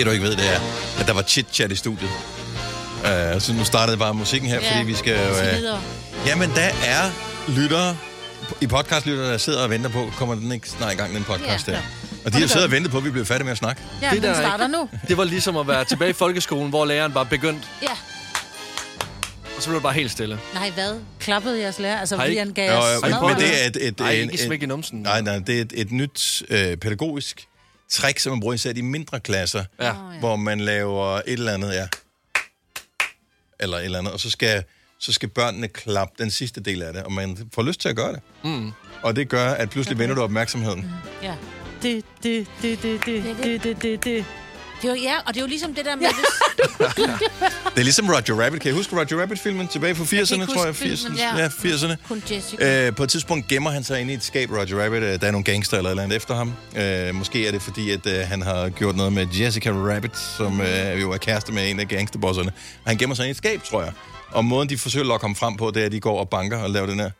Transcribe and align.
Det 0.00 0.06
du 0.06 0.10
ikke 0.12 0.24
ved, 0.24 0.36
det 0.36 0.48
er, 0.54 0.60
at 1.00 1.06
der 1.06 1.12
var 1.12 1.22
chit-chat 1.22 1.72
i 1.72 1.76
studiet. 1.76 2.10
Uh, 3.04 3.40
så 3.40 3.52
nu 3.58 3.64
startede 3.64 3.96
bare 3.96 4.14
musikken 4.14 4.50
her, 4.50 4.60
Ja, 4.62 4.72
fordi 4.72 4.86
vi 4.86 4.94
skal 4.94 5.16
Uh, 5.30 6.26
jamen, 6.26 6.50
der 6.50 6.70
er 6.86 7.10
lyttere, 7.48 7.96
i 8.60 8.66
podcastlyttere, 8.66 9.32
der 9.32 9.38
sidder 9.38 9.62
og 9.62 9.70
venter 9.70 9.90
på, 9.90 10.10
kommer 10.16 10.34
den 10.34 10.52
ikke 10.52 10.68
snart 10.68 10.92
i 10.92 10.96
gang, 10.96 11.14
den 11.14 11.24
podcast 11.24 11.68
Ja, 11.68 11.72
der. 11.72 11.78
Og 12.24 12.32
de 12.32 12.40
har 12.40 12.46
siddet 12.46 12.64
og 12.64 12.70
ventet 12.70 12.90
på, 12.92 12.98
at 12.98 13.04
vi 13.04 13.10
bliver 13.10 13.24
færdige 13.24 13.44
med 13.44 13.52
at 13.52 13.58
snakke. 13.58 13.82
Ja, 14.02 14.10
Det 14.14 14.22
der 14.22 14.30
er 14.30 14.34
starter 14.34 14.66
nu. 14.66 14.88
Det 15.08 15.16
var 15.16 15.24
ligesom 15.24 15.56
at 15.56 15.68
være 15.68 15.84
tilbage 15.84 16.10
i 16.10 16.12
folkeskolen, 16.12 16.68
hvor 16.68 16.84
læreren 16.84 17.12
bare 17.12 17.26
begyndte, 17.26 17.66
Ja. 17.82 17.88
og 19.56 19.62
så 19.62 19.68
blev 19.68 19.74
det 19.74 19.82
bare 19.82 19.92
helt 19.92 20.10
stille. 20.10 20.38
Nej, 20.54 20.70
hvad? 20.70 20.94
Klappede 21.20 21.60
jeres 21.60 21.78
lærer? 21.78 22.00
Altså, 22.00 22.16
han 22.16 22.52
gav 22.54 22.78
os 22.78 23.02
men, 23.02 23.12
det 23.36 23.62
er 23.62 23.66
et... 23.66 23.76
et, 23.88 23.98
Nej, 24.00 24.10
en- 24.12 24.20
ikke 24.20 24.34
et- 24.34 24.40
smæk 24.40 24.62
i 24.62 24.66
numsen. 24.66 24.98
Nej, 25.02 25.20
nej, 25.20 25.38
det 25.38 25.56
er 25.56 25.60
et, 25.60 25.72
et 25.76 25.92
nyt 25.92 26.42
øh, 26.50 26.76
pædagogisk 26.76 27.46
trick, 27.90 28.18
som 28.18 28.32
man 28.32 28.40
bruger 28.40 28.54
især 28.54 28.70
i 28.70 28.72
de 28.72 28.82
mindre 28.82 29.20
klasser, 29.20 29.64
Ja. 29.80 29.86
ja. 29.86 29.92
hvor 30.18 30.36
man 30.36 30.60
laver 30.60 31.16
et 31.16 31.22
eller 31.26 31.52
andet, 31.54 31.74
ja. 31.74 31.88
Eller 33.60 33.76
et 33.78 33.84
eller 33.84 33.98
andet, 33.98 34.12
og 34.12 34.20
så 34.20 34.30
skal, 34.30 34.64
så 34.98 35.12
skal 35.12 35.28
børnene 35.28 35.68
klappe 35.68 36.14
den 36.22 36.30
sidste 36.30 36.60
del 36.60 36.82
af 36.82 36.92
det, 36.92 37.02
og 37.02 37.12
man 37.12 37.48
får 37.54 37.62
lyst 37.62 37.80
til 37.80 37.88
at 37.88 37.96
gøre 37.96 38.12
det. 38.12 38.20
Mm. 38.44 38.70
Og 39.02 39.16
det 39.16 39.28
gør, 39.28 39.50
at 39.50 39.70
pludselig 39.70 39.98
vender 39.98 40.14
du 40.14 40.22
opmærksomheden. 40.22 40.90
Ja. 41.22 41.34
Det, 41.82 42.04
det, 42.22 42.46
det, 42.62 42.82
det, 42.82 43.04
det, 43.06 43.36
det, 43.42 43.62
det, 43.62 43.82
det, 43.82 44.04
det. 44.04 44.24
Det 44.82 44.90
er 44.90 44.94
jo, 44.94 45.02
ja, 45.02 45.14
og 45.26 45.34
det 45.34 45.36
er 45.36 45.40
jo 45.40 45.46
ligesom 45.46 45.74
det 45.74 45.84
der 45.84 45.96
med... 45.96 46.02
Ja. 46.06 46.10
Det 47.74 47.78
er 47.78 47.82
ligesom 47.82 48.08
Roger 48.08 48.44
Rabbit. 48.44 48.60
Kan 48.62 48.70
I 48.70 48.74
huske 48.74 48.96
Roger 48.96 49.20
Rabbit-filmen 49.22 49.68
tilbage 49.68 49.94
fra 49.94 50.04
80'erne, 50.04 50.34
ikke 50.42 50.46
tror 50.46 50.64
jeg? 50.64 50.68
huske 50.72 50.74
filmen, 50.74 50.96
80'erne. 51.18 51.22
ja. 51.22 51.36
Ja, 51.38 51.48
80'erne. 51.48 51.94
Kun 52.08 52.22
Jessica. 52.30 52.86
Øh, 52.86 52.94
på 52.94 53.02
et 53.02 53.10
tidspunkt 53.10 53.48
gemmer 53.48 53.70
han 53.70 53.84
sig 53.84 54.00
inde 54.00 54.12
i 54.12 54.16
et 54.16 54.22
skab, 54.24 54.50
Roger 54.50 54.84
Rabbit. 54.84 55.02
Øh, 55.02 55.20
Der 55.20 55.26
er 55.26 55.30
nogle 55.30 55.44
gangster 55.44 55.76
eller 55.76 55.90
eller 55.90 56.02
andet 56.02 56.16
efter 56.16 56.34
ham. 56.34 56.52
Øh, 56.76 57.14
måske 57.14 57.46
er 57.46 57.52
det 57.52 57.62
fordi, 57.62 57.90
at 57.90 58.06
øh, 58.06 58.26
han 58.28 58.42
har 58.42 58.68
gjort 58.68 58.96
noget 58.96 59.12
med 59.12 59.26
Jessica 59.40 59.70
Rabbit, 59.70 60.18
som 60.18 60.60
øh, 60.60 61.00
jo 61.00 61.12
er 61.12 61.16
kæreste 61.16 61.52
med 61.52 61.70
en 61.70 61.80
af 61.80 61.88
gangsterbosserne. 61.88 62.50
Og 62.84 62.90
han 62.90 62.96
gemmer 62.98 63.16
sig 63.16 63.22
inde 63.22 63.28
i 63.28 63.30
et 63.30 63.36
skab, 63.36 63.62
tror 63.64 63.82
jeg. 63.82 63.92
Og 64.32 64.44
måden, 64.44 64.68
de 64.68 64.78
forsøger 64.78 65.04
at 65.04 65.08
lokke 65.08 65.24
ham 65.26 65.36
frem 65.36 65.56
på, 65.56 65.70
det 65.74 65.82
er, 65.82 65.86
at 65.86 65.92
de 65.92 66.00
går 66.00 66.20
og 66.20 66.28
banker 66.28 66.58
og 66.58 66.70
laver 66.70 66.86
den 66.86 67.00
her. 67.00 67.10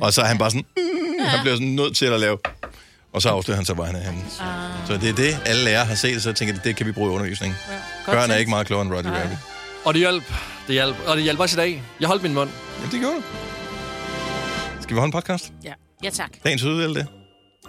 Og 0.00 0.12
så 0.12 0.22
er 0.22 0.26
han 0.26 0.38
bare 0.38 0.50
sådan... 0.50 0.64
Mm, 0.76 1.24
han 1.32 1.40
bliver 1.42 1.54
sådan 1.56 1.68
nødt 1.68 1.96
til 1.96 2.06
at 2.06 2.20
lave... 2.20 2.38
Og 3.12 3.22
så 3.22 3.28
afslører 3.28 3.56
han 3.56 3.64
sig, 3.64 3.74
hvor 3.74 3.84
han 3.84 3.96
er 3.96 4.00
henne. 4.00 4.24
Så 4.86 4.92
det 4.92 5.08
er 5.08 5.14
det, 5.14 5.38
alle 5.46 5.64
lærere 5.64 5.84
har 5.84 5.94
set, 5.94 6.22
så 6.22 6.28
jeg 6.28 6.36
tænker, 6.36 6.54
det 6.58 6.76
kan 6.76 6.86
vi 6.86 6.92
bruge 6.92 7.10
i 7.10 7.14
undervisningen. 7.14 7.56
Børn 8.06 8.30
er 8.30 8.36
ikke 8.36 8.50
meget 8.50 8.66
klogere 8.66 8.86
end 8.86 8.94
Roger 8.94 9.20
Rabbit. 9.22 9.38
Og 9.84 9.94
det 9.94 10.00
hjalp. 10.00 10.24
Det 10.66 10.74
hjalp. 10.74 10.96
Og 11.06 11.16
det 11.16 11.24
hjalp 11.24 11.40
også 11.40 11.56
i 11.56 11.60
dag. 11.60 11.82
Jeg 12.00 12.08
holdt 12.08 12.22
min 12.22 12.34
mund. 12.34 12.50
Jamen, 12.78 12.92
det 12.92 13.00
gjorde 13.00 13.16
du. 13.16 13.22
Skal 14.82 14.94
vi 14.94 14.98
holde 14.98 15.08
en 15.08 15.12
podcast? 15.12 15.52
Ja. 15.64 15.72
ja, 16.04 16.10
tak. 16.10 16.30
Dagens 16.44 16.62
udvalg, 16.64 16.94
det? 16.94 17.06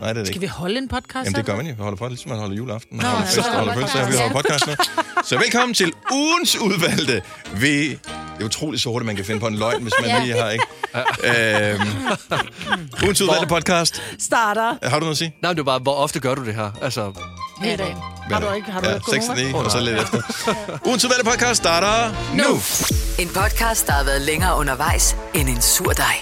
Nej, 0.02 0.14
det 0.14 0.19
er 0.19 0.23
det 0.23 0.28
Skal 0.28 0.36
ikke. 0.36 0.39
vi 0.39 0.47
holde 0.47 0.78
en 0.78 0.88
podcast? 0.88 1.25
Jamen, 1.25 1.33
det 1.36 1.45
gør 1.45 1.55
man 1.55 1.66
jo. 1.67 1.73
Vi 1.78 1.83
holder 1.83 1.97
podcast, 1.97 2.11
ligesom 2.11 2.30
man 2.30 2.39
holder 2.39 2.55
juleaften. 2.55 2.97
Man 2.97 3.05
Nå, 3.05 3.09
holder 3.11 3.25
fest, 3.28 3.47
holder 3.47 3.73
fødselsdag, 3.73 4.08
vi 4.11 4.16
holder 4.17 4.33
podcast 4.33 4.67
nu. 4.67 4.73
Så 5.25 5.38
velkommen 5.38 5.73
til 5.73 5.94
ugens 6.11 6.56
udvalgte. 6.58 7.22
Vi... 7.53 7.89
Det 7.89 8.00
er 8.39 8.45
utroligt 8.45 8.83
hurtigt, 8.83 9.06
man 9.06 9.16
kan 9.16 9.25
finde 9.25 9.39
på 9.39 9.47
en 9.47 9.56
løgn, 9.56 9.81
hvis 9.81 9.94
man 10.02 10.09
Ja. 10.09 10.23
lige 10.23 10.33
har, 10.41 10.50
ikke? 10.50 10.66
øhm, 11.73 11.81
ugens 13.03 13.22
udvalgte 13.22 13.47
podcast. 13.47 14.02
Starter 14.19 14.73
Har 14.89 15.00
du 15.00 15.00
noget 15.00 15.11
at 15.11 15.17
sige? 15.17 15.36
Nej, 15.41 15.52
men 15.52 15.58
det 15.58 15.66
var 15.66 15.72
bare, 15.72 15.80
hvor 15.80 15.95
ofte 15.95 16.19
gør 16.19 16.36
du 16.36 16.45
det 16.45 16.56
her? 16.56 16.72
Altså, 16.81 17.11
hver 17.61 17.75
dag. 17.75 17.95
Har 18.31 18.39
du 18.39 18.52
ikke? 18.53 18.72
Har 18.72 18.81
du 18.81 18.88
ja, 18.89 18.94
ikke 18.95 19.06
6 19.11 19.25
gået 19.28 19.38
9, 19.38 19.53
og 19.53 19.72
så 19.72 19.80
lidt 19.80 20.02
efter. 20.02 20.22
Ugens 20.86 21.06
udvalgte 21.06 21.25
podcast 21.25 21.56
starter 21.58 22.13
nu. 22.34 22.59
En 23.23 23.30
podcast, 23.34 23.88
der 23.88 23.94
har 23.94 24.03
været 24.03 24.22
længere 24.22 24.58
undervejs 24.58 25.16
end 25.34 25.50
en 25.50 25.61
sur 25.61 25.91
dej. 25.94 26.16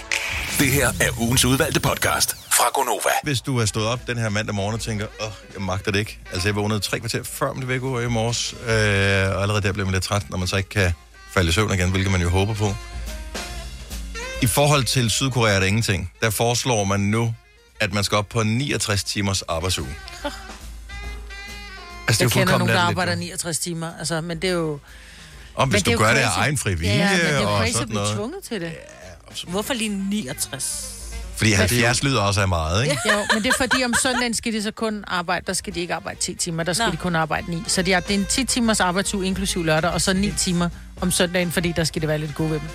Det 0.58 0.70
her 0.72 0.88
er 1.00 1.20
ugens 1.20 1.44
udvalgte 1.44 1.80
podcast 1.80 2.36
fra 2.52 2.64
Gonova. 2.74 3.10
Hvis 3.22 3.40
du 3.40 3.58
er 3.58 3.66
stået 3.66 3.86
op 3.86 4.00
den 4.06 4.18
her 4.18 4.28
mandag 4.28 4.54
morgen 4.54 4.74
og 4.74 4.80
tænker, 4.80 5.06
åh, 5.20 5.30
jeg 5.54 5.62
magter 5.62 5.92
det 5.92 5.98
ikke. 5.98 6.18
Altså, 6.32 6.48
jeg 6.48 6.56
vågnede 6.56 6.80
tre 6.80 6.98
kvarter 7.00 7.22
før 7.22 7.52
mit 7.52 7.68
vækord 7.68 8.02
i 8.02 8.06
morges, 8.06 8.52
øh, 8.52 8.68
og 8.68 9.42
allerede 9.42 9.62
der 9.62 9.72
bliver 9.72 9.86
man 9.86 9.92
lidt 9.92 10.04
træt, 10.04 10.30
når 10.30 10.38
man 10.38 10.48
så 10.48 10.56
ikke 10.56 10.68
kan 10.68 10.92
falde 11.34 11.48
i 11.48 11.52
søvn 11.52 11.74
igen, 11.74 11.90
hvilket 11.90 12.12
man 12.12 12.20
jo 12.20 12.28
håber 12.28 12.54
på. 12.54 12.74
I 14.42 14.46
forhold 14.46 14.84
til 14.84 15.10
Sydkorea 15.10 15.54
er 15.54 15.58
der 15.60 15.66
ingenting. 15.66 16.12
Der 16.22 16.30
foreslår 16.30 16.84
man 16.84 17.00
nu, 17.00 17.34
at 17.80 17.92
man 17.92 18.04
skal 18.04 18.18
op 18.18 18.28
på 18.28 18.42
69 18.42 19.04
timers 19.04 19.42
arbejdsuge. 19.42 19.96
altså 22.08 22.24
Jeg 22.24 22.30
kender 22.30 22.58
nogen, 22.58 22.74
der 22.74 22.80
arbejder 22.80 23.12
jo. 23.12 23.18
69 23.18 23.58
timer. 23.58 23.90
Altså, 23.98 24.20
men 24.20 24.42
det 24.42 24.50
er 24.50 24.54
jo... 24.54 24.78
Om 25.54 25.68
hvis 25.68 25.78
men 25.80 25.84
det 25.84 25.92
er 25.92 25.96
du 25.96 26.02
jo 26.02 26.08
gør 26.08 26.14
det 26.14 26.20
af 26.20 26.36
egen 26.36 26.58
fri 26.58 26.74
vilje 26.74 26.92
ja, 26.92 27.10
men 27.10 27.20
det 27.20 27.34
er 27.34 27.40
jo 27.40 27.48
og 27.48 27.58
crazy 27.58 27.80
at 27.80 27.88
blive 27.88 28.14
tvunget 28.14 28.44
til 28.48 28.60
det. 28.60 28.72
Hvorfor 29.48 29.74
lige 29.74 29.88
69? 30.10 30.94
Fordi 31.36 31.52
70 31.52 32.02
lyder 32.02 32.20
også 32.20 32.40
af 32.40 32.48
meget, 32.48 32.84
ikke? 32.84 32.96
Jo, 33.06 33.18
men 33.34 33.42
det 33.42 33.48
er 33.48 33.54
fordi, 33.56 33.84
om 33.84 33.94
søndagen 34.02 34.34
skal 34.34 34.52
de 34.52 34.62
så 34.62 34.70
kun 34.70 35.04
arbejde, 35.06 35.46
der 35.46 35.52
skal 35.52 35.74
de 35.74 35.80
ikke 35.80 35.94
arbejde 35.94 36.20
10 36.20 36.34
timer, 36.34 36.62
der 36.62 36.72
skal 36.72 36.86
Nå. 36.86 36.92
de 36.92 36.96
kun 36.96 37.16
arbejde 37.16 37.50
9. 37.50 37.62
Så 37.66 37.82
det 37.82 37.94
er, 37.94 38.00
det 38.00 38.10
er 38.10 38.18
en 38.18 38.26
10 38.26 38.44
timers 38.44 38.80
arbejdsuge, 38.80 39.26
inklusiv 39.26 39.64
lørdag, 39.64 39.90
og 39.90 40.00
så 40.00 40.12
9 40.12 40.32
timer 40.32 40.68
om 41.00 41.10
søndagen, 41.10 41.52
fordi 41.52 41.72
der 41.76 41.84
skal 41.84 42.00
det 42.02 42.08
være 42.08 42.18
lidt 42.18 42.34
gode 42.34 42.50
ved 42.50 42.60
dem. 42.60 42.68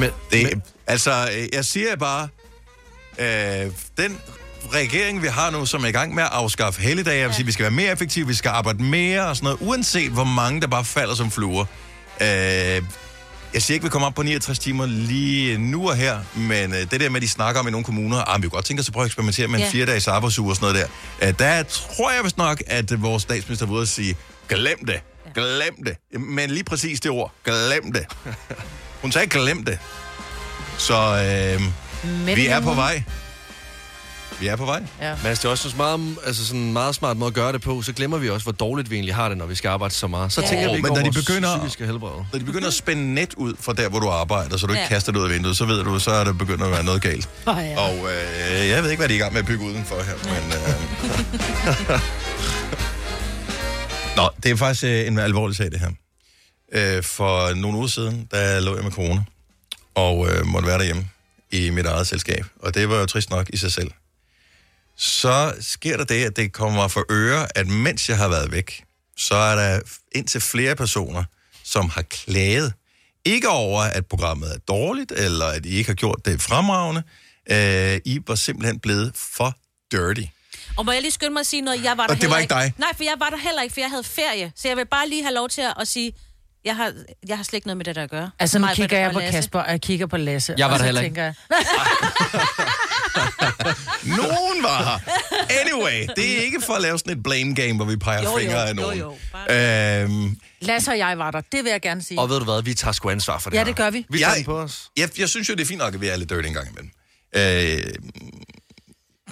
Men, 0.00 0.10
Det, 0.32 0.62
altså, 0.86 1.28
øh, 1.38 1.48
jeg 1.52 1.64
siger 1.64 1.96
bare, 1.96 2.28
øh, 3.18 3.70
den 3.96 4.18
regering, 4.72 5.22
vi 5.22 5.26
har 5.28 5.50
nu, 5.50 5.66
som 5.66 5.84
er 5.84 5.88
i 5.88 5.92
gang 5.92 6.14
med 6.14 6.22
at 6.22 6.28
afskaffe 6.32 6.82
helligdage, 6.82 7.18
jeg 7.18 7.26
vil 7.28 7.34
sige, 7.34 7.46
vi 7.46 7.52
skal 7.52 7.62
være 7.62 7.70
mere 7.70 7.92
effektive, 7.92 8.26
vi 8.26 8.34
skal 8.34 8.48
arbejde 8.48 8.82
mere 8.82 9.26
og 9.26 9.36
sådan 9.36 9.44
noget, 9.44 9.58
uanset 9.60 10.10
hvor 10.10 10.24
mange, 10.24 10.60
der 10.60 10.66
bare 10.66 10.84
falder 10.84 11.14
som 11.14 11.30
fluer. 11.30 11.64
Øh, 12.20 12.82
jeg 13.54 13.62
siger 13.62 13.74
ikke, 13.74 13.84
vi 13.84 13.90
kommer 13.90 14.08
op 14.08 14.14
på 14.14 14.22
69 14.22 14.58
timer 14.58 14.86
lige 14.86 15.58
nu 15.58 15.88
og 15.88 15.96
her, 15.96 16.18
men 16.34 16.72
øh, 16.74 16.90
det 16.90 17.00
der 17.00 17.08
med, 17.08 17.16
at 17.16 17.22
de 17.22 17.28
snakker 17.28 17.60
om 17.60 17.68
i 17.68 17.70
nogle 17.70 17.84
kommuner, 17.84 18.18
ah, 18.34 18.42
vi 18.42 18.48
kunne 18.48 18.50
godt 18.56 18.64
tænke 18.64 18.80
os 18.80 18.88
at 18.88 18.92
prøve 18.92 19.02
at 19.04 19.06
eksperimentere 19.06 19.48
med 19.48 19.58
en 19.58 19.64
Ja. 19.64 19.70
fire 19.70 19.86
dages 19.86 20.08
arbejdsuge 20.08 20.50
og 20.52 20.56
sådan 20.56 20.74
noget 20.74 20.88
der. 21.20 21.28
Øh, 21.28 21.34
der 21.38 21.62
tror 21.62 22.10
jeg 22.12 22.24
vist 22.24 22.38
nok, 22.38 22.62
at 22.66 22.92
øh, 22.92 23.02
vores 23.02 23.22
statsminister 23.22 23.66
var 23.66 23.74
ude 23.74 23.86
sige, 23.86 24.16
glem 24.48 24.86
det, 24.86 25.00
glem 25.34 25.84
det. 25.86 26.20
Men 26.20 26.50
lige 26.50 26.64
præcis 26.64 27.00
det 27.00 27.10
ord, 27.10 27.32
glem 27.44 27.92
det. 27.92 28.06
Hun 29.02 29.12
sagde, 29.12 29.26
glem 29.26 29.64
det. 29.64 29.78
Så 30.78 30.94
øh, 30.94 31.62
Men 32.26 32.36
vi 32.36 32.46
er 32.46 32.60
på 32.60 32.74
vej. 32.74 33.02
Vi 34.40 34.46
er 34.46 34.56
på 34.56 34.64
vej. 34.64 34.82
Ja. 35.00 35.14
men 35.16 35.26
altså, 35.26 35.42
det 35.42 35.44
er 35.44 35.50
også 35.50 35.68
en 35.68 35.76
meget, 35.76 36.16
altså 36.26 36.46
sådan 36.46 36.60
en 36.60 36.72
meget 36.72 36.94
smart 36.94 37.16
måde 37.16 37.28
at 37.28 37.34
gøre 37.34 37.52
det 37.52 37.60
på. 37.60 37.82
Så 37.82 37.92
glemmer 37.92 38.18
vi 38.18 38.30
også, 38.30 38.44
hvor 38.44 38.52
dårligt 38.52 38.90
vi 38.90 38.94
egentlig 38.96 39.14
har 39.14 39.28
det, 39.28 39.38
når 39.38 39.46
vi 39.46 39.54
skal 39.54 39.68
arbejde 39.68 39.94
så 39.94 40.06
meget. 40.06 40.32
Så 40.32 40.40
Ja. 40.40 40.46
tænker 40.48 40.64
vi 40.68 40.76
ikke 40.76 40.82
men 40.82 40.90
over 40.90 41.00
når 41.02 41.10
de 41.10 41.18
begynder- 41.18 41.58
psykiske 41.58 41.86
helbred. 41.86 42.24
Når 42.32 42.38
de 42.38 42.44
begynder 42.44 42.68
at 42.68 42.74
spænde 42.74 43.14
net 43.14 43.34
ud 43.36 43.54
fra 43.60 43.72
der, 43.72 43.88
hvor 43.88 43.98
du 44.00 44.08
arbejder, 44.08 44.56
så 44.56 44.66
du 44.66 44.72
ikke 44.72 44.82
Ja. 44.82 44.88
kaster 44.88 45.12
det 45.12 45.18
ud 45.18 45.24
af 45.24 45.30
vinduet, 45.30 45.56
så 45.56 45.64
ved 45.64 45.84
du, 45.84 45.98
så 45.98 46.10
er 46.10 46.24
der 46.24 46.32
begyndt 46.32 46.62
at 46.62 46.70
være 46.70 46.84
noget 46.84 47.02
galt. 47.02 47.28
Oh, 47.46 47.56
ja. 47.58 47.78
Og 47.80 47.94
øh, 47.94 48.68
jeg 48.68 48.82
ved 48.82 48.90
ikke, 48.90 49.00
hvad 49.00 49.08
de 49.08 49.14
er 49.14 49.18
i 49.18 49.20
gang 49.20 49.32
med 49.32 49.40
at 49.40 49.46
bygge 49.46 49.64
udenfor 49.64 49.96
her, 49.96 50.14
men... 50.24 50.52
Øh... 50.52 52.00
Nå, 54.16 54.28
det 54.42 54.50
er 54.50 54.56
faktisk 54.56 54.84
øh, 54.84 55.06
en 55.06 55.18
alvorlig 55.18 55.56
sag, 55.56 55.70
det 55.70 55.80
her. 55.80 55.90
Øh, 56.72 57.02
for 57.02 57.54
nogle 57.54 57.78
uger 57.78 57.86
siden, 57.86 58.28
der 58.30 58.60
lå 58.60 58.74
jeg 58.74 58.84
med 58.84 58.92
corona, 58.92 59.22
og 59.94 60.28
øh, 60.30 60.46
måtte 60.46 60.68
være 60.68 60.78
derhjemme 60.78 61.08
i 61.50 61.70
mit 61.70 61.86
eget 61.86 62.06
selskab. 62.06 62.44
Og 62.62 62.74
det 62.74 62.88
var 62.88 62.96
jo 62.96 63.06
trist 63.06 63.30
nok 63.30 63.46
i 63.52 63.56
sig 63.56 63.72
selv. 63.72 63.90
Så 64.98 65.54
sker 65.60 65.96
der 65.96 66.04
det, 66.04 66.24
at 66.24 66.36
det 66.36 66.52
kommer 66.52 66.88
for 66.88 67.04
øre, 67.10 67.58
at 67.58 67.66
mens 67.66 68.08
jeg 68.08 68.16
har 68.16 68.28
været 68.28 68.52
væk, 68.52 68.84
så 69.16 69.34
er 69.34 69.56
der 69.56 69.80
indtil 70.12 70.40
flere 70.40 70.76
personer, 70.76 71.24
som 71.64 71.90
har 71.90 72.02
klaget. 72.02 72.72
Ikke 73.24 73.48
over, 73.48 73.80
at 73.82 74.06
programmet 74.06 74.54
er 74.54 74.58
dårligt, 74.58 75.12
eller 75.12 75.46
at 75.46 75.66
I 75.66 75.68
ikke 75.68 75.90
har 75.90 75.94
gjort 75.94 76.20
det 76.24 76.42
fremragende. 76.42 77.02
Øh, 77.50 78.00
I 78.04 78.20
var 78.26 78.34
simpelthen 78.34 78.78
blevet 78.80 79.12
for 79.16 79.54
dirty. 79.92 80.22
Og 80.76 80.84
må 80.84 80.92
jeg 80.92 81.02
lige 81.02 81.12
skynde 81.12 81.32
mig 81.32 81.40
at 81.40 81.46
sige 81.46 81.62
noget? 81.62 81.84
Jeg 81.84 81.96
var 81.96 82.06
der 82.06 82.14
Og 82.14 82.20
det 82.20 82.30
var 82.30 82.38
ikke 82.38 82.54
dig? 82.54 82.72
Nej, 82.78 82.88
for 82.96 83.04
jeg 83.04 83.14
var 83.18 83.30
der 83.30 83.36
heller 83.36 83.62
ikke, 83.62 83.72
for 83.72 83.80
jeg 83.80 83.90
havde 83.90 84.04
ferie. 84.04 84.52
Så 84.56 84.68
jeg 84.68 84.76
vil 84.76 84.86
bare 84.86 85.08
lige 85.08 85.22
have 85.22 85.34
lov 85.34 85.48
til 85.48 85.62
at 85.80 85.88
sige, 85.88 86.12
jeg 86.64 86.76
har, 86.76 86.92
jeg 87.28 87.36
har 87.36 87.44
slet 87.44 87.56
ikke 87.56 87.66
noget 87.66 87.76
med 87.76 87.84
det 87.84 87.96
der 87.96 88.02
at 88.02 88.10
gøre. 88.10 88.30
Altså, 88.38 88.58
nu 88.58 88.66
Mig, 88.66 88.74
kigger 88.74 88.98
jeg 88.98 89.12
på 89.12 89.18
Lasse. 89.18 89.32
Kasper, 89.38 89.60
og 89.60 89.70
jeg 89.70 89.80
kigger 89.80 90.06
på 90.06 90.16
Lasse. 90.16 90.54
Jeg 90.58 90.66
var 90.66 90.72
og 90.72 90.78
der 90.78 90.84
heller 90.84 91.00
ikke. 91.00 91.08
tænker 91.14 91.22
jeg, 91.24 91.34
Nogen 94.16 94.62
var 94.62 94.82
her. 94.84 94.98
Anyway, 95.60 96.06
det 96.16 96.38
er 96.38 96.42
ikke 96.42 96.60
for 96.60 96.72
at 96.74 96.82
lave 96.82 96.98
sådan 96.98 97.12
et 97.16 97.22
blame 97.22 97.54
game, 97.54 97.76
hvor 97.76 97.84
vi 97.84 97.96
peger 97.96 98.22
Jo, 98.22 98.30
jo, 98.30 98.38
fingre 98.38 98.64
af 98.68 98.70
jo, 98.70 98.74
nogen. 98.74 98.98
jo. 98.98 99.14
Øhm, 99.54 100.36
Lasse 100.60 100.90
og 100.90 100.98
jeg 100.98 101.18
var 101.18 101.30
der, 101.30 101.40
det 101.40 101.64
vil 101.64 101.70
jeg 101.70 101.80
gerne 101.80 102.02
sige. 102.02 102.20
Og 102.20 102.28
ved 102.28 102.38
du 102.38 102.44
hvad, 102.44 102.62
vi 102.62 102.74
tager 102.74 102.92
sgu 102.92 103.10
ansvar 103.10 103.38
for 103.38 103.50
det 103.50 103.56
Ja, 103.56 103.64
det 103.64 103.76
gør 103.76 103.90
vi. 103.90 104.06
Vi 104.10 104.18
tager 104.18 104.34
Jeg- 104.34 104.44
på 104.44 104.58
os. 104.58 104.90
jeg, 104.96 105.18
jeg 105.18 105.28
synes 105.28 105.48
jo, 105.48 105.54
det 105.54 105.62
er 105.62 105.66
fint 105.66 105.78
nok, 105.78 105.94
at 105.94 106.00
vi 106.00 106.08
er 106.08 106.16
lidt 106.16 106.30
dirty 106.30 106.48
en 106.48 106.54
gang 106.54 106.68
imellem. 106.70 106.90
Øh, 107.36 107.92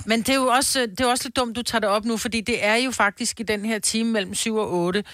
Men 0.06 0.18
det 0.20 0.28
er 0.28 0.34
jo 0.34 0.46
også, 0.46 0.80
det 0.80 1.00
er 1.00 1.04
jo 1.04 1.10
også 1.10 1.24
lidt 1.24 1.36
dumt, 1.36 1.56
du 1.56 1.62
tager 1.62 1.80
det 1.80 1.88
op 1.88 2.04
nu, 2.04 2.16
fordi 2.16 2.40
det 2.40 2.64
er 2.64 2.74
jo 2.74 2.90
faktisk 2.90 3.40
i 3.40 3.42
den 3.42 3.64
her 3.64 3.78
time 3.78 4.10
mellem 4.12 4.34
7 4.34 4.56
og 4.56 4.72
8. 4.72 5.04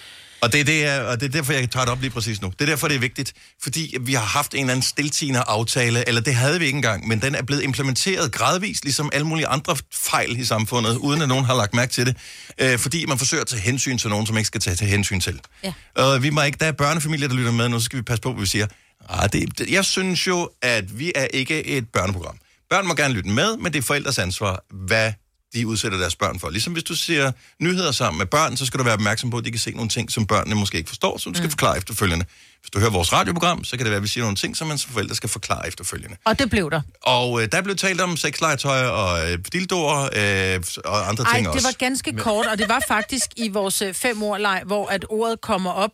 Og 0.43 0.53
det, 0.53 0.61
er 0.61 0.65
det, 0.65 0.81
jeg, 0.81 1.03
og 1.03 1.21
det 1.21 1.27
er 1.27 1.31
derfor, 1.31 1.53
jeg 1.53 1.71
tager 1.71 1.85
det 1.85 1.93
op 1.93 2.01
lige 2.01 2.11
præcis 2.11 2.43
nu. 2.43 2.49
Det 2.49 2.61
er 2.61 2.67
derfor, 2.67 2.89
det 2.89 2.95
er 2.95 3.01
vigtigt. 3.01 3.33
Fordi 3.63 3.97
vi 4.01 4.15
har 4.15 4.25
haft 4.25 4.55
en 4.55 4.61
eller 4.61 4.73
anden 4.73 4.83
stiltigende 4.83 5.41
aftale, 5.41 6.09
eller 6.09 6.21
det 6.21 6.35
havde 6.35 6.59
vi 6.59 6.67
ikke 6.67 6.77
engang, 6.77 7.09
men 7.09 7.23
den 7.23 7.35
er 7.35 7.43
blevet 7.43 7.63
implementeret 7.63 8.33
gradvist, 8.33 8.85
ligesom 8.85 9.11
alle 9.13 9.27
mulige 9.27 9.47
andre 9.47 9.77
fejl 9.95 10.41
i 10.41 10.45
samfundet, 10.45 10.97
uden 10.97 11.23
at 11.23 11.29
nogen 11.29 11.45
har 11.45 11.55
lagt 11.55 11.75
mærke 11.75 11.93
til 11.93 12.07
det. 12.07 12.17
Øh, 12.59 12.79
fordi 12.79 13.07
man 13.07 13.19
forsøger 13.19 13.41
at 13.41 13.47
tage 13.47 13.63
hensyn 13.63 13.99
til 13.99 14.11
nogen, 14.11 14.27
som 14.27 14.37
ikke 14.37 14.47
skal 14.47 14.61
tage 14.61 14.77
til 14.77 14.87
hensyn 14.87 15.21
til. 15.21 15.41
Ja. 15.65 15.73
Og 15.97 16.23
vi 16.23 16.31
må 16.31 16.43
ikke, 16.43 16.59
der 16.61 16.67
er 16.67 16.73
børnefamilier, 16.73 17.29
der 17.29 17.35
lytter 17.35 17.53
med 17.53 17.69
nu, 17.69 17.79
så 17.79 17.85
skal 17.85 17.97
vi 17.97 18.03
passe 18.03 18.23
på, 18.23 18.33
hvad 18.33 18.41
vi 18.41 18.47
siger. 18.47 18.67
Ah, 19.09 19.29
det, 19.33 19.59
det, 19.59 19.71
jeg 19.71 19.85
synes 19.85 20.27
jo, 20.27 20.51
at 20.63 20.99
vi 20.99 21.13
er 21.15 21.25
ikke 21.25 21.67
et 21.67 21.89
børneprogram. 21.93 22.37
Børn 22.71 22.87
må 22.87 22.95
gerne 22.95 23.15
lytte 23.15 23.31
med, 23.31 23.57
men 23.57 23.73
det 23.73 23.79
er 23.79 23.83
forældres 23.83 24.19
ansvar, 24.19 24.65
hvad 24.71 25.13
de 25.55 25.67
udsætter 25.67 25.99
deres 25.99 26.17
børn 26.17 26.39
for. 26.41 26.51
Ligesom 26.51 26.73
hvis 26.73 26.85
du 26.85 26.95
ser 26.97 27.33
nyheder 27.61 27.93
sammen 27.93 28.19
med 28.19 28.27
børn, 28.27 28.57
så 28.57 28.67
skal 28.67 28.79
du 28.79 28.85
være 28.85 28.95
opmærksom 28.95 29.31
på, 29.31 29.37
at 29.39 29.45
de 29.45 29.51
kan 29.51 29.61
se 29.61 29.71
nogle 29.71 29.89
ting, 29.89 30.11
som 30.11 30.27
børnene 30.27 30.55
måske 30.57 30.79
ikke 30.79 30.89
forstår, 30.89 31.19
som 31.19 31.33
du 31.33 31.37
skal 31.39 31.51
forklare 31.51 31.77
efterfølgende. 31.77 32.25
Hvis 32.61 32.71
du 32.71 32.79
hører 32.79 32.91
vores 32.91 33.13
radioprogram, 33.13 33.65
så 33.65 33.71
kan 33.77 33.79
det 33.79 33.91
være, 33.91 33.97
at 33.97 34.03
vi 34.03 34.09
siger 34.09 34.25
nogle 34.25 34.37
ting, 34.37 34.57
som 34.57 34.69
man 34.69 34.79
som 34.79 34.93
forældre 34.93 35.15
skal 35.15 35.29
forklare 35.29 35.69
efterfølgende. 35.69 36.17
Og 36.25 36.39
det 36.39 36.51
blev 36.51 36.71
der. 36.71 36.81
Og 37.03 37.43
øh, 37.43 37.49
der 37.53 37.63
blev 37.63 37.77
talt 37.77 38.01
om 38.01 38.17
sexlegetøj 38.17 38.85
og 38.87 39.31
øh, 39.33 39.39
dildoer 39.53 40.03
øh, 40.03 40.63
og 40.85 41.09
andre 41.09 41.25
Ej, 41.25 41.33
ting 41.35 41.47
det 41.47 41.55
også. 41.55 41.67
var 41.69 41.73
ganske 41.79 42.13
kort, 42.13 42.47
og 42.47 42.59
det 42.59 42.69
var 42.69 42.83
faktisk 42.89 43.27
i 43.37 43.49
vores 43.49 43.83
øh, 43.83 43.95
fem 43.95 44.17
leg, 44.39 44.63
hvor 44.67 44.87
at 44.87 45.05
ordet 45.09 45.41
kommer 45.41 45.71
op, 45.71 45.91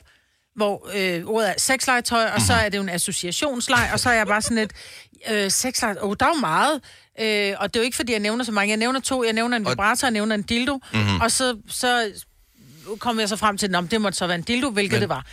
hvor 0.56 0.88
øh, 0.94 1.25
ordet 1.26 1.49
er 1.49 1.54
sexlegetøj, 1.58 2.25
og 2.25 2.32
Mhm. 2.37 2.46
så 2.46 2.52
er 2.52 2.69
det 2.69 2.76
jo 2.78 2.82
en 2.82 2.88
associationsleg, 2.88 3.90
og 3.93 4.00
så 4.00 4.11
er 4.11 4.14
jeg 4.14 4.26
bare 4.26 4.43
sådan 4.43 4.58
et, 4.58 4.72
øh, 5.31 5.50
sexlegetøj, 5.50 6.02
oh, 6.08 6.16
der 6.20 6.26
er 6.26 6.31
jo 6.34 6.40
meget, 6.40 6.81
øh, 7.20 7.54
og 7.58 7.74
det 7.74 7.76
er 7.76 7.80
jo 7.80 7.84
ikke, 7.84 7.96
fordi 7.96 8.12
jeg 8.12 8.20
nævner 8.20 8.44
så 8.44 8.52
mange. 8.52 8.70
Jeg 8.70 8.76
nævner 8.76 9.00
to, 9.00 9.24
jeg 9.24 9.32
nævner 9.32 9.56
en 9.56 9.66
vibrator, 9.68 10.06
jeg 10.06 10.12
nævner 10.12 10.34
en 10.34 10.42
dildo, 10.42 10.80
Mhm. 10.92 11.02
mm-hmm. 11.02 11.20
og 11.20 11.30
så, 11.32 11.56
så 11.68 12.10
kom 12.98 13.20
jeg 13.20 13.28
så 13.28 13.36
frem 13.36 13.58
til, 13.58 13.74
at 13.76 13.84
det 13.90 14.00
måtte 14.00 14.18
så 14.18 14.26
være 14.26 14.36
en 14.36 14.42
dildo, 14.42 14.70
hvilket 14.70 14.92
Men... 14.92 15.00
det 15.00 15.08
var. 15.08 15.26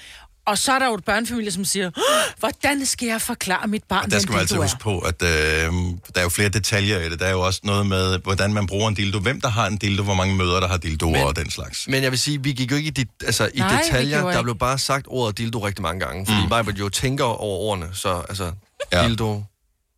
Og 0.47 0.57
så 0.57 0.71
er 0.71 0.79
der 0.79 0.85
jo 0.87 0.93
et 0.93 1.05
børnefamilie, 1.05 1.51
som 1.51 1.65
siger, 1.65 1.87
"Åh, 1.87 2.33
hvordan 2.39 2.85
skal 2.85 3.07
jeg 3.07 3.21
forklare 3.21 3.67
mit 3.67 3.83
barn, 3.83 4.05
Og 4.05 4.11
der 4.11 4.19
skal 4.19 4.31
man 4.31 4.39
altid 4.41 4.55
huske 4.57 4.79
på, 4.79 4.99
at 4.99 5.21
øh, 5.21 5.27
der 5.29 5.71
er 6.15 6.21
jo 6.21 6.29
flere 6.29 6.49
detaljer 6.49 6.99
i 6.99 7.09
det. 7.09 7.19
Der 7.19 7.25
er 7.25 7.31
jo 7.31 7.41
også 7.41 7.59
noget 7.63 7.85
med, 7.85 8.19
hvordan 8.19 8.53
man 8.53 8.67
bruger 8.67 8.87
en 8.89 8.95
dildo, 8.95 9.19
hvem 9.19 9.41
der 9.41 9.47
har 9.49 9.67
en 9.67 9.77
dildo, 9.77 10.03
hvor 10.03 10.13
mange 10.13 10.35
møder, 10.35 10.59
der 10.59 10.67
har 10.67 10.77
dildoer 10.77 11.11
Men- 11.11 11.23
og 11.23 11.35
den 11.35 11.49
slags. 11.51 11.87
Men 11.87 12.03
jeg 12.03 12.11
vil 12.11 12.19
sige, 12.19 12.43
vi 12.43 12.51
gik 12.53 12.71
jo 12.71 12.75
ikke 12.75 12.87
i, 12.87 12.91
dit, 12.91 13.07
altså, 13.25 13.49
i 13.53 13.59
Nej, 13.59 13.81
detaljer. 13.81 14.21
Der 14.21 14.31
ikke. 14.31 14.43
blev 14.43 14.57
bare 14.57 14.77
sagt 14.77 15.05
ordet 15.09 15.37
dildo 15.37 15.59
rigtig 15.65 15.81
mange 15.81 15.99
gange. 16.05 16.25
Fordi 16.25 16.41
mm. 16.43 16.49
Majbert 16.49 16.79
jo 16.79 16.89
tænker 16.89 17.23
over 17.23 17.57
ordene. 17.57 17.89
Så 17.93 18.23
altså, 18.29 18.51
ja. 18.93 19.07
dildo, 19.07 19.43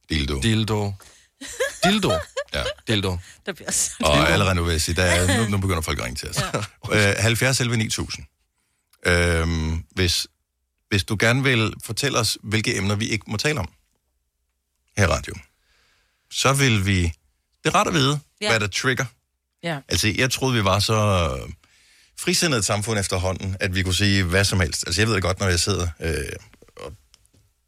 Dildo. 0.10 0.40
dildo, 0.44 0.92
dildo, 1.84 2.12
Ja. 2.54 2.64
dildo. 2.88 3.18
Der 3.46 3.54
bliver 3.54 3.72
så... 3.72 3.92
Og 4.00 4.30
allerede 4.30 4.56
nu 4.56 4.64
vil 4.64 4.72
jeg 4.72 4.82
sige, 4.82 4.96
der 4.96 5.04
er, 5.04 5.38
nu, 5.38 5.50
nu 5.50 5.58
begynder 5.58 5.82
folk 5.82 6.00
at 6.00 6.06
ringe 6.06 6.16
til 6.18 6.30
os. 6.30 6.38
Ja. 6.92 7.10
Øh, 7.10 7.16
70 7.20 7.62
11 7.62 7.78
9000. 7.78 8.26
Øhm, 9.06 9.84
hvis, 9.92 10.28
hvis 10.90 11.04
du 11.04 11.18
gerne 11.20 11.44
vil 11.44 11.74
fortælle 11.86 12.20
os, 12.20 12.38
hvilke 12.44 12.78
emner 12.78 12.96
vi 12.96 13.08
ikke 13.08 13.26
må 13.32 13.38
tale 13.38 13.60
om 13.60 13.70
her 14.98 15.04
i 15.04 15.08
radio, 15.08 15.34
så 16.32 16.54
vil 16.54 16.86
vi... 16.86 17.02
Det 17.64 17.74
er 17.74 17.76
rart 17.76 17.88
at 17.88 17.94
vide, 17.94 18.20
ja. 18.42 18.50
Hvad 18.50 18.60
der 18.60 18.68
trigger. 18.68 19.06
Ja. 19.64 19.80
Altså, 19.88 20.14
jeg 20.18 20.32
troede, 20.32 20.54
vi 20.56 20.64
var 20.64 20.80
så 20.80 20.94
øh, 21.44 21.50
frisindet 22.20 22.58
et 22.58 22.66
samfund 22.66 23.00
efterhånden, 23.00 23.58
at 23.60 23.76
vi 23.76 23.84
kunne 23.84 23.96
sige 23.96 24.24
hvad 24.24 24.44
som 24.44 24.60
helst. 24.60 24.84
Altså, 24.88 25.02
jeg 25.02 25.08
ved 25.08 25.16
det 25.16 25.24
godt, 25.24 25.40
når 25.40 25.48
jeg 25.48 25.60
sidder 25.60 25.88
øh, 26.02 26.14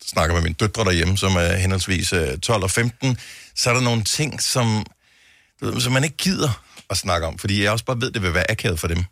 snakker 0.09 0.35
med 0.35 0.41
mine 0.43 0.55
døtre 0.59 0.83
derhjemme, 0.85 1.17
som 1.17 1.35
er 1.35 1.53
henholdsvis 1.55 2.13
øh, 2.13 2.37
12 2.37 2.63
og 2.63 2.71
15, 2.71 3.17
så 3.55 3.69
er 3.69 3.73
der 3.73 3.81
nogle 3.81 4.03
ting, 4.03 4.41
som, 4.41 4.85
som 5.79 5.93
man 5.93 6.03
ikke 6.03 6.17
gider 6.17 6.63
at 6.89 6.97
snakke 6.97 7.27
om, 7.27 7.37
fordi 7.37 7.63
jeg 7.63 7.71
også 7.71 7.85
bare 7.85 8.01
ved, 8.01 8.11
det 8.11 8.21
vil 8.21 8.33
være 8.33 8.51
akavet 8.51 8.79
for 8.79 8.87
dem. 8.87 9.03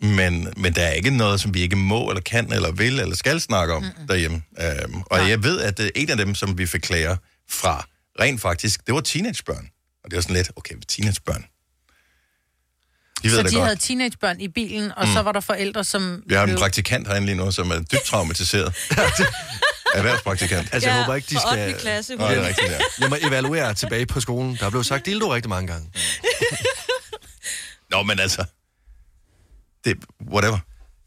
Men, 0.00 0.52
men 0.56 0.74
der 0.74 0.82
er 0.82 0.90
ikke 0.92 1.10
noget, 1.10 1.40
som 1.40 1.54
vi 1.54 1.60
ikke 1.60 1.76
må, 1.76 2.08
eller 2.08 2.20
kan, 2.22 2.52
eller 2.52 2.72
vil, 2.72 2.98
eller 3.00 3.16
skal 3.16 3.40
snakke 3.40 3.74
om 3.74 3.82
Mm-mm. 3.82 4.06
derhjemme. 4.08 4.42
Um, 4.84 5.02
og 5.10 5.18
Nej. 5.18 5.28
jeg 5.28 5.42
ved, 5.42 5.60
at 5.60 5.80
uh, 5.80 5.86
en 5.94 6.10
af 6.10 6.16
dem, 6.16 6.34
som 6.34 6.58
vi 6.58 6.66
fik 6.66 6.80
klager 6.80 7.16
fra, 7.50 7.86
rent 8.20 8.40
faktisk, 8.40 8.86
det 8.86 8.94
var 8.94 9.00
teenagebørn. 9.00 9.68
Og 10.04 10.10
det 10.10 10.16
var 10.16 10.22
sådan 10.22 10.36
lidt, 10.36 10.50
okay, 10.56 10.74
teenagebørn. 10.88 11.44
De 13.22 13.28
ved 13.28 13.36
Så 13.36 13.42
det 13.42 13.50
de 13.50 13.56
godt. 13.56 13.64
havde 13.66 13.76
teenagebørn 13.80 14.40
i 14.40 14.48
bilen, 14.48 14.92
og 14.96 15.06
mm. 15.06 15.12
så 15.14 15.22
var 15.22 15.32
der 15.32 15.40
forældre, 15.40 15.84
som... 15.84 16.22
Vi 16.26 16.34
har 16.34 16.42
en 16.42 16.48
blev- 16.48 16.58
praktikant 16.58 17.08
herinde 17.08 17.26
lige 17.26 17.36
nu, 17.36 17.50
som 17.50 17.70
er 17.70 17.78
dybt 17.78 18.04
traumatiseret. 18.10 18.74
Erhvervspraktikant. 19.94 20.68
Altså, 20.72 20.88
jeg 20.88 21.04
håber 21.04 21.14
ikke, 21.14 21.26
de 21.30 21.38
skal... 21.40 21.68
8. 21.68 21.80
klasse. 21.80 22.16
Nå, 22.16 22.28
det 22.28 22.38
er 22.38 22.48
rigtigt, 22.48 22.70
ja. 22.70 22.78
Jeg 23.00 23.10
må 23.10 23.16
evaluere 23.20 23.74
tilbage 23.74 24.06
på 24.06 24.20
skolen. 24.20 24.56
Der 24.60 24.70
blev 24.70 24.84
sagt 24.84 25.06
dildo 25.06 25.34
rigtig 25.34 25.48
mange 25.48 25.66
gange. 25.66 25.90
Nå, 27.90 28.02
men 28.02 28.20
altså... 28.20 28.44
Det, 29.84 29.96
whatever. 30.32 30.58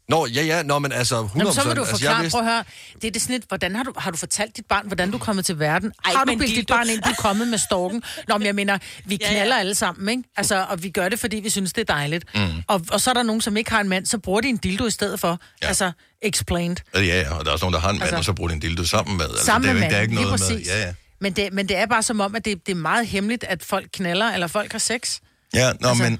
Nå, 0.08 0.26
ja, 0.26 0.42
ja. 0.42 0.62
Nå, 0.62 0.78
men 0.78 0.92
altså, 0.92 1.22
100%. 1.26 1.38
Jamen, 1.38 1.52
så 1.52 1.64
må 1.64 1.74
du 1.74 1.80
altså, 1.80 1.90
forklare, 1.90 2.10
jeg 2.10 2.10
altså, 2.10 2.22
vidste- 2.22 2.36
prøv 2.38 2.46
at 2.46 2.52
høre, 2.54 2.64
det 3.02 3.04
er 3.08 3.10
det 3.10 3.22
sådan 3.22 3.36
et, 3.36 3.44
hvordan 3.48 3.74
har 3.76 3.82
du, 3.82 3.92
har 3.96 4.10
du 4.10 4.16
fortalt 4.16 4.56
dit 4.56 4.66
barn, 4.66 4.86
hvordan 4.86 5.10
du 5.10 5.16
er 5.16 5.20
kommet 5.20 5.46
til 5.46 5.58
verden? 5.58 5.92
Ej, 6.04 6.12
har 6.12 6.24
du 6.24 6.30
men 6.32 6.38
bildt 6.38 6.56
dit 6.56 6.70
dildo- 6.70 6.74
barn 6.76 6.88
ind, 6.88 7.02
du 7.02 7.08
er 7.10 7.14
kommet 7.14 7.48
med 7.48 7.58
storken? 7.58 8.02
Nå, 8.28 8.38
men 8.38 8.46
jeg 8.46 8.54
mener, 8.54 8.78
vi 9.04 9.14
Ja, 9.20 9.26
ja. 9.26 9.32
knaller 9.32 9.56
alle 9.56 9.74
sammen, 9.74 10.08
ikke? 10.08 10.22
Altså, 10.36 10.66
og 10.68 10.82
vi 10.82 10.90
gør 10.90 11.08
det, 11.08 11.18
fordi 11.20 11.36
vi 11.36 11.50
synes, 11.50 11.72
det 11.72 11.90
er 11.90 11.94
dejligt. 11.94 12.24
Mm. 12.34 12.40
Og, 12.66 12.84
og 12.90 13.00
så 13.00 13.10
er 13.10 13.14
der 13.14 13.22
nogen, 13.22 13.40
som 13.40 13.56
ikke 13.56 13.70
har 13.70 13.80
en 13.80 13.88
mand, 13.88 14.06
så 14.06 14.18
bruger 14.18 14.40
de 14.40 14.48
en 14.48 14.56
dildo 14.56 14.86
i 14.86 14.90
stedet 14.90 15.20
for. 15.20 15.28
Ja. 15.28 15.34
Ja. 15.62 15.66
Altså, 15.68 15.92
explained. 16.22 16.76
Ja, 16.94 17.00
ja, 17.00 17.34
og 17.34 17.44
der 17.44 17.50
er 17.50 17.52
også 17.52 17.64
nogen, 17.64 17.74
der 17.74 17.80
har 17.80 17.90
en 17.90 17.94
mand, 17.98 18.02
Altså- 18.02 18.16
og 18.16 18.24
så 18.24 18.32
bruger 18.32 18.48
de 18.48 18.54
en 18.54 18.60
dildo 18.60 18.84
sammen 18.84 19.16
med. 19.16 19.24
Altså, 19.24 19.44
Sammen 19.44 19.62
det, 19.62 19.70
er 19.70 19.74
med 19.74 19.80
jo 19.80 19.84
ikke- 19.86 19.92
der 19.92 19.98
er 19.98 20.02
ikke 20.02 20.14
manden, 20.14 20.28
noget 20.30 20.40
lige 20.40 20.48
med... 20.50 20.56
præcis. 20.64 20.68
Ja, 20.74 20.86
ja. 20.86 20.94
Men 21.20 21.32
det, 21.32 21.52
men 21.52 21.68
det 21.68 21.76
er 21.76 21.86
bare 21.86 22.02
som 22.02 22.20
om, 22.20 22.34
at 22.34 22.44
det, 22.44 22.66
det 22.66 22.72
er 22.72 22.76
meget 22.76 23.06
hemmeligt, 23.06 23.44
at 23.44 23.62
folk 23.62 23.88
knaller, 23.92 24.26
eller 24.32 24.46
folk 24.46 24.72
har 24.72 24.78
sex. 24.78 25.18
Ja, 25.54 25.72
nå, 25.80 25.88
altså... 25.88 25.88
Altså- 25.88 26.02
men 26.02 26.18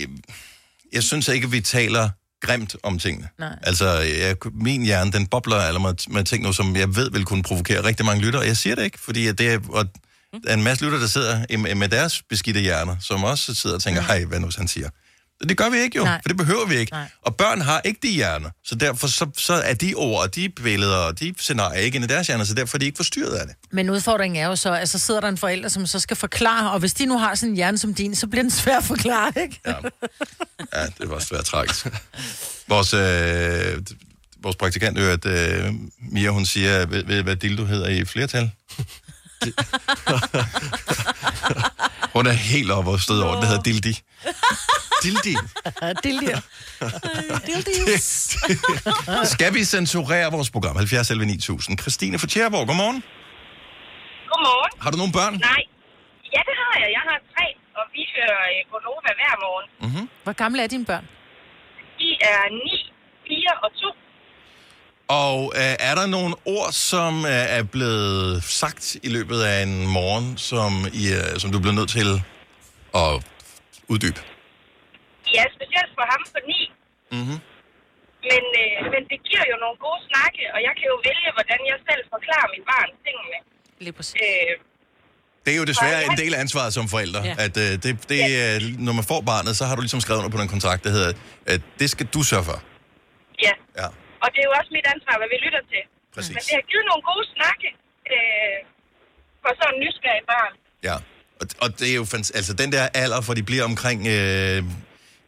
jeg, 0.00 0.08
jeg 0.92 1.02
synes 1.02 1.28
ikke, 1.28 1.44
at 1.44 1.52
vi 1.52 1.60
taler 1.60 2.10
grimt 2.40 2.76
om 2.82 2.98
tingene. 2.98 3.28
Nej. 3.38 3.58
Altså, 3.62 3.90
jeg, 3.98 4.36
min 4.52 4.82
hjerne, 4.82 5.12
den 5.12 5.26
bobler 5.26 5.56
eller 5.56 5.80
med, 6.08 6.24
ting 6.24 6.44
nu, 6.44 6.52
som 6.52 6.76
jeg 6.76 6.96
ved 6.96 7.10
vil 7.10 7.24
kunne 7.24 7.42
provokere 7.42 7.84
rigtig 7.84 8.06
mange 8.06 8.24
lyttere, 8.24 8.42
og 8.42 8.46
jeg 8.46 8.56
siger 8.56 8.74
det 8.76 8.84
ikke, 8.84 8.98
fordi 9.00 9.32
det 9.32 9.52
er, 9.52 9.58
og 9.68 9.86
der 10.44 10.50
er 10.50 10.54
en 10.54 10.62
masse 10.62 10.84
lytter, 10.84 10.98
der 10.98 11.06
sidder 11.06 11.74
med 11.74 11.88
deres 11.88 12.22
beskidte 12.28 12.60
hjerner, 12.60 12.96
som 13.00 13.24
også 13.24 13.54
sidder 13.54 13.76
og 13.76 13.82
tænker, 13.82 14.02
hej, 14.02 14.24
hvad 14.24 14.40
nu 14.40 14.50
han 14.56 14.68
siger. 14.68 14.90
Det 15.40 15.56
gør 15.56 15.70
vi 15.70 15.78
ikke 15.78 15.98
jo, 15.98 16.04
Nej. 16.04 16.20
for 16.22 16.28
det 16.28 16.36
behøver 16.36 16.66
vi 16.66 16.76
ikke. 16.76 16.92
Nej. 16.92 17.08
Og 17.22 17.36
børn 17.36 17.60
har 17.60 17.80
ikke 17.84 18.00
de 18.02 18.08
hjerner, 18.08 18.50
så 18.64 18.74
derfor 18.74 19.06
så, 19.06 19.26
så 19.36 19.54
er 19.54 19.74
de 19.74 19.94
ord, 19.94 20.22
og 20.22 20.34
de 20.34 20.48
billeder, 20.48 20.96
og 20.96 21.20
de 21.20 21.34
scenarier 21.38 21.80
ikke 21.80 21.96
inde 21.96 22.04
i 22.04 22.08
deres 22.08 22.26
hjerner, 22.26 22.44
så 22.44 22.54
derfor 22.54 22.76
er 22.76 22.78
de 22.78 22.86
ikke 22.86 22.96
forstyrret 22.96 23.34
af 23.36 23.46
det. 23.46 23.56
Men 23.72 23.90
udfordringen 23.90 24.42
er 24.42 24.46
jo 24.46 24.56
så, 24.56 24.72
at 24.72 24.88
så 24.88 24.98
sidder 24.98 25.20
der 25.20 25.28
en 25.28 25.38
forælder, 25.38 25.68
som 25.68 25.86
så 25.86 26.00
skal 26.00 26.16
forklare, 26.16 26.70
og 26.70 26.78
hvis 26.78 26.94
de 26.94 27.06
nu 27.06 27.18
har 27.18 27.34
sådan 27.34 27.50
en 27.50 27.56
hjerne 27.56 27.78
som 27.78 27.94
din, 27.94 28.14
så 28.14 28.26
bliver 28.26 28.42
den 28.42 28.50
svær 28.50 28.76
at 28.76 28.84
forklare, 28.84 29.32
ikke? 29.42 29.60
Ja, 29.66 29.74
ja 30.74 30.86
det 30.98 31.10
var 31.10 31.18
svært 31.18 31.44
tragisk. 31.44 31.86
Vores, 32.68 32.94
øh, 32.94 33.82
vores 34.42 34.56
praktikant 34.56 34.98
hørte, 34.98 35.28
øh, 35.28 35.72
Mia, 36.12 36.30
hun 36.30 36.46
siger, 36.46 36.86
ved, 36.86 37.04
ved 37.04 37.22
hvad 37.22 37.36
dildo 37.36 37.64
hedder 37.64 37.88
i 37.88 38.04
flertal? 38.04 38.50
hun 42.16 42.26
er 42.26 42.38
helt 42.54 42.70
oppe 42.78 42.90
og 42.90 43.00
stød 43.00 43.20
over, 43.26 43.34
det 43.40 43.48
hedder 43.48 43.62
dildi. 43.68 43.94
Dildi. 45.04 45.34
Er 45.82 45.92
lige. 46.20 46.36
Skal 49.34 49.50
vi 49.54 49.64
censurere 49.64 50.28
vores 50.36 50.50
program? 50.50 50.76
70 50.76 51.10
11 51.10 51.26
9000. 51.26 51.78
Christine 51.82 52.18
fra 52.18 52.26
Tjerborg, 52.26 52.66
godmorgen. 52.66 52.98
Godmorgen. 54.30 54.72
Har 54.84 54.90
du 54.92 54.96
nogle 55.02 55.12
børn? 55.18 55.34
Nej. 55.50 55.62
Ja, 56.34 56.40
det 56.48 56.54
har 56.62 56.74
jeg. 56.82 56.88
Jeg 56.96 57.02
har 57.10 57.18
tre, 57.34 57.46
og 57.78 57.84
vi 57.94 58.02
hører 58.16 58.42
øh, 58.52 58.60
Gonova 58.70 59.10
hver 59.20 59.34
morgen. 59.44 59.66
Hvor 60.24 60.32
gamle 60.42 60.62
er 60.62 60.66
dine 60.74 60.84
børn? 60.92 61.04
De 62.00 62.08
er 62.32 62.40
9, 62.50 62.92
4 63.28 63.52
og 63.64 63.70
2. 63.80 63.86
Og 65.08 65.52
øh, 65.56 65.74
er 65.88 65.94
der 65.94 66.06
nogle 66.06 66.34
ord, 66.44 66.72
som 66.72 67.12
øh, 67.24 67.58
er 67.58 67.62
blevet 67.62 68.44
sagt 68.44 68.84
i 69.02 69.08
løbet 69.08 69.40
af 69.42 69.62
en 69.62 69.86
morgen, 69.98 70.28
som, 70.50 70.72
I, 71.02 71.04
øh, 71.18 71.38
som 71.42 71.48
du 71.52 71.58
bliver 71.62 71.74
nødt 71.80 71.90
til 71.98 72.08
at 73.02 73.12
uddybe? 73.92 74.20
Ja, 75.36 75.44
specielt 75.58 75.90
for 75.98 76.04
ham 76.12 76.20
på 76.34 76.38
9. 76.46 76.72
Mhm. 77.18 77.38
Men, 78.30 78.44
øh, 78.62 78.76
men 78.92 79.02
det 79.10 79.18
giver 79.28 79.44
jo 79.52 79.56
nogle 79.64 79.78
gode 79.86 80.00
snakke, 80.10 80.42
og 80.54 80.58
jeg 80.66 80.72
kan 80.78 80.86
jo 80.92 80.96
vælge, 81.08 81.28
hvordan 81.38 81.60
jeg 81.70 81.78
selv 81.88 82.02
forklarer 82.14 82.48
mit 82.54 82.64
barn 82.72 82.90
tingene. 83.06 83.38
Lige 83.84 83.92
præcis. 83.98 84.14
Øh, 84.26 84.52
Det 85.44 85.52
er 85.54 85.58
jo 85.62 85.64
desværre 85.72 86.00
en 86.10 86.16
del 86.22 86.34
af 86.34 86.40
ansvaret 86.40 86.72
som 86.74 86.88
forældre, 86.88 87.20
ja. 87.22 87.34
Ja. 87.38 87.44
at 87.46 87.56
øh, 87.64 87.70
det, 87.84 87.92
det, 88.12 88.20
øh, 88.44 88.78
når 88.86 88.92
man 88.98 89.04
får 89.12 89.20
barnet, 89.32 89.56
så 89.56 89.64
har 89.68 89.74
du 89.76 89.80
ligesom 89.80 90.00
skrevet 90.00 90.18
under 90.20 90.30
på 90.36 90.40
den 90.42 90.48
kontrakt, 90.48 90.84
der 90.84 90.90
hedder, 90.90 91.12
at 91.46 91.60
det 91.80 91.90
skal 91.90 92.06
du 92.14 92.22
sørge 92.22 92.44
for. 92.50 92.58
ja. 93.46 93.52
Ja, 93.82 93.88
Og 94.26 94.30
det 94.34 94.38
er 94.42 94.46
jo 94.50 94.54
også 94.60 94.70
mit 94.76 94.86
ansvar, 94.94 95.14
hvad 95.20 95.28
vi 95.34 95.38
lytter 95.46 95.62
til. 95.72 95.82
præcis. 96.14 96.34
Men 96.36 96.42
det 96.48 96.54
har 96.60 96.64
givet 96.72 96.84
nogle 96.90 97.02
gode 97.10 97.24
snakke 97.36 97.68
øh, 98.14 98.56
for 99.42 99.50
sådan 99.58 99.74
en 99.74 99.78
nysgerrig 99.84 100.24
barn. 100.32 100.52
Ja, 100.88 100.96
og, 101.40 101.44
og 101.62 101.68
det 101.78 101.86
er 101.92 101.96
jo 102.02 102.04
fant- 102.14 102.32
altså 102.38 102.52
den 102.62 102.68
der 102.76 102.84
alder, 103.02 103.20
hvor 103.24 103.34
de 103.38 103.42
bliver 103.50 103.64
omkring 103.72 104.00
øh, 104.16 104.58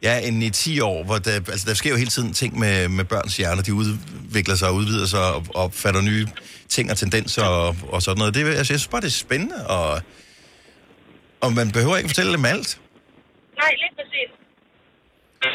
ja, 0.07 0.13
en 0.27 0.41
i 0.41 0.49
10 0.49 0.79
år, 0.91 0.99
hvor 1.07 1.17
der, 1.27 1.35
altså, 1.53 1.65
der 1.69 1.75
sker 1.81 1.89
jo 1.89 1.99
hele 2.03 2.13
tiden 2.17 2.33
ting 2.41 2.51
med, 2.63 2.75
med 2.97 3.05
børns 3.13 3.37
hjerner. 3.37 3.63
De 3.69 3.73
udvikler 3.81 4.55
sig 4.55 4.67
og 4.71 4.75
udvider 4.79 5.07
sig 5.15 5.23
og, 5.35 5.41
og 5.61 5.73
fatter 5.73 6.01
nye 6.01 6.25
ting 6.75 6.85
og 6.91 6.97
tendenser 6.97 7.45
og, 7.45 7.75
og 7.93 8.01
sådan 8.01 8.17
noget. 8.21 8.33
Det, 8.35 8.41
er- 8.41 8.47
altså, 8.61 8.73
jeg 8.73 8.79
synes 8.79 8.87
bare, 8.95 9.01
det 9.01 9.07
er 9.15 9.21
spændende, 9.27 9.59
og, 9.77 10.01
og 11.43 11.49
man 11.59 11.67
behøver 11.77 11.97
ikke 11.97 12.09
fortælle 12.13 12.31
dem 12.37 12.45
alt. 12.53 12.69
Nej, 13.61 13.71
lidt 13.83 13.93
præcis. 13.99 14.29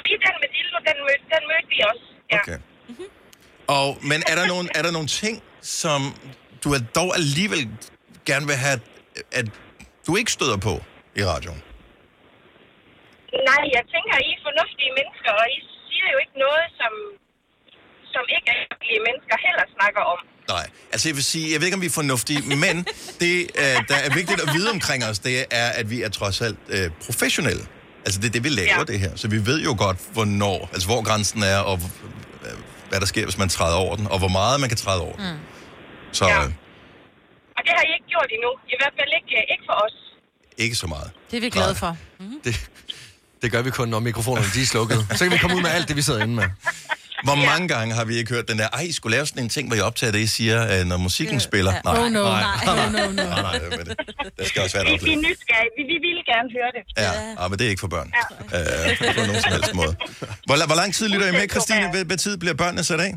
Lige 0.06 0.18
den 0.26 0.34
med 0.42 0.48
Dildo, 0.54 0.78
den 0.88 0.96
mødte, 1.06 1.24
den 1.34 1.42
mødte 1.50 1.68
vi 1.74 1.78
også. 1.90 2.04
Ja. 2.32 2.38
Okay. 2.42 2.58
Og, 3.66 3.98
men 4.02 4.22
er 4.26 4.34
der, 4.34 4.46
nogle, 4.46 4.68
er 4.74 4.82
der 4.82 4.90
nogle 4.90 5.08
ting, 5.08 5.42
som 5.62 6.00
du 6.64 6.72
er 6.72 6.78
dog 6.94 7.16
alligevel 7.16 7.68
gerne 8.26 8.46
vil 8.46 8.56
have, 8.56 8.80
at 9.32 9.46
du 10.06 10.16
ikke 10.16 10.32
støder 10.32 10.56
på 10.56 10.74
i 11.16 11.22
radioen? 11.24 11.62
Nej, 13.50 13.62
jeg 13.76 13.84
tænker, 13.94 14.14
I 14.28 14.30
er 14.38 14.42
fornuftige 14.48 14.92
mennesker, 14.98 15.30
og 15.40 15.46
I 15.56 15.58
siger 15.88 16.06
jo 16.14 16.18
ikke 16.24 16.36
noget, 16.46 16.66
som, 16.80 16.92
som 18.14 18.22
ikke 18.36 18.48
almindelige 18.54 19.00
mennesker 19.08 19.36
heller 19.46 19.64
snakker 19.78 20.02
om. 20.14 20.18
Nej, 20.48 20.66
altså 20.92 21.08
jeg 21.08 21.16
vil 21.18 21.24
sige, 21.24 21.52
jeg 21.52 21.58
ved 21.60 21.66
ikke, 21.66 21.74
om 21.80 21.80
vi 21.80 21.86
er 21.94 21.98
fornuftige, 22.02 22.40
men 22.64 22.76
det, 23.22 23.34
øh, 23.62 23.76
der 23.90 23.98
er 24.06 24.10
vigtigt 24.20 24.40
at 24.44 24.48
vide 24.56 24.70
omkring 24.70 25.04
os, 25.10 25.18
det 25.18 25.34
er, 25.50 25.68
at 25.80 25.90
vi 25.90 26.02
er 26.02 26.08
trods 26.08 26.40
alt 26.40 26.58
øh, 26.68 26.90
professionelle. 27.06 27.64
Altså, 28.06 28.20
det 28.20 28.26
er 28.26 28.30
det, 28.32 28.44
vi 28.44 28.48
laver, 28.48 28.78
Ja. 28.78 28.84
det 28.92 28.98
her. 29.00 29.12
Så 29.16 29.28
vi 29.28 29.46
ved 29.46 29.58
jo 29.68 29.74
godt, 29.78 29.98
hvornår, 30.12 30.68
altså 30.72 30.88
hvor 30.88 31.02
grænsen 31.08 31.42
er, 31.42 31.58
og 31.58 31.76
hvad 32.94 33.00
der 33.00 33.06
sker, 33.14 33.24
hvis 33.24 33.38
man 33.38 33.48
træder 33.48 33.76
over 33.84 33.94
den, 33.96 34.06
og 34.14 34.18
hvor 34.22 34.28
meget 34.38 34.60
man 34.62 34.68
kan 34.72 34.78
træde 34.84 35.00
over 35.06 35.16
den. 35.16 35.24
Så 36.12 36.24
Ja. 36.26 36.38
øh, 36.38 36.44
Og 37.56 37.60
det 37.66 37.72
har 37.76 37.82
I 37.88 37.90
ikke 37.96 38.08
gjort 38.14 38.28
endnu. 38.36 38.50
I 38.74 38.76
hvert 38.80 38.94
fald 38.98 39.10
ikke, 39.18 39.32
øh, 39.40 39.52
ikke 39.54 39.64
for 39.70 39.76
os. 39.86 39.96
ikke 40.64 40.76
så 40.82 40.86
meget. 40.86 41.10
Det 41.30 41.36
er 41.36 41.40
vi 41.40 41.50
glade 41.50 41.74
for. 41.74 41.96
Det, 42.44 42.54
det 43.42 43.52
gør 43.52 43.62
vi 43.62 43.70
kun, 43.70 43.88
når 43.88 43.98
mikrofonerne 44.10 44.46
de 44.54 44.62
er 44.62 44.66
slukket. 44.66 44.98
Så 45.16 45.24
kan 45.24 45.32
vi 45.32 45.38
komme 45.38 45.56
ud 45.56 45.62
med 45.62 45.70
alt 45.70 45.88
det, 45.88 45.96
vi 45.96 46.02
sidder 46.02 46.22
inde 46.22 46.34
med. 46.34 46.44
Hvor 47.24 47.34
mange 47.34 47.68
gange 47.68 47.94
har 47.94 48.04
vi 48.04 48.14
ikke 48.16 48.34
hørt 48.34 48.48
den 48.48 48.58
der, 48.58 48.68
ej, 48.68 48.80
I 48.80 48.92
skulle 48.92 49.16
lave 49.16 49.26
sådan 49.26 49.42
en 49.42 49.48
ting, 49.48 49.68
hvor 49.68 49.76
I 49.76 49.80
optager 49.80 50.12
det, 50.12 50.18
I 50.18 50.26
siger, 50.26 50.80
øh, 50.80 50.86
når 50.86 50.96
musikken 50.96 51.40
spiller? 51.40 51.72
Nej, 51.84 51.98
Oh 51.98 52.10
no. 52.12 52.22
nej, 52.22 52.44
No, 52.66 52.98
no, 52.98 53.06
no. 53.06 53.12
nej, 53.12 53.42
nej, 53.42 53.60
men 53.70 53.78
det, 53.78 53.96
det 54.38 54.46
skal 54.48 54.62
også 54.62 54.76
være 54.78 54.94
et 54.94 55.04
Vi, 55.04 55.12
er 55.12 55.16
nysgerrige. 55.16 55.70
Vi, 55.78 55.82
vi 55.92 55.98
ville 56.06 56.22
gerne 56.32 56.48
høre 56.56 56.70
det. 56.76 56.82
Ja, 57.04 57.42
ja, 57.42 57.48
men 57.48 57.58
det 57.58 57.64
er 57.66 57.70
ikke 57.70 57.80
for 57.80 57.88
børn. 57.88 58.12
Øh, 58.54 59.14
på 59.14 59.20
nogen 59.26 59.42
som 59.42 59.52
helst 59.52 59.74
måde. 59.74 59.96
Hvor, 60.46 60.66
hvor 60.66 60.74
lang 60.76 60.94
tid 60.94 61.08
lytter 61.08 61.28
I 61.28 61.32
med, 61.32 61.48
Christine? 61.50 61.90
Hvad, 61.90 62.04
hvad 62.04 62.16
tid 62.16 62.36
bliver 62.36 62.54
børnene 62.54 62.84
sat 62.84 63.00
af? 63.00 63.14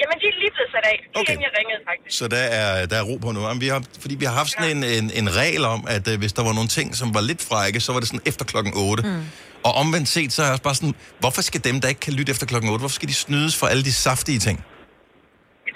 Jamen, 0.00 0.16
de 0.20 0.26
er 0.32 0.36
lige 0.42 0.52
blevet 0.56 0.70
sat 0.74 0.84
af. 0.92 0.96
Lige 1.02 1.20
Okay. 1.20 1.32
inden 1.32 1.42
jeg 1.48 1.52
ringede, 1.58 1.80
faktisk. 1.90 2.18
Så 2.18 2.28
der 2.28 2.44
er, 2.60 2.86
der 2.86 2.96
er 2.96 3.02
ro 3.02 3.16
på 3.16 3.32
nu. 3.32 3.40
Jamen, 3.46 3.60
vi 3.60 3.68
har, 3.68 3.82
fordi 4.00 4.14
vi 4.14 4.24
har 4.24 4.32
haft 4.34 4.50
sådan 4.50 4.76
en, 4.76 4.84
en, 4.84 5.10
en 5.20 5.36
regel 5.36 5.64
om, 5.64 5.80
at 5.88 6.08
øh, 6.12 6.18
hvis 6.18 6.32
der 6.32 6.42
var 6.48 6.52
nogle 6.52 6.68
ting, 6.68 6.96
som 6.96 7.14
var 7.14 7.20
lidt 7.20 7.42
frække, 7.50 7.80
så 7.80 7.92
var 7.92 8.00
det 8.00 8.08
sådan 8.08 8.24
efter 8.26 8.44
klokken 8.44 8.72
8. 8.76 9.02
Mm. 9.02 9.24
Og 9.64 9.72
omvendt 9.82 10.08
set, 10.08 10.32
så 10.32 10.42
er 10.42 10.46
jeg 10.46 10.52
også 10.52 10.62
bare 10.62 10.74
sådan, 10.74 10.94
hvorfor 11.18 11.42
skal 11.42 11.64
dem, 11.64 11.80
der 11.80 11.88
ikke 11.88 12.00
kan 12.00 12.12
lytte 12.12 12.30
efter 12.30 12.46
klokken 12.46 12.70
8, 12.70 12.80
hvorfor 12.82 12.94
skal 12.94 13.08
de 13.08 13.14
snydes 13.14 13.56
for 13.56 13.66
alle 13.66 13.84
de 13.84 13.92
saftige 13.92 14.38
ting? 14.38 14.64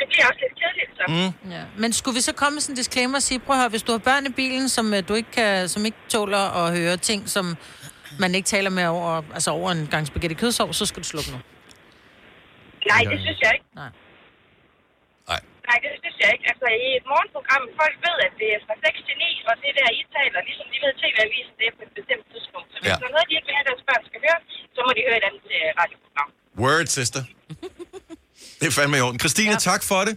Det 0.00 0.08
bliver 0.12 0.26
også 0.30 0.40
lidt 0.44 0.54
kedeligt, 0.60 0.90
så. 0.98 1.32
Mm. 1.44 1.50
Ja. 1.50 1.62
Men 1.78 1.92
skulle 1.92 2.14
vi 2.14 2.20
så 2.20 2.32
komme 2.32 2.54
med 2.54 2.60
sådan 2.60 2.72
en 2.72 2.76
disclaimer 2.76 3.16
og 3.16 3.22
sige, 3.22 3.38
prøv 3.40 3.56
at 3.56 3.60
høre, 3.60 3.68
hvis 3.68 3.82
du 3.82 3.92
har 3.92 3.98
børn 3.98 4.26
i 4.26 4.30
bilen, 4.30 4.68
som 4.68 4.94
øh, 4.94 5.02
du 5.08 5.14
ikke 5.14 5.30
kan, 5.30 5.68
som 5.68 5.84
ikke 5.84 5.98
tåler 6.08 6.38
at 6.38 6.78
høre 6.78 6.96
ting, 6.96 7.28
som 7.30 7.56
man 8.18 8.34
ikke 8.34 8.46
taler 8.46 8.70
med 8.70 8.86
over, 8.86 9.22
altså 9.34 9.50
over 9.50 9.70
en 9.72 9.88
gang 9.90 10.06
spaghetti 10.06 10.34
kødsov, 10.34 10.72
så 10.72 10.86
skal 10.86 11.02
du 11.02 11.08
slukke 11.08 11.30
nu. 11.30 11.36
Nej, 12.88 13.02
det 13.12 13.20
synes 13.20 13.38
jeg 13.40 13.50
ikke. 13.54 13.66
Nej. 13.76 13.88
Nej. 15.72 15.78
Det 15.84 15.90
synes 16.02 16.16
jeg 16.22 16.28
ikke. 16.34 16.46
Altså, 16.52 16.66
i 16.86 16.88
et 17.00 17.06
morgenprogram, 17.12 17.62
folk 17.80 17.96
ved, 18.06 18.16
at 18.26 18.32
det 18.40 18.48
er 18.56 18.60
fra 18.66 18.74
6 18.84 19.08
til 19.08 19.16
9, 19.24 19.48
og 19.50 19.54
det 19.64 19.72
der, 19.78 19.88
I 20.00 20.02
taler, 20.16 20.38
ligesom 20.48 20.66
de 20.72 20.78
ved 20.84 20.92
TV-avisen, 21.00 21.52
det 21.60 21.66
er 21.70 21.74
på 21.78 21.82
et 21.88 21.92
bestemt 21.98 22.24
tidspunkt. 22.32 22.68
Så 22.72 22.76
hvis 22.82 22.90
Ja. 22.90 22.96
der 23.02 23.06
er 23.10 23.14
noget, 23.16 23.26
de 23.30 23.34
ikke 23.38 23.48
vil 23.50 23.56
have, 23.58 23.66
deres 23.70 23.82
børn 23.88 24.02
skal 24.10 24.20
høre, 24.26 24.38
så 24.74 24.80
må 24.86 24.90
de 24.98 25.02
høre 25.08 25.18
et 25.22 25.26
andet 25.28 25.44
øh, 25.58 25.68
radioprogram. 25.80 26.28
Word, 26.62 26.86
sister. 26.98 27.22
Det 28.60 28.66
er 28.70 28.74
fandme 28.78 28.96
i 29.00 29.02
orden. 29.06 29.18
Christine, 29.24 29.54
ja. 29.56 29.68
tak 29.70 29.82
for 29.90 30.00
det. 30.08 30.14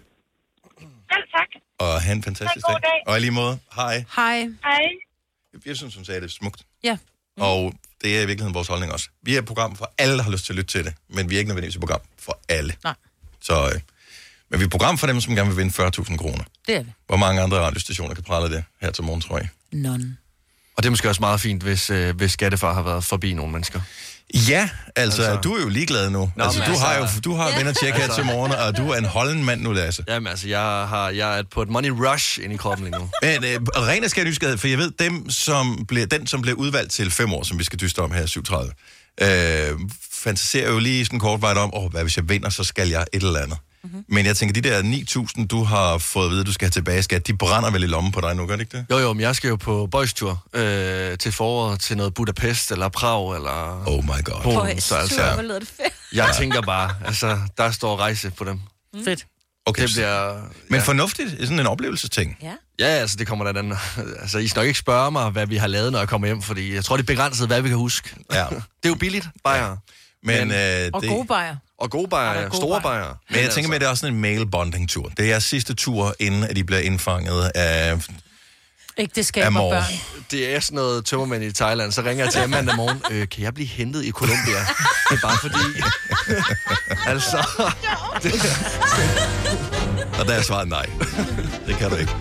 Selv 1.11 1.25
tak. 1.37 1.49
Og 1.83 1.91
have 2.05 2.15
en 2.19 2.23
fantastisk 2.29 2.65
god 2.71 2.79
dag. 2.89 2.99
Og 3.09 3.13
i 3.17 3.19
lige 3.25 3.35
måde, 3.41 3.55
hej. 3.79 3.95
Hej. 4.19 4.37
Hej. 4.69 4.85
Jeg 5.65 5.75
synes, 5.81 5.95
hun 5.95 6.05
sagde 6.05 6.21
det 6.21 6.31
smukt. 6.31 6.61
Ja. 6.89 6.97
Og 7.49 7.73
det 8.01 8.09
er 8.17 8.21
i 8.21 8.25
virkeligheden 8.29 8.53
vores 8.59 8.67
holdning 8.67 8.91
også. 8.95 9.07
Vi 9.21 9.35
er 9.35 9.39
et 9.39 9.45
program 9.45 9.75
for 9.75 9.87
alle, 9.97 10.17
der 10.17 10.23
har 10.23 10.31
lyst 10.31 10.45
til 10.45 10.53
at 10.53 10.57
lytte 10.57 10.71
til 10.75 10.83
det, 10.87 10.93
men 11.15 11.29
vi 11.29 11.35
er 11.35 11.39
ikke 11.39 11.49
nødvendigvis 11.49 11.75
et 11.75 11.81
program 11.85 12.01
for 12.19 12.39
alle. 12.49 12.73
Nej. 12.83 12.95
Så, 13.41 13.53
øh, 13.75 13.81
men 14.51 14.59
vi 14.59 14.63
er 14.63 14.67
et 14.67 14.71
program 14.71 14.97
for 14.97 15.07
dem, 15.07 15.21
som 15.21 15.35
gerne 15.35 15.49
vil 15.49 15.57
vinde 15.57 15.83
40.000 15.83 16.17
kroner. 16.17 16.43
Det 16.67 16.75
er 16.75 16.83
vi. 16.83 16.89
Hvor 17.07 17.17
mange 17.17 17.41
andre 17.41 17.57
radiostationer 17.59 18.13
kan 18.13 18.23
prale 18.23 18.55
det 18.55 18.63
her 18.81 18.91
til 18.91 19.03
morgen, 19.03 19.21
tror 19.21 19.37
jeg? 19.37 19.47
None. 19.71 20.17
Og 20.77 20.83
det 20.83 20.87
er 20.87 20.91
måske 20.91 21.09
også 21.09 21.21
meget 21.21 21.41
fint, 21.41 21.63
hvis, 21.63 21.89
øh, 21.89 22.15
hvis 22.15 22.31
skattefar 22.31 22.73
har 22.73 22.81
været 22.81 23.03
forbi 23.03 23.33
nogle 23.33 23.51
mennesker. 23.51 23.81
Ja, 24.33 24.39
altså, 24.39 24.71
Altså- 24.95 25.21
altså 25.23 25.41
du 25.41 25.53
er 25.55 25.61
jo 25.61 25.69
ligeglad 25.69 26.09
nu. 26.09 26.31
Nå, 26.35 26.43
altså, 26.43 26.59
du 26.67 26.77
har 26.77 26.95
jo 26.95 27.01
altså- 27.01 27.19
du 27.19 27.33
har 27.35 27.49
ja. 27.49 27.57
venner 27.57 27.73
tjek 27.73 27.93
her 27.93 28.15
til 28.15 28.25
morgen, 28.25 28.51
og 28.51 28.77
du 28.77 28.89
er 28.89 28.97
en 28.97 29.05
holden 29.05 29.43
mand 29.45 29.61
nu, 29.61 29.71
Lasse. 29.71 30.03
Jamen 30.07 30.27
altså, 30.27 30.47
jeg, 30.47 30.59
har, 30.61 31.09
jeg 31.09 31.39
er 31.39 31.43
på 31.51 31.61
et 31.61 31.69
money 31.69 31.89
rush 31.89 32.39
ind 32.43 32.53
i 32.53 32.57
kroppen 32.57 32.87
lige 32.87 32.99
nu. 32.99 33.09
Men 33.23 33.43
øh, 33.43 33.59
ren 33.75 34.03
af 34.03 34.09
skal 34.09 34.25
nysgerrighed, 34.25 34.57
for 34.57 34.67
jeg 34.67 34.77
ved, 34.77 34.91
dem, 34.99 35.29
som 35.29 35.85
bliver, 35.87 36.05
den, 36.05 36.27
som 36.27 36.41
bliver 36.41 36.55
udvalgt 36.57 36.91
til 36.91 37.11
fem 37.11 37.33
år, 37.33 37.43
som 37.43 37.59
vi 37.59 37.63
skal 37.63 37.79
dyste 37.79 37.99
om 37.99 38.11
her, 38.11 38.25
37, 38.25 38.71
øh, 39.21 39.79
fantaserer 40.13 40.71
jo 40.71 40.79
lige 40.79 41.05
sådan 41.05 41.19
kort 41.19 41.41
vejt 41.41 41.57
om, 41.57 41.73
åh, 41.75 41.91
hvad 41.91 42.01
hvis 42.01 42.17
jeg 42.17 42.29
vinder, 42.29 42.49
så 42.49 42.63
skal 42.63 42.89
jeg 42.89 43.05
et 43.13 43.23
eller 43.23 43.39
andet. 43.39 43.57
Mm-hmm. 43.85 44.05
Men 44.07 44.25
jeg 44.25 44.37
tænker, 44.37 44.61
de 44.61 44.69
der 44.69 44.81
9.000, 45.39 45.47
du 45.47 45.63
har 45.63 45.97
fået 45.97 46.25
at 46.25 46.31
vide, 46.31 46.43
du 46.43 46.53
skal 46.53 46.65
have 46.65 46.71
tilbage, 46.71 47.03
skat, 47.03 47.27
de 47.27 47.37
brænder 47.37 47.71
vel 47.71 47.83
i 47.83 47.87
lommen 47.87 48.11
på 48.11 48.21
dig 48.21 48.35
nu, 48.35 48.45
gør 48.45 48.55
det 48.55 48.61
ikke 48.61 48.77
det? 48.77 48.85
Jo, 48.91 48.97
jo, 48.97 49.13
men 49.13 49.21
jeg 49.21 49.35
skal 49.35 49.47
jo 49.47 49.55
på 49.55 49.87
boystur 49.91 50.43
øh, 50.53 51.17
til 51.17 51.31
foråret 51.31 51.79
til 51.79 51.97
noget 51.97 52.13
Budapest 52.13 52.71
eller 52.71 52.89
Prag 52.89 53.35
eller 53.35 53.83
Oh 53.87 54.03
my 54.03 54.23
god. 54.23 54.41
Polen. 54.43 54.81
Så 54.81 54.95
altså, 54.95 55.41
lyder 55.41 55.59
det 55.59 55.67
fedt. 55.67 55.93
jeg 56.13 56.35
tænker 56.37 56.61
bare, 56.61 56.95
altså, 57.05 57.39
der 57.57 57.71
står 57.71 57.97
rejse 57.97 58.31
på 58.31 58.43
dem. 58.43 58.59
Fedt. 59.05 59.25
Okay, 59.67 59.81
Det 59.83 59.91
bliver... 59.93 60.41
Men 60.69 60.79
ja. 60.79 60.85
fornuftigt, 60.85 61.31
sådan 61.39 61.59
en 61.59 61.67
oplevelsesting. 61.67 62.37
Ja. 62.41 62.51
Ja, 62.79 62.85
altså, 62.85 63.17
det 63.17 63.27
kommer 63.27 63.45
da 63.51 63.61
den. 63.61 63.73
Altså, 64.21 64.37
I 64.37 64.47
skal 64.47 64.59
nok 64.59 64.67
ikke 64.67 64.79
spørge 64.79 65.11
mig, 65.11 65.29
hvad 65.29 65.47
vi 65.47 65.55
har 65.57 65.67
lavet, 65.67 65.91
når 65.91 65.99
jeg 65.99 66.07
kommer 66.09 66.27
hjem, 66.27 66.41
fordi 66.41 66.73
jeg 66.73 66.85
tror, 66.85 66.97
det 66.97 67.03
er 67.03 67.07
begrænset, 67.07 67.47
hvad 67.47 67.61
vi 67.61 67.69
kan 67.69 67.77
huske. 67.77 68.15
Ja. 68.33 68.45
Det 68.49 68.59
er 68.83 68.89
jo 68.89 68.95
billigt, 68.95 69.27
bajer. 69.43 69.77
Men, 70.23 70.47
Men- 70.47 70.57
øh, 70.85 70.89
Og 70.93 71.01
det, 71.01 71.09
gode 71.09 71.25
bajer. 71.27 71.55
Og 71.79 71.89
gode 71.91 72.03
Ja, 72.03 72.07
bajer, 72.09 72.33
der 72.33 72.39
er 72.41 72.49
gode 72.49 72.57
store 72.57 72.81
bajer. 72.81 73.03
bajer. 73.03 73.13
men 73.29 73.39
jeg 73.39 73.49
tænker 73.51 73.67
med, 73.69 73.75
at 73.75 73.81
det 73.81 73.85
er 73.85 73.89
også 73.89 74.01
sådan 74.01 74.13
en 74.15 74.21
male 74.21 74.45
bonding 74.45 74.89
tur. 74.89 75.09
Det 75.17 75.25
er 75.25 75.29
jeres 75.29 75.43
sidste 75.43 75.73
tur, 75.73 76.15
inden 76.19 76.43
at 76.43 76.55
de 76.55 76.63
bliver 76.63 76.79
indfanget 76.81 77.51
af, 77.55 77.97
Ægteskab 78.97 79.43
af 79.43 79.47
og 79.47 79.71
børn. 79.71 79.83
Det 80.31 80.55
er 80.55 80.59
sådan 80.59 80.75
noget 80.75 81.05
tømmermænd 81.05 81.43
i 81.43 81.51
Thailand, 81.51 81.91
så 81.91 82.01
ringer 82.01 82.23
jeg 82.25 82.33
til 82.33 82.49
mandag 82.49 82.75
morgen. 82.75 83.01
Øh, 83.11 83.29
kan 83.29 83.43
jeg 83.43 83.53
blive 83.53 83.67
hentet 83.67 84.05
i 84.05 84.11
Colombia? 84.11 84.59
Det 85.09 85.17
er 85.17 85.21
bare 85.21 85.37
fordi... 85.41 85.81
altså... 87.11 87.37
Og 90.19 90.25
der 90.27 90.33
er 90.33 90.41
svaret 90.41 90.67
nej. 90.67 90.85
Det 91.67 91.77
kan 91.77 91.89
du 91.89 91.95
ikke. 91.95 92.11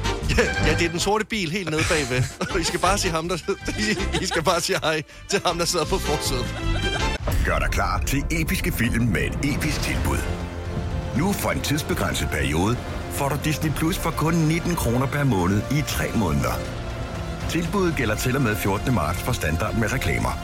Ja, 0.67 0.75
det 0.79 0.85
er 0.87 0.91
den 0.91 1.01
sorte 1.01 1.25
bil 1.25 1.51
helt 1.51 1.71
nede 1.71 1.83
bagved. 1.89 2.23
Og 2.51 2.61
I 2.61 2.65
skal 2.65 2.81
bare 2.81 2.99
sige 2.99 3.13
ham, 3.13 3.29
der... 3.29 3.37
I 4.23 4.27
skal 4.27 4.43
bare 4.43 4.61
sige 4.61 4.79
hej 4.83 5.03
til 5.31 5.41
ham, 5.47 5.59
der 5.59 5.65
sidder 5.65 5.85
på 5.85 5.99
forsædet. 5.99 6.47
Gør 7.45 7.59
dig 7.59 7.69
klar 7.71 8.03
til 8.07 8.25
episke 8.31 8.73
film 8.73 9.05
med 9.05 9.23
et 9.23 9.55
episk 9.55 9.81
tilbud. 9.83 10.19
Nu 11.19 11.33
for 11.33 11.51
en 11.51 11.61
tidsbegrænset 11.61 12.29
periode 12.31 12.77
får 13.11 13.29
du 13.29 13.37
Disney 13.45 13.73
Plus 13.73 13.99
for 13.99 14.11
kun 14.11 14.35
19 14.35 14.75
kroner 14.75 15.07
per 15.07 15.25
måned 15.25 15.63
i 15.73 15.83
3 15.87 16.05
måneder. 16.15 16.53
Tilbuddet 17.49 17.97
gælder 17.97 18.15
til 18.15 18.37
og 18.37 18.43
med 18.43 18.57
14. 18.57 18.95
marts 18.95 19.23
for 19.23 19.33
standard 19.33 19.75
med 19.75 19.93
reklamer. 19.93 20.39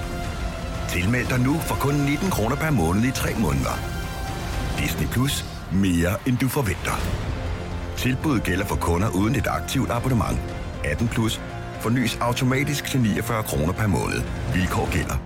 Tilmeld 0.89 1.27
dig 1.29 1.41
nu 1.41 1.59
for 1.59 1.75
kun 1.75 1.95
19 1.95 2.31
kroner 2.31 2.57
per 2.57 2.71
måned 2.71 3.05
i 3.05 3.11
3 3.11 3.35
måneder. 3.39 3.79
Disney 4.79 5.07
Plus. 5.09 5.45
Mere 5.73 6.15
end 6.27 6.39
du 6.39 6.49
forventer. 6.49 7.30
Tilbuddet 8.00 8.42
gælder 8.45 8.64
for 8.64 8.76
kunder 8.76 9.09
uden 9.09 9.35
et 9.37 9.47
aktivt 9.47 9.90
abonnement. 9.90 10.38
18 10.85 11.09
plus. 11.09 11.40
Fornyes 11.80 12.16
automatisk 12.16 12.85
til 12.85 13.00
49 13.00 13.42
kroner 13.42 13.73
per 13.73 13.87
måned. 13.87 14.21
Vilkår 14.54 14.92
gælder. 14.92 15.16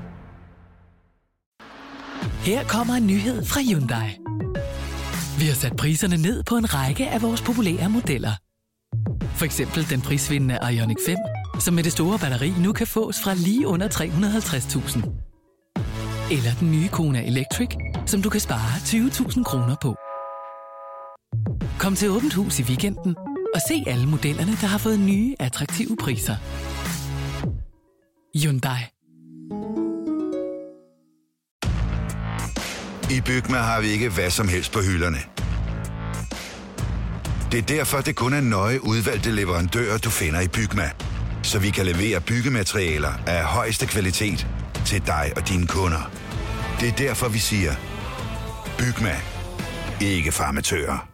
Her 2.44 2.64
kommer 2.64 2.94
en 2.94 3.06
nyhed 3.06 3.44
fra 3.44 3.60
Hyundai. 3.60 4.08
Vi 5.38 5.46
har 5.46 5.54
sat 5.54 5.76
priserne 5.76 6.16
ned 6.16 6.42
på 6.42 6.56
en 6.56 6.74
række 6.74 7.08
af 7.08 7.22
vores 7.22 7.42
populære 7.42 7.90
modeller. 7.90 8.32
For 9.34 9.44
eksempel 9.44 9.90
den 9.90 10.00
prisvindende 10.00 10.58
Ioniq 10.72 10.96
5, 11.06 11.16
som 11.60 11.74
med 11.74 11.82
det 11.82 11.92
store 11.92 12.18
batteri 12.18 12.50
nu 12.58 12.72
kan 12.72 12.86
fås 12.86 13.20
fra 13.22 13.34
lige 13.34 13.66
under 13.66 13.88
350.000. 13.88 14.96
Eller 16.36 16.50
den 16.60 16.70
nye 16.70 16.88
Kona 16.88 17.26
Electric, 17.26 17.68
som 18.06 18.22
du 18.22 18.30
kan 18.30 18.40
spare 18.40 18.72
20.000 18.76 19.42
kroner 19.42 19.76
på. 19.82 19.96
Kom 21.78 21.94
til 21.96 22.10
Åbent 22.10 22.34
Hus 22.34 22.58
i 22.58 22.62
weekenden 22.62 23.16
og 23.54 23.60
se 23.68 23.84
alle 23.86 24.06
modellerne, 24.06 24.52
der 24.60 24.66
har 24.66 24.78
fået 24.78 25.00
nye, 25.00 25.34
attraktive 25.40 25.96
priser. 25.96 26.36
Hyundai. 28.42 28.78
I 33.10 33.20
Bygma 33.20 33.56
har 33.56 33.80
vi 33.80 33.86
ikke 33.86 34.08
hvad 34.08 34.30
som 34.30 34.48
helst 34.48 34.72
på 34.72 34.80
hylderne. 34.80 35.18
Det 37.52 37.58
er 37.58 37.66
derfor, 37.76 38.00
det 38.00 38.16
kun 38.16 38.32
er 38.32 38.40
nøje 38.40 38.84
udvalgte 38.84 39.30
leverandører, 39.30 39.98
du 39.98 40.10
finder 40.10 40.40
i 40.40 40.48
Bygma. 40.48 40.90
Så 41.42 41.58
vi 41.58 41.70
kan 41.70 41.86
levere 41.86 42.20
byggematerialer 42.20 43.12
af 43.26 43.44
højeste 43.44 43.86
kvalitet 43.86 44.46
til 44.86 45.06
dig 45.06 45.32
og 45.36 45.48
dine 45.48 45.66
kunder. 45.66 46.10
Det 46.80 46.88
er 46.88 46.92
derfor, 46.92 47.28
vi 47.28 47.38
siger, 47.38 47.72
Bygma. 48.78 49.16
Ikke 50.00 50.32
farmatører. 50.32 51.13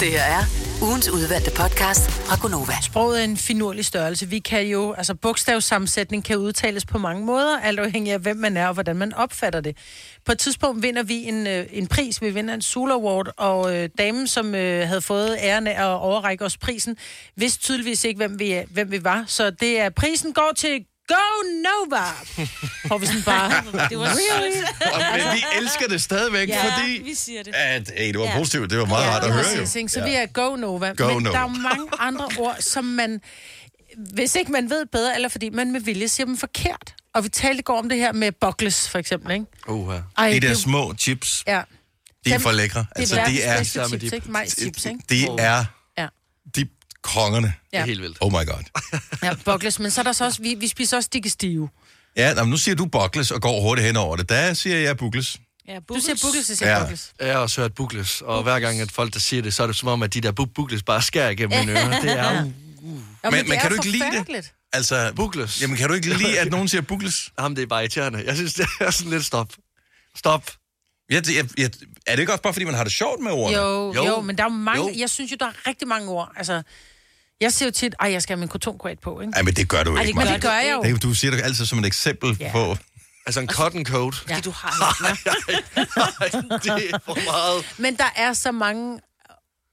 Det 0.00 0.08
her 0.08 0.22
er 0.22 0.42
ugens 0.82 1.08
udvalgte 1.08 1.50
podcast 1.50 2.10
fra 2.10 2.36
Gonova. 2.42 2.72
Sproget 2.82 3.20
er 3.20 3.24
en 3.24 3.36
finurlig 3.36 3.84
størrelse. 3.84 4.28
Vi 4.28 4.38
kan 4.38 4.66
jo, 4.66 4.92
altså 4.92 5.14
bogstavssammensætning 5.14 6.24
kan 6.24 6.36
udtales 6.36 6.86
på 6.86 6.98
mange 6.98 7.24
måder, 7.24 7.60
alt 7.60 7.78
afhængig 7.80 8.12
af, 8.12 8.20
hvem 8.20 8.36
man 8.36 8.56
er 8.56 8.66
og 8.66 8.74
hvordan 8.74 8.96
man 8.96 9.14
opfatter 9.14 9.60
det. 9.60 9.76
På 10.24 10.32
et 10.32 10.38
tidspunkt 10.38 10.82
vinder 10.82 11.02
vi 11.02 11.14
en, 11.14 11.46
øh, 11.46 11.66
en 11.70 11.86
pris, 11.86 12.22
vi 12.22 12.30
vinder 12.30 12.54
en 12.54 12.62
Sula 12.62 12.92
Award, 12.92 13.32
og 13.36 13.76
øh, 13.76 13.88
damen, 13.98 14.26
som 14.26 14.54
øh, 14.54 14.88
havde 14.88 15.00
fået 15.00 15.36
æren 15.40 15.66
af 15.66 15.82
at 15.82 15.98
overrække 15.98 16.44
os 16.44 16.56
prisen, 16.56 16.96
vidste 17.36 17.62
tydeligvis 17.62 18.04
ikke, 18.04 18.18
hvem 18.18 18.38
vi, 18.38 18.60
hvem 18.70 18.90
vi 18.90 19.04
var. 19.04 19.24
Så 19.26 19.50
det 19.50 19.80
er, 19.80 19.90
prisen 19.90 20.32
går 20.32 20.52
til 20.56 20.84
Go 21.08 21.14
Nova! 21.64 22.04
Hvor 22.86 22.98
vi 22.98 23.06
sådan 23.06 23.22
bare... 23.22 23.50
Det 23.90 23.98
var 23.98 24.06
really? 24.06 24.62
Og, 24.92 25.00
men 25.18 25.34
vi 25.36 25.44
elsker 25.62 25.88
det 25.88 26.02
stadigvæk, 26.02 26.48
Ja, 26.48 26.64
fordi... 26.64 27.00
vi 27.04 27.14
siger 27.14 27.42
det. 27.42 27.54
At, 27.54 27.92
hey, 27.96 28.08
det 28.08 28.18
var 28.18 28.24
Ja. 28.24 28.38
positivt. 28.38 28.70
Det 28.70 28.78
var 28.78 28.84
meget 28.84 29.06
rart 29.08 29.24
at 29.24 29.32
høre, 29.32 29.44
jo. 29.54 29.58
Præcis, 29.60 29.76
ikke? 29.76 29.88
Så 29.88 30.04
vi 30.04 30.14
er 30.14 30.26
Go 30.26 30.56
Nova. 30.56 30.92
Go 30.96 31.06
men 31.14 31.22
Nova. 31.22 31.32
der 31.32 31.38
er 31.38 31.42
jo 31.42 31.48
mange 31.48 31.86
andre 31.98 32.28
ord, 32.38 32.56
som 32.60 32.84
man... 32.84 33.20
Hvis 33.96 34.34
ikke 34.34 34.52
man 34.52 34.70
ved 34.70 34.86
bedre, 34.92 35.14
eller 35.14 35.28
fordi 35.28 35.50
man 35.50 35.72
med 35.72 35.80
vilje 35.80 36.08
siger 36.08 36.26
dem 36.26 36.36
forkert. 36.36 36.94
Og 37.14 37.24
vi 37.24 37.28
talte 37.28 37.58
i 37.58 37.62
går 37.62 37.78
om 37.78 37.88
det 37.88 37.98
her 37.98 38.12
med 38.12 38.32
buckles, 38.40 38.88
for 38.88 38.98
eksempel, 38.98 39.32
ikke? 39.32 39.46
Uh, 39.68 39.94
Ej, 40.18 40.30
De 40.30 40.40
der 40.40 40.48
det- 40.48 40.58
små 40.58 40.94
chips, 40.98 41.44
Ja. 41.46 41.62
de 42.24 42.32
er 42.32 42.38
for 42.38 42.52
lækre. 42.52 42.80
Det 42.80 42.86
er 42.96 43.00
Altså, 43.00 43.14
de 43.28 43.42
er, 43.42 43.64
chips, 43.64 43.90
de- 44.10 44.16
ikke? 44.16 44.30
Majschips, 44.32 44.84
ikke? 44.86 45.00
de 45.10 45.26
er 45.38 45.64
Ja. 45.98 46.06
de 46.56 46.66
kongerne. 47.06 47.54
Ja. 47.72 47.84
helt 47.84 48.02
vildt. 48.02 48.18
Oh 48.20 48.32
my 48.32 48.46
god. 48.46 48.62
Ja, 49.22 49.34
buckles. 49.44 49.78
Men 49.78 49.90
så 49.90 50.00
er 50.00 50.02
der 50.02 50.12
så 50.12 50.24
også... 50.24 50.42
Vi, 50.42 50.54
vi 50.54 50.68
spiser 50.68 50.96
også 50.96 51.08
digestive. 51.12 51.68
Ja, 52.16 52.34
nå, 52.34 52.42
men 52.42 52.50
nu 52.50 52.56
siger 52.56 52.74
du 52.74 52.86
buckles 52.86 53.30
og 53.30 53.42
går 53.42 53.60
hurtigt 53.60 53.86
hen 53.86 53.96
over 53.96 54.16
det. 54.16 54.28
Der 54.28 54.54
siger 54.54 54.76
jeg 54.76 54.96
buckles. 54.96 55.38
Ja, 55.68 55.78
Du 55.88 56.00
siger 56.00 56.14
buckles, 56.22 56.48
jeg 56.48 56.56
siger 56.58 56.70
Ja. 56.70 56.76
ja. 56.76 56.82
buckles. 56.82 57.12
Jeg 57.20 57.32
har 57.32 57.38
også 57.40 57.60
hørt 57.60 57.74
bukles, 57.74 58.20
og 58.20 58.42
hver 58.42 58.60
gang, 58.60 58.80
at 58.80 58.92
folk 58.92 59.14
der 59.14 59.20
siger 59.20 59.42
det, 59.42 59.54
så 59.54 59.62
er 59.62 59.66
det 59.66 59.76
som 59.76 59.88
om, 59.88 60.02
at 60.02 60.14
de 60.14 60.20
der 60.20 60.32
bu- 60.40 60.52
bukles 60.54 60.82
bare 60.82 61.02
skærer 61.02 61.30
igennem 61.30 61.58
mine 61.66 61.72
ører. 61.80 62.00
Det 62.00 62.10
er 62.12 62.40
jo 62.40 62.52
Ja, 63.24 63.30
Men- 63.30 63.32
men 63.32 63.50
det 63.50 63.60
kan 63.60 63.64
er 63.64 63.68
du 63.68 63.74
ikke 63.74 63.90
lide 63.90 64.24
det? 64.36 64.52
Altså, 64.72 65.12
bukles. 65.16 65.62
jamen 65.62 65.76
kan 65.76 65.88
du 65.88 65.94
ikke 65.94 66.08
lide, 66.14 66.38
at 66.40 66.50
nogen 66.50 66.68
siger 66.68 66.82
buckles? 66.82 67.30
Jamen, 67.40 67.56
det 67.56 67.62
er 67.62 67.66
bare 67.66 67.80
irriterende. 67.82 68.22
Jeg 68.26 68.36
synes, 68.36 68.54
det 68.54 68.66
er 68.80 68.90
sådan 68.90 69.10
lidt 69.12 69.24
stop. 69.24 69.52
Stop. 70.16 70.50
Jeg, 71.10 71.22
jeg, 71.36 71.48
jeg, 71.58 71.70
er 72.06 72.12
det 72.16 72.18
ikke 72.20 72.32
også 72.32 72.42
bare, 72.42 72.52
fordi 72.52 72.64
man 72.64 72.74
har 72.74 72.84
det 72.84 72.92
sjovt 72.92 73.22
med 73.22 73.32
ordene? 73.32 73.58
Jo, 73.58 73.92
jo, 73.94 74.04
Jo. 74.06 74.20
men 74.20 74.38
der 74.38 74.44
er 74.44 74.48
mange... 74.48 74.82
Jo. 74.82 74.92
Jeg 74.96 75.10
synes 75.10 75.30
jo, 75.30 75.36
der 75.40 75.46
er 75.46 75.52
rigtig 75.68 75.88
mange 75.88 76.08
ord. 76.08 76.32
Altså, 76.36 76.62
jeg 77.40 77.52
siger 77.52 77.66
jo 77.66 77.72
tit, 77.72 77.94
ej, 78.00 78.12
jeg 78.12 78.22
skal 78.22 78.36
have 78.36 78.40
min 78.40 78.48
kotonquat 78.48 78.98
på, 78.98 79.20
ikke? 79.20 79.32
Ej, 79.36 79.42
men 79.42 79.54
det 79.54 79.68
gør 79.68 79.82
du 79.82 79.94
Ej, 79.96 80.00
ikke, 80.02 80.08
det 80.08 80.14
Maja. 80.24 80.34
Det 80.34 80.42
gør 80.42 80.52
jeg 80.52 80.72
jo. 80.84 80.92
Det, 80.94 81.02
du 81.02 81.14
siger 81.14 81.30
det 81.30 81.42
altid 81.42 81.66
som 81.66 81.78
et 81.78 81.86
eksempel 81.86 82.36
Ja. 82.40 82.52
på... 82.52 82.76
Altså 83.26 83.40
en 83.40 83.48
cotton 83.48 83.84
coat. 83.84 84.14
Ja. 84.28 84.40
Du 84.44 84.50
har 84.50 84.68
det 86.62 86.90
er 86.90 86.98
for 87.04 87.14
meget. 87.14 87.64
Men 87.78 87.96
der 87.96 88.12
er 88.16 88.32
så 88.32 88.52
mange 88.52 89.00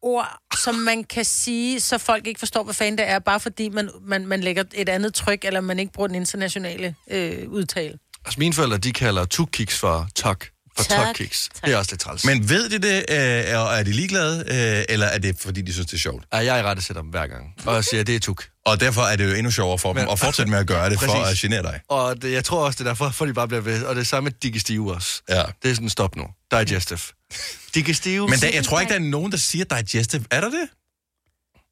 ord, 0.01 0.38
som 0.63 0.75
man 0.75 1.03
kan 1.03 1.25
sige, 1.25 1.79
så 1.79 1.98
folk 1.98 2.27
ikke 2.27 2.39
forstår, 2.39 2.63
hvad 2.63 2.74
fanden 2.74 2.98
det 2.98 3.10
er, 3.10 3.20
bare 3.20 3.39
fordi 3.39 3.70
man, 3.70 3.89
man, 4.01 4.27
man 4.27 4.41
lægger 4.41 4.63
et 4.74 4.89
andet 4.89 5.13
tryk, 5.13 5.46
eller 5.46 5.62
man 5.62 5.79
ikke 5.79 5.93
bruger 5.93 6.08
den 6.08 6.15
internationale 6.15 6.96
øh, 7.12 7.50
udtale. 7.50 7.98
Altså 8.25 8.39
mine 8.39 8.53
forældre, 8.53 8.77
de 8.77 8.93
kalder 8.93 9.25
tukkiks 9.25 9.79
for 9.79 10.08
tok. 10.15 10.46
For 10.77 10.84
Tak. 10.84 11.06
tokkiks. 11.06 11.50
Det 11.65 11.74
er 11.74 11.77
også 11.77 11.92
lidt 11.92 12.01
træls. 12.01 12.25
Men 12.25 12.50
ved 12.50 12.70
de 12.70 12.80
det, 12.80 13.06
øh, 13.10 13.60
og 13.60 13.75
er 13.80 13.84
de 13.84 13.92
ligeglade, 13.92 14.38
øh, 14.48 14.86
eller 14.89 15.08
er 15.08 15.18
det, 15.18 15.36
fordi 15.39 15.62
de 15.62 15.74
synes, 15.74 15.88
det 15.88 15.94
er 15.94 16.00
sjovt? 16.01 16.24
Ja, 16.34 16.38
jeg 16.56 16.63
retter 16.63 16.84
sætter 16.84 17.01
dem 17.01 17.12
hver 17.12 17.27
gang. 17.27 17.53
Og 17.65 17.75
jeg 17.75 17.84
siger, 17.86 18.01
at 18.01 18.08
det 18.08 18.15
er 18.15 18.20
tuk. 18.20 18.44
Og 18.65 18.80
derfor 18.80 19.01
er 19.01 19.15
det 19.15 19.30
jo 19.30 19.34
endnu 19.36 19.51
sjovere 19.51 19.80
for 19.80 19.94
dem 19.94 20.01
Men- 20.01 20.12
at 20.12 20.20
fortsætte 20.20 20.50
med 20.51 20.60
at 20.60 20.68
gøre 20.68 20.89
det, 20.89 21.00
for 21.00 21.08
Præcis. 21.08 21.32
at 21.46 21.51
genere 21.51 21.63
dig. 21.63 21.80
Og 21.89 22.22
det, 22.22 22.32
jeg 22.32 22.44
tror 22.46 22.65
også, 22.65 22.77
det 22.77 22.86
er 22.86 22.89
derfor, 22.89 23.10
for 23.10 23.25
de 23.25 23.34
bare 23.34 23.48
bliver 23.48 23.62
ved. 23.62 23.84
Og 23.84 23.96
det 23.96 24.08
samme 24.08 24.25
med 24.25 24.32
digestive 24.44 24.94
også. 24.94 25.22
Ja. 25.30 25.44
Det 25.63 25.72
er 25.72 25.75
sådan, 25.75 25.89
stop 25.89 26.15
nu. 26.15 26.24
Digestive. 26.51 27.00
Digestive. 27.75 28.27
Men 28.27 28.39
der, 28.39 28.50
jeg 28.53 28.63
tror 28.63 28.80
ikke, 28.80 28.89
der 28.89 29.00
er 29.00 29.03
nogen, 29.03 29.32
der 29.32 29.38
siger 29.38 29.65
digestive. 29.65 30.25
Er 30.32 30.42
der 30.42 30.50
det? 30.50 30.68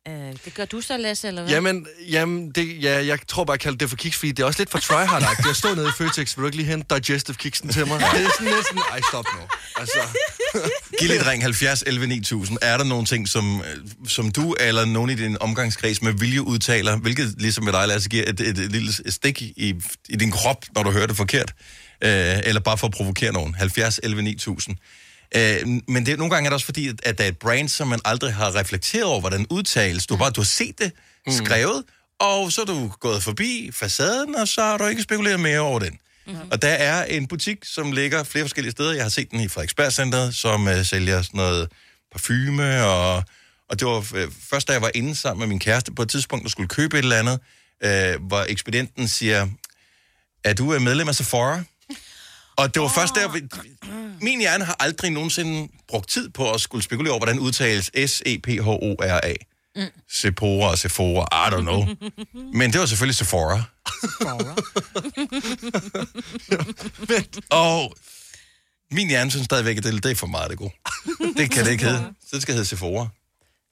Øh, 0.07 0.33
det 0.45 0.53
gør 0.53 0.65
du 0.65 0.81
så, 0.81 0.97
Lasse, 0.97 1.27
eller 1.27 1.41
hvad? 1.41 1.53
Jamen, 1.53 1.87
jamen 2.09 2.51
det, 2.51 2.83
ja, 2.83 3.05
jeg 3.05 3.19
tror 3.27 3.43
bare, 3.43 3.53
jeg 3.53 3.59
kalder 3.59 3.77
det 3.77 3.89
for 3.89 3.95
kiks, 3.95 4.17
fordi 4.17 4.31
det 4.31 4.43
er 4.43 4.47
også 4.47 4.59
lidt 4.59 4.69
for 4.69 4.79
tryhard 4.79 5.21
Jeg 5.21 5.55
står 5.55 5.75
nede 5.75 5.87
i 5.87 5.91
Føtex, 5.97 6.37
vil 6.37 6.41
du 6.41 6.45
ikke 6.45 6.57
lige 6.57 6.67
hente 6.67 6.95
digestive 6.95 7.37
kiksen 7.37 7.69
til 7.69 7.87
mig? 7.87 7.99
Det 7.99 8.25
er 8.25 8.29
sådan 8.37 8.53
lidt 8.53 8.67
sådan, 8.67 8.81
ej, 8.91 8.99
stop 9.09 9.25
nu. 9.35 9.41
Altså, 9.75 9.99
Giv 10.99 11.07
lidt 11.07 11.27
ring 11.27 11.43
70 11.43 11.83
11 11.87 12.07
9000. 12.07 12.57
Er 12.61 12.77
der 12.77 12.83
nogle 12.83 13.05
ting, 13.05 13.29
som, 13.29 13.61
øh, 13.61 14.07
som 14.07 14.31
du 14.31 14.55
eller 14.59 14.85
nogen 14.85 15.09
i 15.09 15.15
din 15.15 15.37
omgangskreds 15.41 16.01
med 16.01 16.13
vilje 16.13 16.41
udtaler, 16.41 16.97
hvilket 16.97 17.35
ligesom 17.37 17.63
med 17.63 17.73
dig, 17.73 17.87
Lasse, 17.87 18.09
giver 18.09 18.23
et, 18.29 18.39
et, 18.39 18.57
et 18.57 18.71
lille 18.71 19.11
stik 19.11 19.41
i, 19.41 19.75
i 20.09 20.15
din 20.15 20.31
krop, 20.31 20.65
når 20.75 20.83
du 20.83 20.91
hører 20.91 21.07
det 21.07 21.17
forkert? 21.17 21.53
Øh, 22.03 22.39
eller 22.43 22.61
bare 22.61 22.77
for 22.77 22.87
at 22.87 22.93
provokere 22.93 23.33
nogen. 23.33 23.55
70 23.55 23.99
11 24.03 24.21
9000. 24.21 24.77
Øh, 25.35 25.67
men 25.87 26.05
det, 26.05 26.17
nogle 26.17 26.33
gange 26.33 26.47
er 26.47 26.49
det 26.49 26.53
også 26.53 26.65
fordi, 26.65 26.87
at, 26.87 26.95
at 27.03 27.17
der 27.17 27.23
er 27.23 27.27
et 27.27 27.37
brand, 27.37 27.69
som 27.69 27.87
man 27.87 27.99
aldrig 28.05 28.33
har 28.33 28.55
reflekteret 28.55 29.03
over, 29.03 29.19
hvordan 29.19 29.45
udtales. 29.49 30.07
Du 30.07 30.13
har 30.13 30.19
bare 30.19 30.31
du 30.31 30.41
har 30.41 30.45
set 30.45 30.79
det 30.79 30.91
skrevet, 31.29 31.83
og 32.19 32.51
så 32.51 32.61
er 32.61 32.65
du 32.65 32.91
gået 32.99 33.23
forbi 33.23 33.71
facaden, 33.73 34.35
og 34.35 34.47
så 34.47 34.61
har 34.61 34.77
du 34.77 34.85
ikke 34.85 35.01
spekuleret 35.01 35.39
mere 35.39 35.59
over 35.59 35.79
den. 35.79 35.99
Mm-hmm. 36.27 36.51
Og 36.51 36.61
der 36.61 36.67
er 36.69 37.05
en 37.05 37.27
butik, 37.27 37.57
som 37.63 37.91
ligger 37.91 38.23
flere 38.23 38.43
forskellige 38.43 38.71
steder. 38.71 38.93
Jeg 38.93 39.03
har 39.03 39.09
set 39.09 39.31
den 39.31 39.39
i 39.39 39.47
Frederiksberg 39.47 39.93
Center, 39.93 40.31
som 40.31 40.67
uh, 40.67 40.85
sælger 40.85 41.21
sådan 41.21 41.37
noget 41.37 41.69
parfume, 42.11 42.85
og, 42.85 43.23
og 43.69 43.79
det 43.79 43.87
var 43.87 43.97
uh, 43.97 44.05
først, 44.49 44.67
da 44.67 44.73
jeg 44.73 44.81
var 44.81 44.91
inde 44.95 45.15
sammen 45.15 45.39
med 45.39 45.47
min 45.47 45.59
kæreste 45.59 45.91
på 45.91 46.01
et 46.01 46.09
tidspunkt, 46.09 46.45
og 46.45 46.51
skulle 46.51 46.69
købe 46.69 46.99
et 46.99 47.03
eller 47.03 47.19
andet, 47.19 47.39
uh, 48.17 48.27
hvor 48.27 48.45
ekspedienten 48.49 49.07
siger, 49.07 49.47
er 50.43 50.53
du 50.53 50.75
uh, 50.75 50.81
medlem 50.81 51.07
af 51.07 51.15
Sephora? 51.15 51.63
Og 52.57 52.73
det 52.73 52.81
var 52.81 52.87
oh. 52.87 52.95
først 52.95 53.15
der, 53.15 53.27
vi- 53.27 53.47
min 54.21 54.39
hjerne 54.39 54.65
har 54.65 54.75
aldrig 54.79 55.11
nogensinde 55.11 55.71
brugt 55.87 56.09
tid 56.09 56.29
på 56.29 56.51
at 56.51 56.61
skulle 56.61 56.83
spekulere 56.83 57.11
over, 57.11 57.19
hvordan 57.19 57.39
udtales 57.39 57.91
S-E-P-H-O-R-A. 58.05 59.33
Mm. 59.75 59.87
Sephora, 60.09 60.75
Sephora, 60.75 61.47
I 61.47 61.53
don't 61.53 61.61
know. 61.61 61.85
Men 62.59 62.71
det 62.71 62.79
var 62.79 62.85
selvfølgelig 62.85 63.15
Sephora. 63.15 63.63
Og 67.65 67.93
min 68.91 69.07
hjerne 69.07 69.31
synes 69.31 69.45
stadigvæk, 69.45 69.77
at 69.77 69.83
det, 69.83 70.03
det 70.03 70.11
er 70.11 70.15
for 70.15 70.27
meget 70.27 70.49
det 70.49 70.57
gode. 70.57 70.71
Det 71.37 71.51
kan 71.51 71.65
det 71.65 71.71
ikke 71.71 71.83
hedde. 71.83 72.13
Så 72.21 72.29
det 72.31 72.41
skal 72.41 72.53
hedde 72.53 72.65
Sephora. 72.65 73.07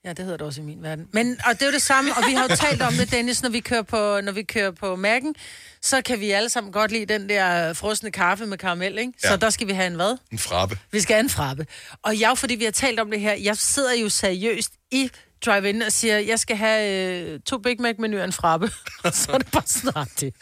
Ja, 0.06 0.10
det 0.10 0.20
hedder 0.20 0.38
det 0.38 0.48
også 0.48 0.62
i 0.62 0.64
min 0.64 0.84
verden. 0.84 1.06
Men, 1.14 1.38
og 1.46 1.54
det 1.54 1.62
er 1.62 1.66
jo 1.66 1.72
det 1.72 1.82
samme, 1.82 2.12
og 2.18 2.24
vi 2.28 2.34
har 2.34 2.48
jo 2.50 2.56
talt 2.56 2.82
om 2.82 2.94
det, 2.94 3.12
Dennis, 3.12 3.42
når 3.44 3.50
vi 3.50 3.60
kører 3.60 3.82
på, 3.82 4.22
når 4.24 4.32
vi 4.32 4.44
kører 4.44 4.72
på 4.72 4.96
mærken, 4.96 5.36
så 5.82 6.02
kan 6.02 6.20
vi 6.20 6.32
alle 6.32 6.50
sammen 6.50 6.74
godt 6.74 6.92
lide 6.92 7.06
den 7.14 7.30
der 7.30 7.74
frosne 7.74 8.12
kaffe 8.12 8.46
med 8.46 8.58
karamel, 8.58 8.98
ikke? 8.98 9.14
Så 9.22 9.28
Ja. 9.30 9.36
der 9.36 9.50
skal 9.50 9.68
vi 9.68 9.74
have 9.74 9.88
en 9.88 9.96
hvad? 9.96 10.18
En 10.32 10.40
frabbe. 10.40 10.78
Vi 10.92 11.00
skal 11.02 11.14
have 11.14 11.24
en 11.24 11.30
frappe. 11.30 11.66
Og 12.04 12.20
jeg, 12.20 12.38
fordi 12.38 12.56
vi 12.56 12.64
har 12.64 12.72
talt 12.72 13.00
om 13.00 13.12
det 13.12 13.20
her, 13.20 13.34
jeg 13.34 13.58
sidder 13.58 13.94
jo 13.94 14.10
seriøst 14.10 14.72
i 14.92 15.10
drive-in 15.46 15.82
og 15.82 15.92
siger, 15.92 16.20
jeg 16.20 16.40
skal 16.40 16.58
have 16.58 17.10
øh, 17.22 17.40
to 17.40 17.58
Big 17.58 17.82
Mac-menuer 17.82 18.20
og 18.22 18.26
en 18.26 18.34
frappe. 18.34 18.68
så 19.14 19.32
er 19.34 19.38
det 19.38 19.52
bare 19.52 19.64
snart 19.68 20.10
det. 20.20 20.34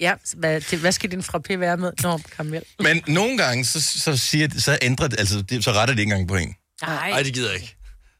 Ja, 0.00 0.14
hvad, 0.36 0.60
det, 0.60 0.78
hvad 0.78 0.92
skal 0.92 1.10
din 1.10 1.20
frappé 1.20 1.56
være 1.56 1.76
med? 1.76 1.92
Nå, 2.02 2.18
karamel. 2.36 2.62
Men 2.78 3.02
nogle 3.06 3.38
gange, 3.38 3.64
så, 3.64 3.80
så, 3.82 4.16
siger, 4.16 4.48
så 4.58 4.78
ændrer 4.82 5.08
det, 5.08 5.18
altså, 5.18 5.42
det, 5.42 5.64
så 5.64 5.72
retter 5.72 5.94
det 5.94 6.00
ikke 6.00 6.12
engang 6.12 6.28
på 6.28 6.36
en. 6.36 6.54
Nej. 6.82 7.10
ej, 7.10 7.22
det 7.22 7.34
gider 7.34 7.50
jeg 7.52 7.60
ikke. 7.60 7.76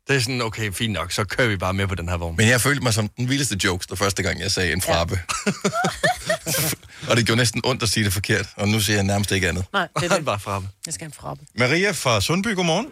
Det 0.07 0.17
er 0.17 0.21
sådan, 0.27 0.43
okay, 0.49 0.67
fint 0.81 0.93
nok, 0.93 1.09
så 1.19 1.23
kører 1.35 1.49
vi 1.49 1.57
bare 1.57 1.75
med 1.81 1.87
på 1.93 1.97
den 2.01 2.09
her 2.09 2.19
vogn. 2.23 2.35
Men 2.41 2.47
jeg 2.55 2.61
følte 2.67 2.83
mig 2.87 2.95
som 2.99 3.09
den 3.19 3.27
vildeste 3.33 3.57
jokes, 3.65 3.87
der 3.91 3.97
første 4.05 4.21
gang, 4.27 4.35
jeg 4.41 4.51
sagde 4.57 4.73
en 4.79 4.83
frabbe. 4.88 5.17
og 7.09 7.12
det 7.17 7.23
gjorde 7.27 7.41
næsten 7.45 7.61
ondt 7.71 7.83
at 7.87 7.91
sige 7.95 8.05
det 8.09 8.12
forkert, 8.21 8.47
og 8.61 8.65
nu 8.73 8.79
siger 8.85 8.97
jeg 9.01 9.07
nærmest 9.12 9.31
ikke 9.37 9.47
andet. 9.53 9.65
Nej, 9.79 9.87
det 10.01 10.05
er 10.12 10.17
Det 10.21 10.25
bare 10.35 10.41
fremme. 10.49 10.67
Jeg 10.87 10.93
skal 10.95 11.05
have 11.05 11.12
en 11.15 11.19
frappe. 11.23 11.41
Maria 11.62 11.91
fra 12.03 12.12
Sundby, 12.27 12.51
godmorgen. 12.61 12.88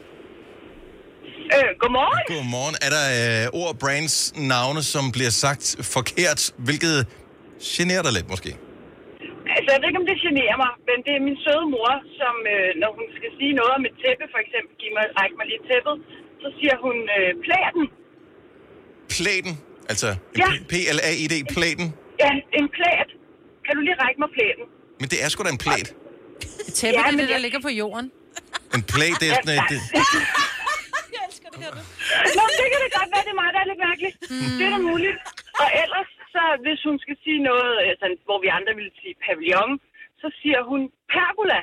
Øh, 1.57 1.71
godmorgen. 1.83 2.21
Godmorgen. 2.33 2.77
Er 2.87 2.91
der 2.97 3.05
øh, 3.19 3.61
ord, 3.61 3.73
brands, 3.83 4.17
navne, 4.53 4.83
som 4.95 5.05
bliver 5.17 5.33
sagt 5.45 5.65
forkert, 5.97 6.41
hvilket 6.69 6.97
generer 7.77 8.03
dig 8.07 8.13
lidt 8.19 8.29
måske? 8.35 8.51
Altså, 9.57 9.69
jeg 9.73 9.79
ved 9.81 9.89
ikke, 9.91 10.01
om 10.05 10.09
det 10.11 10.17
generer 10.29 10.57
mig, 10.65 10.73
men 10.89 10.99
det 11.07 11.13
er 11.19 11.23
min 11.29 11.39
søde 11.45 11.67
mor, 11.75 11.93
som 12.21 12.35
øh, 12.55 12.69
når 12.83 12.91
hun 12.99 13.07
skal 13.19 13.31
sige 13.39 13.53
noget 13.61 13.73
om 13.79 13.83
et 13.89 13.95
tæppe, 14.03 14.25
for 14.35 14.41
eksempel, 14.45 14.73
giv 14.81 14.91
mig, 14.99 15.05
ræk 15.19 15.33
mig 15.39 15.47
lige 15.53 15.63
tæppet, 15.71 15.97
så 16.43 16.49
siger 16.59 16.75
hun 16.87 16.97
øh, 17.19 17.31
plæden. 17.45 17.85
Plæden, 19.17 19.53
altså 19.93 20.09
Ja. 20.43 20.49
P-L-A-I-D, 20.73 21.35
plæden. 21.55 21.87
Ja, 22.23 22.31
en 22.59 22.67
plæd. 22.77 23.07
Kan 23.65 23.73
du 23.77 23.81
lige 23.89 23.97
række 24.05 24.19
mig 24.25 24.31
plæden? 24.37 24.65
Men 25.01 25.07
det 25.13 25.19
er 25.25 25.29
sgu 25.33 25.39
da 25.49 25.53
en 25.59 25.63
plæd. 25.67 25.85
Et 26.69 26.75
tæppe, 26.79 26.99
Ja, 26.99 27.03
det, 27.07 27.15
er 27.15 27.19
det, 27.21 27.29
der 27.29 27.35
jeg- 27.35 27.45
ligger 27.47 27.61
på 27.69 27.73
jorden. 27.83 28.07
En 28.77 28.83
plæd, 28.93 29.13
det 29.21 29.27
er 29.31 29.35
sådan 29.43 29.57
et... 29.61 29.65
Det, 29.73 29.79
Nå, 32.37 32.43
det 32.59 32.67
kan 32.73 32.81
det 32.85 32.91
godt 32.99 33.11
være, 33.15 33.25
det 33.27 33.33
er 33.37 33.41
mig, 33.43 33.51
der 33.55 33.61
er 33.65 33.69
lidt 33.71 33.81
mærkeligt. 33.89 34.17
Mm. 34.33 34.55
Det 34.59 34.65
er 34.69 34.73
da 34.77 34.81
muligt. 34.93 35.19
Og 35.63 35.69
ellers, 35.85 36.11
så 36.35 36.43
hvis 36.65 36.81
hun 36.89 36.97
skal 37.05 37.17
sige 37.25 37.41
noget, 37.51 37.73
altså, 37.91 38.07
hvor 38.29 38.39
vi 38.45 38.49
andre 38.59 38.73
ville 38.81 38.93
sige 39.01 39.15
pavillon, 39.25 39.73
så 40.23 40.27
siger 40.41 40.61
hun 40.71 40.81
pergola. 41.15 41.61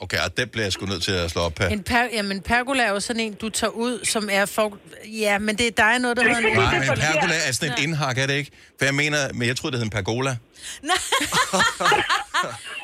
Okay, 0.00 0.16
og 0.24 0.36
det 0.36 0.50
bliver 0.50 0.64
jeg 0.64 0.72
sgu 0.72 0.86
nødt 0.86 1.02
til 1.02 1.12
at 1.12 1.30
slå 1.30 1.42
op 1.42 1.58
her. 1.58 1.68
En 1.68 1.82
per, 1.82 2.02
jamen, 2.12 2.40
pergola 2.40 2.82
er 2.82 2.90
jo 2.90 3.00
sådan 3.00 3.20
en, 3.20 3.34
du 3.34 3.48
tager 3.48 3.70
ud, 3.70 4.04
som 4.04 4.28
er 4.32 4.46
for... 4.46 4.78
Ja, 5.20 5.38
men 5.38 5.58
det, 5.58 5.78
er 5.78 5.98
noget, 5.98 6.16
der 6.16 6.22
hedder... 6.22 6.38
en- 6.38 6.56
Nej, 6.56 6.78
men 6.78 6.88
pergola 6.88 7.34
er 7.48 7.52
sådan 7.52 7.72
et 7.72 7.78
indhak, 7.82 8.18
er 8.18 8.26
det 8.26 8.34
ikke? 8.34 8.50
For 8.78 8.84
jeg 8.84 8.94
mener, 8.94 9.18
men 9.32 9.48
jeg 9.48 9.56
troede, 9.56 9.72
det 9.72 9.78
hed 9.78 9.84
en 9.84 9.90
pergola. 9.90 10.36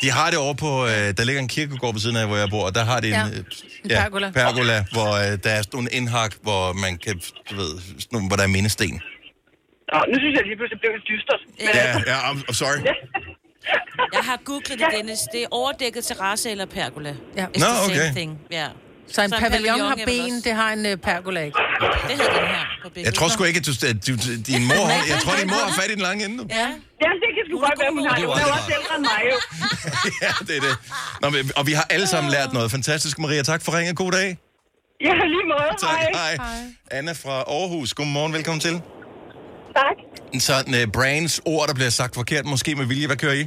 De 0.03 0.11
har 0.11 0.31
det 0.31 0.39
over 0.39 0.55
på, 0.55 0.85
øh, 0.87 0.91
der 1.17 1.25
ligger 1.25 1.43
en 1.43 1.49
kirkegård 1.49 1.95
ved 1.95 2.01
siden 2.01 2.17
af, 2.17 2.27
hvor 2.27 2.37
jeg 2.37 2.49
bor, 2.51 2.65
og 2.67 2.75
der 2.75 2.85
har 2.85 3.01
de 3.01 3.07
en, 3.07 3.13
Ja, 3.13 3.25
øh, 3.27 3.37
en 3.85 3.89
pergola. 3.91 4.31
pergola, 4.31 4.85
hvor 4.93 5.11
øh, 5.25 5.39
der 5.45 5.51
er 5.51 5.63
sådan 5.63 5.71
nogle 5.73 5.91
indhak, 5.91 6.35
hvor 6.43 6.73
man 6.73 6.99
kan, 6.99 7.21
du 7.51 7.55
ved, 7.57 7.71
sådan 7.81 8.07
nogle, 8.13 8.27
hvor 8.29 8.37
der 8.37 8.43
er 8.43 8.47
mindesten. 8.57 8.95
Nå, 9.93 9.99
nu 10.11 10.15
synes 10.23 10.33
jeg 10.37 10.43
lige 10.49 10.57
pludselig, 10.57 10.77
det 10.77 10.81
blev 10.85 10.93
lidt 10.97 11.07
dystert. 11.13 11.41
Men, 11.59 11.69
Ja, 11.75 12.13
ja, 12.13 12.19
I'm, 12.29 12.39
I'm 12.51 12.55
sorry. 12.63 12.79
Jeg 14.13 14.21
har 14.23 14.39
googlet 14.45 14.79
det, 14.79 14.87
Dennis. 14.97 15.19
Det 15.33 15.43
er 15.43 15.47
overdækket 15.51 16.05
terrasse 16.05 16.51
eller 16.51 16.67
pergola. 16.67 17.15
Ja. 17.37 17.45
It's 17.45 17.61
Nå, 17.61 17.67
the 17.67 17.77
same 17.77 17.93
okay. 17.93 18.13
Thing. 18.13 18.39
Ja. 18.51 18.67
Så 19.13 19.23
en 19.23 19.31
pavillon 19.31 19.81
har 19.81 19.87
er 19.91 19.97
vel 19.97 20.05
ben, 20.07 20.25
også- 20.25 20.41
det 20.45 20.53
har 20.55 20.71
en 20.73 20.87
uh, 20.87 20.93
pergola 21.09 21.41
ikke. 21.41 21.59
Det 22.09 22.11
hedder 22.11 22.33
den 22.41 22.47
her 22.55 22.65
på 22.83 22.89
billedet. 22.89 23.07
Jeg 23.07 23.15
tror 23.15 23.29
sgu 23.29 23.45
ikke, 23.45 23.59
at 23.59 23.67
du, 23.67 23.73
du, 24.09 24.13
din 24.51 24.63
mor, 24.71 24.85
har, 24.91 25.05
jeg 25.13 25.19
tror, 25.25 25.35
din 25.41 25.47
mor 25.55 25.63
har 25.69 25.75
fat 25.81 25.91
i 25.91 25.95
den 25.95 26.03
lange 26.03 26.25
ende. 26.25 26.37
nu. 26.37 26.45
Ja. 26.51 26.57
ja, 27.05 27.11
det 27.23 27.29
kan 27.37 27.43
sgu 27.49 27.59
godt 27.67 27.79
være, 27.83 27.91
hun 27.93 28.07
har. 28.07 28.15
Det 28.17 28.25
Hun 28.25 28.29
var 28.29 28.41
er 28.41 28.53
også 28.53 28.73
ældre 28.79 28.95
end 28.97 29.05
mig, 29.13 29.21
jo. 29.33 29.37
ja, 30.25 30.31
det 30.47 30.57
er 30.57 30.61
det. 30.61 30.75
Nå, 31.23 31.31
men, 31.31 31.51
og 31.57 31.67
vi 31.67 31.73
har 31.73 31.87
alle 31.91 32.07
sammen 32.07 32.31
lært 32.33 32.53
noget. 32.53 32.71
Fantastisk, 32.71 33.19
Maria. 33.19 33.43
Tak 33.43 33.63
for 33.65 33.79
ringet. 33.79 33.97
God 33.97 34.13
dag. 34.13 34.39
Ja, 35.01 35.13
lige 35.35 35.47
måde. 35.53 35.71
Tak. 35.81 35.99
Hej. 36.15 36.35
Hej. 36.37 36.47
Anna 36.91 37.13
fra 37.13 37.37
Aarhus. 37.57 37.95
Godmorgen. 37.95 38.33
Velkommen 38.33 38.61
til. 38.61 38.81
Tak. 39.81 39.97
Sådan 40.49 40.73
uh, 40.81 40.85
brains 40.97 41.35
ord, 41.53 41.65
der 41.69 41.75
bliver 41.79 41.95
sagt 42.01 42.13
forkert, 42.21 42.45
måske 42.55 42.71
med 42.81 42.87
vilje. 42.93 43.07
Hvad 43.11 43.21
kører 43.25 43.39
I? 43.43 43.45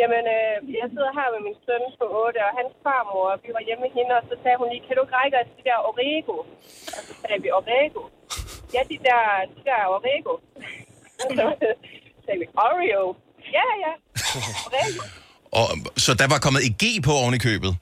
Jamen, 0.00 0.24
øh, 0.36 0.54
jeg 0.80 0.86
sidder 0.94 1.10
her 1.18 1.28
med 1.34 1.40
min 1.48 1.56
søn 1.66 1.82
på 2.00 2.04
8, 2.26 2.38
og 2.48 2.52
hans 2.60 2.72
farmor, 2.84 3.28
vi 3.44 3.48
var 3.56 3.62
hjemme 3.66 3.82
med 3.86 3.92
hende, 3.98 4.12
og 4.20 4.24
så 4.30 4.34
sagde 4.42 4.56
hun 4.60 4.68
lige, 4.72 4.82
kan 4.86 4.94
du 4.96 5.02
ikke 5.04 5.16
række 5.20 5.36
os 5.42 5.48
de 5.58 5.62
der 5.68 5.78
Orego? 5.88 6.36
Og 6.96 7.00
så 7.08 7.12
sagde 7.22 7.38
vi, 7.44 7.48
Orego? 7.58 8.02
Ja, 8.74 8.80
de 8.90 8.96
der, 9.06 9.20
de 9.56 9.60
der 9.68 9.80
Orego. 9.96 10.32
så 11.38 11.44
sagde 12.24 12.38
vi, 12.42 12.46
Oreo? 12.66 13.04
Ja, 13.58 13.66
ja. 13.84 13.92
Orego. 14.68 15.00
Og, 15.58 15.66
så 16.04 16.10
der 16.20 16.26
var 16.34 16.38
kommet 16.44 16.60
et 16.68 16.74
G 16.82 16.84
på 17.06 17.12
oven 17.22 17.34
i 17.38 17.42
købet. 17.48 17.72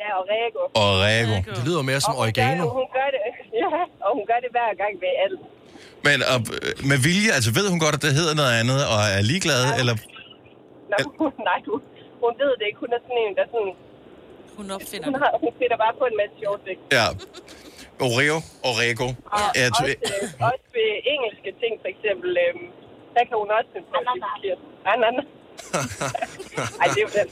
Ja, 0.00 0.08
Orego. 0.22 0.60
Og 0.82 0.90
Rego. 1.04 1.36
Det 1.56 1.62
lyder 1.68 1.82
mere 1.90 2.00
som 2.06 2.12
Og 2.12 2.16
hun 2.16 2.20
gør, 2.20 2.42
oregano. 2.42 2.64
det- 2.66 2.74
hun 2.80 2.88
gør 2.98 3.08
det, 3.14 3.20
ja, 3.62 3.70
og 4.06 4.10
hun 4.16 4.24
gør 4.30 4.38
det 4.44 4.50
hver 4.56 4.70
gang 4.82 4.92
ved 5.04 5.12
alt. 5.24 5.40
Men 6.06 6.18
og, 6.32 6.38
øh, 6.64 6.72
med 6.90 6.98
vilje, 7.06 7.30
altså 7.38 7.50
ved 7.58 7.66
hun 7.72 7.78
godt, 7.84 7.94
at 7.98 8.02
det 8.06 8.12
hedder 8.20 8.34
noget 8.40 8.54
andet, 8.60 8.80
og 8.92 9.00
er 9.16 9.22
ligeglad, 9.32 9.62
eller... 9.80 9.94
Nå, 10.92 10.96
nej, 11.48 11.58
hun, 11.70 11.80
hun 12.24 12.32
ved 12.42 12.52
det 12.58 12.64
ikke. 12.68 12.80
Hun 12.84 12.90
er 12.96 13.00
sådan 13.06 13.20
en, 13.24 13.32
der 13.38 13.46
sådan... 13.54 13.72
Hun 14.58 14.66
opfinder 14.76 15.06
Hun, 15.08 15.16
har, 15.22 15.30
hun 15.44 15.52
finder 15.60 15.76
bare 15.84 15.94
på 16.00 16.04
en 16.10 16.16
masse 16.20 16.34
sjove 16.42 16.58
ting. 16.68 16.78
Ja. 16.98 17.06
Oreo, 18.06 18.36
Orego. 18.68 19.08
Og 19.34 19.40
Ja, 19.60 19.66
også, 19.70 19.84
øh, 19.86 20.48
også 20.50 20.64
ved 20.76 20.90
engelske 21.14 21.50
ting, 21.62 21.72
for 21.82 21.88
eksempel, 21.94 22.30
øh, 22.44 22.54
der 23.14 23.22
kan 23.28 23.36
hun 23.42 23.48
også 23.58 23.68
finde 23.74 23.86
på 23.92 23.98
forkert. 24.24 24.60
Ananas. 24.92 25.28
Ej, 26.80 26.86
det 26.94 27.00
er 27.02 27.06
jo 27.06 27.10
den. 27.18 27.28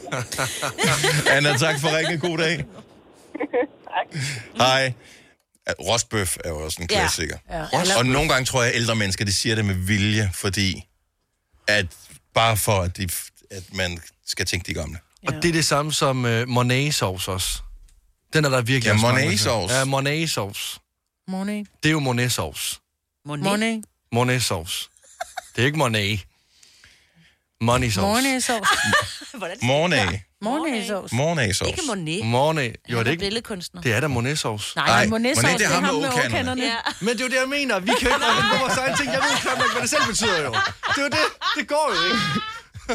Anna, 1.34 1.50
tak 1.64 1.76
for 1.82 1.88
ringen. 1.96 2.18
God 2.26 2.38
dag. 2.38 2.56
tak. 3.92 4.06
Hej. 4.62 4.82
Ja, 5.68 5.72
Rostbøf 5.80 6.36
er 6.44 6.48
jo 6.48 6.64
også 6.64 6.82
en 6.82 6.88
Ja. 6.90 6.98
klassiker. 6.98 7.38
Ja. 7.50 7.58
Ja. 7.72 7.98
Og 7.98 8.06
nogle 8.06 8.28
gange 8.28 8.46
tror 8.46 8.62
jeg, 8.62 8.72
at 8.72 8.76
ældre 8.76 8.94
mennesker, 8.96 9.24
de 9.24 9.32
siger 9.32 9.54
det 9.54 9.64
med 9.64 9.74
vilje, 9.74 10.30
fordi 10.34 10.86
at 11.68 11.86
bare 12.34 12.56
for, 12.56 12.80
at, 12.82 12.96
de, 12.96 13.08
at 13.50 13.74
man 13.74 14.02
skal 14.26 14.46
tænke 14.46 14.66
de 14.66 14.74
gamle. 14.74 14.98
Og 15.26 15.32
det 15.34 15.44
er 15.48 15.52
det 15.52 15.64
samme 15.64 15.92
som 15.92 16.24
uh, 16.24 16.48
Monet-sauce 16.48 17.30
også. 17.30 17.60
Den 18.32 18.44
er 18.44 18.48
der 18.48 18.60
virkelig 18.62 18.88
Ja, 18.88 18.92
også 18.92 19.06
mange. 19.06 19.74
Ja, 19.78 19.84
Monet-sauce. 19.84 20.80
Monet. 21.28 21.66
Det 21.82 21.88
er 21.88 21.92
jo 21.92 22.00
Monet-sauce. 22.00 22.80
Monet. 23.24 23.84
Monet-sauce. 24.12 24.88
Det 25.56 25.62
er 25.62 25.66
ikke 25.66 25.78
Monet. 25.78 26.20
Money-sauce. 27.64 28.00
Mornæsovs. 28.00 28.68
Mornay. 29.62 30.18
Mornæsovs. 30.48 31.12
Mornay-sauce. 31.20 31.70
Ikke 31.72 31.82
Monet. 31.90 32.20
Monet. 32.34 32.76
Jo, 32.92 32.98
det 32.98 33.06
er 33.06 33.10
ikke. 33.10 33.24
billedkunstner. 33.26 33.80
Det 33.86 33.90
er 33.96 34.00
da 34.04 34.08
Monet-sauce. 34.16 34.66
Nej, 34.76 34.86
Nej, 34.86 35.06
Monet-sauce, 35.14 35.46
Monet, 35.46 35.58
det 35.60 35.66
er 35.66 35.70
ham 35.74 35.94
med 35.94 36.08
åkanderne. 36.26 36.62
Ja. 36.62 36.78
Men 37.04 37.10
det 37.16 37.20
er 37.22 37.26
jo 37.28 37.32
det, 37.34 37.40
jeg 37.44 37.50
mener. 37.58 37.74
Vi 37.80 37.92
kan 38.00 38.08
ikke 38.12 38.26
finde 38.28 38.48
på 38.54 38.58
vores 38.64 38.78
egen 38.82 38.94
ting. 39.00 39.08
Jeg 39.16 39.20
ved 39.26 39.32
nok, 39.62 39.72
hvad 39.74 39.82
det 39.84 39.90
selv 39.94 40.06
betyder 40.12 40.38
jo. 40.48 40.52
Det 40.94 40.98
er 41.02 41.06
jo 41.08 41.12
det. 41.18 41.26
Det 41.58 41.64
går 41.74 41.86
jo 41.96 42.00
ikke. 42.10 42.22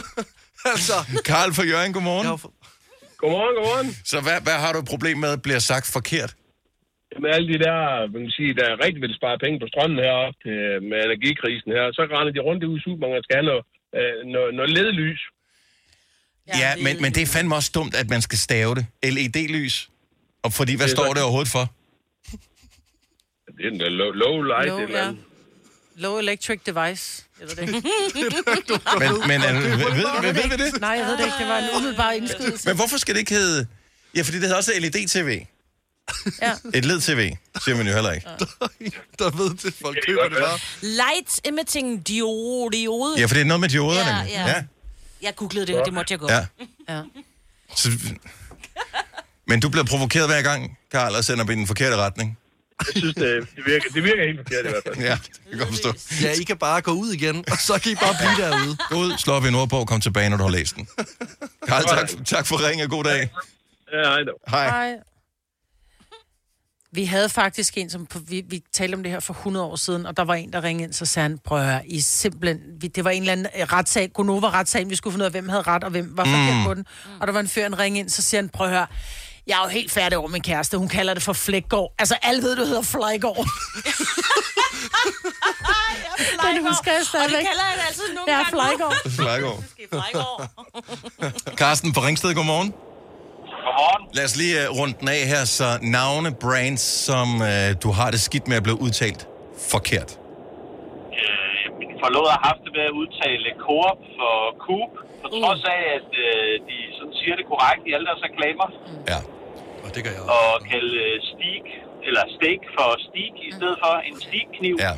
altså. 0.73 0.97
Karl 1.31 1.49
fra 1.57 1.65
Jørgen, 1.71 1.91
godmorgen. 1.97 2.27
Godmorgen, 3.21 3.53
godmorgen. 3.57 3.87
Så 4.11 4.17
hvad, 4.25 4.37
hvad 4.47 4.57
har 4.63 4.71
du 4.75 4.79
et 4.85 4.89
problem 4.93 5.17
med, 5.25 5.31
bliver 5.45 5.61
sagt 5.71 5.87
forkert? 5.97 6.31
Med 7.23 7.29
alle 7.35 7.47
de 7.53 7.57
der, 7.67 7.77
man 8.13 8.21
kan 8.25 8.33
sige, 8.39 8.51
der 8.61 8.69
rigtig 8.85 9.01
vil 9.05 9.13
spare 9.19 9.37
penge 9.43 9.57
på 9.61 9.67
strømmen 9.71 9.97
heroppe 10.05 10.37
til, 10.45 10.57
med 10.89 10.97
energikrisen 11.07 11.69
her, 11.77 11.85
så 11.97 12.01
render 12.15 12.33
de 12.35 12.41
rundt 12.47 12.61
ude 12.69 12.79
i 12.79 12.83
supermarkedet 12.85 13.21
og 13.21 13.25
skal 13.27 13.37
have 13.39 13.49
noget, 13.51 13.63
øh, 13.99 14.15
noget, 14.35 14.51
noget 14.57 14.71
ledlys. 14.77 15.21
Ja, 16.47 16.57
ja 16.59 16.75
men, 16.83 17.01
men 17.01 17.13
det 17.15 17.21
er 17.21 17.27
fandme 17.27 17.55
også 17.55 17.71
dumt, 17.73 17.95
at 17.95 18.09
man 18.09 18.21
skal 18.21 18.37
stave 18.39 18.75
det. 18.75 18.85
LED-lys. 19.03 19.89
Og 20.43 20.53
fordi, 20.53 20.75
hvad 20.75 20.87
Det 20.87 20.95
står 20.97 21.13
det 21.13 21.23
overhovedet 21.23 21.51
for? 21.51 21.73
Det 23.57 23.65
er 23.65 23.69
den 23.69 23.79
der 23.79 23.89
low, 23.89 24.11
low 24.11 24.41
light. 24.41 24.67
Low, 24.67 24.79
eller 24.79 25.05
ja. 25.05 25.11
Low 25.95 26.17
electric 26.19 26.59
device. 26.65 27.23
Ved 27.39 27.47
det. 27.47 27.57
Men, 28.99 29.27
men 29.27 29.41
er, 29.41 29.53
ved, 29.53 29.61
ved, 29.61 30.21
ved, 30.21 30.33
ved 30.33 30.57
vi 30.57 30.63
det? 30.63 30.81
Nej, 30.81 30.89
jeg 30.89 31.05
ved 31.05 31.17
det 31.17 31.25
ikke. 31.25 31.37
Det 31.39 31.47
var 31.47 31.57
en 31.57 31.69
umiddelbar 31.77 32.11
indskydelse. 32.11 32.67
Men 32.69 32.75
hvorfor 32.75 32.97
skal 32.97 33.13
det 33.15 33.19
ikke 33.19 33.31
hedde... 33.31 33.67
Ja, 34.15 34.21
fordi 34.21 34.35
det 34.37 34.41
hedder 34.43 34.57
også 34.57 34.71
LED-TV. 34.79 35.45
Ja. 36.41 36.53
Et 36.73 36.85
LED-TV, 36.85 37.35
siger 37.63 37.77
man 37.77 37.87
jo 37.87 37.93
heller 37.93 38.11
ikke. 38.11 38.27
Der 39.19 39.29
ved 39.37 39.49
det, 39.49 39.73
folk 39.81 39.97
køber 40.07 40.29
det 40.29 40.37
bare. 40.37 40.59
Light 40.81 41.41
emitting 41.47 42.07
diode. 42.07 42.77
diode. 42.77 43.19
Ja, 43.19 43.25
for 43.25 43.33
det 43.33 43.41
er 43.41 43.45
noget 43.45 43.61
med 43.61 43.69
dioderne. 43.69 44.09
Ja, 44.09 44.41
Ja, 44.41 44.47
ja. 44.49 44.63
Jeg 45.21 45.35
googlede 45.35 45.67
det, 45.67 45.79
og 45.79 45.85
det 45.85 45.93
måtte 45.93 46.11
jeg 46.11 46.19
godt. 46.19 46.31
Ja. 46.31 46.45
Ja. 46.89 47.01
Så, 47.75 47.89
men 49.47 49.59
du 49.59 49.69
bliver 49.69 49.85
provokeret 49.85 50.27
hver 50.27 50.41
gang, 50.41 50.77
Karl, 50.91 51.15
og 51.15 51.23
sender 51.23 51.43
dem 51.43 51.51
i 51.51 51.55
den 51.55 51.67
forkerte 51.67 51.95
retning. 51.95 52.37
Jeg 52.79 52.87
synes, 52.95 53.15
det, 53.15 53.47
det, 53.55 53.65
virker, 53.65 53.89
det 53.93 54.03
virker 54.03 54.23
helt 54.25 54.39
forkert 54.39 54.65
i 54.65 54.69
hvert 54.69 54.83
fald. 54.87 54.97
Ja, 54.97 55.17
det 55.23 55.49
kan 55.49 55.59
jeg 55.59 55.67
forstå. 55.67 55.93
Ja, 56.21 56.31
I 56.31 56.43
kan 56.43 56.57
bare 56.57 56.81
gå 56.81 56.91
ud 56.91 57.11
igen, 57.13 57.45
og 57.51 57.57
så 57.57 57.79
kan 57.83 57.91
I 57.91 57.95
bare 57.95 58.15
blive 58.19 58.47
derude. 58.47 58.77
Gå 58.89 58.95
ud, 58.95 59.17
slå 59.17 59.33
op 59.33 59.45
i 59.45 59.47
en 59.47 59.55
ordbog, 59.55 59.87
kom 59.87 60.01
tilbage, 60.01 60.29
når 60.29 60.37
du 60.37 60.43
har 60.43 60.49
læst 60.49 60.75
den. 60.75 60.87
Karl, 61.67 61.83
tak, 61.83 62.25
tak 62.25 62.47
for 62.47 62.67
ringen, 62.67 62.89
god 62.89 63.03
dag. 63.03 63.29
Ja, 63.93 63.97
hej 64.03 64.19
da. 64.23 64.31
Hej. 64.47 64.67
Hej. 64.69 64.95
Vi 66.93 67.05
havde 67.05 67.29
faktisk 67.29 67.77
en, 67.77 67.89
som 67.89 68.07
vi, 68.27 68.43
vi 68.49 68.61
talte 68.73 68.95
om 68.95 69.03
det 69.03 69.11
her 69.11 69.19
for 69.19 69.33
100 69.33 69.65
år 69.65 69.75
siden, 69.75 70.05
og 70.05 70.17
der 70.17 70.23
var 70.23 70.33
en, 70.33 70.53
der 70.53 70.63
ringede 70.63 70.83
ind, 70.83 70.93
så 70.93 71.05
sagde 71.05 71.29
han, 71.29 71.37
prøv 71.45 71.59
at 71.59 71.65
høre, 71.65 71.87
I 71.87 72.01
simpelthen, 72.01 72.59
vi, 72.81 72.87
det 72.87 73.03
var 73.03 73.09
en 73.09 73.21
eller 73.21 73.31
anden 73.31 73.47
øh, 73.59 73.63
retssag, 73.63 74.09
Gonova 74.13 74.49
retssagen, 74.49 74.89
vi 74.89 74.95
skulle 74.95 75.13
finde 75.13 75.23
ud 75.23 75.25
af, 75.25 75.31
hvem 75.31 75.49
havde 75.49 75.61
ret, 75.61 75.83
og 75.83 75.89
hvem 75.89 76.17
var 76.17 76.23
forkert 76.25 76.55
Mm. 76.57 76.63
på 76.63 76.73
den. 76.73 76.85
Og 77.19 77.27
der 77.27 77.33
var 77.33 77.39
en 77.39 77.47
fyr, 77.47 77.65
en 77.65 77.79
ring 77.79 77.97
ind, 77.97 78.09
så 78.09 78.21
siger 78.21 78.41
han, 78.41 78.49
prøv 78.49 78.67
at 78.67 78.73
høre, 78.73 78.87
jeg 79.47 79.57
er 79.59 79.63
jo 79.63 79.69
helt 79.69 79.91
færdig 79.91 80.17
over 80.17 80.27
min 80.27 80.41
kæreste, 80.41 80.77
hun 80.77 80.87
kalder 80.89 81.13
det 81.13 81.23
for 81.23 81.33
Flækgård. 81.33 81.93
Altså, 81.99 82.15
alle 82.21 82.43
ved, 82.43 82.55
du 82.55 82.65
hedder 82.65 82.81
Flækgård. 82.81 83.47
Den 86.55 86.67
husker 86.67 86.91
jeg 86.91 87.01
stadigvæk. 87.05 87.35
Og 87.35 87.39
det 87.41 87.47
kalder 87.47 87.63
jeg 87.69 87.73
det 87.77 87.83
altid 87.87 88.13
nogle 88.15 88.31
Ja, 88.31 88.37
gange. 88.37 88.49
Flækgård. 88.49 89.11
Flejgaard. 89.11 89.63
Flækgård. 89.89 91.57
Carsten 91.57 91.93
fra 91.93 92.05
Ringsted, 92.05 92.33
godmorgen. 92.35 92.73
Godmorgen. 93.65 94.03
Lad 94.17 94.25
os 94.29 94.35
lige 94.41 94.55
uh, 94.61 94.79
runde 94.79 94.93
den 94.99 95.07
af 95.17 95.23
her, 95.33 95.43
så 95.59 95.67
navne, 95.97 96.29
brands, 96.43 96.83
som 97.07 97.27
uh, 97.49 97.67
du 97.83 97.89
har 97.99 98.09
det 98.13 98.21
skidt 98.27 98.45
med 98.49 98.57
at 98.61 98.63
blive 98.67 98.79
udtalt 98.85 99.21
forkert. 99.73 100.11
Øh, 101.19 101.63
min 101.81 101.91
forlod 102.01 102.27
har 102.33 102.41
haft 102.49 102.61
det 102.65 102.71
med 102.77 102.85
at 102.91 102.93
udtale 103.01 103.47
Coop 103.65 103.99
for 104.19 104.35
Coop, 104.65 104.93
på 105.21 105.27
trods 105.39 105.63
af, 105.75 105.81
at 105.97 106.09
øh, 106.27 106.51
de 106.69 106.77
sådan 106.97 107.15
siger 107.19 107.35
det 107.39 107.45
korrekt 107.51 107.83
i 107.89 107.91
alle 107.95 108.05
deres 108.09 108.21
reklamer. 108.27 108.67
Ja. 109.11 109.19
Og 109.83 109.89
det 109.95 109.99
gør 110.05 110.11
jeg 110.17 110.23
Og 110.39 110.49
kalde 110.71 110.93
øh, 111.05 111.15
steak, 111.31 111.65
eller 112.07 112.23
steak 112.37 112.61
for 112.75 112.89
steak, 113.07 113.35
i 113.49 113.51
stedet 113.57 113.77
for 113.83 113.93
en 114.09 114.15
steakkniv. 114.25 114.75
Ja. 114.87 114.93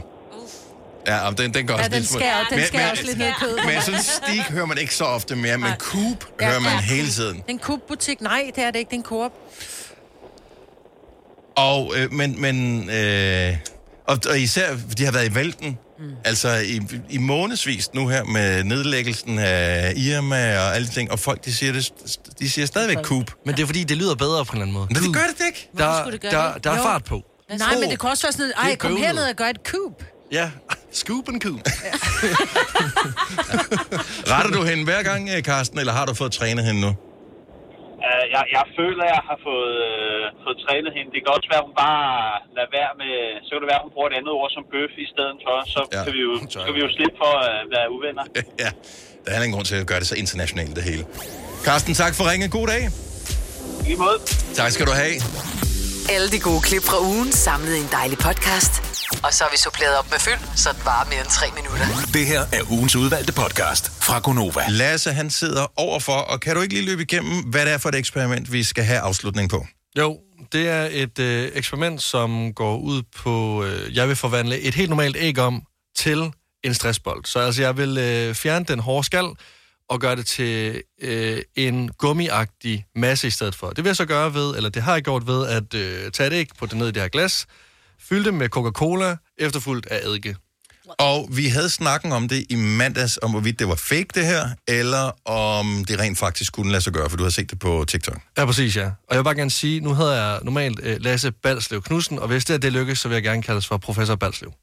Ja, 1.07 1.27
og 1.27 1.37
den, 1.37 1.53
den 1.53 1.67
går 1.67 1.73
Ja, 1.73 1.79
også 1.79 1.89
den 1.89 1.97
lidt 1.99 2.09
smule- 2.09 2.19
skærer, 2.23 2.43
den 2.49 2.57
Men- 2.57 2.67
skærer 2.67 2.83
men- 2.83 2.91
også 2.91 3.03
lidt 3.03 3.17
ned 3.17 3.27
i 3.27 3.31
kødet. 3.39 3.59
Men 3.65 3.81
sådan 3.81 4.01
stik 4.03 4.41
hører 4.41 4.65
man 4.65 4.77
ikke 4.77 4.95
så 4.95 5.03
ofte 5.03 5.35
mere, 5.35 5.57
men 5.57 5.71
Coop 5.79 6.25
Ja, 6.41 6.45
hører 6.47 6.59
man 6.59 6.71
ja. 6.71 6.79
hele 6.79 7.07
tiden. 7.09 7.35
Det 7.35 7.43
er 7.47 7.49
en 7.49 7.59
Coop-butik. 7.59 8.21
Nej, 8.21 8.51
det 8.55 8.63
er 8.63 8.71
det 8.71 8.79
ikke. 8.79 8.89
Det 8.89 8.95
er 8.95 8.99
en 8.99 9.03
Coop. 9.05 9.31
Og, 11.55 11.93
øh, 11.95 12.11
men, 12.13 12.41
men 12.41 12.89
øh, 12.89 13.53
og, 14.07 14.17
og 14.29 14.39
især, 14.39 14.75
de 14.97 15.05
har 15.05 15.11
været 15.11 15.29
i 15.31 15.35
vælten, 15.35 15.77
mm. 15.99 16.05
altså 16.25 16.49
i, 16.55 16.81
i 17.09 17.17
månedsvis 17.17 17.93
nu 17.93 18.07
her 18.07 18.23
med 18.23 18.63
nedlæggelsen 18.63 19.39
af 19.39 19.93
Irma 19.95 20.59
og 20.59 20.75
alle 20.75 20.87
de 20.87 20.93
ting, 20.93 21.11
og 21.11 21.19
folk, 21.19 21.45
de 21.45 21.53
siger, 21.53 21.73
det, 21.73 21.91
de 22.39 22.49
siger 22.49 22.65
stadigvæk 22.65 22.97
Coop. 23.05 23.31
Men 23.45 23.55
det 23.55 23.61
er 23.61 23.65
fordi, 23.65 23.83
det 23.83 23.97
lyder 23.97 24.15
bedre 24.15 24.45
på 24.45 24.51
en 24.51 24.55
eller 24.57 24.61
anden 24.63 24.73
måde. 24.73 24.87
Men 24.91 25.03
det 25.03 25.13
gør 25.13 25.27
det 25.39 25.45
ikke. 25.47 25.69
Der, 25.77 25.99
skulle 25.99 26.11
det 26.11 26.21
gøre 26.21 26.31
der, 26.47 26.53
det? 26.53 26.63
der 26.63 26.71
er 26.71 26.83
fart 26.83 27.03
på. 27.03 27.21
Nej, 27.59 27.75
men 27.79 27.89
det 27.89 27.99
kan 27.99 28.09
også 28.09 28.23
være 28.23 28.31
sådan, 28.33 28.45
Det 28.47 28.53
ej, 28.57 28.71
er 28.71 28.75
kom 28.75 28.97
herned 28.97 29.23
og 29.23 29.35
gør 29.35 29.45
et 29.45 29.59
Coop. 29.65 30.03
Ja, 30.31 30.49
scoop 31.01 31.25
and 31.31 31.39
coop. 31.45 31.61
Retter 34.31 34.51
du 34.57 34.61
hende 34.69 34.83
hver 34.89 35.01
gang, 35.09 35.21
øh, 35.33 35.39
Karsten, 35.49 35.77
eller 35.81 35.93
har 35.99 36.05
du 36.09 36.13
fået 36.21 36.31
trænet 36.39 36.63
hende 36.67 36.81
nu? 36.85 36.91
Uh, 38.07 38.25
jeg, 38.35 38.43
jeg 38.57 38.65
føler, 38.79 39.03
at 39.07 39.11
jeg 39.15 39.23
har 39.29 39.37
fået, 39.47 39.77
uh, 39.91 40.23
fået 40.45 40.57
trænet 40.65 40.91
hende. 40.97 41.09
Det 41.15 41.19
kan 41.23 41.29
også 41.37 41.47
være, 41.53 41.61
at 41.63 41.67
hun 41.69 41.75
bare 41.87 42.07
lader 42.55 42.71
være 42.79 42.91
med... 43.01 43.13
Så 43.45 43.49
kan 43.53 43.59
det 43.63 43.69
være, 43.73 43.81
at 43.81 43.85
hun 43.87 43.93
bruger 43.95 44.09
et 44.11 44.15
andet 44.19 44.31
ord 44.39 44.49
som 44.55 44.63
bøf 44.73 44.93
i 45.05 45.07
stedet 45.13 45.37
for. 45.45 45.55
Så 45.75 45.81
ja. 45.85 46.01
kan 46.05 46.11
vi 46.17 46.21
jo, 46.27 46.31
skal 46.63 46.73
vi 46.77 46.81
jo 46.85 46.89
slippe 46.97 47.15
for 47.23 47.33
at 47.47 47.53
være 47.75 47.87
uvenner. 47.95 48.25
ja, 48.63 48.69
der 49.23 49.29
er 49.31 49.37
ingen 49.45 49.55
grund 49.57 49.67
til 49.71 49.77
at 49.83 49.87
gøre 49.91 49.99
det 50.01 50.07
så 50.11 50.15
internationalt, 50.23 50.73
det 50.77 50.83
hele. 50.91 51.03
Carsten, 51.67 51.93
tak 52.03 52.13
for 52.17 52.23
ringen. 52.31 52.49
God 52.57 52.67
dag. 52.73 52.83
I 53.91 53.95
måde. 54.03 54.17
Tak 54.59 54.71
skal 54.75 54.85
du 54.89 54.91
have. 54.91 55.15
Alle 56.13 56.27
de 56.33 56.39
gode 56.39 56.61
klip 56.61 56.83
fra 56.89 56.99
ugen 57.11 57.31
samlet 57.31 57.75
i 57.75 57.79
en 57.79 57.89
dejlig 57.91 58.17
podcast. 58.17 58.92
Og 59.23 59.33
så 59.33 59.43
har 59.43 59.51
vi 59.51 59.57
suppleret 59.57 59.97
op 59.97 60.11
med 60.11 60.19
fyld, 60.19 60.39
så 60.55 60.69
det 60.73 60.85
varer 60.85 61.05
mere 61.09 61.19
end 61.19 61.29
tre 61.29 61.47
minutter. 61.55 61.85
Det 62.13 62.25
her 62.25 62.41
er 62.51 62.71
ugens 62.71 62.95
udvalgte 62.95 63.33
podcast 63.33 64.03
fra 64.03 64.19
Gonova. 64.19 64.65
Lasse, 64.69 65.11
han 65.11 65.29
sidder 65.29 65.79
overfor, 65.79 66.13
og 66.13 66.39
kan 66.39 66.55
du 66.55 66.61
ikke 66.61 66.73
lige 66.73 66.85
løbe 66.85 67.01
igennem, 67.01 67.43
hvad 67.43 67.65
det 67.65 67.73
er 67.73 67.77
for 67.77 67.89
et 67.89 67.95
eksperiment, 67.95 68.51
vi 68.51 68.63
skal 68.63 68.83
have 68.83 68.99
afslutning 68.99 69.49
på? 69.49 69.67
Jo, 69.97 70.19
det 70.51 70.69
er 70.69 70.87
et 70.91 71.19
øh, 71.19 71.51
eksperiment, 71.53 72.01
som 72.01 72.53
går 72.53 72.77
ud 72.77 73.03
på, 73.15 73.63
øh, 73.63 73.95
jeg 73.95 74.07
vil 74.07 74.15
forvandle 74.15 74.59
et 74.59 74.75
helt 74.75 74.89
normalt 74.89 75.17
æg 75.19 75.39
om 75.39 75.63
til 75.95 76.33
en 76.63 76.73
stressbold. 76.73 77.25
Så 77.25 77.39
altså, 77.39 77.61
jeg 77.61 77.77
vil 77.77 77.97
øh, 77.97 78.35
fjerne 78.35 78.65
den 78.65 78.79
hårde 78.79 79.05
skal 79.05 79.25
og 79.89 79.99
gøre 79.99 80.15
det 80.15 80.25
til 80.25 80.81
øh, 81.01 81.41
en 81.55 81.89
gummiagtig 81.97 82.85
masse 82.95 83.27
i 83.27 83.31
stedet 83.31 83.55
for. 83.55 83.69
Det 83.69 83.77
vil 83.77 83.89
jeg 83.89 83.95
så 83.95 84.05
gøre 84.05 84.33
ved, 84.33 84.55
eller 84.55 84.69
det 84.69 84.81
har 84.81 84.93
jeg 84.93 85.03
gjort 85.03 85.27
ved, 85.27 85.47
at 85.47 85.73
øh, 85.73 86.11
tage 86.11 86.27
et 86.27 86.33
æg, 86.33 86.47
putte 86.59 86.73
det 86.73 86.79
ned 86.79 86.87
i 86.87 86.91
det 86.91 87.01
her 87.01 87.09
glas, 87.09 87.45
fylde 88.09 88.25
det 88.25 88.33
med 88.33 88.49
Coca-Cola, 88.49 89.15
efterfulgt 89.37 89.85
af 89.85 89.99
eddike. 90.07 90.35
Og 90.99 91.29
vi 91.31 91.47
havde 91.47 91.69
snakken 91.69 92.11
om 92.11 92.27
det 92.27 92.45
i 92.49 92.55
mandags, 92.55 93.19
om 93.21 93.31
hvorvidt 93.31 93.59
det 93.59 93.67
var 93.67 93.75
fake 93.75 94.07
det 94.15 94.25
her, 94.25 94.49
eller 94.67 95.27
om 95.29 95.85
det 95.87 95.99
rent 95.99 96.17
faktisk 96.17 96.53
kunne 96.53 96.71
lade 96.71 96.81
sig 96.81 96.93
gøre, 96.93 97.09
for 97.09 97.17
du 97.17 97.23
har 97.23 97.29
set 97.29 97.49
det 97.49 97.59
på 97.59 97.85
TikTok. 97.87 98.17
Ja, 98.37 98.45
præcis, 98.45 98.75
ja. 98.77 98.85
Og 98.85 98.91
jeg 99.09 99.17
vil 99.17 99.23
bare 99.23 99.35
gerne 99.35 99.51
sige, 99.51 99.79
nu 99.79 99.93
hedder 99.95 100.13
jeg 100.31 100.39
normalt 100.43 100.79
øh, 100.83 100.97
Lasse 101.01 101.31
Balslev 101.31 101.81
Knudsen, 101.81 102.19
og 102.19 102.27
hvis 102.27 102.45
det, 102.45 102.53
er, 102.53 102.57
det 102.57 102.73
lykkes, 102.73 102.99
så 102.99 103.07
vil 103.07 103.15
jeg 103.15 103.23
gerne 103.23 103.43
kaldes 103.43 103.67
for 103.67 103.77
professor 103.77 104.15
Balslev. 104.15 104.53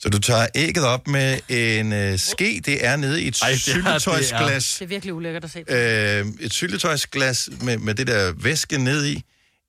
Så 0.00 0.08
du 0.08 0.18
tager 0.18 0.46
ægget 0.54 0.84
op 0.84 1.08
med 1.08 1.38
en 1.48 1.92
øh, 1.92 2.18
ske, 2.18 2.62
det 2.64 2.84
er 2.86 2.96
nede 2.96 3.22
i 3.22 3.28
et 3.28 3.42
Ej, 3.42 3.48
Ej, 3.48 3.52
det 3.54 3.68
er- 3.68 3.72
syltetøjsglas. 3.72 4.72
Det 4.78 4.82
er 4.84 4.86
virkelig 4.88 5.14
ulækkert 5.14 5.44
at 5.44 5.50
se. 5.50 5.64
Øh, 5.68 6.26
et 6.40 6.52
syltetøjsglas 6.52 7.48
med, 7.60 7.78
med 7.78 7.94
det 7.94 8.06
der 8.06 8.32
væske 8.32 8.78
ned 8.78 9.06
i. 9.06 9.22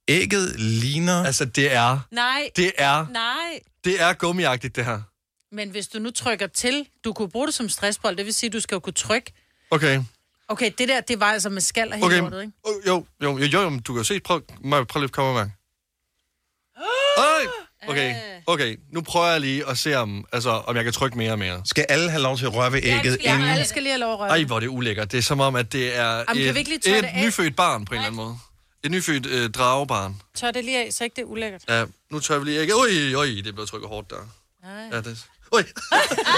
Ægget 0.08 0.60
ligner... 0.60 1.26
Altså, 1.26 1.46
det 1.46 1.74
er... 1.74 2.00
Nej. 2.12 2.50
Det 2.56 2.72
er... 2.78 3.06
Nej. 3.12 3.60
Det 3.84 4.02
er 4.02 4.14
gummiagtigt, 4.14 4.76
det 4.76 4.86
her. 4.86 5.02
Men 5.52 5.70
hvis 5.70 5.88
du 5.88 6.00
nu 6.00 6.12
trykker 6.12 6.48
til, 6.48 6.88
du 7.04 7.14
kunne 7.14 7.30
bruge 7.30 7.48
det 7.48 7.54
som 7.56 7.70
stressbold, 7.70 8.16
det 8.16 8.26
vil 8.26 8.34
sige, 8.34 8.50
du 8.50 8.60
skal 8.60 8.76
jo 8.76 8.80
kunne 8.80 8.94
trykke. 8.94 9.34
Okay. 9.72 10.02
Okay, 10.48 10.72
det 10.78 10.90
der, 10.90 11.02
det 11.02 11.20
var 11.20 11.26
altså 11.26 11.50
med 11.50 11.62
skal 11.62 11.92
og 11.94 11.98
hele 11.98 12.06
Okay. 12.24 12.42
ikke? 12.42 12.54
Oh, 12.64 12.74
jo, 12.88 13.06
jo, 13.24 13.38
jo, 13.38 13.46
jo, 13.62 13.70
men 13.70 13.80
du 13.80 13.94
kan 13.94 13.98
jo 14.00 14.04
se, 14.04 14.20
prøv, 14.20 14.42
må 14.64 14.76
jeg 14.76 14.88
prøve 14.88 15.04
lige 15.04 15.08
at 15.10 15.12
komme 15.12 15.34
med. 15.34 15.50
Okay, 17.88 18.16
okay, 18.48 18.80
nu 18.92 19.02
prøver 19.02 19.28
jeg 19.28 19.42
lige 19.42 19.70
at 19.70 19.78
se, 19.78 19.96
om, 19.96 20.26
altså, 20.34 20.50
om 20.50 20.76
jeg 20.76 20.84
kan 20.84 20.94
trykke 20.94 21.18
mere 21.18 21.32
og 21.32 21.40
mere. 21.40 21.62
Skal 21.66 21.86
alle 21.90 22.10
have 22.10 22.22
lov 22.24 22.38
til 22.38 22.46
at 22.46 22.54
røre 22.54 22.72
ved 22.72 22.80
ægget 22.84 23.18
Ja, 23.24 23.34
inden? 23.36 23.50
alle 23.50 23.66
skal 23.66 23.84
lige 23.84 23.92
have 23.92 24.00
lov 24.00 24.14
at 24.14 24.20
røre. 24.20 24.30
Ej, 24.30 24.44
hvor 24.44 24.56
er 24.56 24.60
det 24.60 24.68
ulækkert. 24.68 25.12
Det 25.12 25.18
er 25.18 25.22
som 25.22 25.40
om, 25.40 25.56
at 25.56 25.74
det 25.74 25.96
er 25.98 26.24
kan 26.24 26.38
et, 26.38 26.54
vi 26.54 26.60
ikke 26.60 26.70
lige 26.70 26.98
et 26.98 27.04
det 27.04 27.10
af? 27.10 27.24
nyfødt 27.26 27.56
barn 27.56 27.86
på 27.86 27.94
en 27.94 27.98
eller 27.98 28.06
anden 28.08 28.16
måde. 28.16 28.38
Et 28.86 28.92
nyfødt 28.92 29.26
øh, 29.26 29.50
dragebarn. 29.50 30.22
Tør 30.34 30.52
det 30.52 30.66
lige 30.66 30.86
af, 30.86 30.94
så 30.94 31.04
ikke 31.04 31.16
det 31.16 31.22
er 31.22 31.26
ulækkert. 31.26 31.64
Ja, 31.68 31.86
nu 32.10 32.20
tør 32.20 32.40
vi 32.40 32.46
lige 32.46 32.62
ikke. 32.62 32.76
Oj, 32.76 33.16
oj, 33.16 33.26
det 33.26 33.56
blev 33.56 33.68
trykket 33.68 33.90
hårdt 33.90 34.10
der. 34.10 34.28
Ja, 34.64 35.02
det... 35.02 35.26
Oj, 35.52 35.64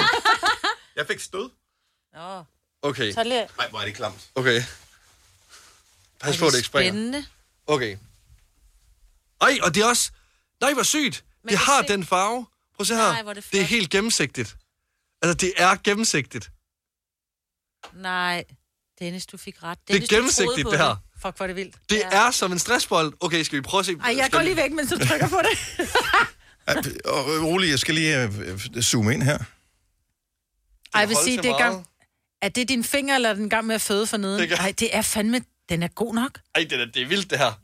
Jeg 0.95 1.07
fik 1.07 1.19
stød. 1.19 1.49
Nå. 2.13 2.43
okay. 2.81 3.13
Tør 3.13 3.23
det 3.23 3.27
lige. 3.27 3.47
Nej, 3.57 3.69
hvor 3.69 3.79
er 3.79 3.85
det 3.85 3.95
klamt. 3.95 4.29
Okay. 4.35 4.61
Pas 6.19 6.35
Er 6.35 6.39
på, 6.39 6.45
at 6.45 6.51
det 6.51 6.57
ikke 6.57 6.67
springer. 6.67 6.91
Spændende. 6.91 7.25
Okay. 7.67 7.97
Ej, 9.41 9.57
og 9.63 9.75
det 9.75 9.83
er 9.83 9.87
også... 9.87 10.11
Nej, 10.61 10.73
hvor 10.73 10.83
sygt. 10.83 11.23
Men 11.43 11.49
det 11.51 11.57
har 11.59 11.81
se- 11.81 11.87
den 11.87 12.05
farve. 12.05 12.45
Prøv 12.75 12.83
at 12.83 12.87
se 12.87 12.95
her. 12.95 13.01
Nej, 13.11 13.21
hvor 13.23 13.29
er 13.31 13.33
det 13.33 13.43
det 13.51 13.59
er 13.59 13.63
flot. 13.63 13.69
helt 13.69 13.89
gennemsigtigt. 13.89 14.57
Altså, 15.21 15.33
det 15.33 15.53
er 15.57 15.75
gennemsigtigt. 15.83 16.51
Nej. 17.93 18.43
Dennis, 18.99 19.25
du 19.25 19.37
fik 19.37 19.63
ret. 19.63 19.77
Det 19.87 19.95
er 19.95 19.99
Dennis, 19.99 20.09
du 20.09 20.13
troede 20.13 20.17
gennemsigtigt, 20.17 20.65
på 20.65 20.71
det 20.71 20.79
her. 20.79 20.95
Fuck, 21.21 21.37
hvor 21.37 21.43
er 21.43 21.47
det 21.47 21.55
vildt. 21.55 21.75
Det 21.89 22.05
er 22.05 22.31
som 22.31 22.51
en 22.51 22.59
stressbold. 22.59 23.13
Okay, 23.19 23.43
skal 23.43 23.55
vi 23.57 23.61
prøve 23.61 23.79
at 23.79 23.85
se? 23.85 23.93
Ej, 24.03 24.13
jeg 24.17 24.29
går 24.31 24.41
lige 24.41 24.55
væk, 24.55 24.71
mens 24.71 24.89
du 24.91 24.97
trykker 25.07 25.27
på 25.29 25.39
det. 25.43 25.89
Og 27.05 27.25
rolig, 27.43 27.69
jeg 27.69 27.79
skal 27.79 27.95
lige 27.95 28.23
øh, 28.23 28.59
zoome 28.81 29.13
ind 29.13 29.23
her. 29.23 29.37
Ej, 29.37 30.99
jeg 31.01 31.09
vil 31.09 31.17
sige, 31.23 31.37
det 31.37 31.45
er 31.51 31.57
gang... 31.57 31.87
Er 32.41 32.49
det 32.49 32.69
din 32.69 32.83
finger, 32.83 33.15
eller 33.15 33.29
er 33.29 33.33
den 33.33 33.49
gang 33.49 33.67
med 33.67 33.75
at 33.75 33.81
føde 33.81 34.07
for 34.07 34.17
neden? 34.17 34.39
Det 34.39 34.49
kan- 34.49 34.57
Ej, 34.57 34.73
det 34.79 34.95
er 34.95 35.01
fandme... 35.01 35.41
Den 35.69 35.83
er 35.83 35.87
god 35.87 36.13
nok. 36.13 36.39
Ej, 36.55 36.65
det 36.69 36.81
er, 36.81 36.85
det 36.85 37.01
er 37.01 37.05
vildt, 37.07 37.29
det 37.29 37.37
her. 37.37 37.61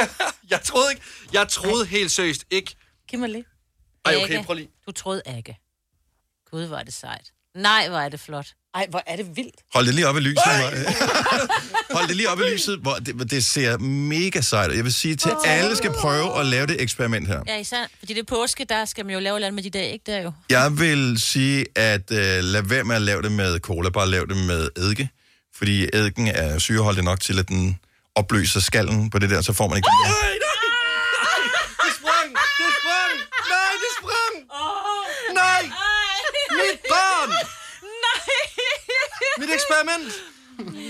jeg 0.50 0.60
troede 0.62 0.90
ikke... 0.92 1.02
Jeg 1.32 1.48
troede 1.48 1.86
helt 1.86 2.10
seriøst 2.10 2.44
ikke... 2.50 2.76
Giv 3.08 3.18
mig 3.18 3.28
lige. 3.28 3.44
Ej, 4.04 4.16
okay, 4.16 4.28
Ikke. 4.30 4.42
prøv 4.44 4.54
lige. 4.54 4.70
Du 4.86 4.92
troede 4.92 5.22
ikke. 5.36 5.58
Gud, 6.50 6.66
hvor 6.66 6.76
er 6.76 6.82
det 6.82 6.94
sejt. 6.94 7.32
Nej, 7.56 7.88
hvor 7.88 7.98
er 7.98 8.08
det 8.08 8.20
flot. 8.20 8.46
Ej, 8.74 8.86
hvor 8.90 9.02
er 9.06 9.16
det 9.16 9.26
vildt. 9.36 9.54
Hold 9.74 9.86
det 9.86 9.94
lige 9.94 10.08
op 10.08 10.16
i 10.16 10.20
lyset. 10.20 10.42
Hold 11.96 12.08
det 12.08 12.16
lige 12.16 12.28
op 12.28 12.40
i 12.40 12.42
lyset, 12.42 12.78
hvor 12.78 12.94
det, 12.94 13.30
det 13.30 13.44
ser 13.44 13.78
mega 13.78 14.40
sejt. 14.40 14.70
ud. 14.70 14.74
Jeg 14.76 14.84
vil 14.84 14.94
sige 14.94 15.16
til 15.16 15.30
alle 15.44 15.76
skal 15.76 15.90
prøve 15.92 16.40
at 16.40 16.46
lave 16.46 16.66
det 16.66 16.82
eksperiment 16.82 17.26
her. 17.28 17.40
Ja, 17.46 17.56
især, 17.58 17.86
fordi 17.98 18.14
det 18.14 18.20
er 18.20 18.24
påske, 18.24 18.64
der 18.68 18.84
skal 18.84 19.04
man 19.06 19.14
jo 19.14 19.20
lave 19.20 19.40
noget 19.40 19.54
med 19.54 19.62
de 19.62 19.70
der, 19.70 19.82
ikke 19.82 20.02
der 20.12 20.22
jo? 20.22 20.32
Jeg 20.50 20.78
vil 20.78 21.18
sige, 21.20 21.66
at 21.76 22.00
uh, 22.10 22.16
lad 22.44 22.62
være 22.62 22.84
med 22.84 22.96
at 22.96 23.02
lave 23.02 23.22
det 23.22 23.32
med 23.32 23.58
cola, 23.60 23.90
bare 23.90 24.08
lav 24.08 24.26
det 24.28 24.36
med 24.36 24.68
eddike. 24.76 25.08
Fordi 25.56 25.88
eddiken 25.92 26.26
er 26.28 26.58
syreholdig 26.58 27.04
nok 27.04 27.20
til, 27.20 27.38
at 27.38 27.48
den 27.48 27.78
opløser 28.14 28.60
skallen 28.60 29.10
på 29.10 29.18
det 29.18 29.30
der, 29.30 29.40
så 29.42 29.52
får 29.52 29.68
man 29.68 29.76
ikke... 29.76 29.86
den 29.86 29.92
der- 30.04 30.10
Nej, 30.10 30.38
nej! 30.46 30.62
Det 31.84 31.92
sprang! 31.98 32.28
Det 32.60 32.70
sprang! 32.80 33.14
Nej, 33.52 33.72
det 33.82 33.90
sprang! 33.98 34.34
Nej! 35.34 35.62
Mit 36.58 36.80
barn! 36.90 37.30
Mit 39.38 39.50
eksperiment! 39.58 40.12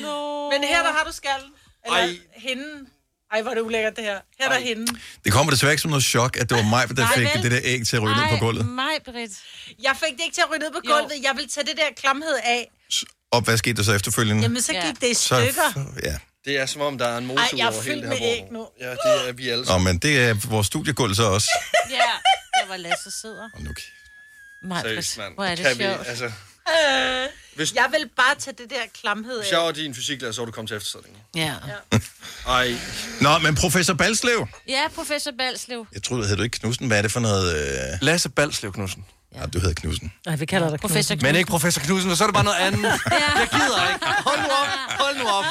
No. 0.03 0.51
Men 0.51 0.65
her, 0.65 0.83
der 0.83 0.93
har 0.93 1.05
du 1.05 1.13
skallen. 1.13 1.51
Eller 1.87 1.99
Ej. 1.99 2.05
Ej. 2.05 2.17
hinden. 2.37 2.87
Ej, 3.33 3.43
hvor 3.43 3.51
er 3.51 3.55
det 3.55 3.63
ulækkert, 3.63 3.97
det 3.97 4.05
her. 4.05 4.19
Her 4.41 4.49
er 4.49 4.53
der 4.53 4.59
hinden. 4.61 5.01
Det 5.25 5.33
kommer 5.33 5.51
desværre 5.53 5.73
ikke 5.73 5.83
som 5.83 5.91
noget 5.91 6.05
chok, 6.05 6.37
at 6.37 6.49
det 6.51 6.57
var 6.57 6.63
mig, 6.63 6.89
der 6.89 6.95
Nej, 6.95 7.15
fik 7.15 7.27
vel? 7.35 7.43
det 7.43 7.51
der 7.51 7.61
æg 7.65 7.87
til 7.87 7.97
at 7.97 8.03
ryge 8.03 8.15
ned 8.17 8.25
på 8.31 8.37
gulvet. 8.37 8.67
mig, 8.67 8.95
Britt. 9.05 9.33
Jeg 9.83 9.97
fik 10.05 10.13
det 10.17 10.25
ikke 10.25 10.35
til 10.35 10.41
at 10.47 10.51
ryge 10.51 10.59
ned 10.59 10.71
på 10.73 10.81
Jo. 10.89 10.93
gulvet. 10.93 11.13
Jeg 11.23 11.33
vil 11.37 11.49
tage 11.49 11.67
det 11.67 11.77
der 11.77 11.89
klamhed 11.97 12.37
af. 12.45 12.71
Og 13.33 13.41
hvad 13.41 13.57
skete 13.57 13.77
der 13.77 13.83
så 13.83 13.93
efterfølgende? 13.93 14.43
Jamen, 14.43 14.63
så 14.63 14.73
gik 14.73 15.01
det 15.01 15.09
i 15.11 15.15
Så- 15.15 15.21
stykker. 15.25 15.91
Ja. 16.03 16.17
Det 16.45 16.59
er 16.59 16.67
som 16.67 16.81
om, 16.83 16.99
der 16.99 17.07
er 17.09 17.19
en 17.19 17.31
Ej, 17.31 17.49
jeg 17.57 17.61
er 17.61 17.67
over 17.73 17.83
hele 17.83 17.85
fyldt 17.85 18.03
det 18.03 18.09
med 18.09 18.17
her 18.19 18.29
æg 18.35 18.41
bord. 18.41 18.53
nu. 18.53 18.69
Ja, 18.87 18.91
det 18.91 19.29
er 19.29 19.33
vi 19.33 19.49
alle 19.49 19.65
Nå, 19.65 19.67
sammen. 19.67 19.85
men 19.85 19.99
det 19.99 20.19
er 20.29 20.35
vores 20.49 20.67
studiegulv 20.67 21.15
så 21.15 21.23
også. 21.23 21.49
Ja, 21.91 21.97
der 22.61 22.69
var 22.69 22.77
Lasse 22.77 23.11
sidder. 23.21 23.49
Og 23.55 23.63
nu 23.63 23.71
Nej, 24.65 24.83
Seriøst, 24.83 25.19
mand. 25.19 25.35
hvor 25.35 25.45
er 25.45 25.55
det 25.55 25.65
Kan 25.67 25.79
vi, 25.79 25.83
sjovt. 25.85 26.09
altså, 26.09 26.33
Øh, 26.69 27.27
Hvis- 27.57 27.73
Jeg 27.75 27.87
vil 27.91 28.09
bare 28.17 28.35
tage 28.39 28.55
det 28.59 28.71
der 28.71 28.77
klamhed 29.01 29.41
hvis 29.43 29.51
jeg 29.53 29.59
af. 29.61 29.65
var 29.65 29.73
din 29.73 29.95
fysiklærer, 29.95 30.33
så 30.33 30.41
var 30.41 30.47
du 30.47 30.53
kommet 30.53 30.69
til 30.69 30.77
eftersætning. 30.77 31.17
Ja. 31.35 31.53
Ej, 32.49 32.75
Nå, 33.21 33.39
men 33.39 33.55
professor 33.55 33.95
Balslev. 33.95 34.47
Ja, 34.69 34.81
professor 34.95 35.31
Balslev. 35.39 35.87
Jeg 35.95 36.03
troede, 36.03 36.27
hed 36.29 36.37
du 36.37 36.43
ikke 36.43 36.59
Knudsen. 36.59 36.87
Hvad 36.87 36.99
er 36.99 37.03
det 37.03 37.13
for 37.13 37.21
noget? 37.21 37.57
Øh... 37.57 37.99
Lasse 38.01 38.29
Balslev 38.29 38.73
Knudsen. 38.73 39.05
Ja, 39.35 39.47
du 39.47 39.59
hedder 39.59 39.75
Knudsen. 39.75 40.13
Nej, 40.27 40.37
vi 40.37 40.47
kalder 40.47 40.71
dig 40.71 40.81
Professor 40.81 41.17
Men 41.23 41.37
ikke 41.37 41.51
professor 41.51 41.81
Knudsen, 41.81 42.11
og 42.11 42.17
så 42.17 42.25
er 42.25 42.29
det 42.29 42.35
bare 42.35 42.45
noget 42.45 42.57
andet. 42.59 42.83
Jeg 43.39 43.49
gider 43.53 43.89
ikke. 43.95 44.07
Hold 44.07 44.39
nu 44.39 44.45
op. 44.63 44.69
Hold 45.01 45.17
nu 45.19 45.25
op. 45.29 45.45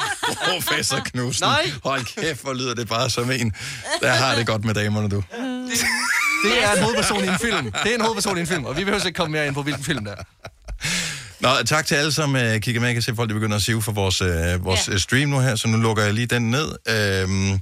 Professor 0.48 0.98
Knudsen. 1.04 1.44
Nej. 1.46 1.70
Hold 1.84 2.04
kæft, 2.04 2.42
hvor 2.42 2.52
lyder 2.54 2.74
det 2.74 2.88
bare 2.88 3.10
som 3.10 3.30
en, 3.30 3.52
der 4.00 4.12
har 4.12 4.34
det 4.34 4.46
godt 4.46 4.64
med 4.64 4.74
damerne, 4.74 5.08
du. 5.08 5.22
Det 6.44 6.62
er 6.64 6.72
en 6.72 6.82
hovedperson 6.82 7.24
i 7.24 7.28
en 7.28 7.38
film. 7.38 7.72
Det 7.72 7.90
er 7.90 7.94
en 7.94 8.00
hovedperson 8.00 8.36
i 8.38 8.40
en 8.40 8.46
film, 8.46 8.64
og 8.64 8.76
vi 8.76 8.84
behøver 8.84 9.06
ikke 9.06 9.16
komme 9.16 9.32
mere 9.32 9.46
ind 9.46 9.54
på, 9.54 9.62
hvilken 9.62 9.84
film 9.84 10.04
det 10.04 10.14
er. 10.18 10.48
Nå, 11.44 11.62
tak 11.66 11.86
til 11.86 11.94
alle, 11.94 12.12
som 12.12 12.34
uh, 12.34 12.40
kigger 12.58 12.80
med. 12.80 12.88
Jeg 12.88 12.94
kan 12.94 13.02
se, 13.02 13.10
at 13.10 13.16
folk 13.16 13.28
de 13.28 13.34
begynder 13.34 13.56
at 13.56 13.62
sive 13.62 13.82
for 13.82 13.92
vores, 13.92 14.22
uh, 14.22 14.28
vores 14.64 14.88
Ja. 14.88 14.92
ja. 14.92 14.98
stream 14.98 15.28
nu 15.28 15.40
her, 15.40 15.56
så 15.56 15.68
nu 15.68 15.76
lukker 15.78 16.02
jeg 16.04 16.14
lige 16.14 16.26
den 16.26 16.50
ned. 16.50 16.68
Øhm, 16.88 17.60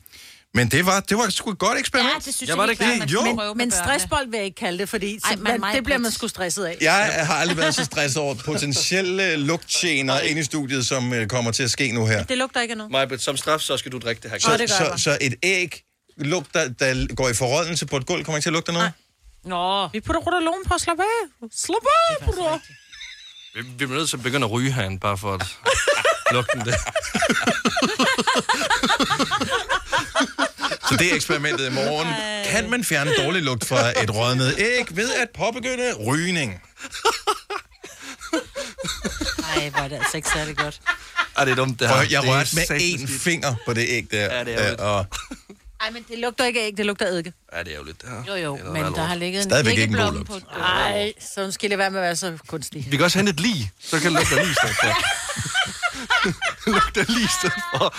men 0.54 0.68
det 0.68 0.86
var, 0.86 1.00
det 1.00 1.16
var 1.16 1.28
sgu 1.30 1.50
et 1.50 1.58
godt 1.58 1.78
eksperiment. 1.78 2.14
Ja, 2.14 2.18
det 2.26 2.34
synes 2.34 2.48
jeg, 2.48 2.58
var 2.58 2.66
det 2.66 2.78
det 2.78 2.84
ikke 2.84 2.98
man 2.98 3.08
det? 3.08 3.14
Jo. 3.14 3.22
Men 3.22 3.36
børnene. 3.36 3.70
stressbold 3.72 4.30
vil 4.30 4.36
jeg 4.36 4.44
ikke 4.44 4.54
kalde 4.54 4.78
det, 4.78 4.88
fordi 4.88 5.18
Ej, 5.24 5.34
men 5.34 5.42
man, 5.44 5.60
mig, 5.60 5.74
det 5.74 5.84
bliver 5.84 5.98
man 5.98 6.10
sgu 6.10 6.28
stresset 6.28 6.64
af. 6.64 6.76
Jeg 6.80 7.26
har 7.26 7.34
aldrig 7.34 7.56
været 7.58 7.74
så 7.74 7.84
stresset 7.84 8.22
over 8.22 8.34
potentielle 8.34 9.36
lugttjener 9.48 10.20
ind 10.20 10.38
i 10.38 10.42
studiet, 10.44 10.86
som 10.86 11.12
uh, 11.12 11.26
kommer 11.26 11.50
til 11.50 11.62
at 11.62 11.70
ske 11.70 11.92
nu 11.92 12.06
her. 12.06 12.24
Det 12.24 12.38
lugter 12.38 12.60
ikke 12.60 12.74
noget. 12.74 12.92
Majbet, 12.92 13.22
som 13.22 13.36
straf, 13.36 13.60
så 13.60 13.76
skal 13.76 13.92
du 13.92 13.98
drikke 13.98 14.22
det 14.22 14.30
her. 14.30 14.38
Så, 14.38 14.50
det 14.52 14.58
gør 14.58 14.66
så, 14.66 14.84
jeg. 14.84 15.00
så 15.00 15.18
et 15.20 15.34
æg, 15.42 15.82
lugter, 16.16 16.68
der 16.68 17.14
går 17.14 17.28
i 17.28 17.34
forrådnelse 17.34 17.86
på 17.86 17.96
et 17.96 18.06
gulv, 18.06 18.24
kommer 18.24 18.36
ikke 18.36 18.44
til 18.44 18.50
at 18.50 18.52
lugte 18.52 18.72
noget? 18.72 18.92
Nå, 19.44 19.88
Vi 19.88 20.00
putter 20.00 20.20
Rodalon 20.20 20.64
på, 20.66 20.78
slap 20.78 20.98
af. 20.98 21.48
Slap 21.56 21.82
af, 22.10 22.24
putter. 22.24 22.58
Vi, 23.54 23.60
vi 23.62 23.86
bliver 23.86 23.98
nødt 23.98 24.08
til 24.10 24.16
at 24.16 24.22
begynde 24.22 24.44
at 24.46 24.50
ryge 24.52 24.72
herinde, 24.72 24.98
bare 24.98 25.18
for 25.18 25.34
at 25.34 25.58
lugten 26.34 26.60
det. 26.60 26.74
Så 30.88 30.96
det 30.98 31.10
er 31.10 31.14
eksperimentet 31.14 31.66
i 31.66 31.74
morgen. 31.74 32.08
Kan 32.44 32.70
man 32.70 32.84
fjerne 32.84 33.10
dårlig 33.24 33.42
lugt 33.42 33.64
fra 33.68 34.02
et 34.02 34.14
rådnet 34.14 34.54
æg 34.58 34.96
ved 34.96 35.14
at 35.14 35.28
påbegynde 35.36 35.94
rygning? 36.06 36.62
nej, 39.38 39.72
er 39.76 39.88
det 39.88 39.96
altså 39.96 40.16
ikke 40.16 40.28
særlig 40.28 40.56
godt. 40.56 40.80
Ej, 41.36 41.44
det 41.44 41.52
er 41.52 41.56
dumt, 41.56 41.80
det 41.80 41.88
her. 41.88 41.94
Prøv, 41.96 42.06
jeg 42.10 42.24
er 42.24 42.30
rørte 42.30 42.56
med 42.56 42.80
én 42.80 43.18
finger 43.18 43.54
på 43.66 43.72
det 43.72 43.84
æg 43.88 44.06
der. 44.10 44.36
Ja, 44.36 44.44
det 44.44 44.60
er. 44.60 44.72
Øh, 44.72 44.76
og 44.78 45.06
Ej, 45.82 45.90
men 45.90 46.04
det 46.08 46.18
lugter 46.18 46.44
ikke 46.44 46.60
af 46.60 46.66
æg, 46.66 46.76
det 46.76 46.86
lugter 46.86 47.06
eddike. 47.06 47.32
Ja, 47.52 47.58
det 47.58 47.68
er 47.68 47.74
ærgerligt, 47.74 48.02
det 48.02 48.10
her. 48.10 48.34
Jo, 48.34 48.42
jo, 48.42 48.56
er 48.56 48.72
men 48.72 48.82
der 48.82 48.88
lort. 48.90 48.98
har 48.98 49.14
ligget 49.14 49.42
en 49.42 49.50
Stadigvæk 49.50 49.72
ikke 49.72 49.82
en 49.82 49.92
god 49.92 49.98
æggeblom 50.00 50.14
lugt. 50.28 50.44
på... 50.52 50.58
Nej, 50.58 51.12
så 51.34 51.50
skal 51.52 51.70
det 51.70 51.78
være 51.78 51.90
med 51.90 51.98
at 52.00 52.04
være 52.04 52.16
så 52.16 52.38
kunstig. 52.46 52.86
Vi 52.90 52.96
kan 52.96 53.04
også 53.04 53.18
hente 53.18 53.30
et 53.30 53.40
lig, 53.40 53.70
så 53.84 54.00
kan 54.00 54.12
det 54.14 54.20
lugte 54.20 54.36
af 54.40 54.44
lig 54.44 54.50
i 54.52 54.54
stedet 54.54 54.76
for. 54.82 54.92
lugte 56.72 57.00
af 57.00 57.06
lig 57.08 57.22
i 57.24 57.28
stedet 57.40 57.62
for. 57.74 57.94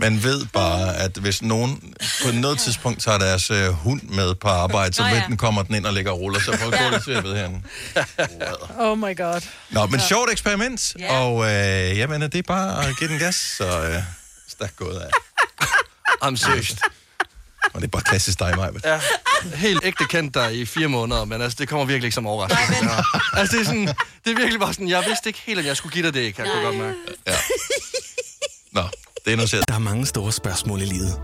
man 0.00 0.22
ved 0.22 0.46
bare, 0.52 0.96
at 0.96 1.16
hvis 1.16 1.42
nogen 1.42 1.94
på 2.24 2.30
noget 2.32 2.58
tidspunkt 2.58 3.00
tager 3.00 3.18
deres 3.18 3.50
øh, 3.50 3.68
hund 3.68 4.02
med 4.02 4.34
på 4.34 4.48
arbejde, 4.48 4.94
så 4.94 5.02
Nå, 5.02 5.08
ja. 5.08 5.22
den 5.28 5.36
kommer 5.36 5.62
den 5.62 5.74
ind 5.74 5.86
og 5.86 5.92
ligger 5.94 6.10
og 6.10 6.20
ruller. 6.20 6.40
Så 6.40 6.50
at 6.52 6.58
gå 6.60 6.90
lidt 6.90 7.04
til 7.04 7.22
ved 7.22 7.34
herinde. 7.36 7.62
Oh 8.78 8.98
my 8.98 9.16
god. 9.16 9.40
Nå, 9.70 9.86
men 9.86 10.00
sjovt 10.00 10.30
eksperiment. 10.30 10.96
Og 11.08 11.44
øh, 11.44 11.98
jamen, 11.98 12.20
det 12.22 12.34
er 12.34 12.42
bare 12.42 12.88
at 12.88 12.96
give 12.98 13.10
den 13.10 13.18
gas, 13.18 13.34
så 13.58 13.64
øh, 13.82 14.02
stærkt 14.56 14.76
gået 14.76 14.98
af. 14.98 15.10
Jamen, 16.24 16.36
seriøst. 16.36 16.80
Og 17.74 17.80
det 17.80 17.86
er 17.86 17.90
bare 17.90 18.02
klassisk 18.02 18.38
dig, 18.38 18.56
Maja. 18.56 18.70
Ja, 18.84 19.00
helt 19.54 19.80
ægte 19.84 20.04
kendt 20.04 20.34
dig 20.34 20.54
i 20.54 20.66
fire 20.66 20.88
måneder, 20.88 21.24
men 21.24 21.42
altså, 21.42 21.56
det 21.60 21.68
kommer 21.68 21.84
virkelig 21.86 22.06
ikke 22.06 22.14
som 22.14 22.26
overraskelse. 22.26 22.84
Nej, 22.84 22.94
men... 22.94 23.20
Altså, 23.32 23.56
det 23.56 23.62
er, 23.62 23.64
sådan, 23.64 23.86
det 24.24 24.30
er 24.32 24.34
virkelig 24.34 24.60
bare 24.60 24.72
sådan, 24.72 24.88
jeg 24.88 25.04
vidste 25.06 25.28
ikke 25.28 25.42
helt, 25.46 25.58
at 25.58 25.66
jeg 25.66 25.76
skulle 25.76 25.92
give 25.92 26.06
dig 26.06 26.14
det, 26.14 26.34
kan 26.34 26.44
jeg 26.44 26.52
kunne 26.52 26.64
godt 26.64 26.76
mærke. 26.76 26.94
Nå, 28.72 28.82
det 29.24 29.32
er 29.32 29.36
noget 29.36 29.64
Der 29.68 29.74
er 29.74 29.78
mange 29.78 30.06
store 30.06 30.32
spørgsmål 30.32 30.82
i 30.82 30.84
livet. 30.84 31.20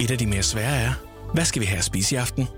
Et 0.00 0.10
af 0.10 0.18
de 0.18 0.26
mere 0.26 0.42
svære 0.42 0.76
er, 0.76 0.92
hvad 1.34 1.44
skal 1.44 1.62
vi 1.62 1.66
have 1.66 1.78
at 1.78 1.84
spise 1.84 2.14
i 2.14 2.18
aften? 2.18 2.48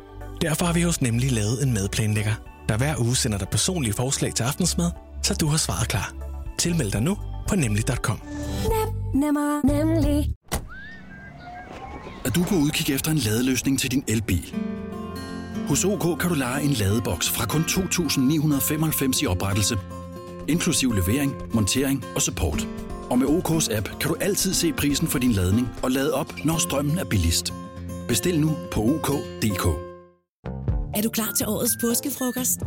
Derfor 0.41 0.67
har 0.67 0.73
vi 0.73 0.83
hos 0.83 1.01
Nemlig 1.01 1.33
lavet 1.33 1.63
en 1.63 1.75
madplanlægger, 1.75 2.35
der 2.69 2.77
hver 2.77 2.95
uge 2.99 3.17
sender 3.17 3.39
dig 3.39 3.49
personlige 3.49 3.95
forslag 3.95 4.35
til 4.35 4.43
aftensmad, 4.43 4.91
så 5.23 5.35
du 5.35 5.49
har 5.49 5.57
svaret 5.57 5.89
klar. 5.89 6.13
Tilmeld 6.59 6.93
dig 6.93 7.03
nu 7.03 7.19
på 7.49 7.57
nemlig.com. 7.57 8.21
Nemmer, 9.17 9.67
nemlig. 9.67 10.35
Er 12.25 12.31
du 12.31 12.43
på 12.45 12.55
udkig 12.55 12.95
efter 12.95 13.11
en 13.11 13.17
ladeløsning 13.17 13.79
til 13.81 13.91
din 13.91 14.05
elbil? 14.09 14.55
Hos 15.69 15.85
OK 15.85 16.21
kan 16.21 16.29
du 16.29 16.35
lege 16.35 16.63
en 16.63 16.71
ladeboks 16.73 17.31
fra 17.31 17.47
kun 17.47 17.61
2.995 17.61 19.23
i 19.23 19.27
oprettelse, 19.27 19.79
inklusiv 20.49 20.93
levering, 20.93 21.35
montering 21.55 22.05
og 22.15 22.23
support. 22.23 22.69
Og 23.11 23.19
med 23.19 23.27
OK's 23.27 23.77
app 23.77 23.89
kan 24.01 24.11
du 24.11 24.17
altid 24.21 24.55
se 24.55 24.73
prisen 24.73 25.09
for 25.09 25.19
din 25.19 25.33
ladning 25.33 25.69
og 25.83 25.91
lade 25.91 26.15
op, 26.15 26.35
når 26.45 26.59
strømmen 26.59 26.99
er 26.99 27.05
billigst. 27.05 27.53
Bestil 28.09 28.41
nu 28.41 28.51
på 28.73 28.81
OK.dk. 28.81 29.67
Er 30.95 31.03
du 31.03 31.11
klar 31.11 31.33
til 31.37 31.47
årets 31.47 31.77
påskefrokost? 31.81 32.61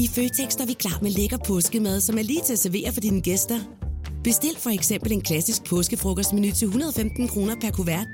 I 0.00 0.08
Føtex 0.14 0.56
er 0.56 0.66
vi 0.66 0.72
klar 0.72 0.98
med 1.02 1.10
lækker 1.10 1.38
påskemad, 1.46 2.00
som 2.00 2.18
er 2.18 2.22
lige 2.22 2.42
til 2.46 2.52
at 2.52 2.58
servere 2.58 2.92
for 2.92 3.00
dine 3.00 3.20
gæster. 3.20 3.85
Bestil 4.26 4.56
for 4.58 4.70
eksempel 4.70 5.12
en 5.12 5.20
klassisk 5.20 5.64
påskefrokostmenu 5.64 6.50
til 6.50 6.66
115 6.66 7.28
kroner 7.28 7.54
per 7.60 7.70
kuvert. 7.70 8.06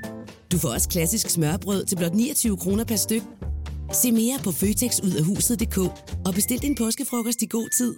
Du 0.52 0.58
får 0.58 0.68
også 0.68 0.88
klassisk 0.88 1.30
smørbrød 1.30 1.84
til 1.84 1.96
blot 1.96 2.14
29 2.14 2.56
kroner 2.56 2.84
per 2.84 2.96
styk. 2.96 3.22
Se 3.92 4.12
mere 4.12 4.38
på 4.44 4.52
føtexudafhuset.dk 4.52 5.78
og 6.26 6.34
bestil 6.34 6.62
din 6.62 6.74
påskefrokost 6.74 7.42
i 7.42 7.46
god 7.46 7.68
tid. 7.78 7.96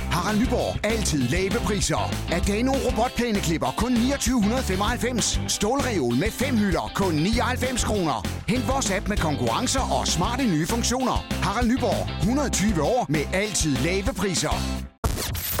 Harald 0.00 0.38
Nyborg. 0.40 0.84
Altid 0.84 1.22
lave 1.28 1.58
priser. 1.68 2.04
Adano 2.32 2.72
robotplæneklipper 2.86 3.74
kun 3.76 3.92
2995. 3.94 5.40
Stålreol 5.48 6.14
med 6.14 6.30
fem 6.30 6.56
hylder 6.56 6.92
kun 6.94 7.14
99 7.14 7.84
kroner. 7.84 8.28
Hent 8.48 8.68
vores 8.68 8.90
app 8.90 9.08
med 9.08 9.16
konkurrencer 9.16 9.84
og 9.98 10.08
smarte 10.08 10.44
nye 10.44 10.66
funktioner. 10.66 11.18
Harald 11.46 11.68
Nyborg. 11.68 12.22
120 12.22 12.82
år 12.82 13.06
med 13.08 13.24
altid 13.32 13.76
lave 13.76 14.12
priser. 14.16 14.93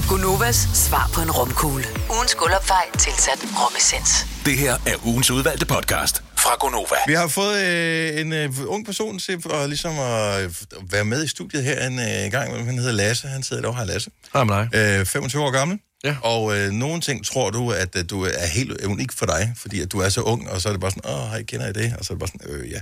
Gunovas 0.08 0.68
svar 0.74 1.10
på 1.14 1.20
en 1.20 1.30
romkugle. 1.30 1.84
Ugens 2.10 2.34
guldopfej 2.34 2.84
tilsat 2.98 3.38
romessens. 3.56 4.26
Det 4.44 4.58
her 4.58 4.72
er 4.72 5.06
ugens 5.06 5.30
udvalgte 5.30 5.66
podcast 5.66 6.22
fra 6.38 6.56
Gonova. 6.60 6.96
Vi 7.06 7.12
har 7.12 7.28
fået 7.28 7.62
øh, 7.64 8.20
en 8.20 8.32
øh, 8.32 8.50
ung 8.66 8.86
person 8.86 9.18
til 9.18 9.42
at, 9.50 9.68
ligesom 9.68 9.98
at 9.98 10.44
øh, 10.44 10.50
være 10.92 11.04
med 11.04 11.24
i 11.24 11.28
studiet 11.28 11.64
her 11.64 11.86
en 11.86 11.98
øh, 11.98 12.30
gang. 12.30 12.64
Han 12.66 12.78
hedder 12.78 12.92
Lasse. 12.92 13.28
Han 13.28 13.42
sidder 13.42 13.62
derovre. 13.62 13.76
Hej 13.76 13.86
Lasse. 13.86 14.10
Hej 14.32 14.44
med 14.44 14.54
dig. 14.72 14.98
Øh, 15.00 15.06
25 15.06 15.42
år 15.42 15.50
gammel. 15.50 15.78
Ja. 16.04 16.16
Og 16.22 16.56
øh, 16.58 16.70
nogle 16.70 17.00
ting 17.00 17.26
tror 17.26 17.50
du, 17.50 17.70
at, 17.70 17.96
at 17.96 18.10
du 18.10 18.22
er 18.24 18.46
helt 18.46 18.84
unik 18.84 19.12
for 19.12 19.26
dig, 19.26 19.52
fordi 19.56 19.80
at 19.80 19.92
du 19.92 19.98
er 19.98 20.08
så 20.08 20.20
ung, 20.20 20.50
og 20.50 20.60
så 20.60 20.68
er 20.68 20.72
det 20.72 20.80
bare 20.80 20.90
sådan, 20.90 21.10
åh, 21.10 21.28
hej, 21.28 21.42
kender 21.42 21.68
I 21.68 21.72
det? 21.72 21.94
Og 21.98 22.04
så 22.04 22.12
er 22.12 22.16
det 22.16 22.20
bare 22.20 22.40
sådan, 22.40 22.50
øh, 22.50 22.72
ja. 22.72 22.80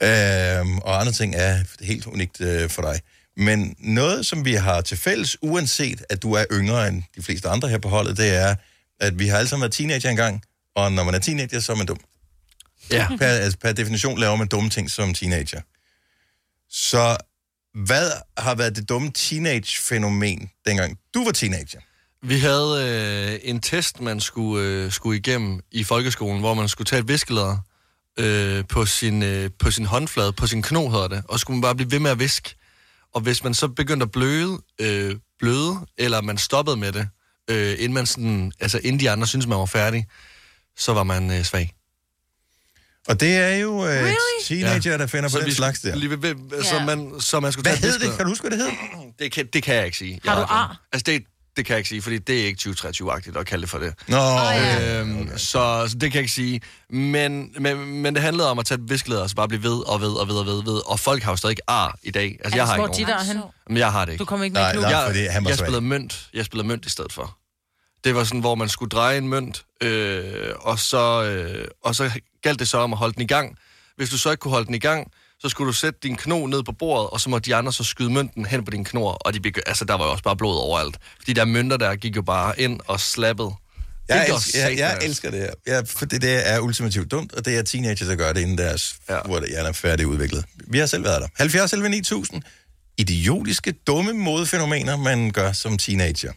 Ja. 0.00 0.60
Øhm, 0.60 0.78
og 0.78 1.00
andre 1.00 1.12
ting 1.12 1.34
er 1.36 1.58
helt 1.80 2.06
unikt 2.06 2.40
øh, 2.40 2.70
for 2.70 2.82
dig. 2.82 3.00
Men 3.36 3.76
noget, 3.78 4.26
som 4.26 4.44
vi 4.44 4.54
har 4.54 4.80
til 4.80 4.96
fælles, 4.96 5.36
uanset 5.42 6.02
at 6.10 6.22
du 6.22 6.32
er 6.32 6.44
yngre 6.52 6.88
end 6.88 7.02
de 7.16 7.22
fleste 7.22 7.48
andre 7.48 7.68
her 7.68 7.78
på 7.78 7.88
holdet, 7.88 8.16
det 8.16 8.34
er, 8.34 8.54
at 9.00 9.18
vi 9.18 9.26
har 9.26 9.38
alle 9.38 9.48
sammen 9.48 9.62
været 9.62 9.72
teenager 9.72 10.10
engang, 10.10 10.42
og 10.76 10.92
når 10.92 11.04
man 11.04 11.14
er 11.14 11.18
teenager, 11.18 11.60
så 11.60 11.72
er 11.72 11.76
man 11.76 11.86
dum. 11.86 12.00
Ja. 12.90 13.08
Per, 13.18 13.26
altså, 13.26 13.58
per 13.58 13.72
definition 13.72 14.18
laver 14.18 14.36
man 14.36 14.48
dumme 14.48 14.70
ting 14.70 14.90
som 14.90 15.14
teenager. 15.14 15.60
Så 16.70 17.16
hvad 17.74 18.10
har 18.38 18.54
været 18.54 18.76
det 18.76 18.88
dumme 18.88 19.10
teenage-fænomen, 19.10 20.50
dengang 20.66 20.98
du 21.14 21.24
var 21.24 21.32
teenager? 21.32 21.80
Vi 22.22 22.38
havde 22.38 22.84
øh, 23.34 23.50
en 23.50 23.60
test, 23.60 24.00
man 24.00 24.20
skulle, 24.20 24.66
øh, 24.66 24.92
skulle 24.92 25.18
igennem 25.18 25.60
i 25.70 25.84
folkeskolen, 25.84 26.40
hvor 26.40 26.54
man 26.54 26.68
skulle 26.68 26.86
tage 26.86 27.00
et 27.00 27.08
viskelæder 27.08 27.56
øh, 28.18 28.64
på, 28.68 28.86
sin, 28.86 29.22
øh, 29.22 29.50
på 29.58 29.70
sin 29.70 29.84
håndflade, 29.84 30.32
på 30.32 30.46
sin 30.46 30.62
kno 30.62 30.88
hedder 30.88 31.08
det, 31.08 31.22
og 31.28 31.40
skulle 31.40 31.56
man 31.56 31.62
bare 31.62 31.74
blive 31.74 31.90
ved 31.90 31.98
med 31.98 32.10
at 32.10 32.18
viske. 32.18 32.54
Og 33.14 33.20
hvis 33.20 33.44
man 33.44 33.54
så 33.54 33.68
begyndte 33.68 34.04
at 34.04 34.10
bløde, 34.10 34.58
øh, 34.78 35.16
bløde 35.38 35.76
eller 35.98 36.20
man 36.20 36.38
stoppede 36.38 36.76
med 36.76 36.92
det, 36.92 37.08
øh, 37.50 37.72
inden, 37.72 37.92
man 37.92 38.06
sådan, 38.06 38.52
altså 38.60 38.78
inden 38.78 39.00
de 39.00 39.10
andre 39.10 39.26
syntes, 39.26 39.46
man 39.46 39.58
var 39.58 39.66
færdig, 39.66 40.06
så 40.76 40.92
var 40.92 41.02
man 41.02 41.30
øh, 41.30 41.42
svag. 41.44 41.74
Og 43.08 43.20
det 43.20 43.36
er 43.36 43.56
jo 43.56 43.84
øh, 43.84 43.90
really? 43.90 44.14
teenager, 44.44 44.96
der 44.96 45.06
finder 45.06 45.28
på 45.28 45.32
Så 45.32 45.38
den 45.38 45.46
vi 45.46 45.52
slags 45.52 45.80
der. 45.80 45.94
Lige 45.94 46.10
så, 46.64 46.82
man, 46.86 47.20
så 47.20 47.40
man 47.40 47.52
skulle 47.52 47.70
Hvad 47.70 47.76
tage 47.78 47.92
hed 47.92 47.98
det? 47.98 48.16
Kan 48.16 48.24
du 48.24 48.30
huske, 48.30 48.48
hvad 48.48 48.58
det 48.58 48.66
hed? 48.66 49.12
Det 49.18 49.32
kan, 49.32 49.46
det 49.52 49.62
kan 49.62 49.74
jeg 49.74 49.86
ikke 49.86 49.98
sige. 49.98 50.20
Har 50.24 50.40
du 50.40 50.46
ar? 50.48 50.80
Altså, 50.92 51.04
det, 51.06 51.24
det 51.56 51.66
kan 51.66 51.72
jeg 51.72 51.78
ikke 51.78 51.88
sige, 51.88 52.02
fordi 52.02 52.18
det 52.18 52.40
er 52.40 52.46
ikke 52.46 52.68
2023-agtigt 52.68 53.38
at 53.38 53.46
kalde 53.46 53.62
det 53.62 53.70
for 53.70 53.78
det. 53.78 53.94
Nå, 54.08 54.16
okay. 54.16 55.00
øhm, 55.00 55.38
så, 55.38 55.84
så 55.88 55.96
det 56.00 56.00
kan 56.00 56.14
jeg 56.14 56.22
ikke 56.22 56.32
sige. 56.32 56.60
Men, 56.90 57.54
men, 57.60 57.76
men 58.02 58.14
det 58.14 58.22
handlede 58.22 58.50
om 58.50 58.58
at 58.58 58.66
tage 58.66 58.82
et 58.82 58.90
viskelæder, 58.90 59.22
og 59.22 59.30
så 59.30 59.36
bare 59.36 59.48
blive 59.48 59.62
ved 59.62 59.88
og 59.88 60.00
ved 60.00 60.12
og 60.12 60.28
ved 60.28 60.34
og 60.34 60.46
ved, 60.46 60.62
ved. 60.64 60.80
Og 60.90 61.00
folk 61.00 61.22
har 61.22 61.32
jo 61.32 61.36
stadig 61.36 61.52
ikke 61.52 61.62
ar 61.66 61.98
i 62.02 62.10
dag. 62.10 62.38
Altså, 62.44 62.56
jeg 62.56 62.66
har 62.66 62.74
ikke 62.74 63.04
nogen. 63.04 63.26
han? 63.26 63.42
Men 63.66 63.76
jeg 63.76 63.92
har 63.92 64.04
det 64.04 64.12
ikke. 64.12 64.20
Du 64.20 64.24
kommer 64.24 64.44
ikke 64.44 64.54
med 64.54 64.60
Nej, 64.62 64.72
klubben? 64.72 64.90
nej, 64.90 65.06
fordi 65.06 65.26
han 65.26 65.44
var 65.44 65.50
jeg 65.50 65.58
svag. 65.58 65.66
spillede 65.66 65.84
mønt. 65.84 66.28
Jeg 66.34 66.44
spillede 66.44 66.68
mønt 66.68 66.86
i 66.86 66.90
stedet 66.90 67.12
for. 67.12 67.36
Det 68.04 68.14
var 68.14 68.24
sådan, 68.24 68.40
hvor 68.40 68.54
man 68.54 68.68
skulle 68.68 68.88
dreje 68.90 69.18
en 69.18 69.28
mønt, 69.28 69.64
øh, 69.82 70.48
og, 70.60 70.78
så, 70.78 71.22
øh, 71.24 71.64
og 71.84 71.94
så 71.94 72.10
galt 72.42 72.58
det 72.58 72.68
så 72.68 72.78
om 72.78 72.92
at 72.92 72.98
holde 72.98 73.14
den 73.14 73.22
i 73.22 73.26
gang. 73.26 73.56
Hvis 73.96 74.10
du 74.10 74.18
så 74.18 74.30
ikke 74.30 74.40
kunne 74.40 74.52
holde 74.52 74.66
den 74.66 74.74
i 74.74 74.78
gang, 74.78 75.12
så 75.40 75.48
skulle 75.48 75.68
du 75.68 75.72
sætte 75.72 75.98
din 76.02 76.16
kno 76.16 76.46
ned 76.46 76.62
på 76.62 76.72
bordet, 76.72 77.10
og 77.10 77.20
så 77.20 77.30
må 77.30 77.38
de 77.38 77.54
andre 77.54 77.72
så 77.72 77.84
skyde 77.84 78.10
mønten 78.10 78.46
hen 78.46 78.64
på 78.64 78.70
din 78.70 78.84
knor, 78.84 79.12
og 79.12 79.34
de 79.34 79.38
begy- 79.46 79.62
altså, 79.66 79.84
der 79.84 79.94
var 79.94 80.04
jo 80.04 80.10
også 80.10 80.24
bare 80.24 80.36
blod 80.36 80.56
overalt. 80.56 80.98
Fordi 81.18 81.32
der 81.32 81.44
mønter 81.44 81.76
der 81.76 81.96
gik 81.96 82.16
jo 82.16 82.22
bare 82.22 82.60
ind 82.60 82.80
og 82.86 83.00
slappede. 83.00 83.52
Jeg, 84.08 84.24
Det 84.28 84.34
elsker, 84.34 84.68
jeg, 84.68 84.78
jeg 84.78 84.98
elsker 85.02 85.30
det 85.30 85.40
her. 85.40 85.50
Jeg, 85.66 85.88
for 85.88 86.04
det, 86.04 86.22
det 86.22 86.50
er 86.50 86.58
ultimativt 86.58 87.10
dumt, 87.10 87.32
og 87.34 87.44
det 87.44 87.58
er 87.58 87.62
teenager, 87.62 88.06
der 88.06 88.16
gør 88.16 88.32
det, 88.32 88.40
inden 88.40 88.58
deres 88.58 88.96
ja. 89.08 89.20
hvor 89.24 89.40
det 89.40 89.58
er 89.58 89.72
færdig 89.72 90.06
udviklet. 90.06 90.44
Vi 90.66 90.78
har 90.78 90.86
selv 90.86 91.04
været 91.04 91.22
der. 91.22 91.28
70 91.36 91.72
11 91.72 91.88
9000. 91.88 92.42
Idiotiske, 92.98 93.72
dumme 93.72 94.12
modefænomener, 94.12 94.96
man 94.96 95.30
gør 95.30 95.52
som 95.52 95.78
teenager. 95.78 96.32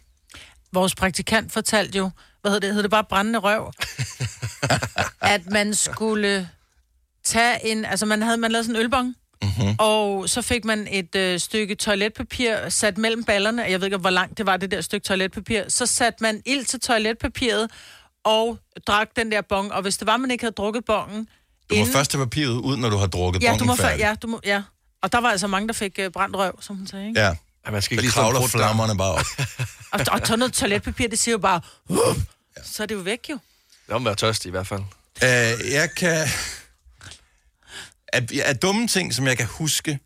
Vores 0.74 0.96
praktikant 0.96 1.52
fortalte 1.52 1.98
jo, 1.98 2.10
hvad 2.42 2.52
hedder 2.52 2.60
det, 2.60 2.70
hedder 2.70 2.82
det 2.82 2.92
bare 2.92 3.04
brændende 3.10 3.40
røv, 3.40 3.74
at 5.36 5.42
man 5.52 5.74
skulle 5.74 6.50
tage 7.26 7.66
en, 7.68 7.86
altså 7.86 8.06
man 8.06 8.22
havde 8.22 8.38
man 8.38 8.52
lavede 8.52 8.64
sådan 8.64 8.76
en 8.76 8.82
ølbong, 8.82 9.16
mm-hmm. 9.42 9.76
og 9.80 10.30
så 10.30 10.42
fik 10.42 10.66
man 10.66 10.88
et 10.92 11.16
øh, 11.16 11.40
stykke 11.40 11.76
toiletpapir 11.76 12.70
sat 12.70 12.98
mellem 12.98 13.24
ballerne, 13.24 13.62
jeg 13.64 13.80
ved 13.80 13.88
ikke, 13.88 13.98
hvor 13.98 14.10
langt 14.10 14.38
det 14.38 14.46
var, 14.46 14.58
det 14.58 14.72
der 14.72 14.82
stykke 14.82 15.06
toiletpapir, 15.08 15.64
så 15.68 15.86
satte 15.86 16.24
man 16.24 16.42
ild 16.46 16.66
til 16.66 16.80
toiletpapiret, 16.80 17.72
og 18.24 18.58
drak 18.88 19.08
den 19.16 19.32
der 19.32 19.42
bong, 19.42 19.74
og 19.74 19.82
hvis 19.82 19.98
det 19.98 20.08
var, 20.08 20.18
man 20.18 20.32
ikke 20.32 20.44
havde 20.44 20.54
drukket 20.54 20.86
bongen, 20.86 21.28
Du 21.70 21.76
må 21.76 21.86
først 21.86 22.12
tage 22.12 22.24
papiret 22.24 22.52
ud, 22.52 22.78
når 22.78 22.90
du 22.90 22.98
har 22.98 23.08
drukket 23.08 23.44
ja, 23.44 23.48
bongen 23.48 23.60
du 23.60 23.66
må, 23.66 23.76
færdig. 23.76 24.00
ja, 24.00 24.16
du 24.22 24.28
må, 24.28 24.40
ja. 24.46 24.62
Og 25.02 25.12
der 25.12 25.22
var 25.22 25.30
altså 25.30 25.48
mange, 25.48 25.68
der 25.68 25.74
fik 25.74 26.00
øh, 26.00 26.12
brændt 26.12 26.36
røv, 26.36 26.62
som 26.62 26.76
hun 26.76 26.88
sagde, 26.88 27.08
ikke? 27.08 27.22
Ja. 27.22 27.36
Ja, 27.66 27.72
man 27.72 27.82
skal 27.82 27.94
ikke 27.94 28.02
lige 28.02 28.12
kravler 28.12 28.48
flammerne 28.48 28.98
bare 28.98 29.12
op. 29.12 29.26
Og, 29.94 30.00
og 30.12 30.24
tage 30.24 30.38
noget 30.38 30.54
toiletpapir, 30.54 31.08
det 31.08 31.20
siger 31.20 31.34
jo 31.34 31.38
bare, 31.38 31.62
uh, 31.90 31.98
så 32.64 32.84
er 32.84 32.88
det 32.88 32.96
jo 32.96 33.00
væk 33.00 33.30
jo. 33.30 33.40
Det 33.88 33.94
må 33.94 34.00
være 34.00 34.16
tørstig 34.16 34.50
i 34.50 34.52
hvert 34.52 34.68
fald. 34.68 34.82
Uh, 35.22 35.72
jeg 35.72 35.90
kan... 35.98 36.28
At, 38.14 38.32
at 38.32 38.62
dumme 38.62 38.88
ting, 38.88 39.14
som 39.14 39.28
jeg 39.28 39.38
kan 39.38 39.46
huske 39.46 40.00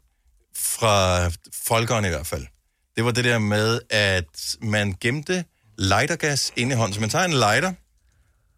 fra 0.56 1.32
folkeren 1.68 2.06
i 2.06 2.08
hvert 2.08 2.28
fald, 2.28 2.46
det 2.96 3.06
var 3.06 3.12
det 3.12 3.24
der 3.24 3.40
med, 3.40 3.80
at 3.90 4.56
man 4.62 4.96
gemte 5.02 5.44
lightergas 5.78 6.52
inde 6.56 6.74
i 6.74 6.76
hånden. 6.76 6.94
Så 6.94 7.00
man 7.00 7.10
tager 7.10 7.26
en 7.26 7.34
lighter, 7.34 7.74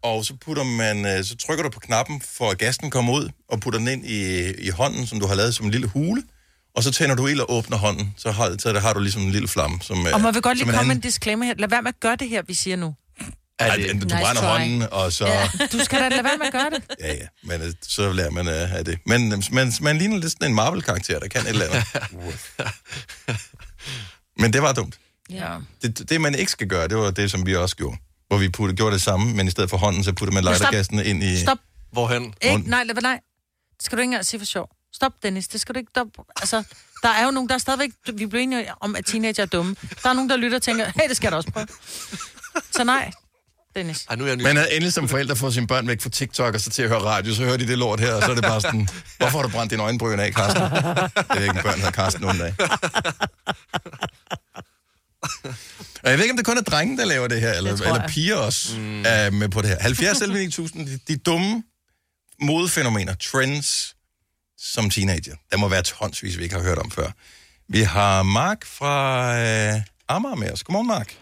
og 0.02 0.24
så, 0.24 0.34
putter 0.44 0.64
man, 0.64 1.06
øh, 1.06 1.24
så 1.24 1.36
trykker 1.36 1.64
du 1.64 1.70
på 1.70 1.80
knappen, 1.80 2.20
for 2.20 2.50
at 2.50 2.58
gassen 2.58 2.90
kommer 2.90 3.12
ud, 3.12 3.28
og 3.48 3.60
putter 3.60 3.78
den 3.78 3.88
ind 3.88 4.06
i, 4.06 4.50
i 4.66 4.68
hånden, 4.70 5.06
som 5.06 5.20
du 5.20 5.26
har 5.26 5.34
lavet 5.34 5.54
som 5.54 5.66
en 5.66 5.72
lille 5.72 5.86
hule. 5.86 6.22
og 6.76 6.82
så 6.82 6.90
tænder 6.92 7.14
du 7.14 7.26
ild 7.26 7.40
og 7.40 7.52
åbner 7.52 7.76
hånden, 7.76 8.14
så 8.16 8.30
har, 8.30 8.56
så 8.58 8.72
der 8.72 8.80
har 8.80 8.92
du 8.92 9.00
ligesom 9.00 9.22
en 9.22 9.30
lille 9.30 9.48
flamme. 9.48 9.78
Som, 9.82 10.06
øh, 10.06 10.14
Og 10.14 10.20
må 10.20 10.30
vi 10.30 10.40
godt 10.40 10.58
som 10.58 10.66
lige 10.68 10.76
komme 10.76 10.80
anden- 10.92 10.96
en 10.96 11.00
disclaimer 11.00 11.44
her. 11.46 11.54
Lad 11.58 11.68
være 11.68 11.82
med 11.82 11.88
at 11.88 12.00
gøre 12.00 12.16
det 12.16 12.28
her, 12.28 12.42
vi 12.42 12.54
siger 12.54 12.76
nu. 12.76 12.94
Ej, 13.60 13.76
det, 13.76 13.86
du 13.86 13.92
Nice 13.92 14.08
brænder 14.08 14.42
try. 14.42 14.48
hånden, 14.48 14.82
og 14.90 15.12
så... 15.12 15.26
Ja, 15.26 15.48
du 15.72 15.78
skal 15.78 16.00
da 16.00 16.08
lade 16.08 16.24
være 16.24 16.38
med 16.38 16.46
at 16.46 16.52
gøre 16.52 16.70
det. 16.70 16.82
Ja, 17.00 17.12
ja, 17.14 17.26
men 17.42 17.62
øh, 17.62 17.72
så 17.82 18.12
lærer 18.12 18.30
man 18.30 18.48
øh, 18.48 18.74
af 18.74 18.84
det. 18.84 18.98
Men 19.06 19.32
øh, 19.32 19.42
man, 19.52 19.72
man 19.80 19.98
ligner 19.98 20.18
lidt 20.18 20.32
sådan 20.32 20.50
en 20.50 20.54
Marvel-karakter, 20.54 21.18
der 21.18 21.28
kan 21.28 21.40
et 21.40 21.48
eller 21.48 21.64
andet. 21.64 21.84
men 24.42 24.52
det 24.52 24.62
var 24.62 24.72
dumt. 24.72 24.98
Ja. 25.30 25.56
Det, 25.82 26.10
det, 26.10 26.20
man 26.20 26.34
ikke 26.34 26.52
skal 26.52 26.66
gøre, 26.66 26.88
det 26.88 26.96
var 26.96 27.10
det, 27.10 27.30
som 27.30 27.46
vi 27.46 27.56
også 27.56 27.76
gjorde. 27.76 27.96
Hvor 28.28 28.38
vi 28.38 28.48
puttede, 28.48 28.76
gjorde 28.76 28.92
det 28.92 29.02
samme, 29.02 29.34
men 29.34 29.46
i 29.46 29.50
stedet 29.50 29.70
for 29.70 29.76
hånden, 29.76 30.04
så 30.04 30.12
puttede 30.12 30.34
man 30.34 30.42
stop. 30.42 30.52
lightergassen 30.52 30.98
ind 30.98 31.22
i... 31.22 31.40
Stop. 31.40 31.58
Hvorhen? 31.92 32.34
Ikke, 32.42 32.70
nej, 32.70 32.84
lad, 32.84 32.94
nej. 32.94 33.20
Det 33.76 33.84
skal 33.84 33.98
du 33.98 34.00
ikke 34.00 34.08
engang 34.08 34.26
sige 34.26 34.40
for 34.40 34.46
sjov. 34.46 34.68
Stop, 34.92 35.12
Dennis. 35.22 35.48
Det 35.48 35.60
skal 35.60 35.74
du 35.74 35.78
ikke... 35.78 35.90
Der, 35.94 36.04
altså, 36.40 36.62
der 37.02 37.08
er 37.08 37.24
jo 37.24 37.30
nogen, 37.30 37.48
der 37.48 37.54
er 37.54 37.58
stadigvæk... 37.58 37.90
Vi 38.14 38.26
blev 38.26 38.40
enige 38.40 38.72
om, 38.80 38.96
at 38.96 39.04
teenager 39.06 39.42
er 39.42 39.46
dumme. 39.46 39.76
Der 40.02 40.08
er 40.08 40.12
nogen, 40.12 40.30
der 40.30 40.36
lytter 40.36 40.58
og 40.58 40.62
tænker, 40.62 40.84
hey, 40.84 41.08
det 41.08 41.16
skal 41.16 41.26
jeg 41.26 41.32
da 41.32 41.36
også 41.36 41.50
prøve. 41.50 41.66
Så 42.70 42.84
nej, 42.84 43.10
Dennis. 43.76 44.06
Ej, 44.10 44.16
nu 44.16 44.24
er 44.24 44.28
jeg 44.28 44.38
Man 44.38 44.56
er 44.56 44.64
endelig 44.64 44.92
som 44.92 45.08
forældre 45.08 45.36
får 45.36 45.50
sine 45.50 45.66
børn 45.66 45.88
væk 45.88 46.00
fra 46.00 46.10
TikTok 46.10 46.54
og 46.54 46.60
så 46.60 46.70
til 46.70 46.82
at 46.82 46.88
høre 46.88 46.98
radio, 46.98 47.34
så 47.34 47.44
hører 47.44 47.56
de 47.56 47.66
det 47.66 47.78
lort 47.78 48.00
her, 48.00 48.14
og 48.14 48.22
så 48.22 48.30
er 48.30 48.34
det 48.34 48.44
bare 48.44 48.60
sådan, 48.60 48.88
hvorfor 49.18 49.38
har 49.38 49.42
du 49.42 49.48
brændt 49.48 49.70
dine 49.70 49.82
øjenbryn 49.82 50.20
af, 50.20 50.34
Karsten? 50.34 50.62
Det 51.32 51.36
er 51.36 51.42
ikke 51.42 51.56
en 51.56 51.62
børn, 51.62 51.80
der 51.80 51.90
Karsten 51.90 52.22
nogen 52.22 52.38
dag. 52.38 52.54
Og 56.02 56.10
jeg 56.10 56.18
ved 56.18 56.24
ikke, 56.24 56.32
om 56.32 56.36
det 56.36 56.46
kun 56.46 56.58
er 56.58 56.62
drenge, 56.62 56.96
der 56.96 57.04
laver 57.04 57.28
det 57.28 57.40
her, 57.40 57.52
eller, 57.52 57.76
tror 57.76 57.86
eller 57.86 58.08
piger 58.08 58.36
også 58.36 58.78
mm. 58.78 59.02
er 59.06 59.30
med 59.30 59.48
på 59.48 59.62
det 59.62 59.68
her. 59.68 59.76
70 59.80 60.20
11 60.20 60.38
9000, 60.38 60.86
de, 60.86 60.98
de 61.08 61.16
dumme 61.16 61.62
modefænomener, 62.40 63.14
trends 63.14 63.96
som 64.58 64.90
teenager. 64.90 65.34
Der 65.50 65.56
må 65.56 65.68
være 65.68 65.82
tonsvis, 65.82 66.38
vi 66.38 66.42
ikke 66.42 66.54
har 66.54 66.62
hørt 66.62 66.78
om 66.78 66.90
før. 66.90 67.10
Vi 67.68 67.80
har 67.80 68.22
Mark 68.22 68.64
fra 68.64 69.34
øh, 69.38 69.80
Amager 70.08 70.36
med 70.36 70.52
os. 70.52 70.62
Godmorgen, 70.62 70.86
Mark. 70.86 71.16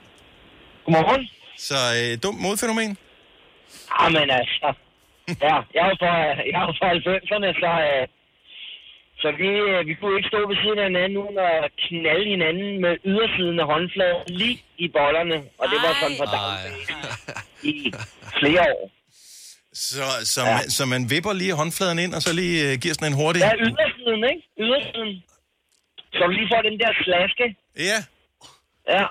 Godmorgen. 0.85 1.29
Så 1.67 1.79
øh, 1.99 2.11
dumt 2.23 2.41
modefænomen? 2.45 2.91
Jamen 4.01 4.31
altså, 4.41 4.69
ja, 5.47 5.57
jeg 5.75 5.83
er 5.87 5.91
jo 5.93 5.97
fra, 6.03 6.15
jeg 6.53 6.59
er 6.63 6.67
fra 6.81 6.89
90'erne, 7.07 7.49
så, 7.63 7.71
øh, 7.89 8.05
så 9.23 9.29
vi, 9.41 9.49
øh, 9.69 9.87
vi 9.89 9.95
kunne 9.95 10.17
ikke 10.19 10.29
stå 10.33 10.41
ved 10.51 10.57
siden 10.63 10.79
af 10.79 10.87
hinanden 10.91 11.17
uden 11.25 11.39
at 11.39 11.65
knalde 11.85 12.27
hinanden 12.35 12.71
med 12.85 12.93
ydersiden 13.11 13.61
af 13.63 13.67
håndfladen 13.73 14.23
lige 14.41 14.59
i 14.85 14.89
bollerne. 14.97 15.37
Og 15.61 15.67
det 15.73 15.79
var 15.85 15.93
sådan 16.01 16.19
for 16.23 16.29
dag 16.35 16.49
i 17.73 17.93
flere 18.41 18.65
år. 18.77 18.91
Så, 19.73 20.05
så, 20.35 20.41
ja. 20.45 20.55
man, 20.55 20.71
så 20.77 20.83
man 20.87 21.03
vipper 21.11 21.33
lige 21.33 21.55
håndfladen 21.61 21.99
ind, 22.05 22.13
og 22.15 22.23
så 22.23 22.33
lige 22.41 22.57
øh, 22.67 22.73
giver 22.83 22.95
sådan 22.95 23.13
en 23.13 23.19
hurtig... 23.21 23.41
Ja, 23.41 23.53
ydersiden, 23.67 24.23
ikke? 24.33 24.43
Ydersiden. 24.65 25.13
Så 26.15 26.21
du 26.27 26.31
lige 26.39 26.49
får 26.53 26.63
den 26.69 26.77
der 26.83 26.91
slaske. 27.05 27.45
Ja. 27.89 27.99
Ja. 28.95 29.05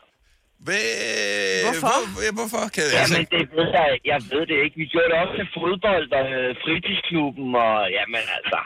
Hvad- 0.66 1.64
Hvorfor? 1.66 1.98
Hvor, 2.14 2.22
ja, 2.28 2.32
hvorfor? 2.40 2.64
Kan, 2.76 2.84
altså- 2.84 3.14
Jamen, 3.16 3.28
det 3.36 3.44
ved 3.58 3.68
jeg, 3.80 3.88
jeg 4.12 4.20
ved 4.32 4.44
det 4.52 4.58
ikke. 4.64 4.76
Vi 4.82 4.86
gjorde 4.94 5.08
det 5.12 5.18
også 5.24 5.34
til 5.40 5.48
fodbold 5.58 6.08
og 6.20 6.26
øh, 6.40 6.50
fritidsklubben, 6.64 7.48
og 7.66 7.74
jamen 7.98 8.24
altså. 8.38 8.60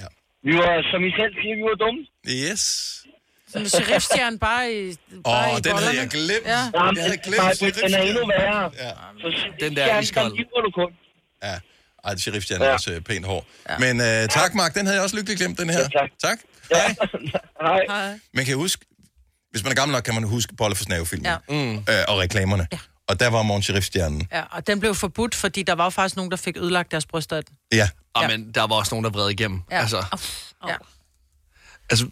Ja. 0.00 0.08
Vi 0.46 0.52
var, 0.60 0.72
som 0.92 1.00
I 1.08 1.10
selv 1.20 1.32
siger, 1.40 1.54
vi 1.60 1.64
var 1.70 1.76
dumme. 1.84 2.00
Yes. 2.42 2.64
En 3.56 3.68
sheriffstjerne 3.68 4.38
bare 4.48 4.64
i, 4.72 4.80
Åh, 5.24 5.32
oh, 5.34 5.58
i 5.58 5.60
den 5.66 5.72
havde 5.72 5.72
bollerne. 5.72 5.98
jeg 6.00 6.08
glemt. 6.16 6.46
Ja. 6.54 6.62
Jamen, 6.76 6.96
Jeg 6.96 7.04
havde 7.08 7.18
glemt 7.26 7.42
nej, 7.62 7.70
den 7.82 7.94
er 7.98 8.02
endnu 8.10 8.22
værre. 8.26 8.64
Ja. 8.84 8.90
Så, 9.22 9.28
Den 9.60 9.76
der 9.76 9.84
er 9.84 10.00
iskold. 10.00 10.26
Den 10.30 10.36
giver 10.36 10.60
du 10.66 10.70
kun. 10.80 10.90
Ja. 11.42 11.54
Ej, 12.04 12.10
det 12.14 12.20
sheriffstjerne 12.22 12.64
er 12.64 12.68
Ja. 12.68 12.74
også 12.74 12.92
øh, 12.92 13.00
pænt 13.00 13.26
hård. 13.26 13.44
Ja. 13.70 13.78
Men 13.84 13.94
uh, 14.00 14.28
tak, 14.38 14.54
Mark. 14.54 14.74
Den 14.74 14.86
havde 14.86 14.96
jeg 14.98 15.04
også 15.04 15.16
lykkeligt 15.16 15.38
glemt, 15.40 15.58
den 15.58 15.70
her. 15.70 15.78
Ja, 15.94 15.98
tak. 15.98 16.10
tak. 16.26 16.38
Ja. 16.70 16.94
Hej. 17.66 17.80
Hej. 17.94 18.18
Man 18.34 18.44
kan 18.44 18.56
huske... 18.56 18.84
Hvis 19.54 19.62
man 19.64 19.70
er 19.70 19.74
gammel 19.74 19.92
nok, 19.92 20.02
kan 20.02 20.14
man 20.14 20.24
huske 20.24 20.54
Bolle 20.56 20.76
for 20.76 20.84
Snavefilmen. 20.84 21.26
Ja. 21.26 21.36
Mm. 21.48 21.72
Øh, 21.76 21.84
og 22.08 22.18
reklamerne. 22.18 22.66
Ja. 22.72 22.78
Og 23.08 23.20
der 23.20 23.28
var 23.28 23.42
Morgen 23.42 23.62
Sheriffstjernen. 23.62 24.28
Ja, 24.32 24.42
og 24.50 24.66
den 24.66 24.80
blev 24.80 24.94
forbudt, 24.94 25.34
fordi 25.34 25.62
der 25.62 25.72
var 25.74 25.84
jo 25.84 25.90
faktisk 25.90 26.16
nogen, 26.16 26.30
der 26.30 26.36
fik 26.36 26.56
ødelagt 26.56 26.90
deres 26.90 27.06
bryster 27.06 27.36
af 27.36 27.44
den. 27.44 27.56
Ja. 27.72 27.88
Og 28.14 28.22
Ja. 28.22 28.28
men 28.28 28.52
der 28.52 28.62
var 28.66 28.74
også 28.76 28.94
nogen, 28.94 29.04
der 29.04 29.10
vred 29.10 29.30
igennem. 29.30 29.60
Ja. 29.70 29.80
Altså, 29.80 30.04
Ja. 30.68 30.74
altså, 31.90 32.06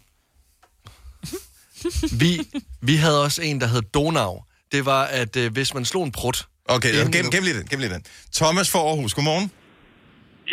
vi, 2.11 2.41
vi 2.81 2.95
havde 2.95 3.23
også 3.23 3.41
en, 3.41 3.61
der 3.61 3.67
hed 3.67 3.81
Donau. 3.81 4.43
Det 4.71 4.85
var, 4.85 5.03
at 5.03 5.35
øh, 5.35 5.51
hvis 5.51 5.73
man 5.73 5.85
slog 5.85 6.03
en 6.03 6.11
prut... 6.11 6.47
Okay, 6.65 6.93
gem, 7.11 7.31
gem 7.31 7.43
lige 7.43 7.57
den. 7.57 7.67
Gem 7.67 7.79
lige 7.79 7.93
den. 7.93 8.03
Thomas 8.35 8.69
fra 8.69 8.79
Aarhus, 8.79 9.13
godmorgen. 9.13 9.51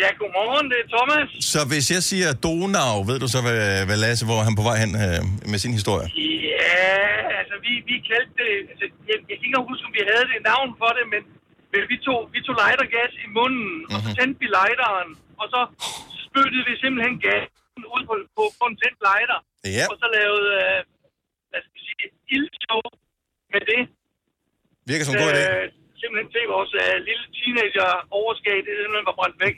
Ja, 0.03 0.09
godmorgen, 0.21 0.65
det 0.71 0.77
er 0.83 0.87
Thomas. 0.95 1.27
Så 1.53 1.59
hvis 1.71 1.85
jeg 1.95 2.01
siger 2.09 2.29
Donau, 2.45 2.93
ved 3.09 3.17
du 3.23 3.27
så, 3.35 3.39
hvad, 3.45 3.61
hvad 3.87 3.97
Lasse, 4.05 4.23
hvor 4.29 4.39
han 4.47 4.53
på 4.59 4.63
vej 4.69 4.77
hen 4.83 4.91
øh, 5.05 5.21
med 5.51 5.59
sin 5.63 5.73
historie? 5.79 6.07
Ja, 6.51 7.01
altså 7.41 7.55
vi, 7.65 7.73
vi 7.89 7.95
kaldte 8.09 8.33
det, 8.41 8.51
altså, 8.71 8.85
jeg, 9.09 9.17
jeg 9.29 9.35
kan 9.37 9.45
ikke 9.49 9.61
huske, 9.71 9.83
om 9.89 9.93
vi 9.99 10.03
havde 10.11 10.25
det 10.31 10.39
navn 10.51 10.69
for 10.81 10.89
det, 10.97 11.05
men, 11.13 11.21
men 11.71 11.81
vi, 11.91 11.97
tog, 12.07 12.19
vi 12.35 12.39
tog 12.45 12.55
lightergas 12.63 13.13
i 13.25 13.27
munden, 13.37 13.67
mm-hmm. 13.75 13.93
og 13.95 13.99
så 14.05 14.09
tændte 14.17 14.37
vi 14.43 14.47
lighteren, 14.59 15.09
og 15.41 15.45
så 15.53 15.61
spyttede 16.25 16.63
vi 16.69 16.73
simpelthen 16.83 17.15
gassen 17.27 17.83
ud 17.95 18.01
på, 18.09 18.13
på, 18.37 18.43
på 18.59 18.65
en 18.71 18.75
tændt 18.81 18.99
lighter, 19.09 19.39
Ja. 19.77 19.85
og 19.91 19.95
så 20.01 20.07
lavede, 20.17 20.47
øh, 20.63 20.79
hvad 21.51 21.59
skal 21.63 21.73
vi 21.77 21.81
sige, 21.89 22.05
ildshow 22.35 22.81
med 23.53 23.63
det. 23.71 23.81
Virker 24.89 25.05
som 25.05 25.13
en 25.15 25.21
god 25.23 25.31
idé. 25.35 25.43
Øh, 25.55 25.65
simpelthen 26.01 26.29
til 26.35 26.43
vores 26.55 26.71
øh, 26.83 26.93
lille 27.07 27.25
teenager 27.37 27.89
overskab, 28.19 28.59
det 28.67 28.73
simpelthen 28.81 29.07
var 29.11 29.17
brændt 29.21 29.39
væk. 29.45 29.57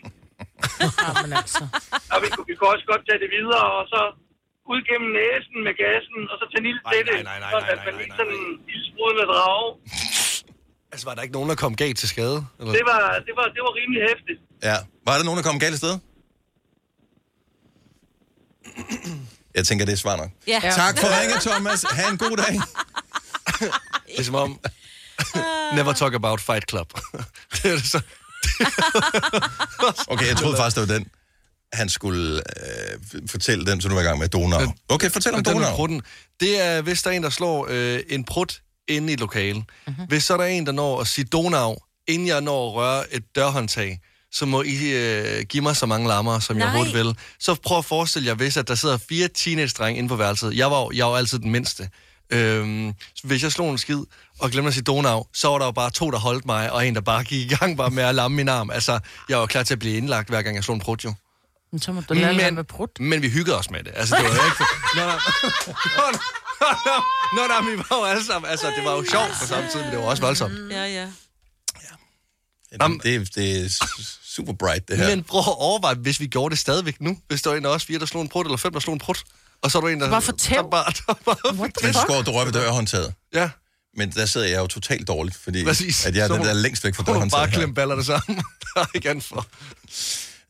Jamen 1.05 1.31
altså. 1.41 1.63
Og 2.13 2.17
vi, 2.23 2.27
kunne- 2.33 2.47
vi 2.51 2.55
kunne 2.57 2.71
også 2.75 2.85
godt 2.91 3.03
tage 3.09 3.19
det 3.23 3.29
videre, 3.37 3.65
og 3.79 3.83
så 3.93 4.01
ud 4.71 4.79
gennem 4.89 5.09
næsen 5.19 5.57
med 5.67 5.73
gassen, 5.83 6.19
og 6.31 6.35
så 6.41 6.45
tænde 6.51 6.67
ild 6.71 6.81
til 6.91 7.01
det, 7.09 7.17
sådan 7.53 7.69
at 7.73 7.79
man 7.87 7.95
ikke 8.03 8.15
sådan 8.21 8.35
en 8.41 8.47
ildsprudende 8.73 9.25
drage. 9.33 9.69
Altså, 10.91 11.03
var 11.07 11.13
der 11.15 11.21
ikke 11.25 11.35
nogen, 11.37 11.49
der 11.53 11.57
kom 11.63 11.73
galt 11.83 11.97
til 12.01 12.09
skade? 12.13 12.37
Eller? 12.59 12.73
Det 12.77 12.83
var, 12.91 13.01
det 13.27 13.33
var, 13.39 13.45
det 13.55 13.61
var 13.67 13.71
rimelig 13.79 14.01
hæftigt. 14.09 14.39
Ja. 14.69 14.77
Var 15.07 15.13
der 15.17 15.23
nogen, 15.27 15.37
der 15.39 15.45
kom 15.49 15.59
galt 15.65 15.75
af 15.77 15.81
sted? 15.85 15.95
Jeg 19.55 19.65
tænker, 19.67 19.85
det 19.85 19.93
er 19.93 19.97
svar 19.97 20.15
nok. 20.17 20.29
Ja. 20.47 20.59
Tak 20.81 20.93
for 20.99 21.07
ringet, 21.21 21.41
Thomas. 21.41 21.85
Ha' 21.97 22.09
en 22.11 22.17
god 22.17 22.37
dag. 22.37 22.53
Det 24.07 24.19
er 24.19 24.23
som 24.23 24.35
om... 24.35 24.59
Never 25.75 25.93
talk 25.93 26.13
about 26.13 26.41
Fight 26.41 26.69
Club. 26.69 26.93
det 27.53 27.65
er 27.71 27.75
det 27.75 27.83
så. 27.85 28.01
Okay, 30.13 30.27
jeg 30.27 30.37
troede 30.37 30.57
faktisk, 30.57 30.77
det 30.77 30.89
var 30.89 30.93
den, 30.95 31.07
han 31.73 31.89
skulle 31.89 32.35
øh, 32.37 33.27
fortælle 33.27 33.65
den, 33.65 33.81
så 33.81 33.87
du 33.87 33.93
var 33.93 34.01
i 34.01 34.05
gang 34.05 34.19
med 34.19 34.27
Donau. 34.27 34.73
Okay, 34.89 35.09
fortæl 35.11 35.33
om 35.33 35.43
den 35.43 35.53
Donau. 35.53 35.75
prutten, 35.75 36.01
det 36.39 36.61
er, 36.61 36.81
hvis 36.81 37.01
der 37.01 37.09
er 37.09 37.13
en, 37.15 37.23
der 37.23 37.29
slår 37.29 37.67
øh, 37.69 37.99
en 38.09 38.23
prut 38.23 38.61
inde 38.87 39.09
i 39.09 39.13
et 39.13 39.19
lokale. 39.19 39.53
Mhm. 39.59 39.65
Mm-hmm. 39.87 40.05
Hvis 40.07 40.23
så 40.23 40.33
er 40.33 40.37
der 40.37 40.45
en, 40.45 40.65
der 40.65 40.71
når 40.71 41.01
at 41.01 41.07
sige 41.07 41.25
Donau, 41.25 41.75
inden 42.07 42.27
jeg 42.27 42.41
når 42.41 42.69
at 42.69 42.73
røre 42.75 43.13
et 43.13 43.23
dørhåndtag, 43.35 43.99
så 44.31 44.45
må 44.45 44.61
I 44.61 44.91
øh, 44.91 45.45
give 45.49 45.63
mig 45.63 45.75
så 45.75 45.85
mange 45.85 46.07
lammer, 46.07 46.39
som 46.39 46.55
Nej. 46.55 46.67
jeg 46.67 46.77
hurtigt 46.77 46.97
vil. 46.97 47.17
Så 47.39 47.55
prøv 47.55 47.77
at 47.77 47.85
forestille 47.85 48.27
jer, 48.27 48.33
hvis 48.35 48.57
at 48.57 48.67
der 48.67 48.75
sidder 48.75 48.97
fire 48.97 49.27
teenage-drenge 49.27 49.97
inde 49.97 50.09
på 50.09 50.15
værelset. 50.15 50.57
Jeg 50.57 50.71
var, 50.71 50.89
jeg 50.93 51.05
var 51.05 51.17
altid 51.17 51.39
den 51.39 51.51
mindste. 51.51 51.89
Øhm, 52.33 52.93
hvis 53.23 53.43
jeg 53.43 53.51
slog 53.51 53.71
en 53.71 53.77
skid 53.77 53.99
og 54.39 54.51
glemte 54.51 54.67
at 54.67 54.73
sige 54.73 54.83
Donau, 54.83 55.25
så 55.33 55.47
var 55.47 55.57
der 55.59 55.65
jo 55.65 55.71
bare 55.71 55.91
to, 55.91 56.11
der 56.11 56.19
holdt 56.19 56.45
mig, 56.45 56.71
og 56.71 56.87
en, 56.87 56.95
der 56.95 57.01
bare 57.01 57.23
gik 57.23 57.51
i 57.51 57.55
gang 57.55 57.77
bare 57.77 57.89
med 57.89 58.03
at 58.03 58.15
lamme 58.15 58.37
min 58.37 58.49
arm. 58.49 58.69
Altså, 58.71 58.99
jeg 59.29 59.37
var 59.37 59.45
klar 59.45 59.63
til 59.63 59.73
at 59.73 59.79
blive 59.79 59.97
indlagt, 59.97 60.29
hver 60.29 60.41
gang 60.41 60.55
jeg 60.55 60.63
slog 60.63 60.75
en 60.75 60.81
prut, 60.81 61.05
jo. 61.05 61.13
Men 61.71 61.81
så 61.81 61.91
må 61.91 62.01
du 62.01 62.13
lade 62.13 62.37
være 62.37 62.51
med 62.51 62.63
prut. 62.63 62.99
Men 62.99 63.21
vi 63.21 63.29
hyggede 63.29 63.57
os 63.57 63.69
med 63.69 63.83
det. 63.83 63.91
Altså, 63.95 64.15
det 64.15 64.23
var 64.23 64.35
jo 64.35 64.45
ikke... 64.45 64.57
For... 64.57 64.95
Nå, 64.95 65.05
nå, 65.05 65.11
nå, 66.05 66.77
nå, 66.85 67.47
nå, 67.47 67.61
nå, 67.61 67.71
vi 67.71 67.77
var 67.77 67.97
jo 67.97 68.03
alle 68.03 68.25
sammen... 68.25 68.51
Altså, 68.51 68.67
det 68.77 68.85
var 68.85 68.91
jo 68.91 69.05
sjovt 69.11 69.31
på 69.41 69.47
samme 69.47 69.69
tid, 69.71 69.81
men 69.81 69.91
det 69.91 69.99
var 69.99 70.05
også 70.05 70.23
voldsomt. 70.23 70.71
Ja, 70.71 70.85
ja. 70.85 71.07
Jamen, 72.81 72.99
det, 73.03 73.35
det 73.35 73.65
er 73.65 73.85
super 74.23 74.53
bright, 74.53 74.87
det 74.87 74.97
her. 74.97 75.09
Men 75.09 75.23
prøv 75.23 75.39
at 75.39 75.45
overveje, 75.47 75.95
hvis 75.95 76.19
vi 76.19 76.27
gjorde 76.27 76.51
det 76.51 76.59
stadigvæk 76.59 77.01
nu. 77.01 77.17
Hvis 77.27 77.41
der 77.41 77.49
var 77.49 77.57
en 77.57 77.65
af 77.65 77.69
os 77.69 77.85
fire, 77.85 77.99
der 77.99 78.05
slog 78.05 78.21
en 78.21 78.29
prut, 78.29 78.45
eller 78.45 78.57
fem, 78.57 78.73
der 78.73 78.79
slog 78.79 78.93
en 78.93 78.99
prut. 78.99 79.23
Og 79.63 79.67
så 79.71 79.77
er 79.77 79.81
der 79.81 79.89
en, 79.89 79.99
der... 80.01 80.09
Bare 80.09 80.21
fortæv. 80.33 80.57
Der 80.63 80.69
bare, 80.77 80.91
der 81.07 81.13
bare 81.25 81.69
Men 81.83 81.93
så 81.93 82.05
går 82.11 82.21
du 82.27 82.31
rører 82.35 82.45
ved 82.49 82.53
dørhåndtaget. 82.59 83.09
Ja. 83.39 83.47
Men 83.99 84.07
der 84.17 84.25
sidder 84.25 84.47
jeg 84.53 84.59
jo 84.63 84.67
totalt 84.77 85.07
dårligt, 85.07 85.37
fordi 85.45 85.59
Præcis. 85.65 86.05
at 86.07 86.15
jeg 86.15 86.23
er 86.27 86.31
den 86.35 86.43
der 86.47 86.53
længst 86.65 86.81
væk 86.85 86.93
fra 86.95 87.03
du 87.03 87.05
bare 87.05 87.13
dørhåndtaget 87.15 87.49
her. 87.49 87.57
klemme 87.57 87.75
ballerne 87.79 88.03
sammen. 88.11 88.33
der 88.63 88.79
er 88.85 88.89
ikke 88.97 89.09
andet 89.11 89.25
for. 89.31 89.41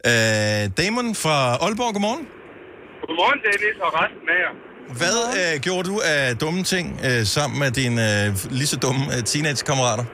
Øh, 0.09 0.63
Damon 0.79 1.07
fra 1.23 1.35
Aalborg, 1.65 1.91
godmorgen. 1.95 2.23
Godmorgen, 3.07 3.39
Dennis, 3.47 3.77
og 3.85 3.89
resten 3.99 4.27
af 4.35 4.39
jer. 4.45 4.53
Hvad 5.01 5.19
øh, 5.41 5.53
gjorde 5.65 5.85
du 5.91 5.95
af 6.13 6.21
dumme 6.43 6.61
ting 6.73 6.85
øh, 7.07 7.21
sammen 7.35 7.55
med 7.63 7.69
dine 7.79 8.01
øh, 8.13 8.27
lige 8.59 8.69
så 8.73 8.77
dumme 8.85 9.03
øh, 9.15 9.19
teenage-kammerater? 9.31 10.05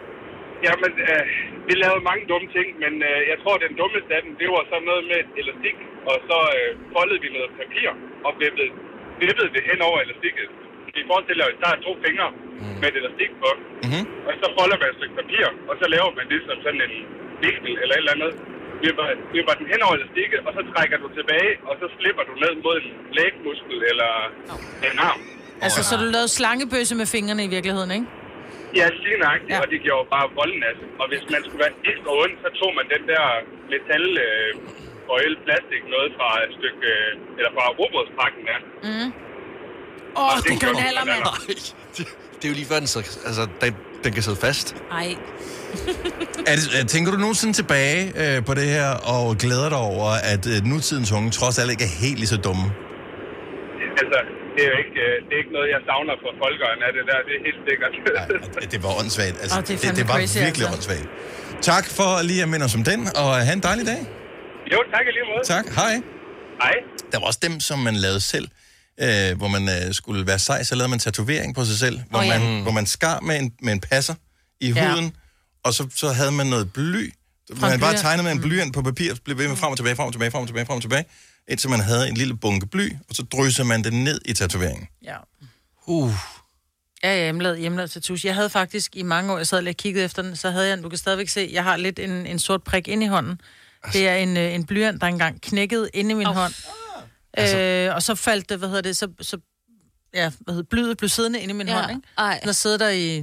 Jamen, 0.68 0.92
øh, 1.10 1.24
vi 1.68 1.74
lavede 1.84 2.02
mange 2.10 2.24
dumme 2.32 2.48
ting, 2.58 2.68
men 2.84 2.94
øh, 3.10 3.20
jeg 3.32 3.38
tror, 3.42 3.56
den 3.66 3.74
dummeste 3.82 4.12
af 4.18 4.22
dem, 4.26 4.32
det 4.42 4.48
var 4.56 4.64
sådan 4.72 4.86
noget 4.90 5.04
med 5.10 5.18
et 5.24 5.32
elastik, 5.42 5.78
og 6.12 6.18
så 6.30 6.38
øh, 6.58 6.70
foldede 6.96 7.20
vi 7.24 7.30
noget 7.38 7.52
papir 7.60 7.88
og 8.28 8.32
vippede, 8.42 8.70
vippede 9.24 9.50
det 9.56 9.62
hen 9.70 9.80
over 9.88 9.98
elastikket. 10.06 10.48
I 11.02 11.04
forestiller 11.12 11.44
jer, 11.46 11.54
at 11.56 11.60
der 11.64 11.70
er 11.76 11.80
to 11.88 11.92
fingre 12.06 12.30
med 12.82 12.88
et 12.92 12.98
elastik 13.02 13.32
på, 13.44 13.50
Mm-hmm. 13.86 14.04
og 14.28 14.34
så 14.42 14.48
folder 14.58 14.78
man 14.82 14.88
et 14.92 14.98
stykke 15.00 15.16
papir, 15.22 15.46
og 15.70 15.74
så 15.82 15.86
laver 15.96 16.12
man 16.18 16.26
det 16.32 16.40
som 16.48 16.58
sådan 16.66 16.82
en 16.88 16.96
vinkel 17.44 17.74
eller 17.82 17.96
et 17.98 18.02
eller 18.04 18.16
andet. 18.18 18.32
vipper, 18.84 19.06
vipper 19.36 19.54
den 19.60 19.66
hen 19.74 19.80
over 19.86 19.96
elastikken, 20.00 20.40
og 20.48 20.52
så 20.58 20.62
trækker 20.72 20.98
du 21.04 21.08
tilbage, 21.20 21.52
og 21.70 21.74
så 21.82 21.86
slipper 21.98 22.24
du 22.30 22.34
ned 22.44 22.54
mod 22.66 22.76
en 22.84 22.88
lægmuskel 23.18 23.78
eller 23.92 24.12
en 24.88 24.96
arm. 25.10 25.22
Altså, 25.66 25.80
så 25.90 25.94
du 26.02 26.06
lavede 26.16 26.32
slangebøsse 26.38 26.94
med 27.02 27.08
fingrene 27.16 27.42
i 27.48 27.52
virkeligheden, 27.56 27.92
ikke? 27.98 28.08
Ja, 28.80 28.86
lige 29.06 29.18
nøjagtigt, 29.24 29.56
ja. 29.56 29.60
og 29.64 29.68
det 29.74 29.80
gjorde 29.88 30.06
bare 30.16 30.26
volden 30.40 30.62
af 30.70 30.74
Og 31.02 31.06
hvis 31.12 31.24
man 31.34 31.42
skulle 31.46 31.62
være 31.66 31.76
ekstra 31.92 32.12
ondt, 32.24 32.36
så 32.44 32.50
tog 32.60 32.72
man 32.80 32.86
den 32.96 33.04
der 33.12 33.24
metal 33.72 34.06
øh, 34.28 34.50
foil 35.10 35.34
plastik 35.46 35.82
noget 35.96 36.10
fra 36.18 36.30
et 36.46 36.52
stykke, 36.60 36.82
øh, 36.96 37.40
eller 37.40 37.52
fra 37.58 37.66
robotspakken 37.80 38.42
der. 38.50 38.60
Mm. 38.88 39.10
Og 40.22 40.26
Åh, 40.32 40.38
det 40.38 40.44
det 40.50 40.56
gjorde 40.62 40.76
kanaler, 40.80 41.04
man 41.12 41.20
mand. 41.26 41.62
Det 42.40 42.46
er 42.48 42.52
jo 42.54 42.58
lige 42.62 42.70
før, 42.72 42.80
den, 42.84 42.88
så, 42.96 43.00
altså, 43.30 43.44
den, 43.62 43.72
den 44.04 44.12
kan 44.16 44.24
sidde 44.28 44.40
fast. 44.48 44.68
Ej. 45.02 45.08
Er 46.50 46.56
det, 46.60 46.66
er- 46.80 46.86
tænker 46.96 47.10
du 47.14 47.18
nogensinde 47.26 47.54
tilbage 47.62 48.00
øh, 48.22 48.38
på 48.50 48.54
det 48.60 48.68
her, 48.78 48.90
og 49.14 49.24
glæder 49.44 49.70
dig 49.76 49.82
over, 49.94 50.10
at 50.34 50.44
øh, 50.54 50.58
nutidens 50.72 51.12
unge 51.18 51.30
trods 51.40 51.56
alt 51.60 51.70
ikke 51.76 51.86
er 51.90 51.94
helt 52.06 52.20
lige 52.24 52.32
så 52.36 52.40
dumme? 52.48 52.66
Altså, 54.02 54.20
det 54.56 54.62
er 54.66 54.70
jo 54.74 54.78
ikke, 54.84 55.00
øh, 55.08 55.16
det 55.26 55.32
er 55.36 55.40
ikke 55.44 55.54
noget, 55.58 55.68
jeg 55.76 55.82
savner 55.90 56.14
fra 56.24 56.32
folkeøjen 56.44 56.82
af 56.88 56.92
det 56.98 57.04
der. 57.10 57.18
Det 57.28 57.34
er 57.38 57.42
helt 57.50 57.62
sikkert. 57.70 57.92
Nej, 58.56 58.66
det 58.74 58.80
var 58.86 58.92
åndssvagt. 59.02 59.36
Altså, 59.44 59.58
det 59.68 59.74
er 59.76 59.80
det, 59.88 59.98
det 60.00 60.06
var 60.12 60.18
crazy, 60.20 60.38
virkelig 60.48 60.66
altså. 60.68 60.76
åndssvagt. 60.76 61.08
Tak 61.72 61.86
for 61.98 62.10
lige 62.30 62.42
at 62.46 62.50
minde 62.54 62.66
os 62.70 62.76
om 62.80 62.84
den, 62.92 63.02
og 63.24 63.30
have 63.48 63.56
en 63.62 63.64
dejlig 63.70 63.86
dag. 63.94 64.02
Jo, 64.72 64.84
tak 64.94 65.02
i 65.08 65.12
lige 65.12 65.26
måde. 65.36 65.44
Tak. 65.46 65.66
Hej. 65.76 66.02
Hej. 66.62 66.74
Der 67.12 67.20
var 67.20 67.26
også 67.28 67.40
dem, 67.42 67.60
som 67.60 67.80
man 67.80 67.96
lavede 67.96 68.20
selv, 68.22 68.48
øh, 69.02 69.38
hvor 69.38 69.48
man 69.48 69.70
øh, 69.70 69.94
skulle 69.94 70.28
være 70.28 70.40
sej, 70.40 70.64
så 70.64 70.76
lavede 70.76 70.90
man 70.90 71.00
tatovering 71.00 71.56
på 71.56 71.66
sig 71.66 71.78
selv, 71.78 72.00
hvor, 72.10 72.20
Åh, 72.20 72.28
ja. 72.28 72.40
man, 72.40 72.62
hvor 72.62 72.72
man 72.72 72.86
skar 72.86 73.20
med 73.20 73.40
en, 73.40 73.54
med 73.62 73.74
en 73.74 73.80
passer 73.80 74.16
i 74.62 74.72
Ja. 74.72 74.92
huden, 74.92 75.16
og 75.64 75.74
så, 75.74 75.88
så 75.96 76.12
havde 76.12 76.32
man 76.32 76.48
noget 76.48 76.74
bly. 76.74 77.14
Fra 77.56 77.70
Man 77.70 77.80
bare 77.80 77.96
tegnede 77.98 78.24
med 78.24 78.32
en 78.32 78.42
blyant 78.42 78.74
på 78.74 78.82
papir, 78.82 79.14
blev 79.26 79.38
ved 79.38 79.48
med 79.48 79.56
frem 79.56 79.72
og 79.72 79.78
tilbage, 79.78 79.96
frem 79.96 80.08
og 80.08 80.14
tilbage, 80.14 80.32
frem 80.32 80.42
og 80.42 80.48
tilbage, 80.48 80.66
frem 80.66 80.76
og 80.76 80.82
tilbage, 80.82 81.06
indtil 81.48 81.70
man 81.70 81.80
havde 81.80 82.08
en 82.10 82.16
lille 82.18 82.36
bunke 82.38 82.68
bly, 82.68 82.92
og 83.10 83.16
så 83.16 83.24
drysser 83.24 83.64
man 83.64 83.84
det 83.84 83.94
ned 83.94 84.22
i 84.26 84.34
tatoveringen. 84.34 84.88
Ja. 85.04 85.16
Uh. 85.88 86.12
Ja, 87.04 87.16
ja, 87.16 87.24
hjemmelavet, 87.24 87.60
hjemmelavet 87.60 87.92
tattoos. 87.92 88.26
Jeg 88.26 88.36
havde 88.36 88.50
faktisk 88.50 88.96
i 88.96 89.02
mange 89.04 89.34
år, 89.34 89.38
jeg 89.38 89.48
sad 89.48 89.62
lige 89.62 89.72
og 89.72 89.78
kiggede 89.78 90.06
efter 90.06 90.22
den, 90.22 90.36
så 90.36 90.50
havde 90.52 90.68
jeg, 90.68 90.84
du 90.84 90.90
kan 90.90 90.98
stadigvæk 90.98 91.30
se, 91.30 91.50
jeg 91.54 91.64
har 91.64 91.78
lidt 91.78 92.00
en, 92.00 92.12
en 92.28 92.40
sort 92.40 92.64
prik 92.64 92.88
inde 92.88 93.06
i 93.06 93.10
hånden. 93.10 93.42
Det 93.94 94.08
er 94.08 94.16
en, 94.16 94.38
øh, 94.38 94.54
en 94.54 94.66
blyant, 94.66 95.02
der 95.02 95.08
engang 95.08 95.42
knækkede 95.42 95.90
inde 95.94 96.12
i 96.12 96.14
min 96.14 96.28
oh. 96.28 96.36
hånd. 96.36 96.54
Øh, 97.40 97.96
og 97.96 98.04
så 98.04 98.16
faldt 98.16 98.50
det, 98.50 98.58
hvad 98.58 98.68
hedder 98.70 98.82
det, 98.82 98.98
så, 98.98 99.08
så 99.22 99.38
ja, 100.14 100.32
hvad 100.40 100.54
hedder 100.54 100.68
blyet 100.70 100.98
blev 100.98 101.10
siddende 101.10 101.40
inde 101.42 101.54
i 101.54 101.58
min 101.58 101.68
Ja. 101.68 101.74
hånd, 101.82 101.92
ikke? 101.92 102.02
Ej. 102.18 102.40
Den 102.40 102.48
har 102.48 102.54
siddet 102.54 102.80
der 102.80 102.90
i, 102.90 103.20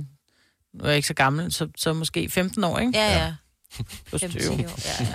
nu 0.74 0.84
er 0.84 0.88
jeg 0.88 0.96
ikke 0.96 1.08
så 1.08 1.14
gammel, 1.14 1.52
så, 1.52 1.68
så 1.76 1.92
måske 1.92 2.30
15 2.30 2.64
år, 2.64 2.78
ikke? 2.78 2.92
Ja, 2.94 3.12
ja. 3.18 3.34
Plus 4.08 4.20
15 4.20 4.40
20. 4.40 4.52
år, 4.52 4.58
ja, 4.84 5.04
ja. 5.04 5.14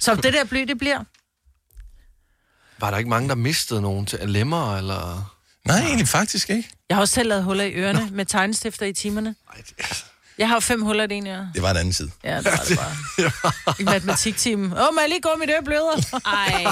Så 0.00 0.14
det 0.14 0.32
der 0.32 0.44
bly, 0.44 0.60
det 0.60 0.78
bliver. 0.78 1.04
Var 2.78 2.90
der 2.90 2.98
ikke 2.98 3.10
mange, 3.10 3.28
der 3.28 3.34
mistede 3.34 3.80
nogen 3.82 4.06
til 4.06 4.18
lemmer, 4.28 4.76
eller... 4.76 5.30
Nej, 5.66 5.78
egentlig 5.78 6.08
faktisk 6.08 6.50
ikke. 6.50 6.68
Jeg 6.88 6.96
har 6.96 7.00
også 7.00 7.14
selv 7.14 7.28
lavet 7.28 7.44
huller 7.44 7.64
i 7.64 7.72
ørerne 7.72 8.08
med 8.12 8.26
tegnestifter 8.26 8.86
i 8.86 8.92
timerne. 8.92 9.34
Jeg 10.38 10.48
har 10.48 10.56
jo 10.56 10.60
fem 10.60 10.82
huller 10.82 11.04
i 11.04 11.06
det 11.06 11.16
ene 11.16 11.30
øre. 11.30 11.50
Det 11.54 11.62
var 11.62 11.70
en 11.70 11.76
anden 11.76 11.92
tid. 11.92 12.08
Ja, 12.24 12.36
det 12.36 12.44
var 12.44 12.64
det 12.68 12.78
bare. 12.78 13.74
I 13.80 13.84
matematiktimen. 13.84 14.72
Åh, 14.72 14.78
må 14.94 15.00
jeg 15.00 15.08
lige 15.08 15.20
gå 15.20 15.28
mit 15.40 15.50
øre 15.50 15.62
bløder? 15.62 16.20
Ej. 16.26 16.66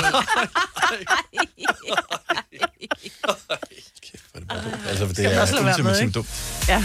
Altså, 4.88 5.06
for 5.06 5.14
Skal 5.14 5.24
det 5.24 5.32
man 5.32 5.38
også 5.40 5.54
lade 5.54 5.62
er 5.62 5.64
være 5.64 5.78
med, 5.82 5.90
ultimativt 5.92 6.14
dumt. 6.14 6.28
Ja. 6.68 6.84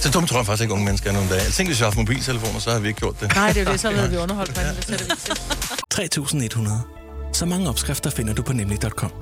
Så 0.00 0.10
dumt 0.10 0.28
tror 0.28 0.38
jeg 0.38 0.46
faktisk 0.46 0.62
ikke, 0.62 0.74
unge 0.74 0.84
mennesker 0.84 1.10
er 1.10 1.14
nogle 1.14 1.28
dage. 1.28 1.40
Altså, 1.40 1.56
tænk, 1.56 1.68
hvis 1.68 1.78
vi 1.78 1.82
har 1.82 1.86
haft 1.86 1.96
mobiltelefoner, 1.96 2.58
så 2.60 2.70
har 2.70 2.78
vi 2.78 2.88
ikke 2.88 3.00
gjort 3.00 3.20
det. 3.20 3.34
Nej, 3.34 3.52
det 3.52 3.60
er 3.60 3.64
jo 3.64 3.72
det, 3.72 3.80
så 3.80 3.90
havde 3.90 4.10
vi 4.10 4.16
underholdt 4.16 4.54
på 4.54 4.60
det 4.60 4.84
sætter 4.84 5.04
vi 5.98 6.40
til. 6.40 6.58
3.100. 6.58 6.70
Så 7.32 7.46
mange 7.46 7.68
opskrifter 7.68 8.10
finder 8.10 8.32
du 8.34 8.42
på 8.42 8.52
nemlig.com. 8.52 9.12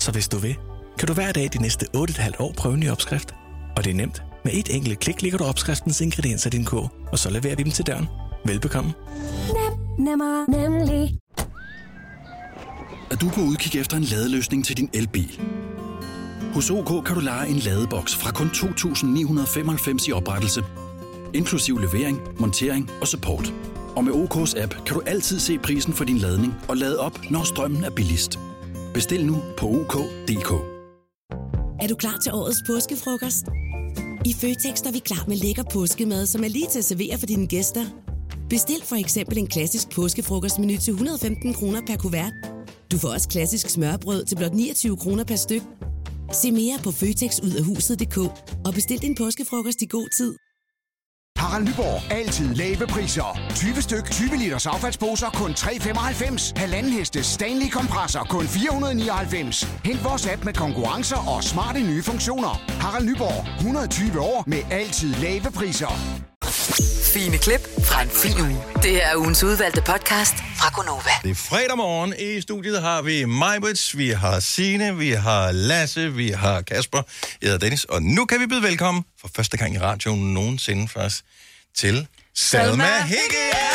Så 0.00 0.10
hvis 0.12 0.28
du 0.28 0.38
vil, 0.38 0.56
kan 0.98 1.08
du 1.08 1.14
hver 1.14 1.32
dag 1.32 1.48
de 1.52 1.58
næste 1.62 1.86
8,5 1.96 2.30
år 2.38 2.52
prøve 2.56 2.74
en 2.74 2.80
ny 2.80 2.90
opskrift. 2.90 3.34
Og 3.76 3.84
det 3.84 3.90
er 3.90 3.94
nemt. 3.94 4.22
Med 4.44 4.52
et 4.54 4.74
enkelt 4.74 4.98
klik 4.98 5.22
ligger 5.22 5.38
du 5.38 5.44
opskriftens 5.44 6.00
ingredienser 6.00 6.50
i 6.50 6.50
din 6.50 6.64
kog, 6.64 6.90
og 7.12 7.18
så 7.18 7.30
leverer 7.30 7.56
vi 7.56 7.62
dem 7.62 7.72
til 7.72 7.86
døren. 7.86 8.06
Velbekomme. 8.44 8.92
Nemmer, 9.98 10.50
nemlig. 10.50 11.18
Er 13.10 13.16
du 13.16 13.28
på 13.28 13.40
udkig 13.40 13.80
efter 13.80 13.96
en 13.96 14.02
ladeløsning 14.02 14.64
til 14.64 14.76
din 14.76 14.90
elbil? 14.94 15.40
Hos 16.54 16.70
OK 16.70 17.04
kan 17.04 17.14
du 17.14 17.20
lege 17.20 17.48
en 17.48 17.56
ladeboks 17.56 18.16
fra 18.16 18.32
kun 18.32 18.46
2.995 18.46 20.08
i 20.08 20.12
oprettelse, 20.12 20.64
inklusiv 21.34 21.78
levering, 21.78 22.20
montering 22.38 22.90
og 23.00 23.08
support. 23.08 23.54
Og 23.96 24.04
med 24.04 24.12
OK's 24.12 24.62
app 24.62 24.74
kan 24.86 24.94
du 24.94 25.02
altid 25.06 25.38
se 25.40 25.58
prisen 25.58 25.92
for 25.92 26.04
din 26.04 26.18
ladning 26.18 26.54
og 26.68 26.76
lade 26.76 26.98
op, 26.98 27.30
når 27.30 27.42
strømmen 27.44 27.84
er 27.84 27.90
billigst. 27.90 28.38
Bestil 28.94 29.26
nu 29.26 29.42
på 29.58 29.66
OK.dk. 29.66 30.50
Er 31.82 31.88
du 31.88 31.94
klar 31.94 32.18
til 32.22 32.32
årets 32.32 32.62
påskefrokost? 32.66 33.44
I 34.26 34.32
Føtex 34.32 34.80
er 34.80 34.92
vi 34.92 34.98
klar 34.98 35.24
med 35.28 35.36
lækker 35.36 35.62
påskemad, 35.72 36.26
som 36.26 36.44
er 36.44 36.48
lige 36.48 36.66
til 36.66 36.78
at 36.78 36.84
servere 36.84 37.18
for 37.18 37.26
dine 37.26 37.46
gæster. 37.46 37.84
Bestil 38.50 38.82
for 38.84 38.96
eksempel 38.96 39.38
en 39.38 39.46
klassisk 39.46 39.90
påskefrokostmenu 39.90 40.76
til 40.76 40.92
115 40.92 41.54
kroner 41.54 41.80
per 41.86 41.96
kuvert. 41.96 42.32
Du 42.92 42.98
får 42.98 43.08
også 43.08 43.28
klassisk 43.28 43.68
smørbrød 43.68 44.24
til 44.24 44.36
blot 44.36 44.54
29 44.54 44.96
kroner 44.96 45.24
per 45.24 45.36
styk. 45.36 45.62
Se 46.32 46.52
mere 46.52 46.78
på 46.84 46.90
føtexudafhuset.dk 46.90 48.18
og 48.66 48.74
bestil 48.74 49.02
din 49.02 49.14
påskefrokost 49.14 49.82
i 49.82 49.86
god 49.86 50.08
tid. 50.16 50.49
Harald 51.40 51.64
Nyborg. 51.68 52.12
Altid 52.12 52.54
lave 52.54 52.86
priser. 52.86 53.38
20 53.54 53.82
styk, 53.82 54.10
20 54.10 54.36
liters 54.36 54.66
affaldsposer 54.66 55.30
kun 55.30 55.50
3,95. 55.50 56.52
Halvanden 56.56 56.92
heste 56.92 57.22
Stanley 57.22 57.70
kompresser 57.70 58.20
kun 58.20 58.46
499. 58.46 59.68
Hent 59.84 60.04
vores 60.04 60.26
app 60.26 60.44
med 60.44 60.54
konkurrencer 60.54 61.28
og 61.28 61.44
smarte 61.44 61.80
nye 61.80 62.02
funktioner. 62.02 62.62
Harald 62.80 63.06
Nyborg. 63.08 63.56
120 63.56 64.20
år 64.20 64.44
med 64.46 64.62
altid 64.70 65.14
lave 65.14 65.50
priser. 65.54 66.20
Fine 67.14 67.38
klip 67.38 67.60
fra 67.84 68.02
en 68.02 68.10
fin 68.10 68.40
uge. 68.40 68.64
Det 68.82 68.90
her 68.90 69.06
er 69.06 69.16
ugens 69.16 69.44
udvalgte 69.44 69.82
podcast 69.82 70.34
fra 70.36 70.70
Gonova. 70.74 71.10
Det 71.22 71.30
er 71.30 71.34
fredag 71.34 71.76
morgen. 71.76 72.14
I 72.18 72.40
studiet 72.40 72.82
har 72.82 73.02
vi 73.02 73.24
Majbrits, 73.24 73.98
vi 73.98 74.10
har 74.10 74.40
Sine, 74.40 74.96
vi 74.96 75.10
har 75.10 75.52
Lasse, 75.52 76.12
vi 76.12 76.30
har 76.30 76.62
Kasper, 76.62 77.02
jeg 77.42 77.46
hedder 77.46 77.58
Dennis, 77.58 77.84
og 77.84 78.02
nu 78.02 78.24
kan 78.24 78.40
vi 78.40 78.46
byde 78.46 78.62
velkommen 78.62 79.04
for 79.20 79.30
første 79.36 79.56
gang 79.56 79.74
i 79.74 79.78
radioen 79.78 80.34
nogensinde 80.34 80.88
først 80.88 81.24
til 81.76 82.06
Salma 82.34 82.84
Hegge. 82.84 83.06
Higgins! 83.06 83.69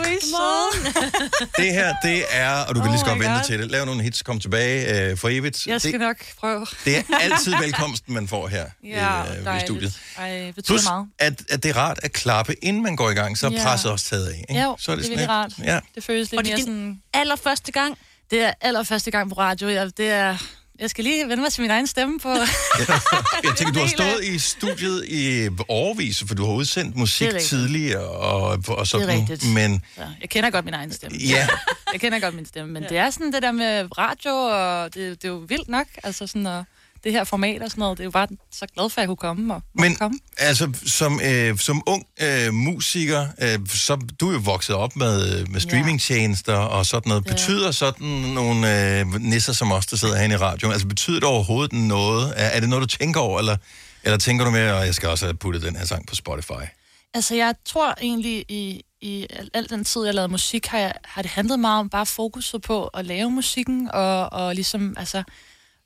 I 0.00 0.18
søde. 0.20 0.92
Det 1.64 1.72
her, 1.72 1.94
det 2.02 2.24
er, 2.30 2.50
og 2.64 2.74
du 2.74 2.80
kan 2.80 2.88
Oh 2.88 2.92
lige 2.94 2.98
så 3.00 3.04
my 3.04 3.08
godt 3.08 3.18
vente 3.18 3.34
God. 3.34 3.44
til 3.44 3.58
det. 3.58 3.70
Lav 3.70 3.84
nogle 3.84 4.02
hits, 4.02 4.22
kom 4.22 4.40
tilbage 4.40 5.10
øh, 5.10 5.16
for 5.18 5.28
evigt. 5.28 5.66
Jeg 5.66 5.80
skal 5.80 5.92
det, 5.92 6.00
nok 6.00 6.16
prøve. 6.38 6.66
det 6.84 6.96
er 6.96 7.02
altid 7.20 7.54
velkomsten, 7.60 8.14
man 8.14 8.28
får 8.28 8.48
her 8.48 8.66
Ja, 8.84 9.22
i, 9.24 9.26
øh, 9.34 9.40
i 9.40 9.44
dejligt. 9.44 9.66
studiet. 9.66 10.00
Ej, 10.18 10.28
det 10.30 10.54
betyder 10.54 10.72
Plus, 10.74 10.84
meget. 10.84 11.06
at, 11.18 11.42
at 11.50 11.62
det 11.62 11.68
er 11.70 11.76
rart 11.76 11.98
at 12.02 12.12
klappe, 12.12 12.54
inden 12.64 12.82
man 12.82 12.96
går 12.96 13.10
i 13.10 13.14
gang, 13.14 13.38
så 13.38 13.46
er 13.46 13.50
Ja. 13.50 13.62
presset 13.62 13.90
også 13.92 14.04
taget 14.08 14.26
af. 14.26 14.44
Ikke? 14.50 14.62
Jo, 14.62 14.76
så 14.78 14.92
det 14.92 14.98
er 14.98 15.02
sådan 15.02 15.10
virkelig 15.10 15.28
rart. 15.28 15.52
lidt- 15.58 15.68
Ja. 15.68 15.80
Det 15.94 16.04
føles 16.04 16.30
lidt 16.30 16.38
Og 16.38 16.44
det 16.44 16.52
er 16.52 16.56
mere 16.56 16.64
sådan... 16.64 17.00
allerførste 17.14 17.72
gang? 17.72 17.98
Det 18.30 18.42
er 18.42 18.52
allerførste 18.60 19.10
gang 19.10 19.28
på 19.28 19.34
radio. 19.38 19.68
Jeg, 19.68 19.96
det 19.96 20.10
er... 20.10 20.36
Jeg 20.80 20.90
skal 20.90 21.04
lige 21.04 21.28
vende 21.28 21.42
mig 21.42 21.52
til 21.52 21.60
min 21.62 21.70
egen 21.70 21.86
stemme 21.86 22.18
på... 22.20 22.28
Jeg 23.44 23.56
tænker, 23.56 23.72
du 23.72 23.80
har 23.80 23.86
stået 23.86 24.24
i 24.24 24.38
studiet 24.38 25.04
i 25.08 25.48
overvis, 25.68 26.24
for 26.26 26.34
du 26.34 26.44
har 26.44 26.52
udsendt 26.52 26.96
musik 26.96 27.28
er 27.28 27.38
tidligere 27.40 28.08
og, 28.08 28.64
og 28.68 28.86
sådan. 28.86 29.08
Det 29.08 29.14
er 29.14 29.20
rigtigt. 29.20 29.52
Men 29.54 29.82
Så 29.96 30.02
jeg 30.20 30.30
kender 30.30 30.50
godt 30.50 30.64
min 30.64 30.74
egen 30.74 30.92
stemme. 30.92 31.18
Ja. 31.18 31.48
Jeg 31.92 32.00
kender 32.00 32.20
godt 32.20 32.34
min 32.34 32.46
stemme, 32.46 32.72
men 32.72 32.82
ja. 32.82 32.88
det 32.88 32.98
er 32.98 33.10
sådan 33.10 33.32
det 33.32 33.42
der 33.42 33.52
med 33.52 33.98
radio, 33.98 34.30
og 34.32 34.94
det, 34.94 35.22
det 35.22 35.28
er 35.28 35.32
jo 35.32 35.44
vildt 35.48 35.68
nok. 35.68 35.86
Altså 36.02 36.26
sådan, 36.26 36.46
og 36.46 36.64
det 37.04 37.12
her 37.12 37.24
format 37.24 37.62
og 37.62 37.70
sådan 37.70 37.80
noget, 37.80 37.98
det 37.98 38.02
er 38.02 38.06
jo 38.06 38.10
bare 38.10 38.28
så 38.52 38.66
glad 38.74 38.90
for, 38.90 38.98
at 38.98 39.02
jeg 39.02 39.08
kunne 39.08 39.16
komme. 39.16 39.54
Og 39.54 39.62
Men 39.74 39.96
altså, 40.38 40.72
som, 40.86 41.20
øh, 41.24 41.58
som 41.58 41.82
ung 41.86 42.06
øh, 42.22 42.54
musiker, 42.54 43.26
øh, 43.42 43.58
så 43.68 43.96
du 44.20 44.28
er 44.28 44.32
jo 44.32 44.38
vokset 44.38 44.76
op 44.76 44.96
med, 44.96 45.46
med 45.46 45.60
streamingtjenester 45.60 46.56
og 46.56 46.86
sådan 46.86 47.08
noget. 47.08 47.24
Ja. 47.26 47.32
Betyder 47.32 47.70
sådan 47.70 48.06
nogle 48.06 48.98
øh, 49.00 49.14
nisser 49.20 49.52
som 49.52 49.72
os, 49.72 49.86
der 49.86 49.96
sidder 49.96 50.16
herinde 50.16 50.34
i 50.34 50.38
radioen, 50.38 50.72
altså 50.72 50.88
betyder 50.88 51.20
det 51.20 51.28
overhovedet 51.28 51.72
noget? 51.72 52.32
Er, 52.36 52.46
er 52.46 52.60
det 52.60 52.68
noget, 52.68 52.82
du 52.82 52.96
tænker 52.96 53.20
over, 53.20 53.38
eller, 53.38 53.56
eller 54.02 54.18
tænker 54.18 54.44
du 54.44 54.50
med, 54.50 54.60
at 54.60 54.86
jeg 54.86 54.94
skal 54.94 55.08
også 55.08 55.26
have 55.26 55.34
puttet 55.34 55.62
den 55.62 55.76
her 55.76 55.86
sang 55.86 56.06
på 56.06 56.14
Spotify? 56.14 56.64
Altså, 57.14 57.34
jeg 57.34 57.54
tror 57.64 57.94
egentlig, 58.00 58.44
i, 58.48 58.82
i 59.00 59.26
al, 59.30 59.50
al 59.54 59.70
den 59.70 59.84
tid, 59.84 60.04
jeg 60.04 60.14
lavede 60.14 60.28
musik, 60.28 60.66
har, 60.66 60.78
jeg, 60.78 60.94
har 61.04 61.22
det 61.22 61.30
handlet 61.30 61.60
meget 61.60 61.80
om 61.80 61.88
bare 61.88 62.06
fokuset 62.06 62.62
på 62.62 62.86
at 62.86 63.04
lave 63.04 63.30
musikken, 63.30 63.90
og, 63.94 64.32
og 64.32 64.54
ligesom, 64.54 64.94
altså, 64.98 65.22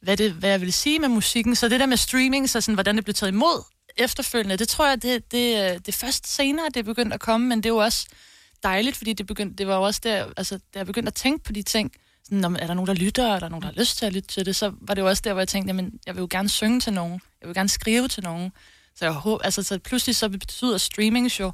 hvad, 0.06 0.16
det, 0.16 0.32
hvad 0.32 0.50
jeg 0.50 0.60
vil 0.60 0.72
sige 0.72 0.98
med 0.98 1.08
musikken. 1.08 1.54
Så 1.56 1.68
det 1.68 1.80
der 1.80 1.86
med 1.86 1.96
streaming, 1.96 2.50
så 2.50 2.60
sådan, 2.60 2.74
hvordan 2.74 2.96
det 2.96 3.04
blev 3.04 3.14
taget 3.14 3.32
imod 3.32 3.62
efterfølgende, 3.96 4.56
det 4.56 4.68
tror 4.68 4.88
jeg, 4.88 5.02
det, 5.02 5.32
det, 5.32 5.54
øh, 5.56 5.74
det 5.78 5.88
er 5.88 5.92
først 5.92 6.26
senere, 6.34 6.66
det 6.66 6.76
er 6.76 6.82
begyndt 6.82 7.12
at 7.12 7.20
komme, 7.20 7.46
men 7.46 7.58
det 7.58 7.66
er 7.66 7.70
jo 7.74 7.76
også 7.76 8.06
dejligt, 8.62 8.96
fordi 8.96 9.12
det, 9.12 9.26
begyndte, 9.26 9.56
det 9.56 9.66
var 9.66 9.76
jo 9.76 9.82
også 9.82 10.00
der, 10.04 10.26
altså, 10.36 10.58
da 10.74 10.78
jeg 10.78 10.86
begyndte 10.86 11.08
at 11.08 11.14
tænke 11.14 11.44
på 11.44 11.52
de 11.52 11.62
ting, 11.62 11.92
sådan, 12.24 12.38
"Nå, 12.38 12.48
men 12.48 12.60
er 12.60 12.66
der 12.66 12.74
nogen, 12.74 12.88
der 12.88 12.94
lytter, 12.94 13.34
er 13.34 13.38
der 13.40 13.48
nogen, 13.48 13.62
der 13.62 13.68
har 13.68 13.74
lyst 13.80 13.98
til 13.98 14.06
at 14.06 14.12
lytte 14.12 14.28
til 14.28 14.46
det, 14.46 14.56
så 14.56 14.72
var 14.80 14.94
det 14.94 15.02
jo 15.02 15.08
også 15.08 15.22
der, 15.24 15.32
hvor 15.32 15.40
jeg 15.40 15.48
tænkte, 15.48 15.68
jamen, 15.68 15.92
jeg 16.06 16.14
vil 16.14 16.20
jo 16.20 16.28
gerne 16.30 16.48
synge 16.48 16.80
til 16.80 16.92
nogen, 16.92 17.20
jeg 17.40 17.48
vil 17.48 17.54
gerne 17.54 17.68
skrive 17.68 18.08
til 18.08 18.22
nogen. 18.22 18.52
Så 18.94 19.04
jeg 19.04 19.12
håber, 19.12 19.44
altså 19.44 19.62
så 19.62 19.78
pludselig 19.78 20.16
så 20.16 20.28
betyder 20.28 20.78
streaming 20.78 21.40
jo, 21.40 21.52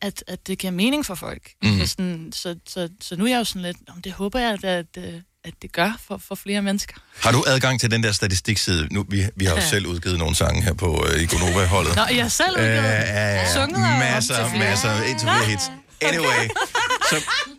at, 0.00 0.24
at 0.26 0.46
det 0.46 0.58
giver 0.58 0.70
mening 0.70 1.06
for 1.06 1.14
folk. 1.14 1.52
Mm. 1.62 1.78
Så, 1.78 1.86
sådan, 1.86 2.32
så, 2.32 2.56
så, 2.68 2.88
så 3.00 3.16
nu 3.16 3.24
er 3.24 3.28
jeg 3.28 3.38
jo 3.38 3.44
sådan 3.44 3.62
lidt, 3.62 3.76
om 3.88 4.02
det 4.02 4.12
håber 4.12 4.38
jeg, 4.38 4.52
at, 4.52 4.64
at, 4.64 5.14
øh, 5.14 5.20
at 5.44 5.54
det 5.62 5.72
gør 5.72 5.92
for, 6.08 6.20
for 6.28 6.34
flere 6.34 6.62
mennesker. 6.62 6.94
Har 7.22 7.32
du 7.32 7.44
adgang 7.46 7.80
til 7.80 7.90
den 7.90 8.02
der 8.02 8.12
statistikside? 8.12 8.88
Nu, 8.90 9.04
vi, 9.08 9.24
vi 9.36 9.44
har 9.44 9.52
jo 9.54 9.60
Ja. 9.60 9.66
selv 9.68 9.86
udgivet 9.86 10.18
nogle 10.18 10.34
sange 10.36 10.62
her 10.62 10.72
på 10.72 11.06
øh, 11.08 11.22
Igonova-holdet. 11.22 11.96
Nå, 11.96 12.02
jeg 12.10 12.24
har 12.24 12.28
selv 12.28 12.50
udgivet 12.58 12.78
Øh, 12.78 12.84
ja, 12.84 13.34
ja. 13.34 13.52
Sunget 13.54 13.80
Masser, 13.98 14.58
masser, 14.58 15.02
indtil 15.02 15.28
flere 15.28 15.44
hits. 15.46 15.70
Anyway, 16.00 16.48
så, 17.10 17.16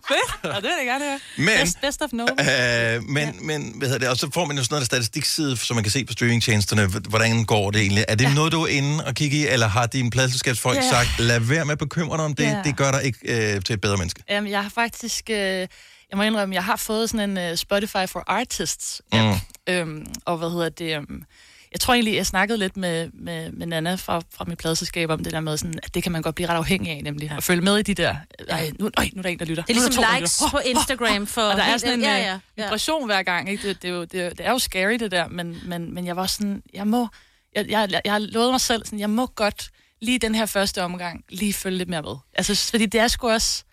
Fedt, 0.07 0.45
og 0.55 0.61
det 0.61 0.63
vil 0.63 0.71
jeg 0.77 0.85
gerne 0.85 1.05
høre. 1.05 1.19
Men- 1.37 1.47
Best, 1.61 1.81
best 1.81 2.01
of 2.01 2.09
no. 2.13 2.23
øh, 2.23 3.03
men, 3.03 3.47
men 3.47 3.73
hvad 3.75 3.87
hedder 3.87 3.99
det? 3.99 4.09
Og 4.09 4.17
så 4.17 4.29
får 4.33 4.45
man 4.45 4.57
jo 4.57 4.63
sådan 4.63 4.73
noget 4.73 4.85
statistikside, 4.85 5.57
som 5.57 5.75
man 5.75 5.83
kan 5.83 5.91
se 5.91 6.05
på 6.05 6.13
streamingtjenesterne. 6.13 6.85
Hvordan 7.09 7.43
går 7.45 7.71
det 7.71 7.81
egentlig? 7.81 8.05
Er 8.07 8.15
det 8.15 8.25
ja. 8.25 8.33
noget, 8.33 8.51
du 8.51 8.61
er 8.63 8.67
inde 8.67 9.05
og 9.05 9.13
kigge 9.15 9.37
i, 9.37 9.47
eller 9.47 9.67
har 9.67 9.85
dine 9.85 10.09
pladselskabsfolk 10.11 10.77
Ja. 10.77 10.89
sagt, 10.89 11.09
lad 11.19 11.39
være 11.39 11.65
med 11.65 11.71
at 11.71 11.77
bekymre 11.79 12.17
dig 12.17 12.25
om 12.25 12.35
det, 12.35 12.43
Ja. 12.43 12.61
det 12.63 12.77
gør 12.77 12.91
dig 12.91 13.03
ikke 13.03 13.19
øh, 13.55 13.61
til 13.61 13.73
et 13.73 13.81
bedre 13.81 13.97
menneske? 13.97 14.23
Jamen, 14.29 14.51
jeg 14.51 14.61
har 14.63 14.69
faktisk... 14.75 15.29
Øh, 15.29 15.67
jeg 16.09 16.17
må 16.17 16.23
indrømme, 16.23 16.55
jeg 16.55 16.63
har 16.63 16.75
fået 16.75 17.09
sådan 17.09 17.37
en 17.37 17.51
uh, 17.51 17.57
Spotify 17.57 18.05
for 18.07 18.23
Artists. 18.27 19.01
Mm. 19.13 19.33
Øhm, 19.67 20.05
og 20.25 20.37
hvad 20.37 20.49
hedder 20.49 20.69
det... 20.69 20.97
Um, 20.97 21.23
jeg 21.71 21.79
tror 21.79 21.93
egentlig, 21.93 22.15
jeg 22.15 22.25
snakkede 22.25 22.57
lidt 22.57 22.77
med, 22.77 23.09
med, 23.13 23.51
med 23.51 23.67
Nana 23.67 23.95
fra, 23.95 24.21
fra 24.31 24.45
mit 24.47 24.57
pladselskab 24.57 25.09
om 25.09 25.23
det 25.23 25.33
der 25.33 25.39
med, 25.39 25.57
sådan, 25.57 25.79
at 25.83 25.93
det 25.93 26.03
kan 26.03 26.11
man 26.11 26.21
godt 26.21 26.35
blive 26.35 26.49
ret 26.49 26.55
afhængig 26.55 26.91
af, 26.91 27.03
nemlig 27.03 27.31
at 27.31 27.43
følge 27.43 27.61
med 27.61 27.77
i 27.77 27.81
de 27.81 27.93
der... 27.93 28.15
Ej, 28.49 28.71
nu, 28.79 28.89
øj, 28.97 29.09
nu 29.13 29.19
er 29.19 29.21
der 29.21 29.29
en, 29.29 29.39
der 29.39 29.45
lytter. 29.45 29.63
Det 29.63 29.69
er 29.69 29.73
ligesom 29.73 29.93
to, 29.93 30.01
der 30.01 30.19
likes 30.19 30.41
lytter. 30.41 30.51
på 30.51 30.59
Instagram 30.65 31.27
for 31.35 31.41
Og 31.41 31.57
der 31.57 31.63
er 31.63 31.77
sådan 31.77 31.93
en 31.93 32.01
ja, 32.01 32.15
ja, 32.15 32.23
ja, 32.23 32.39
ja, 32.57 32.63
vibration 32.63 33.05
hver 33.05 33.23
gang. 33.23 33.49
Ikke? 33.49 33.67
Det, 33.67 33.81
det, 33.81 33.87
er 33.89 33.93
jo, 33.93 34.03
det, 34.03 34.21
er 34.21 34.25
jo, 34.25 34.29
det 34.29 34.45
er 34.45 34.51
jo 34.51 34.59
scary, 34.59 34.93
det 34.93 35.11
der, 35.11 35.27
men, 35.27 35.57
men, 35.65 35.93
men 35.93 36.05
jeg 36.05 36.15
var 36.15 36.25
sådan, 36.25 36.63
jeg 36.73 36.87
må... 36.87 37.07
Jeg, 37.55 37.69
jeg, 37.69 38.01
jeg 38.05 38.13
har 38.13 38.19
lovet 38.19 38.51
mig 38.51 38.61
selv, 38.61 38.85
sådan, 38.85 38.99
jeg 38.99 39.09
må 39.09 39.25
godt 39.25 39.69
lige 40.01 40.19
den 40.19 40.35
her 40.35 40.45
første 40.45 40.83
omgang 40.83 41.25
lige 41.29 41.53
følge 41.53 41.77
lidt 41.77 41.89
mere 41.89 42.01
med. 42.01 42.15
Altså, 42.33 42.69
fordi 42.71 42.85
det 42.85 42.99
er 42.99 43.07
sgu 43.07 43.29
også 43.29 43.63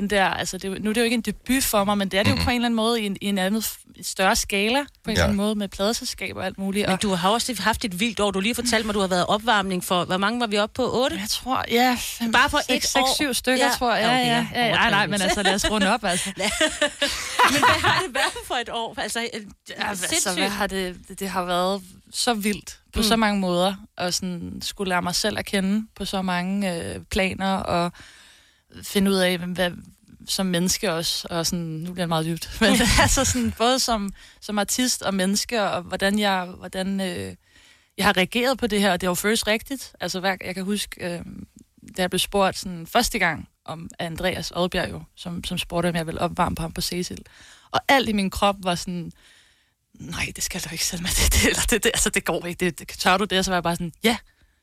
den 0.00 0.10
der, 0.10 0.24
altså 0.24 0.58
det, 0.58 0.82
nu 0.82 0.90
er 0.90 0.94
det 0.94 1.00
jo 1.00 1.04
ikke 1.04 1.14
en 1.14 1.20
debut 1.20 1.64
for 1.64 1.84
mig, 1.84 1.98
men 1.98 2.08
det 2.08 2.18
er 2.18 2.22
det 2.22 2.30
jo 2.30 2.36
på 2.44 2.50
en 2.50 2.56
eller 2.56 2.66
anden 2.66 2.76
måde 2.76 3.02
i 3.02 3.06
en, 3.06 3.16
i 3.20 3.26
en 3.26 3.38
anden 3.38 3.62
større 4.02 4.36
skala, 4.36 4.78
på 4.82 4.86
en 5.04 5.10
eller 5.10 5.24
anden 5.24 5.36
måde 5.36 5.54
med 5.54 5.68
pladeselskab 5.68 6.36
og 6.36 6.46
alt 6.46 6.58
muligt. 6.58 6.86
Men 6.86 6.92
Og, 6.92 7.02
du 7.02 7.10
har 7.14 7.30
også 7.30 7.56
haft 7.62 7.84
et 7.84 8.00
vildt 8.00 8.20
år. 8.20 8.30
Du 8.30 8.40
lige 8.40 8.54
fortalt 8.54 8.86
mig, 8.86 8.90
at 8.90 8.94
du 8.94 9.00
har 9.00 9.06
været 9.06 9.26
opvarmning 9.26 9.84
for... 9.84 10.04
Hvor 10.04 10.16
mange 10.16 10.40
var 10.40 10.46
vi 10.46 10.58
oppe 10.58 10.72
på? 10.74 11.02
8? 11.04 11.16
Jeg 11.20 11.28
tror, 11.28 11.64
ja. 11.70 11.98
Bare 12.32 12.50
for 12.50 12.58
seks, 12.58 12.84
et 12.84 12.90
seks, 12.90 12.96
år? 13.02 13.14
syv 13.16 13.34
stykker, 13.34 13.64
Ja. 13.64 13.70
tror 13.78 13.94
jeg. 13.94 14.02
Ja, 14.06 14.10
Okay, 14.16 14.26
ja, 14.26 14.60
ja, 14.62 14.66
ja. 14.68 14.72
Nej, 14.74 14.90
nej, 14.90 15.06
men 15.06 15.20
altså 15.22 15.42
lad 15.42 15.54
os 15.54 15.70
runde 15.70 15.94
op, 15.94 16.04
altså. 16.04 16.30
Men 16.36 17.58
hvad 17.58 17.80
har 17.90 18.02
det 18.06 18.14
været 18.14 18.32
for 18.46 18.54
et 18.54 18.68
år? 18.68 18.94
Altså, 18.98 19.20
øh, 19.34 19.40
Ja, 19.68 19.88
altså, 19.88 20.34
hvad 20.38 20.48
har 20.48 20.66
det, 20.66 20.96
det, 21.18 21.28
har 21.28 21.44
været 21.44 21.82
så 22.12 22.34
vildt 22.34 22.78
på 22.92 22.98
Mm. 22.98 23.00
mm. 23.00 23.08
så 23.08 23.16
mange 23.16 23.40
måder, 23.40 23.74
og 23.96 24.14
sådan 24.14 24.58
skulle 24.62 24.88
lære 24.88 25.02
mig 25.02 25.14
selv 25.14 25.38
at 25.38 25.46
kende 25.46 25.86
på 25.96 26.04
så 26.04 26.22
mange 26.22 26.74
øh, 26.94 27.00
planer, 27.10 27.54
og 27.56 27.92
finde 28.82 29.10
ud 29.10 29.16
af, 29.16 29.38
hvad, 29.38 29.70
som 30.28 30.46
menneske 30.46 30.92
også, 30.92 31.28
og 31.30 31.46
sådan, 31.46 31.64
nu 31.64 31.92
bliver 31.92 32.04
det 32.04 32.08
meget 32.08 32.26
dybt, 32.26 32.56
men 32.60 32.70
altså 33.02 33.24
sådan, 33.24 33.54
både 33.58 33.78
som, 33.78 34.12
som 34.40 34.58
artist 34.58 35.02
og 35.02 35.14
menneske, 35.14 35.62
og 35.62 35.82
hvordan 35.82 36.18
jeg, 36.18 36.44
hvordan, 36.44 37.00
øh, 37.00 37.34
jeg 37.96 38.06
har 38.06 38.16
reageret 38.16 38.58
på 38.58 38.66
det 38.66 38.80
her, 38.80 38.92
og 38.92 39.00
det 39.00 39.08
var 39.08 39.14
først 39.14 39.46
rigtigt. 39.46 39.92
Altså, 40.00 40.20
hver, 40.20 40.36
jeg 40.44 40.54
kan 40.54 40.64
huske, 40.64 41.14
øh, 41.14 41.20
da 41.96 42.02
jeg 42.02 42.10
blev 42.10 42.18
spurgt 42.18 42.58
sådan, 42.58 42.86
første 42.86 43.18
gang 43.18 43.48
om 43.64 43.90
Andreas 43.98 44.52
Oddbjerg, 44.56 44.90
jo, 44.90 45.02
som, 45.14 45.44
som 45.44 45.58
spurgte, 45.58 45.88
om 45.88 45.94
jeg 45.94 46.06
ville 46.06 46.20
opvarme 46.20 46.56
på 46.56 46.62
ham 46.62 46.72
på 46.72 46.80
Cecil. 46.80 47.22
Og 47.70 47.80
alt 47.88 48.08
i 48.08 48.12
min 48.12 48.30
krop 48.30 48.56
var 48.58 48.74
sådan, 48.74 49.12
nej, 49.94 50.32
det 50.36 50.44
skal 50.44 50.60
du 50.60 50.68
ikke 50.72 50.84
selv 50.84 51.02
med 51.02 51.10
det, 51.10 51.32
det, 51.32 51.48
eller 51.48 51.62
det, 51.70 51.84
det, 51.84 51.90
altså, 51.94 52.10
det 52.10 52.24
går 52.24 52.46
ikke, 52.46 52.64
det, 52.64 52.78
det, 52.78 52.88
tør 52.88 53.16
du 53.16 53.24
det? 53.24 53.38
Og 53.38 53.44
så 53.44 53.50
var 53.50 53.56
jeg 53.56 53.62
bare 53.62 53.76
sådan, 53.76 53.92
ja, 54.02 54.16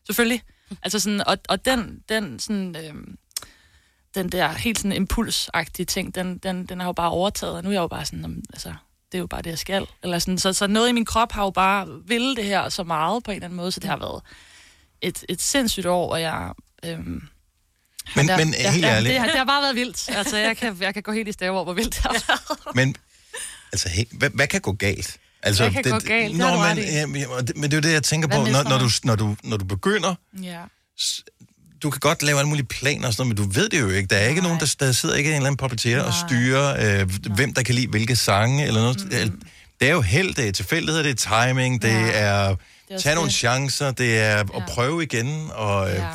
selvfølgelig. 0.06 0.44
Altså 0.82 1.00
sådan, 1.00 1.28
og, 1.28 1.38
og 1.50 1.66
den, 1.66 2.04
den 2.10 2.40
sådan, 2.40 2.76
øhm, 2.76 3.18
den 4.16 4.30
der 4.30 4.48
helt 4.48 4.78
sådan 4.78 4.92
impulsagtige 4.92 5.86
ting, 5.86 6.16
den, 6.16 6.38
den, 6.38 6.66
den 6.66 6.80
har 6.80 6.88
jo 6.88 6.94
bare 6.94 7.10
overtaget, 7.10 7.56
og 7.56 7.64
nu 7.64 7.70
er 7.70 7.74
jeg 7.74 7.82
jo 7.82 7.88
bare 7.88 8.06
sådan, 8.06 8.20
"Nå, 8.20 8.28
men, 8.28 8.44
altså, 8.54 8.70
det 9.12 9.18
er 9.18 9.20
jo 9.20 9.28
bare 9.28 9.42
det, 9.42 9.50
jeg 9.50 9.60
skal. 9.60 9.86
Eller 10.04 10.20
sådan, 10.20 10.38
så, 10.38 10.54
så 10.54 10.68
noget 10.68 10.90
i 10.90 10.92
min 10.92 11.06
krop 11.06 11.32
har 11.32 11.44
jo 11.44 11.50
bare 11.50 11.88
ville 12.06 12.36
det 12.36 12.46
her 12.46 12.70
så 12.70 12.84
meget 12.84 13.24
på 13.24 13.32
en 13.32 13.36
eller 13.36 13.46
anden 13.46 13.58
måde, 13.58 13.72
så 13.72 13.80
det 13.80 13.90
har 13.90 13.98
været 13.98 14.22
et, 15.02 15.24
et 15.30 15.42
sindssygt 15.42 15.86
år, 15.86 16.12
og 16.12 16.22
jeg... 16.22 16.52
Øhm, 16.86 17.22
Men, 18.16 18.28
der, 18.28 18.38
men 18.38 18.54
helt 18.54 18.86
ærligt, 18.86 19.12
det, 19.12 19.20
har, 19.20 19.28
det 19.28 19.36
har 19.38 19.46
bare 19.46 19.62
været 19.62 19.76
vildt. 19.76 20.10
Altså, 20.18 20.38
jeg 20.38 20.58
kan, 20.58 20.78
jeg 20.82 20.94
kan 20.94 21.04
gå 21.04 21.12
helt 21.12 21.28
i 21.28 21.32
stave 21.32 21.54
over, 21.56 21.64
hvor 21.64 21.74
vildt 21.74 21.94
det 21.96 22.02
har 22.04 22.12
været. 22.28 22.76
men 22.76 22.96
altså, 23.74 23.90
hey, 23.90 24.04
hvad, 24.12 24.30
hvad 24.30 24.48
kan 24.48 24.62
gå 24.62 24.72
galt? 24.72 25.18
Altså, 25.44 25.70
Hvad 25.70 25.84
kan 25.84 25.92
gå 25.92 26.00
galt? 26.00 26.30
Det 26.32 26.38
Nå, 26.38 26.46
har 26.46 26.52
du 26.56 26.60
men, 26.60 26.68
ret 26.68 26.78
i. 26.78 26.96
ja, 26.96 27.06
men, 27.06 27.22
det- 27.48 27.58
men 27.58 27.64
det 27.64 27.74
er 27.74 27.78
jo 27.78 27.82
det, 27.82 27.94
jeg 27.94 28.04
tænker 28.04 28.28
Hvad 28.28 28.38
på, 28.38 28.44
når, 28.44 28.64
når, 28.64 28.78
du, 28.78 28.84
man? 28.84 28.92
når, 29.04 29.16
du, 29.16 29.36
når 29.44 29.58
du 29.58 29.66
begynder, 29.66 30.16
Ja. 30.42 30.62
Du 31.84 31.90
kan 31.90 32.00
godt 32.00 32.24
lave 32.24 32.38
alle 32.40 32.50
mulige 32.50 32.66
planer 32.66 33.08
og 33.08 33.14
sådan 33.14 33.28
noget, 33.28 33.40
men 33.40 33.54
du 33.54 33.60
ved 33.60 33.70
det 33.70 33.80
jo 33.82 33.90
ikke. 33.90 34.08
Der 34.08 34.16
er 34.16 34.28
ikke 34.28 34.42
nogen, 34.42 34.60
der, 34.60 34.76
der 34.80 34.92
sidder 34.92 35.16
ikke 35.16 35.30
en 35.30 35.36
eller 35.36 35.48
anden 35.48 35.58
puppeteer 35.58 36.04
og 36.04 36.14
styrer, 36.14 37.02
øh, 37.02 37.10
hvem 37.36 37.54
der 37.54 37.64
kan 37.64 37.76
lide 37.76 37.88
hvilke 37.88 38.16
sange 38.16 38.66
eller 38.68 38.82
noget. 38.82 39.30
Mm. 39.32 39.42
Det 39.80 39.88
er 39.88 39.94
jo 39.94 40.02
held, 40.02 40.34
det 40.34 40.48
er 40.48 40.52
tilfældighed, 40.52 41.04
det 41.04 41.12
er 41.30 41.46
timing, 41.46 41.82
det 41.82 41.92
er 42.22 42.56
også 42.92 43.04
tage 43.04 43.16
nogle 43.16 43.28
det. 43.30 43.36
chancer, 43.36 43.92
det 43.92 44.20
er 44.20 44.38
at 44.40 44.64
prøve 44.68 45.04
igen. 45.04 45.50
Og, 45.54 45.90
øh, 45.90 45.96
Ja. 45.96 46.10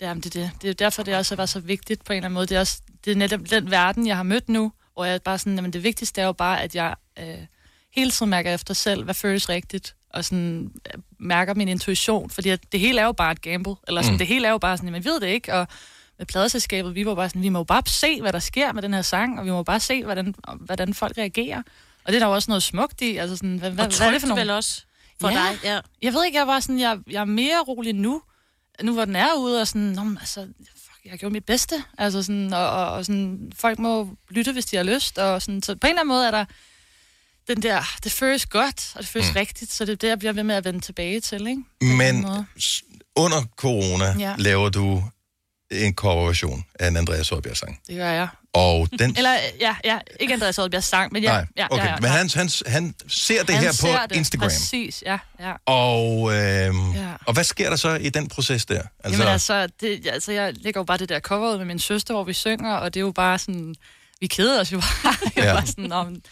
Jamen, 0.00 0.20
det, 0.22 0.36
er 0.36 0.40
det. 0.40 0.50
det 0.62 0.70
er 0.70 0.74
derfor, 0.74 1.02
det 1.02 1.14
også 1.16 1.36
var 1.36 1.46
så 1.46 1.60
vigtigt 1.60 2.04
på 2.04 2.12
en 2.12 2.16
eller 2.16 2.24
anden 2.26 2.34
måde. 2.34 2.46
Det 2.46 2.56
er, 2.56 2.60
også, 2.60 2.80
det 3.04 3.10
er 3.10 3.16
netop 3.16 3.40
den 3.50 3.70
verden, 3.70 4.06
jeg 4.06 4.16
har 4.16 4.22
mødt 4.22 4.48
nu, 4.48 4.72
hvor 4.94 5.04
jeg 5.04 5.22
bare 5.22 5.38
sådan, 5.38 5.54
jamen, 5.54 5.72
det 5.72 5.82
vigtigste 5.82 6.20
er 6.20 6.24
jo 6.26 6.32
bare, 6.32 6.62
at 6.62 6.74
jeg 6.74 6.94
øh, 7.18 7.24
hele 7.94 8.10
tiden 8.10 8.30
mærker 8.30 8.54
efter 8.54 8.74
selv, 8.74 9.04
hvad 9.04 9.14
føles 9.14 9.48
rigtigt, 9.48 9.94
og 10.14 10.24
sådan 10.24 10.70
øh, 10.94 11.00
mærker 11.18 11.54
min 11.54 11.68
intuition, 11.68 12.30
fordi 12.30 12.48
at 12.48 12.72
det 12.72 12.80
hele 12.80 13.00
er 13.00 13.04
jo 13.04 13.12
bare 13.12 13.32
et 13.32 13.42
gamble, 13.42 13.74
eller 13.88 14.02
sådan, 14.02 14.14
Mm. 14.14 14.18
det 14.18 14.26
hele 14.26 14.46
er 14.46 14.50
jo 14.50 14.58
bare 14.58 14.76
sådan, 14.76 14.92
man 14.92 15.04
ved 15.04 15.20
det 15.20 15.26
ikke, 15.26 15.54
og 15.54 15.66
med 16.18 16.26
pladeselskabet, 16.26 16.94
vi 16.94 17.06
var 17.06 17.14
bare 17.14 17.28
sådan, 17.28 17.42
vi 17.42 17.48
må 17.48 17.58
jo 17.58 17.64
bare 17.64 17.82
se, 17.86 18.20
hvad 18.20 18.32
der 18.32 18.38
sker 18.38 18.72
med 18.72 18.82
den 18.82 18.94
her 18.94 19.02
sang, 19.02 19.38
og 19.38 19.44
vi 19.44 19.50
må 19.50 19.62
bare 19.62 19.80
se, 19.80 20.04
hvordan, 20.04 20.34
hvordan 20.60 20.94
folk 20.94 21.18
reagerer. 21.18 21.62
Og 22.04 22.12
det 22.12 22.14
er 22.14 22.18
der 22.18 22.26
jo 22.26 22.32
også 22.34 22.50
noget 22.50 22.62
smukt 22.62 23.00
i, 23.00 23.16
altså 23.16 23.36
sådan, 23.36 23.56
hvad, 23.56 23.70
hvad, 23.70 23.84
hvad 23.98 24.06
er 24.06 24.10
det 24.10 24.20
for 24.20 24.28
nogle... 24.28 24.40
vel 24.40 24.50
også 24.50 24.82
for 25.20 25.28
ja. 25.28 25.34
dig, 25.34 25.58
ja. 25.64 25.80
Jeg 26.02 26.12
ved 26.14 26.24
ikke, 26.24 26.38
jeg 26.38 26.46
var 26.46 26.60
sådan, 26.60 26.80
jeg, 26.80 26.98
jeg 27.10 27.20
er 27.20 27.24
mere 27.24 27.62
rolig 27.68 27.92
nu, 27.94 28.22
nu 28.82 28.92
hvor 28.92 29.04
den 29.04 29.16
er 29.16 29.34
ude, 29.38 29.60
og 29.60 29.66
sådan, 29.68 29.82
Nå, 29.82 30.04
men 30.04 30.18
altså, 30.18 30.40
fuck, 30.76 31.04
jeg 31.04 31.10
har 31.12 31.16
gjort 31.16 31.32
mit 31.32 31.44
bedste, 31.44 31.74
altså 31.98 32.22
sådan, 32.22 32.52
og, 32.52 32.70
og, 32.70 32.86
og 32.92 33.04
sådan, 33.04 33.52
folk 33.56 33.78
må 33.78 34.08
lytte, 34.30 34.52
hvis 34.52 34.64
de 34.66 34.76
har 34.76 34.82
lyst, 34.84 35.18
og 35.18 35.42
sådan, 35.42 35.62
så 35.62 35.76
på 35.76 35.86
en 35.86 35.90
eller 35.90 36.00
anden 36.00 36.08
måde 36.08 36.26
er 36.26 36.30
der 36.30 36.44
den 37.48 37.62
der, 37.62 37.82
det 38.04 38.12
føles 38.12 38.46
godt, 38.46 38.92
og 38.94 39.00
det 39.00 39.08
føles 39.08 39.28
Mm. 39.28 39.36
rigtigt, 39.36 39.72
så 39.72 39.84
det 39.84 39.92
er 39.92 39.96
det, 39.96 40.08
jeg 40.08 40.18
bliver 40.18 40.32
ved 40.32 40.42
med 40.42 40.54
at 40.54 40.64
vende 40.64 40.80
tilbage 40.80 41.20
til, 41.20 41.46
ikke? 41.46 41.62
På 41.80 41.86
Men 41.86 42.26
under 43.16 43.42
corona 43.56 44.04
ja. 44.04 44.18
Ja. 44.18 44.34
laver 44.38 44.68
du 44.68 45.04
en 45.70 45.94
coverversion 45.94 46.64
af 46.80 46.88
en 46.88 46.96
Andreas 46.96 47.28
Højbjerg 47.28 47.56
sang. 47.56 47.80
Det 47.86 47.96
gør 47.96 48.10
jeg. 48.10 48.28
Og 48.54 48.88
den... 48.98 49.14
Eller, 49.18 49.36
ja, 49.60 49.76
ja, 49.84 49.98
ikke 50.20 50.34
Andreas 50.34 50.58
Oddbjerg 50.58 50.84
sang, 50.84 51.12
men 51.12 51.22
ja, 51.22 51.32
Nej, 51.32 51.46
ja, 51.56 51.66
okay. 51.70 51.84
ja, 51.84 51.90
ja, 51.90 51.96
Men 52.00 52.10
han, 52.10 52.30
han, 52.34 52.50
han 52.66 52.94
ser 53.08 53.42
det 53.44 53.54
han 53.54 53.64
her 53.64 53.72
ser 53.72 53.96
på 53.98 54.06
det, 54.08 54.16
Instagram. 54.16 54.48
Præcis, 54.48 55.02
ja, 55.06 55.18
ja. 55.40 55.52
Og, 55.66 56.32
øhm, 56.34 56.92
Ja. 56.92 57.08
og 57.26 57.32
hvad 57.34 57.44
sker 57.44 57.68
der 57.68 57.76
så 57.76 57.94
i 57.94 58.08
den 58.10 58.28
proces 58.28 58.66
der? 58.66 58.82
Altså... 59.04 59.18
Jamen 59.22 59.32
altså, 59.32 59.66
det, 59.80 60.06
altså, 60.06 60.32
jeg 60.32 60.54
lægger 60.56 60.80
jo 60.80 60.84
bare 60.84 60.98
det 60.98 61.08
der 61.08 61.20
cover 61.20 61.52
ud 61.52 61.58
med 61.58 61.64
min 61.64 61.78
søster, 61.78 62.14
hvor 62.14 62.24
vi 62.24 62.32
synger, 62.32 62.74
og 62.74 62.94
det 62.94 63.00
er 63.00 63.04
jo 63.04 63.12
bare 63.12 63.38
sådan, 63.38 63.74
vi 64.20 64.26
keder 64.26 64.60
os 64.60 64.72
jo 64.72 64.80
bare. 64.80 65.14
Jeg 65.36 65.44
Ja. 65.44 65.52
var 65.52 65.64
sådan, 65.64 65.82
men 65.84 66.22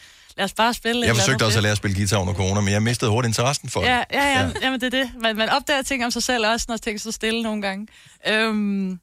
lad 0.40 0.44
os 0.44 0.52
bare 0.52 0.74
spille 0.74 1.06
jeg 1.06 1.16
forsøgte 1.16 1.42
også 1.42 1.46
at 1.46 1.52
fedt." 1.52 1.62
lære 1.62 1.70
at 1.70 1.76
spille 1.76 1.96
guitar 1.96 2.18
under 2.18 2.34
corona, 2.34 2.60
men 2.60 2.72
jeg 2.72 2.82
mistede 2.82 3.10
hurtigt 3.10 3.30
interessen 3.30 3.68
for 3.68 3.80
Ja, 3.82 3.96
det. 4.10 4.16
ja, 4.16 4.24
ja, 4.26 4.40
ja. 4.40 4.50
Jamen, 4.62 4.80
det 4.80 4.94
er 4.94 5.00
det. 5.02 5.10
Man, 5.22 5.36
man 5.36 5.48
opdager 5.48 5.82
ting 5.82 6.04
om 6.04 6.10
sig 6.10 6.22
selv 6.22 6.46
også, 6.46 6.66
når 6.68 6.76
ting 6.76 7.00
står 7.00 7.10
stille 7.10 7.42
nogle 7.42 7.62
gange. 7.62 7.86
Øhm, 8.28 9.00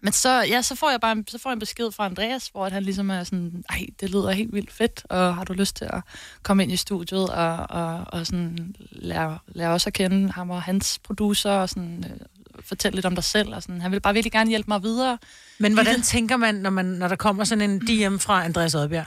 men 0.00 0.12
så, 0.12 0.42
ja, 0.48 0.62
så 0.62 0.74
får 0.74 0.90
jeg 0.90 1.00
bare 1.00 1.12
en, 1.12 1.24
så 1.28 1.38
får 1.38 1.50
jeg 1.50 1.52
en 1.54 1.60
besked 1.60 1.92
fra 1.92 2.04
Andreas, 2.04 2.46
hvor 2.48 2.66
at 2.66 2.72
han 2.72 2.82
ligesom 2.82 3.10
er 3.10 3.24
sådan, 3.24 3.64
ej, 3.70 3.86
det 4.00 4.10
lyder 4.10 4.30
helt 4.30 4.52
vildt 4.54 4.72
fedt, 4.72 5.02
og 5.10 5.34
har 5.34 5.44
du 5.44 5.52
lyst 5.52 5.76
til 5.76 5.84
at 5.84 6.00
komme 6.42 6.62
ind 6.62 6.72
i 6.72 6.76
studiet 6.76 7.28
og, 7.30 7.56
og, 7.70 8.04
og 8.08 8.26
sådan 8.26 8.74
lære, 8.92 9.38
lære 9.48 9.70
også 9.72 9.88
at 9.88 9.94
kende 9.94 10.32
ham 10.32 10.50
og 10.50 10.62
hans 10.62 10.98
producer, 11.04 11.50
og 11.50 11.68
sådan, 11.68 12.04
øh, 12.10 12.16
fortælle 12.64 12.94
lidt 12.96 13.06
om 13.06 13.14
dig 13.14 13.24
selv, 13.24 13.54
og 13.54 13.62
sådan. 13.62 13.80
Han 13.80 13.92
vil 13.92 14.00
bare 14.00 14.14
virkelig 14.14 14.32
gerne 14.32 14.50
hjælpe 14.50 14.68
mig 14.68 14.82
videre. 14.82 15.18
Men 15.58 15.74
hvordan 15.74 16.02
tænker 16.02 16.36
man, 16.36 16.54
når, 16.54 16.70
man, 16.70 16.84
når 16.84 17.08
der 17.08 17.16
kommer 17.16 17.44
sådan 17.44 17.70
en 17.70 17.80
DM 17.80 18.16
fra 18.18 18.44
Andreas 18.44 18.74
Oddbjerg? 18.74 19.06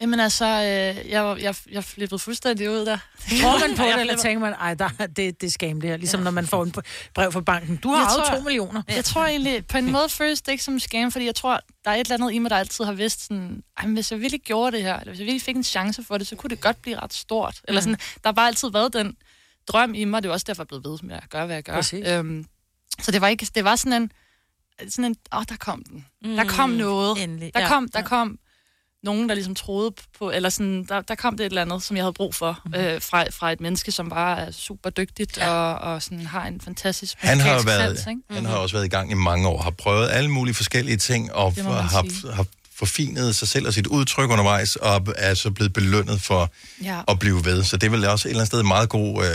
Jamen 0.00 0.20
altså, 0.20 0.44
øh, 0.44 1.10
jeg, 1.10 1.36
jeg, 1.40 1.54
jeg 1.70 1.84
flippede 1.84 2.18
fuldstændig 2.18 2.70
ud 2.70 2.86
der. 2.86 2.98
Tror 3.40 3.68
man 3.68 3.76
på 3.76 3.82
det, 3.94 4.00
eller 4.00 4.16
tænker 4.16 4.38
man, 4.40 4.52
ej, 4.52 4.74
der, 4.74 4.88
det, 4.88 5.16
det 5.40 5.42
er 5.46 5.50
skam 5.50 5.80
det 5.80 5.90
her. 5.90 5.96
Ligesom 5.96 6.20
ja. 6.20 6.24
når 6.24 6.30
man 6.30 6.46
får 6.46 6.62
en 6.62 6.74
brev 7.14 7.32
fra 7.32 7.40
banken. 7.40 7.76
Du 7.76 7.88
har 7.88 7.96
Jeg 7.96 8.06
arvet 8.06 8.24
tror- 8.26 8.36
to 8.36 8.42
millioner. 8.42 8.82
Jeg 8.88 9.04
tror 9.04 9.26
egentlig, 9.26 9.66
på 9.66 9.78
en 9.78 9.92
måde 9.92 10.08
føles 10.08 10.42
det 10.42 10.52
ikke 10.52 10.64
som 10.64 10.74
en 10.74 10.80
scam, 10.80 11.12
fordi 11.12 11.24
jeg 11.24 11.34
tror, 11.34 11.60
der 11.84 11.90
er 11.90 11.94
et 11.94 12.00
eller 12.00 12.14
andet 12.14 12.32
i 12.32 12.38
mig, 12.38 12.50
der 12.50 12.56
altid 12.56 12.84
har 12.84 12.92
vidst 12.92 13.22
sådan, 13.26 13.62
Ej, 13.78 13.86
hvis 13.88 14.12
jeg 14.12 14.20
virkelig 14.20 14.40
gjorde 14.40 14.76
det 14.76 14.84
her, 14.84 14.98
eller 14.98 15.12
hvis 15.12 15.18
jeg 15.20 15.24
virkelig 15.26 15.42
fik 15.42 15.56
en 15.56 15.64
chance 15.64 16.04
for 16.04 16.18
det, 16.18 16.26
så 16.26 16.36
kunne 16.36 16.50
det 16.50 16.60
godt 16.60 16.82
blive 16.82 16.98
ret 17.00 17.14
stort. 17.14 17.60
Eller 17.68 17.80
Mm. 17.80 17.82
sådan, 17.82 17.98
der 17.98 18.28
har 18.28 18.32
bare 18.32 18.46
altid 18.46 18.70
været 18.72 18.92
den 18.92 19.16
drøm 19.68 19.94
i 19.94 20.04
mig, 20.04 20.22
det 20.22 20.28
er 20.28 20.32
også 20.32 20.44
derfor, 20.48 20.62
jeg 20.70 20.76
er 20.76 20.80
blevet 20.80 21.02
ved 21.02 21.08
med 21.08 21.16
at 21.16 21.30
gøre, 21.30 21.46
hvad 21.46 21.56
jeg 21.56 21.64
gør. 21.64 21.74
Præcis. 21.74 22.06
Øhm, 22.08 22.46
så 23.00 23.10
det 23.10 23.20
var 23.20 23.28
ikke, 23.28 23.46
det 23.54 23.64
var 23.64 23.76
sådan 23.76 24.02
en, 24.02 24.12
sådan 24.90 25.04
en, 25.04 25.16
åh, 25.32 25.38
oh, 25.38 25.44
der 25.48 25.56
kom 25.56 25.82
den. 25.90 26.06
Mm, 26.24 26.36
der 26.36 26.44
kom 26.44 26.70
noget. 26.70 27.22
Endelig. 27.22 27.54
Der 27.54 27.60
Ja, 27.60 27.68
kom, 27.68 27.88
der 27.88 27.98
ja. 28.00 28.06
kom 28.06 28.38
nogen, 29.06 29.28
der 29.28 29.34
ligesom 29.34 29.54
troede 29.54 29.90
på, 30.18 30.30
eller 30.30 30.48
sådan, 30.48 30.84
der, 30.88 31.00
der 31.00 31.14
kom 31.14 31.36
det 31.36 31.44
et 31.46 31.50
eller 31.50 31.62
andet, 31.62 31.82
som 31.82 31.96
jeg 31.96 32.04
havde 32.04 32.12
brug 32.12 32.34
for, 32.34 32.60
Mhm. 32.64 32.74
mm-hmm. 32.74 32.86
øh, 32.86 33.00
fra, 33.02 33.24
fra 33.30 33.52
et 33.52 33.60
menneske, 33.60 33.92
som 33.92 34.08
bare 34.08 34.38
er 34.40 34.50
super 34.50 34.90
dygtigt, 34.90 35.36
ja. 35.38 35.50
og, 35.50 35.92
og 35.92 36.02
sådan 36.02 36.26
har 36.26 36.46
en 36.46 36.60
fantastisk 36.60 37.14
Han 37.18 37.40
har, 37.40 37.62
været, 37.66 37.98
sans, 37.98 38.06
ikke? 38.10 38.20
han 38.30 38.44
har 38.46 38.56
også 38.56 38.76
været 38.76 38.84
i 38.86 38.88
gang 38.88 39.10
i 39.10 39.14
mange 39.14 39.48
år, 39.48 39.62
har 39.62 39.70
prøvet 39.70 40.08
alle 40.10 40.30
mulige 40.30 40.54
forskellige 40.54 40.96
ting, 40.96 41.32
og 41.32 41.54
har, 41.54 42.06
sige. 42.10 42.32
har 42.32 42.46
forfinet 42.78 43.36
sig 43.36 43.48
selv 43.48 43.66
og 43.66 43.74
sit 43.74 43.86
udtryk 43.86 44.30
undervejs, 44.30 44.76
og 44.76 45.06
er 45.16 45.34
så 45.34 45.50
blevet 45.50 45.72
belønnet 45.72 46.20
for 46.22 46.52
Ja. 46.82 47.00
at 47.08 47.18
blive 47.18 47.44
ved. 47.44 47.64
Så 47.64 47.76
det 47.76 47.86
er 47.86 47.90
vel 47.90 48.04
også 48.08 48.28
et 48.28 48.30
eller 48.30 48.40
andet 48.40 48.46
sted 48.46 48.62
meget 48.62 48.88
god, 48.88 49.08
øh, 49.24 49.30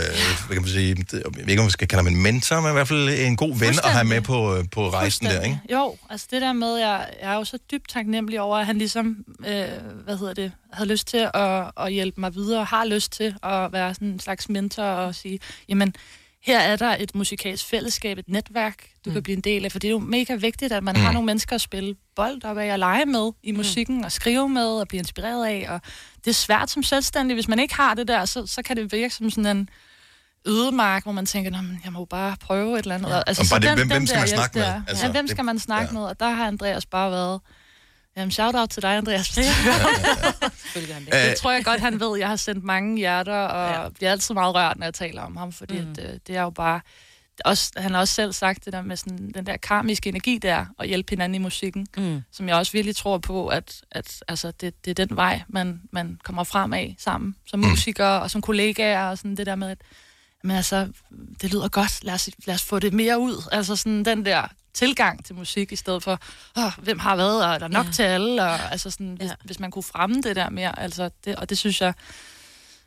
hvad 0.46 0.56
kan 0.56 0.62
man 0.62 0.70
sige, 0.70 0.94
det- 0.94 1.12
jeg 1.12 1.22
ved 1.34 1.48
ikke, 1.48 1.60
om 1.60 1.64
man 1.64 1.70
skal 1.70 1.88
kalde 1.88 2.04
ham 2.04 2.14
en 2.14 2.22
mentor, 2.22 2.60
men 2.60 2.70
i 2.70 2.72
hvert 2.72 2.88
fald 2.88 3.08
en 3.08 3.36
god 3.36 3.58
ven 3.58 3.68
at 3.84 3.90
have 3.92 4.04
med 4.04 4.20
på, 4.20 4.56
øh, 4.56 4.64
på 4.72 4.90
rejsen 4.90 5.26
der, 5.26 5.40
ikke? 5.40 5.60
Jo, 5.72 5.96
altså 6.10 6.26
det 6.30 6.42
der 6.42 6.52
med, 6.52 6.76
jeg, 6.76 7.08
jeg 7.22 7.32
er 7.32 7.36
jo 7.36 7.44
så 7.44 7.58
dybt 7.70 7.88
taknemmelig 7.90 8.40
over, 8.40 8.56
at 8.58 8.66
han 8.66 8.78
ligesom, 8.78 9.16
øh, 9.48 9.64
hvad 10.04 10.16
hedder 10.18 10.34
det, 10.34 10.52
havde 10.72 10.90
lyst 10.90 11.06
til 11.06 11.28
at, 11.34 11.64
at 11.80 11.92
hjælpe 11.92 12.20
mig 12.20 12.34
videre, 12.34 12.64
har 12.64 12.84
lyst 12.84 13.12
til 13.12 13.34
at 13.42 13.72
være 13.72 13.94
sådan 13.94 14.08
en 14.08 14.20
slags 14.20 14.48
mentor 14.48 14.82
og 14.84 15.14
sige, 15.14 15.38
jamen, 15.68 15.94
her 16.42 16.58
er 16.60 16.76
der 16.76 16.96
et 17.00 17.14
musikalsk 17.14 17.66
fællesskab, 17.66 18.18
et 18.18 18.28
netværk, 18.28 18.76
du 19.04 19.10
mm. 19.10 19.14
kan 19.14 19.22
blive 19.22 19.36
en 19.36 19.40
del 19.42 19.64
af, 19.64 19.72
for 19.72 19.78
det 19.78 19.88
er 19.88 19.92
jo 19.92 19.98
mega 19.98 20.34
vigtigt, 20.34 20.72
at 20.72 20.82
man 20.84 20.94
mm. 20.94 21.00
har 21.00 21.12
nogle 21.12 21.26
mennesker 21.26 21.54
at 21.54 21.60
spille 21.60 21.94
bold 22.16 22.44
op 22.44 22.58
af 22.58 22.72
og 22.72 22.78
lege 22.78 23.06
med 23.06 23.30
i 23.42 23.52
musikken, 23.52 23.96
mm. 23.96 24.04
og 24.04 24.12
skrive 24.12 24.48
med 24.48 24.66
og 24.66 24.88
blive 24.88 24.98
inspireret 24.98 25.46
af, 25.46 25.66
og 25.68 25.80
det 26.24 26.30
er 26.30 26.34
svært 26.34 26.70
som 26.70 26.82
selvstændig, 26.82 27.34
hvis 27.34 27.48
man 27.48 27.58
ikke 27.58 27.74
har 27.74 27.94
det 27.94 28.08
der, 28.08 28.24
så, 28.24 28.46
så 28.46 28.62
kan 28.62 28.76
det 28.76 28.92
virke 28.92 29.14
som 29.14 29.30
sådan 29.30 29.56
en 29.56 29.68
ødemark, 30.46 31.02
hvor 31.02 31.12
man 31.12 31.26
tænker, 31.26 31.50
"Nå, 31.50 31.56
men 31.62 31.80
jeg 31.84 31.92
må 31.92 32.04
bare 32.04 32.36
prøve 32.40 32.78
et 32.78 32.82
eller 32.82 32.94
andet. 32.94 33.08
Ja. 33.08 33.16
Og, 33.16 33.22
Og 33.28 33.36
bare 33.50 33.60
det, 33.60 33.68
hvem- 33.68 33.88
der 33.88 33.94
hvem 33.94 34.06
skal 34.06 34.18
man 34.18 34.28
snakke 34.28 34.58
med? 34.58 34.64
Altså, 34.66 34.82
Altså, 34.88 35.06
ja, 35.06 35.12
hvem 35.12 35.28
skal 35.28 35.44
man 35.44 35.58
snakke 35.58 35.86
ja. 35.86 35.92
med? 35.98 36.02
Og 36.08 36.20
der 36.20 36.30
har 36.30 36.46
Andreas 36.46 36.86
bare 36.86 37.10
været... 37.10 37.40
Jamen, 38.16 38.30
shout-out 38.30 38.68
til 38.70 38.82
dig, 38.82 38.96
Andreas. 38.96 39.38
Ja. 39.38 39.42
det 41.28 41.36
tror 41.36 41.50
jeg 41.52 41.64
godt, 41.64 41.80
han 41.80 42.00
ved. 42.00 42.18
Jeg 42.18 42.28
har 42.28 42.36
sendt 42.36 42.64
mange 42.64 42.96
hjerter, 42.96 43.34
og 43.38 43.84
ja. 43.84 43.88
bliver 43.88 44.10
altid 44.10 44.34
meget 44.34 44.54
rørt, 44.54 44.78
når 44.78 44.86
jeg 44.86 44.94
taler 44.94 45.22
om 45.22 45.36
ham, 45.36 45.52
fordi 45.52 45.80
mm. 45.80 45.90
at, 45.90 45.98
øh, 46.04 46.18
det 46.26 46.36
er 46.36 46.42
jo 46.42 46.50
bare... 46.50 46.80
Også, 47.44 47.72
han 47.76 47.90
har 47.92 48.00
også 48.00 48.14
selv 48.14 48.32
sagt 48.32 48.64
det 48.64 48.72
der 48.72 48.82
med 48.82 48.96
sådan, 48.96 49.32
den 49.34 49.46
der 49.46 49.56
karmiske 49.56 50.08
energi 50.08 50.38
der, 50.38 50.66
og 50.78 50.86
hjælpe 50.86 51.10
hinanden 51.10 51.34
i 51.34 51.38
musikken, 51.38 51.86
mm. 51.96 52.22
som 52.32 52.48
jeg 52.48 52.56
også 52.56 52.72
virkelig 52.72 52.96
tror 52.96 53.18
på, 53.18 53.46
at, 53.48 53.80
at 53.90 54.22
altså, 54.28 54.50
det, 54.50 54.84
det 54.84 54.98
er 54.98 55.06
den 55.06 55.16
vej, 55.16 55.42
man, 55.48 55.80
man 55.92 56.18
kommer 56.24 56.44
frem 56.44 56.72
af 56.72 56.94
sammen, 56.98 57.36
som 57.46 57.60
Mm. 57.60 57.66
musikere 57.68 58.22
og 58.22 58.30
som 58.30 58.40
kollegaer, 58.42 59.08
og 59.08 59.18
sådan 59.18 59.36
det 59.36 59.46
der 59.46 59.54
med, 59.54 59.68
at 59.70 59.78
men 60.44 60.56
altså, 60.56 60.88
det 61.42 61.52
lyder 61.52 61.68
godt, 61.68 62.04
lad 62.04 62.14
os, 62.14 62.30
lad 62.46 62.54
os 62.54 62.62
få 62.62 62.78
det 62.78 62.92
mere 62.92 63.18
ud. 63.18 63.48
Altså 63.52 63.76
sådan 63.76 64.04
den 64.04 64.24
der 64.24 64.46
tilgang 64.74 65.24
til 65.24 65.34
musik, 65.34 65.72
i 65.72 65.76
stedet 65.76 66.02
for, 66.02 66.18
Åh, 66.56 66.78
hvem 66.78 66.98
har 66.98 67.14
hvad, 67.14 67.36
og 67.36 67.54
er 67.54 67.58
der 67.58 67.68
nok 67.68 67.86
ja. 67.86 67.92
til 67.92 68.02
alle, 68.02 68.42
og 68.42 68.70
altså 68.72 68.90
sådan, 68.90 69.14
hvis, 69.18 69.28
ja. 69.28 69.34
hvis 69.44 69.60
man 69.60 69.70
kunne 69.70 69.82
fremme 69.82 70.22
det 70.22 70.36
der 70.36 70.50
mere, 70.50 70.78
altså 70.78 71.10
det, 71.24 71.36
og 71.36 71.50
det 71.50 71.58
synes 71.58 71.80
jeg, 71.80 71.94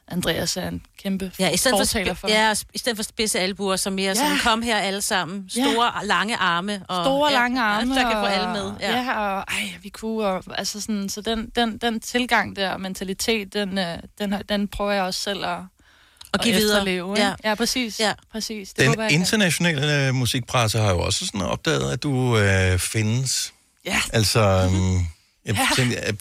Andreas 0.07 0.57
er 0.57 0.67
en 0.67 0.85
kæmpe 0.97 1.31
Ja, 1.39 1.49
i 1.49 1.57
stedet 1.57 1.73
for, 1.73 1.77
fortaler 1.77 2.13
for. 2.13 2.27
ja, 2.27 2.55
i 2.73 2.77
stedet 2.77 2.97
for 2.97 3.03
spidse 3.03 3.39
albuer, 3.39 3.75
som 3.75 3.93
mere 3.93 4.07
ja. 4.07 4.13
sådan, 4.13 4.37
kom 4.43 4.61
her 4.61 4.77
alle 4.77 5.01
sammen. 5.01 5.49
Store, 5.49 5.91
ja. 5.99 6.05
lange 6.05 6.35
arme. 6.35 6.85
Og, 6.87 7.05
Store, 7.05 7.31
ja, 7.31 7.37
lange 7.37 7.61
arme. 7.61 7.93
Ja, 7.93 8.01
der 8.01 8.11
kan 8.11 8.21
få 8.21 8.25
alle 8.25 8.47
med. 8.47 8.73
Ja, 8.79 9.01
ja 9.01 9.19
og 9.19 9.37
ej, 9.47 9.73
vi 9.81 9.89
kunne, 9.89 10.25
og, 10.27 10.43
altså 10.57 10.81
sådan, 10.81 11.09
så 11.09 11.21
den, 11.21 11.49
den, 11.55 11.77
den 11.77 11.99
tilgang 11.99 12.55
der, 12.55 12.77
mentalitet, 12.77 13.53
den, 13.53 13.77
øh, 13.77 13.97
den, 14.19 14.35
den 14.49 14.67
prøver 14.67 14.91
jeg 14.91 15.03
også 15.03 15.19
selv 15.19 15.45
at, 15.45 15.59
Og 16.39 16.43
give 16.43 16.55
at 16.55 16.61
videre. 16.61 16.89
ikke? 16.91 17.21
Ja. 17.21 17.33
ja, 17.43 17.55
præcis. 17.55 17.99
Ja. 17.99 18.13
præcis. 18.31 18.73
Det 18.73 18.87
håber 18.87 19.01
Den 19.01 19.09
kan. 19.09 19.19
internationale 19.19 20.07
øh, 20.07 20.13
musikpresse 20.15 20.79
har 20.79 20.89
jo 20.91 20.99
også 20.99 21.25
sådan 21.25 21.41
opdaget, 21.41 21.91
at 21.91 22.03
du 22.03 22.37
øh, 22.37 22.79
findes. 22.79 23.53
Ja. 23.85 24.01
Altså, 24.13 24.65
um, 24.67 25.07
jeg 25.45 25.55
Ja. 25.55 25.67
tænkte, 25.75 25.97
at 25.97 26.15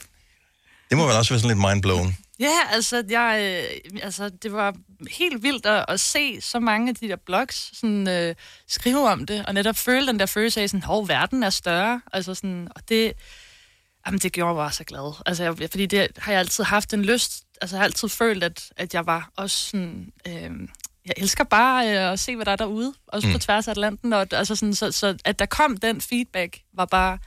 det 0.90 0.98
må 0.98 1.06
vel 1.06 1.16
også 1.16 1.32
være 1.34 1.40
sådan 1.40 1.56
lidt 1.56 1.68
mindblown. 1.68 2.16
Ja, 2.40 2.52
altså, 2.70 3.02
jeg, 3.10 3.38
øh, 3.94 4.02
altså, 4.02 4.28
det 4.42 4.52
var 4.52 4.74
helt 5.10 5.42
vildt 5.42 5.66
at, 5.66 5.84
at 5.88 6.00
se 6.00 6.40
så 6.40 6.60
mange 6.60 6.88
af 6.88 6.94
de 6.94 7.08
der 7.08 7.16
blogs 7.26 7.70
sådan, 7.80 8.08
øh, 8.08 8.34
skrive 8.68 9.08
om 9.10 9.26
det, 9.26 9.44
og 9.46 9.54
netop 9.54 9.76
føle 9.76 10.06
den 10.06 10.18
der 10.20 10.26
følelse 10.26 10.60
af, 10.60 10.68
sådan, 10.70 10.82
hov, 10.82 11.08
verden 11.08 11.42
er 11.42 11.50
større. 11.50 12.00
Altså 12.12 12.34
sådan, 12.34 12.68
og 12.76 12.88
det, 12.88 13.12
jamen, 14.06 14.20
det 14.20 14.32
gjorde 14.32 14.54
mig 14.54 14.60
bare 14.62 14.72
så 14.72 14.84
glad. 14.84 15.12
Altså, 15.26 15.42
jeg, 15.44 15.54
fordi 15.70 15.86
det 15.86 16.08
har 16.18 16.32
jeg 16.32 16.38
altid 16.40 16.64
haft 16.64 16.92
en 16.92 17.04
lyst, 17.04 17.43
altså 17.60 17.76
jeg 17.76 17.80
har 17.80 17.84
altid 17.84 18.08
følt, 18.08 18.44
at, 18.44 18.72
at 18.76 18.94
jeg 18.94 19.06
var 19.06 19.30
også 19.36 19.56
sådan, 19.56 20.12
øh, 20.28 20.50
jeg 21.06 21.14
elsker 21.16 21.44
bare 21.44 21.88
øh, 21.88 22.12
at 22.12 22.20
se, 22.20 22.36
hvad 22.36 22.46
der 22.46 22.52
er 22.52 22.56
derude, 22.56 22.94
også 23.06 23.28
mm. 23.28 23.32
på 23.32 23.38
tværs 23.38 23.68
af 23.68 23.70
Atlanten, 23.70 24.12
og 24.12 24.26
altså 24.32 24.56
sådan, 24.56 24.74
så, 24.74 24.92
så 24.92 25.16
at 25.24 25.38
der 25.38 25.46
kom 25.46 25.76
den 25.76 26.00
feedback, 26.00 26.58
var 26.76 26.84
bare 26.84 27.18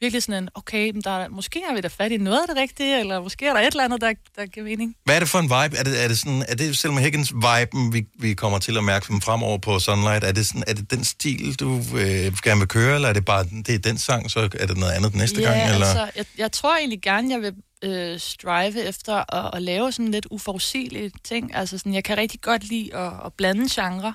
virkelig 0.00 0.22
sådan 0.22 0.42
en, 0.42 0.48
okay, 0.54 0.90
men 0.90 1.02
der 1.02 1.10
er, 1.10 1.28
måske 1.28 1.62
har 1.68 1.74
vi 1.74 1.80
da 1.80 1.88
fat 1.88 2.12
i 2.12 2.16
noget 2.16 2.40
af 2.40 2.48
det 2.48 2.56
rigtige, 2.56 3.00
eller 3.00 3.20
måske 3.20 3.46
er 3.46 3.52
der 3.52 3.60
et 3.60 3.66
eller 3.66 3.84
andet, 3.84 4.00
der, 4.00 4.12
der 4.36 4.46
giver 4.46 4.64
mening. 4.64 4.94
Hvad 5.04 5.14
er 5.14 5.20
det 5.20 5.28
for 5.28 5.38
en 5.38 5.44
vibe? 5.44 5.76
Er 5.76 5.84
det, 5.84 6.04
er 6.04 6.08
det, 6.08 6.18
sådan, 6.18 6.44
er 6.48 6.54
det 6.54 6.78
Selma 6.78 7.00
Higgins 7.00 7.32
viben, 7.34 7.92
vi, 7.92 8.06
vi 8.18 8.34
kommer 8.34 8.58
til 8.58 8.76
at 8.76 8.84
mærke 8.84 9.06
dem 9.08 9.20
fremover 9.20 9.58
på 9.58 9.78
Sunlight? 9.78 10.24
Er 10.24 10.32
det, 10.32 10.46
sådan, 10.46 10.64
er 10.66 10.74
det 10.74 10.90
den 10.90 11.04
stil, 11.04 11.54
du 11.54 11.76
øh, 11.76 12.32
gerne 12.42 12.60
vil 12.60 12.68
køre, 12.68 12.94
eller 12.94 13.08
er 13.08 13.12
det 13.12 13.24
bare 13.24 13.44
det 13.44 13.74
er 13.74 13.78
den 13.78 13.98
sang, 13.98 14.30
så 14.30 14.40
er 14.40 14.66
det 14.66 14.76
noget 14.76 14.92
andet 14.92 15.14
næste 15.14 15.40
ja, 15.40 15.48
gang? 15.48 15.74
Eller? 15.74 15.86
altså, 15.86 16.10
jeg, 16.16 16.24
jeg 16.38 16.52
tror 16.52 16.76
egentlig 16.76 17.02
gerne, 17.02 17.30
jeg 17.30 17.40
vil 17.40 17.54
øh, 17.84 18.18
strive 18.18 18.82
efter 18.82 19.34
at, 19.34 19.50
at 19.54 19.62
lave 19.62 19.92
sådan 19.92 20.10
lidt 20.10 20.26
uforudsigelige 20.30 21.12
ting. 21.24 21.54
Altså 21.54 21.78
sådan, 21.78 21.94
jeg 21.94 22.04
kan 22.04 22.18
rigtig 22.18 22.40
godt 22.40 22.64
lide 22.64 22.96
at, 22.96 23.12
at 23.24 23.32
blande 23.32 23.68
genre, 23.70 24.14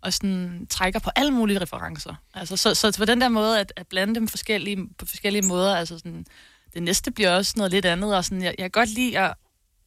og 0.00 0.12
sådan 0.12 0.66
trækker 0.70 1.00
på 1.00 1.10
alle 1.16 1.32
mulige 1.32 1.60
referencer. 1.60 2.14
Altså, 2.34 2.56
så, 2.56 2.74
så 2.74 2.94
på 2.98 3.04
den 3.04 3.20
der 3.20 3.28
måde, 3.28 3.60
at, 3.60 3.72
at 3.76 3.86
blande 3.86 4.14
dem 4.14 4.28
forskellige, 4.28 4.88
på 4.98 5.06
forskellige 5.06 5.46
måder, 5.46 5.76
altså 5.76 5.98
sådan, 5.98 6.26
det 6.74 6.82
næste 6.82 7.10
bliver 7.10 7.36
også 7.36 7.52
noget 7.56 7.72
lidt 7.72 7.84
andet, 7.84 8.16
og 8.16 8.24
sådan, 8.24 8.42
jeg, 8.42 8.54
jeg 8.58 8.64
kan 8.64 8.70
godt 8.70 8.88
lide 8.88 9.18
at, 9.18 9.34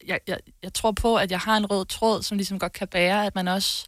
jeg, 0.06 0.20
jeg, 0.26 0.38
jeg 0.62 0.74
tror 0.74 0.92
på, 0.92 1.16
at 1.16 1.30
jeg 1.30 1.38
har 1.38 1.56
en 1.56 1.66
rød 1.66 1.86
tråd, 1.86 2.22
som 2.22 2.36
ligesom 2.36 2.58
godt 2.58 2.72
kan 2.72 2.88
bære, 2.88 3.26
at 3.26 3.34
man 3.34 3.48
også 3.48 3.86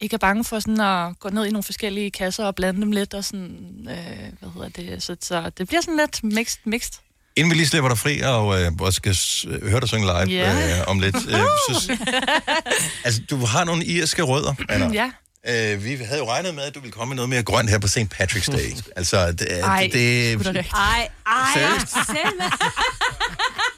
ikke 0.00 0.14
er 0.14 0.18
bange 0.18 0.44
for 0.44 0.60
sådan 0.60 0.80
at 0.80 1.18
gå 1.18 1.28
ned 1.28 1.46
i 1.46 1.50
nogle 1.50 1.62
forskellige 1.62 2.10
kasser 2.10 2.44
og 2.44 2.54
blande 2.54 2.80
dem 2.80 2.92
lidt, 2.92 3.14
og 3.14 3.24
sådan, 3.24 3.88
øh, 3.90 4.32
hvad 4.40 4.50
hedder 4.50 4.68
det, 4.68 5.02
så, 5.02 5.16
så 5.20 5.50
det 5.50 5.68
bliver 5.68 5.80
sådan 5.80 5.96
lidt 5.96 6.24
mixed, 6.24 6.60
mixed. 6.64 7.02
Inden 7.38 7.50
vi 7.50 7.54
lige 7.56 7.66
slipper 7.66 7.88
dig 7.88 7.98
fri 7.98 8.20
og, 8.20 8.60
øh, 8.62 8.72
og 8.80 8.92
skal 8.92 9.16
høre 9.62 9.80
dig 9.80 9.88
synge 9.88 10.06
live 10.06 10.38
Ja. 10.38 10.78
øh, 10.80 10.84
om 10.86 10.98
lidt. 11.00 11.16
Øh, 11.16 11.22
så, 11.68 11.96
altså, 13.04 13.20
du 13.30 13.44
har 13.44 13.64
nogle 13.64 13.84
irske 13.84 14.22
rødder, 14.22 14.54
Anna. 14.68 14.90
ja. 14.92 15.10
Øh, 15.48 15.84
vi 15.84 15.96
havde 16.04 16.18
jo 16.18 16.30
regnet 16.30 16.54
med, 16.54 16.62
at 16.62 16.74
du 16.74 16.80
ville 16.80 16.92
komme 16.92 17.08
med 17.10 17.16
noget 17.16 17.28
mere 17.28 17.42
grønt 17.42 17.70
her 17.70 17.78
på 17.78 17.88
St. 17.88 17.98
Patrick's 17.98 18.52
Day. 18.52 18.72
altså, 18.96 19.32
det, 19.32 19.60
Ej, 19.64 19.80
det, 19.82 19.92
det, 19.92 20.46
rigtigt. 20.46 20.72
Ej, 20.74 21.08
ej, 21.26 21.48
Seriøst? 21.54 21.88
Selma. 22.06 22.44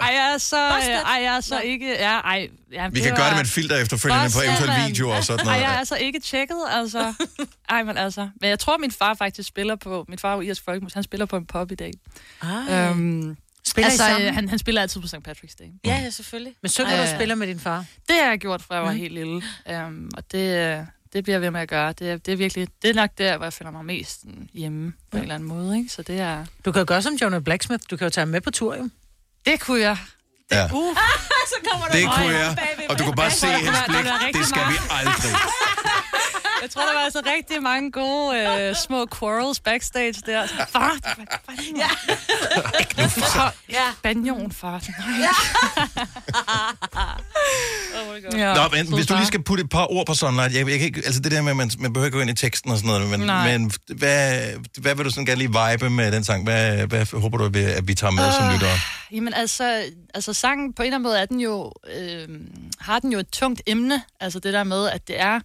Ej, 0.00 0.10
jeg 0.14 0.32
er 0.34 0.38
så, 0.38 0.56
ej, 0.56 1.22
jeg 1.22 1.36
er 1.36 1.40
så 1.40 1.60
ikke... 1.60 1.90
Ja, 1.92 2.18
ej, 2.18 2.48
ja, 2.72 2.88
vi 2.88 3.00
kan 3.00 3.16
gøre 3.16 3.26
det 3.28 3.36
med 3.36 3.44
et 3.44 3.50
filter 3.50 3.76
efterfølgende 3.76 4.30
på 4.36 4.40
eventuelle 4.42 4.74
videoer 4.86 5.16
og 5.16 5.24
sådan 5.24 5.44
noget. 5.46 5.56
Ej, 5.58 5.64
jeg 5.66 5.74
er 5.74 5.78
altså 5.78 5.96
ikke 5.96 6.20
tjekket, 6.20 6.56
altså. 6.70 7.14
Ej, 7.68 7.82
men 7.82 7.96
altså. 7.96 8.28
Men 8.40 8.50
jeg 8.50 8.58
tror, 8.58 8.78
min 8.78 8.90
far 8.90 9.14
faktisk 9.14 9.48
spiller 9.48 9.76
på... 9.76 10.04
Min 10.08 10.18
far 10.18 10.36
er 10.36 10.40
irsk 10.40 10.64
folkemus, 10.64 10.92
han 10.92 11.02
spiller 11.02 11.26
på 11.26 11.36
en 11.36 11.46
pub 11.46 11.72
i 11.72 11.74
dag. 11.74 11.92
Ej. 12.42 12.88
Øhm, 12.90 13.36
Spiller 13.66 13.88
I 13.88 13.90
altså, 13.90 14.04
sammen? 14.06 14.34
han, 14.34 14.48
han 14.48 14.58
spiller 14.58 14.82
altid 14.82 15.00
på 15.00 15.06
St. 15.06 15.14
Patrick's 15.28 15.54
Day. 15.58 15.64
Ja, 15.84 16.00
ja, 16.02 16.10
selvfølgelig. 16.10 16.52
Men 16.62 16.68
synger 16.68 16.96
du 16.96 17.02
Øh, 17.02 17.14
spiller 17.14 17.34
med 17.34 17.46
din 17.46 17.60
far? 17.60 17.84
Det 18.08 18.16
har 18.22 18.28
jeg 18.28 18.38
gjort, 18.38 18.62
fra 18.62 18.74
jeg 18.74 18.82
var 18.84 18.92
Mm. 18.92 18.96
helt 18.98 19.14
lille. 19.14 19.42
Um, 19.86 20.10
og 20.16 20.32
det, 20.32 20.86
det 21.12 21.24
bliver 21.24 21.34
jeg 21.34 21.40
ved 21.42 21.50
med 21.50 21.60
at 21.60 21.68
gøre. 21.68 21.92
Det, 21.92 22.10
er- 22.10 22.16
det 22.16 22.32
er 22.32 22.36
virkelig, 22.36 22.68
det 22.82 22.90
er 22.90 22.94
nok 22.94 23.10
der, 23.18 23.36
hvor 23.36 23.46
jeg 23.46 23.52
føler 23.52 23.70
mig 23.70 23.84
mest 23.84 24.24
hjemme 24.54 24.92
på 25.10 25.16
en 25.16 25.22
eller 25.22 25.34
anden 25.34 25.48
måde. 25.48 25.76
Ikke? 25.78 25.88
Så 25.88 26.02
det 26.02 26.20
er... 26.20 26.44
Du 26.64 26.72
kan 26.72 26.80
jo 26.80 26.84
gøre 26.88 27.02
som 27.02 27.14
Jonah 27.14 27.40
Blacksmith. 27.42 27.82
Du 27.90 27.96
kan 27.96 28.04
jo 28.04 28.10
tage 28.10 28.22
ham 28.22 28.28
med 28.28 28.40
på 28.40 28.50
tur, 28.50 28.76
jo. 28.76 28.88
Det 29.44 29.60
kunne 29.60 29.80
jeg. 29.80 29.96
Ja. 30.52 30.64
Uh. 30.72 30.96
så 31.52 31.56
kommer 31.70 31.86
Det 31.86 32.04
kunne 32.04 32.38
jeg, 32.38 32.56
og 32.90 32.98
du 32.98 33.04
kunne 33.04 33.16
bare 33.16 33.30
se 33.30 33.46
hendes 33.46 33.82
blik. 33.88 34.34
Det 34.34 34.46
skal 34.46 34.62
vi 34.72 34.76
aldrig. 34.90 35.34
Jeg 36.62 36.70
tror, 36.70 36.82
der 36.82 36.92
var 36.94 37.00
altså 37.00 37.22
rigtig 37.36 37.62
mange 37.62 37.92
gode 37.92 38.38
øh, 38.38 38.76
små 38.76 39.06
quarrels 39.18 39.60
backstage 39.60 40.14
der. 40.26 40.46
Så, 40.46 40.54
Far, 40.72 40.92
det 40.94 41.04
var, 41.18 41.40
var 41.46 41.54
det 41.56 41.64
ja. 42.98 43.06
Far. 43.06 43.54
Ja. 43.70 43.84
Banjon, 44.02 44.52
far. 44.52 44.82
Nej. 44.98 45.28
Ja, 48.32 48.54
Nå, 48.54 48.60
men 48.72 48.94
hvis 48.94 49.06
du 49.06 49.14
lige 49.14 49.26
skal 49.26 49.42
putte 49.42 49.64
et 49.64 49.70
par 49.70 49.92
ord 49.92 50.06
på 50.06 50.14
Sunlight, 50.14 50.54
jeg, 50.54 50.68
jeg 50.68 50.78
kan 50.78 50.86
ikke, 50.86 51.02
altså 51.04 51.20
det 51.20 51.32
der 51.32 51.42
med, 51.42 51.50
at 51.50 51.56
man, 51.56 51.70
man 51.78 51.92
behøver 51.92 52.06
ikke 52.06 52.16
gå 52.16 52.20
ind 52.22 52.30
i 52.30 52.34
teksten 52.34 52.70
og 52.70 52.76
sådan 52.78 52.88
noget, 52.88 53.10
men, 53.10 53.20
Nej. 53.20 53.58
men 53.58 53.72
hvad, 53.86 54.40
hvad 54.78 54.94
vil 54.94 55.04
du 55.04 55.10
sådan 55.10 55.26
gerne 55.26 55.38
lige 55.38 55.48
vibe 55.70 55.90
med 55.90 56.12
den 56.12 56.24
sang? 56.24 56.44
Hvad, 56.44 56.86
hvad 56.86 57.20
håber 57.20 57.38
du, 57.38 57.44
at 57.44 57.88
vi 57.88 57.94
tager 57.94 58.10
med 58.10 58.32
som 58.32 58.46
Øh, 58.46 58.52
lyttere? 58.52 58.76
Jamen 59.12 59.34
altså, 59.34 59.82
altså 60.14 60.32
sangen 60.32 60.72
på 60.72 60.82
en 60.82 60.86
eller 60.86 60.96
anden 60.96 61.08
måde 61.08 61.18
er 61.18 61.26
den 61.26 61.40
jo, 61.40 61.72
øh, 61.98 62.28
har 62.80 62.98
den 62.98 63.12
jo 63.12 63.18
et 63.18 63.28
tungt 63.28 63.62
emne. 63.66 64.02
Altså 64.20 64.38
det 64.38 64.52
der 64.52 64.64
med, 64.64 64.88
at 64.88 65.08
det 65.08 65.20
er, 65.20 65.40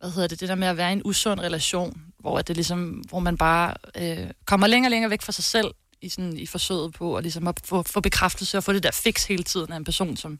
hvad 0.00 0.10
hedder 0.10 0.28
det, 0.28 0.40
det 0.40 0.48
der 0.48 0.54
med 0.54 0.68
at 0.68 0.76
være 0.76 0.90
i 0.90 0.92
en 0.92 1.02
usund 1.04 1.40
relation, 1.40 2.02
hvor, 2.18 2.38
at 2.38 2.48
det 2.48 2.56
ligesom, 2.56 2.88
hvor 2.88 3.18
man 3.18 3.36
bare 3.36 3.74
øh, 3.96 4.30
kommer 4.44 4.66
længere 4.66 4.88
og 4.88 4.90
længere 4.90 5.10
væk 5.10 5.22
fra 5.22 5.32
sig 5.32 5.44
selv 5.44 5.74
i, 6.00 6.08
sådan, 6.08 6.36
i 6.36 6.46
forsøget 6.46 6.92
på 6.92 7.16
at, 7.16 7.22
ligesom 7.22 7.48
at 7.48 7.60
få, 7.64 7.82
få 7.82 8.00
bekræftelse 8.00 8.56
og 8.56 8.64
få 8.64 8.72
det 8.72 8.82
der 8.82 8.90
fix 8.90 9.26
hele 9.26 9.42
tiden 9.42 9.72
af 9.72 9.76
en 9.76 9.84
person, 9.84 10.16
som, 10.16 10.38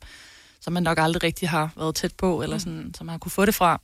som 0.61 0.73
man 0.73 0.83
nok 0.83 0.99
aldrig 0.99 1.23
rigtig 1.23 1.49
har 1.49 1.71
været 1.77 1.95
tæt 1.95 2.15
på, 2.15 2.43
eller 2.43 2.59
sådan, 2.59 2.95
som 2.95 3.07
man 3.07 3.13
har 3.13 3.19
kunne 3.19 3.33
få 3.33 3.47
det 3.47 3.55
fra, 3.55 3.81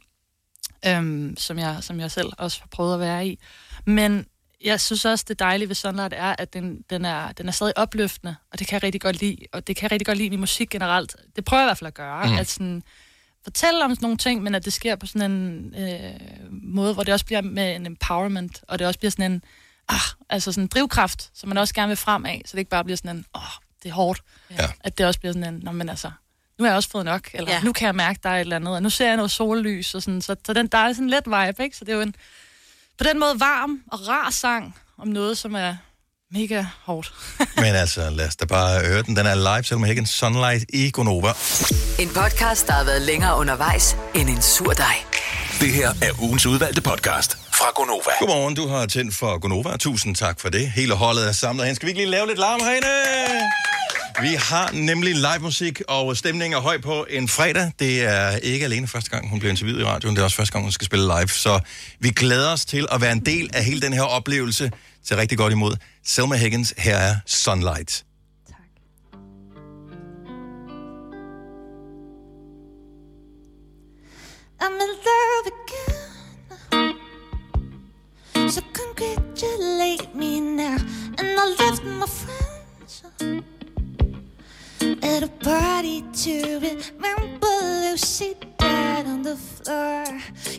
øhm, 0.86 1.36
som, 1.36 1.58
jeg, 1.58 1.76
som 1.80 2.00
jeg 2.00 2.10
selv 2.10 2.32
også 2.38 2.60
har 2.60 2.68
prøvet 2.70 2.94
at 2.94 3.00
være 3.00 3.26
i. 3.26 3.38
Men 3.84 4.26
jeg 4.64 4.80
synes 4.80 5.04
også, 5.04 5.24
det 5.28 5.38
dejlige 5.38 5.68
ved 5.68 5.74
Sunlight 5.74 6.14
er, 6.16 6.34
at 6.38 6.52
den, 6.52 6.84
den, 6.90 7.04
er, 7.04 7.32
den 7.32 7.48
er 7.48 7.52
stadig 7.52 7.78
opløftende, 7.78 8.36
og 8.52 8.58
det 8.58 8.66
kan 8.66 8.74
jeg 8.74 8.82
rigtig 8.82 9.00
godt 9.00 9.20
lide. 9.20 9.36
Og 9.52 9.66
det 9.66 9.76
kan 9.76 9.82
jeg 9.82 9.92
rigtig 9.92 10.06
godt 10.06 10.18
lide 10.18 10.34
i 10.34 10.36
musik 10.36 10.70
generelt. 10.70 11.16
Det 11.36 11.44
prøver 11.44 11.60
jeg 11.60 11.66
i 11.66 11.68
hvert 11.68 11.78
fald 11.78 11.88
at 11.88 11.94
gøre. 11.94 12.26
Mm. 12.26 12.32
Mm. 12.32 12.38
At 12.38 12.48
sådan, 12.48 12.82
fortælle 13.46 13.84
om 13.84 13.90
sådan 13.94 14.04
nogle 14.04 14.16
ting, 14.16 14.42
men 14.42 14.54
at 14.54 14.64
det 14.64 14.72
sker 14.72 14.96
på 14.96 15.06
sådan 15.06 15.30
en 15.30 15.74
øh, 15.78 16.20
måde, 16.50 16.94
hvor 16.94 17.02
det 17.02 17.14
også 17.14 17.26
bliver 17.26 17.40
med 17.42 17.76
en 17.76 17.86
empowerment, 17.86 18.64
og 18.68 18.78
det 18.78 18.86
også 18.86 18.98
bliver 18.98 19.10
sådan 19.10 19.32
en 19.32 19.42
ah, 19.88 20.00
altså 20.30 20.52
sådan 20.52 20.64
en 20.64 20.68
drivkraft, 20.68 21.30
som 21.34 21.48
man 21.48 21.58
også 21.58 21.74
gerne 21.74 21.88
vil 21.88 21.96
frem 21.96 22.26
af, 22.26 22.42
så 22.44 22.52
det 22.52 22.58
ikke 22.58 22.70
bare 22.70 22.84
bliver 22.84 22.96
sådan 22.96 23.16
en, 23.16 23.24
åh, 23.34 23.42
oh, 23.42 23.48
det 23.82 23.88
er 23.88 23.92
hårdt. 23.94 24.20
Ja. 24.50 24.66
At 24.80 24.98
det 24.98 25.06
også 25.06 25.20
bliver 25.20 25.32
sådan 25.32 25.54
en, 25.54 25.60
nå, 25.64 25.72
men 25.72 25.88
altså, 25.88 26.10
nu 26.58 26.64
har 26.64 26.70
jeg 26.70 26.76
også 26.76 26.90
fået 26.90 27.04
nok, 27.04 27.30
eller 27.34 27.50
Ja. 27.50 27.56
ja. 27.56 27.62
nu 27.62 27.72
kan 27.72 27.86
jeg 27.86 27.94
mærke, 27.94 28.20
der 28.22 28.30
er 28.30 28.36
et 28.36 28.40
eller 28.40 28.56
andet, 28.56 28.74
og 28.74 28.82
nu 28.82 28.90
ser 28.90 29.06
jeg 29.06 29.16
noget 29.16 29.30
sollys, 29.30 29.94
og 29.94 30.02
sådan, 30.02 30.22
så, 30.22 30.36
så 30.46 30.52
den, 30.52 30.66
der 30.66 30.78
er 30.78 30.92
sådan 30.92 31.04
en 31.04 31.10
let 31.10 31.26
vibe, 31.26 31.64
ikke? 31.64 31.76
Så 31.76 31.84
det 31.84 31.92
er 31.92 31.96
jo 31.96 32.02
en, 32.02 32.14
på 32.98 33.04
den 33.04 33.18
måde 33.20 33.40
varm 33.40 33.82
og 33.92 34.08
rar 34.08 34.30
sang 34.30 34.76
om 34.98 35.08
noget, 35.08 35.38
som 35.38 35.54
er 35.54 35.76
mega 36.32 36.64
hårdt. 36.84 37.12
Men 37.56 37.74
altså, 37.74 38.10
lad 38.10 38.26
os 38.28 38.36
da 38.36 38.44
bare 38.44 38.80
høre 38.86 39.02
den. 39.02 39.16
Den 39.16 39.26
er 39.26 39.34
live, 39.34 39.64
selvom 39.64 39.84
ikke 39.86 40.00
en 40.00 40.06
sunlight 40.06 40.64
i 40.68 40.90
Gonova. 40.90 41.32
En 41.98 42.08
podcast, 42.08 42.66
der 42.66 42.72
har 42.72 42.84
været 42.84 43.02
længere 43.02 43.36
undervejs 43.38 43.96
end 44.14 44.28
en 44.28 44.42
sur 44.42 44.72
dej. 44.72 44.96
Det 45.60 45.72
her 45.72 45.90
er 46.02 46.22
ugens 46.22 46.46
udvalgte 46.46 46.80
podcast 46.80 47.38
fra 47.52 47.66
Gonova. 47.74 48.10
Godmorgen, 48.20 48.54
du 48.54 48.68
har 48.68 48.86
tændt 48.86 49.14
for 49.14 49.38
Gonova. 49.38 49.76
Tusind 49.76 50.16
tak 50.16 50.40
for 50.40 50.48
det. 50.48 50.70
Hele 50.70 50.94
holdet 50.94 51.28
er 51.28 51.32
samlet 51.32 51.66
hen. 51.66 51.74
Skal 51.74 51.86
vi 51.86 51.90
ikke 51.90 52.00
lige 52.00 52.10
lave 52.10 52.26
lidt 52.26 52.38
larm 52.38 52.60
herinde? 52.60 52.88
Vi 54.20 54.34
har 54.34 54.72
nemlig 54.72 55.14
live 55.14 55.38
musik, 55.40 55.82
og 55.88 56.16
stemningen 56.16 56.56
er 56.56 56.60
høj 56.60 56.80
på 56.80 57.06
en 57.10 57.28
fredag. 57.28 57.72
Det 57.78 58.04
er 58.04 58.30
ikke 58.30 58.64
alene 58.64 58.86
første 58.86 59.10
gang, 59.10 59.30
hun 59.30 59.38
bliver 59.38 59.50
interviewet 59.50 59.80
i 59.80 59.84
radioen. 59.84 60.16
Det 60.16 60.20
er 60.20 60.24
også 60.24 60.36
første 60.36 60.52
gang, 60.52 60.64
hun 60.64 60.72
skal 60.72 60.84
spille 60.84 61.04
live. 61.04 61.28
Så 61.28 61.60
vi 62.00 62.10
glæder 62.10 62.52
os 62.52 62.64
til 62.64 62.86
at 62.92 63.00
være 63.00 63.12
en 63.12 63.26
del 63.26 63.50
af 63.54 63.64
hele 63.64 63.80
den 63.80 63.92
her 63.92 64.02
oplevelse. 64.02 64.72
Til 65.06 65.16
rigtig 65.16 65.38
godt 65.38 65.52
imod. 65.52 65.76
Selma 66.04 66.36
Higgins, 66.36 66.74
her 66.78 66.96
er 66.96 67.16
Sunlight. 67.26 68.04
I'm 74.60 74.72
in 74.84 74.92
love 75.06 75.46
again. 75.54 76.94
So 78.50 78.60
congratulate 78.72 80.14
me 80.14 80.40
now. 80.40 80.76
And 81.18 81.40
I 81.40 81.46
left 81.58 81.84
my 81.84 82.06
friends 82.06 83.55
at 84.86 85.22
a 85.24 85.28
party 85.28 86.02
to 86.12 86.60
remember 86.60 87.46
Lucy 87.82 88.34
died 88.56 89.06
on 89.06 89.22
the 89.22 89.36
floor. 89.36 90.04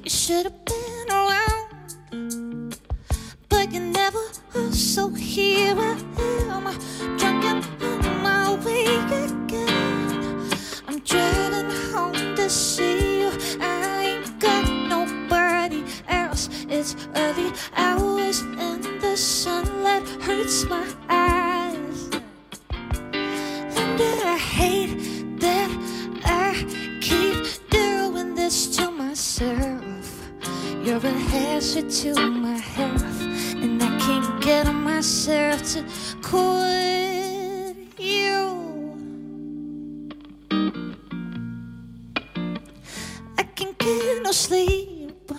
You 0.04 0.10
should 0.10 0.46
have 0.46 0.66
been 0.66 1.10
around, 1.10 2.78
but 3.48 3.72
you 3.72 3.80
never 3.80 4.20
were. 4.54 4.72
So 4.72 5.10
here 5.10 5.76
I 5.78 5.96
am, 6.20 6.66
drunk 7.18 7.46
and 7.46 7.64
on 7.82 8.22
my 8.22 8.54
way 8.66 8.86
again. 8.86 10.50
I'm 10.88 11.00
driving 11.00 11.72
home 11.92 12.36
to 12.36 12.50
see 12.50 13.22
you. 13.22 13.32
I 13.62 14.04
ain't 14.10 14.40
got 14.42 14.66
nobody 14.90 15.86
else. 16.10 16.50
It's 16.68 16.96
early 17.16 17.54
hours 17.78 18.42
and 18.42 18.84
the 19.02 19.16
sunlight 19.16 20.06
hurts 20.22 20.66
my 20.66 20.86
eyes. 21.10 21.67
You're 30.88 31.06
a 31.06 31.20
hazard 31.30 31.90
to 31.90 32.16
my 32.30 32.58
health, 32.58 33.22
and 33.62 33.84
I 33.84 34.00
can't 34.00 34.42
get 34.42 34.68
on 34.68 34.84
myself 34.84 35.62
to 35.74 35.84
quit 36.24 37.76
you. 38.00 38.96
I 43.38 43.44
can't 43.54 43.78
get 43.78 44.24
no 44.24 44.32
sleep. 44.32 45.30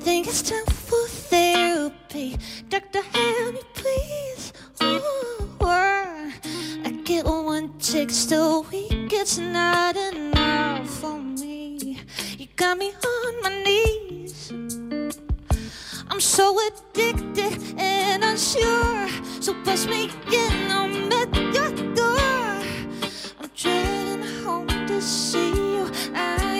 Think 0.00 0.28
it's 0.28 0.42
time 0.42 0.64
for 0.66 1.06
therapy. 1.28 2.38
Doctor, 2.68 3.02
help 3.02 3.54
me, 3.54 3.60
please. 3.74 4.37
Get 7.68 7.74
one 7.74 7.78
text 7.78 8.32
a 8.32 8.60
week. 8.70 9.12
It's 9.12 9.38
not 9.38 9.96
enough 9.96 10.88
for 10.88 11.18
me. 11.18 11.98
You 12.38 12.46
got 12.56 12.78
me 12.78 12.92
on 12.92 13.42
my 13.42 13.62
knees. 13.64 14.52
I'm 16.10 16.20
so 16.20 16.56
addicted 16.66 17.78
and 17.78 18.24
unsure. 18.24 19.08
So 19.40 19.54
bust 19.64 19.88
me 19.88 20.10
in, 20.32 20.70
I'm 20.70 21.12
at 21.12 21.36
your 21.54 21.70
door. 21.94 22.62
I'm 23.40 23.50
dreading 23.54 24.24
home 24.44 24.86
to 24.86 25.00
see 25.00 25.50
you. 25.50 25.90
I 26.14 26.57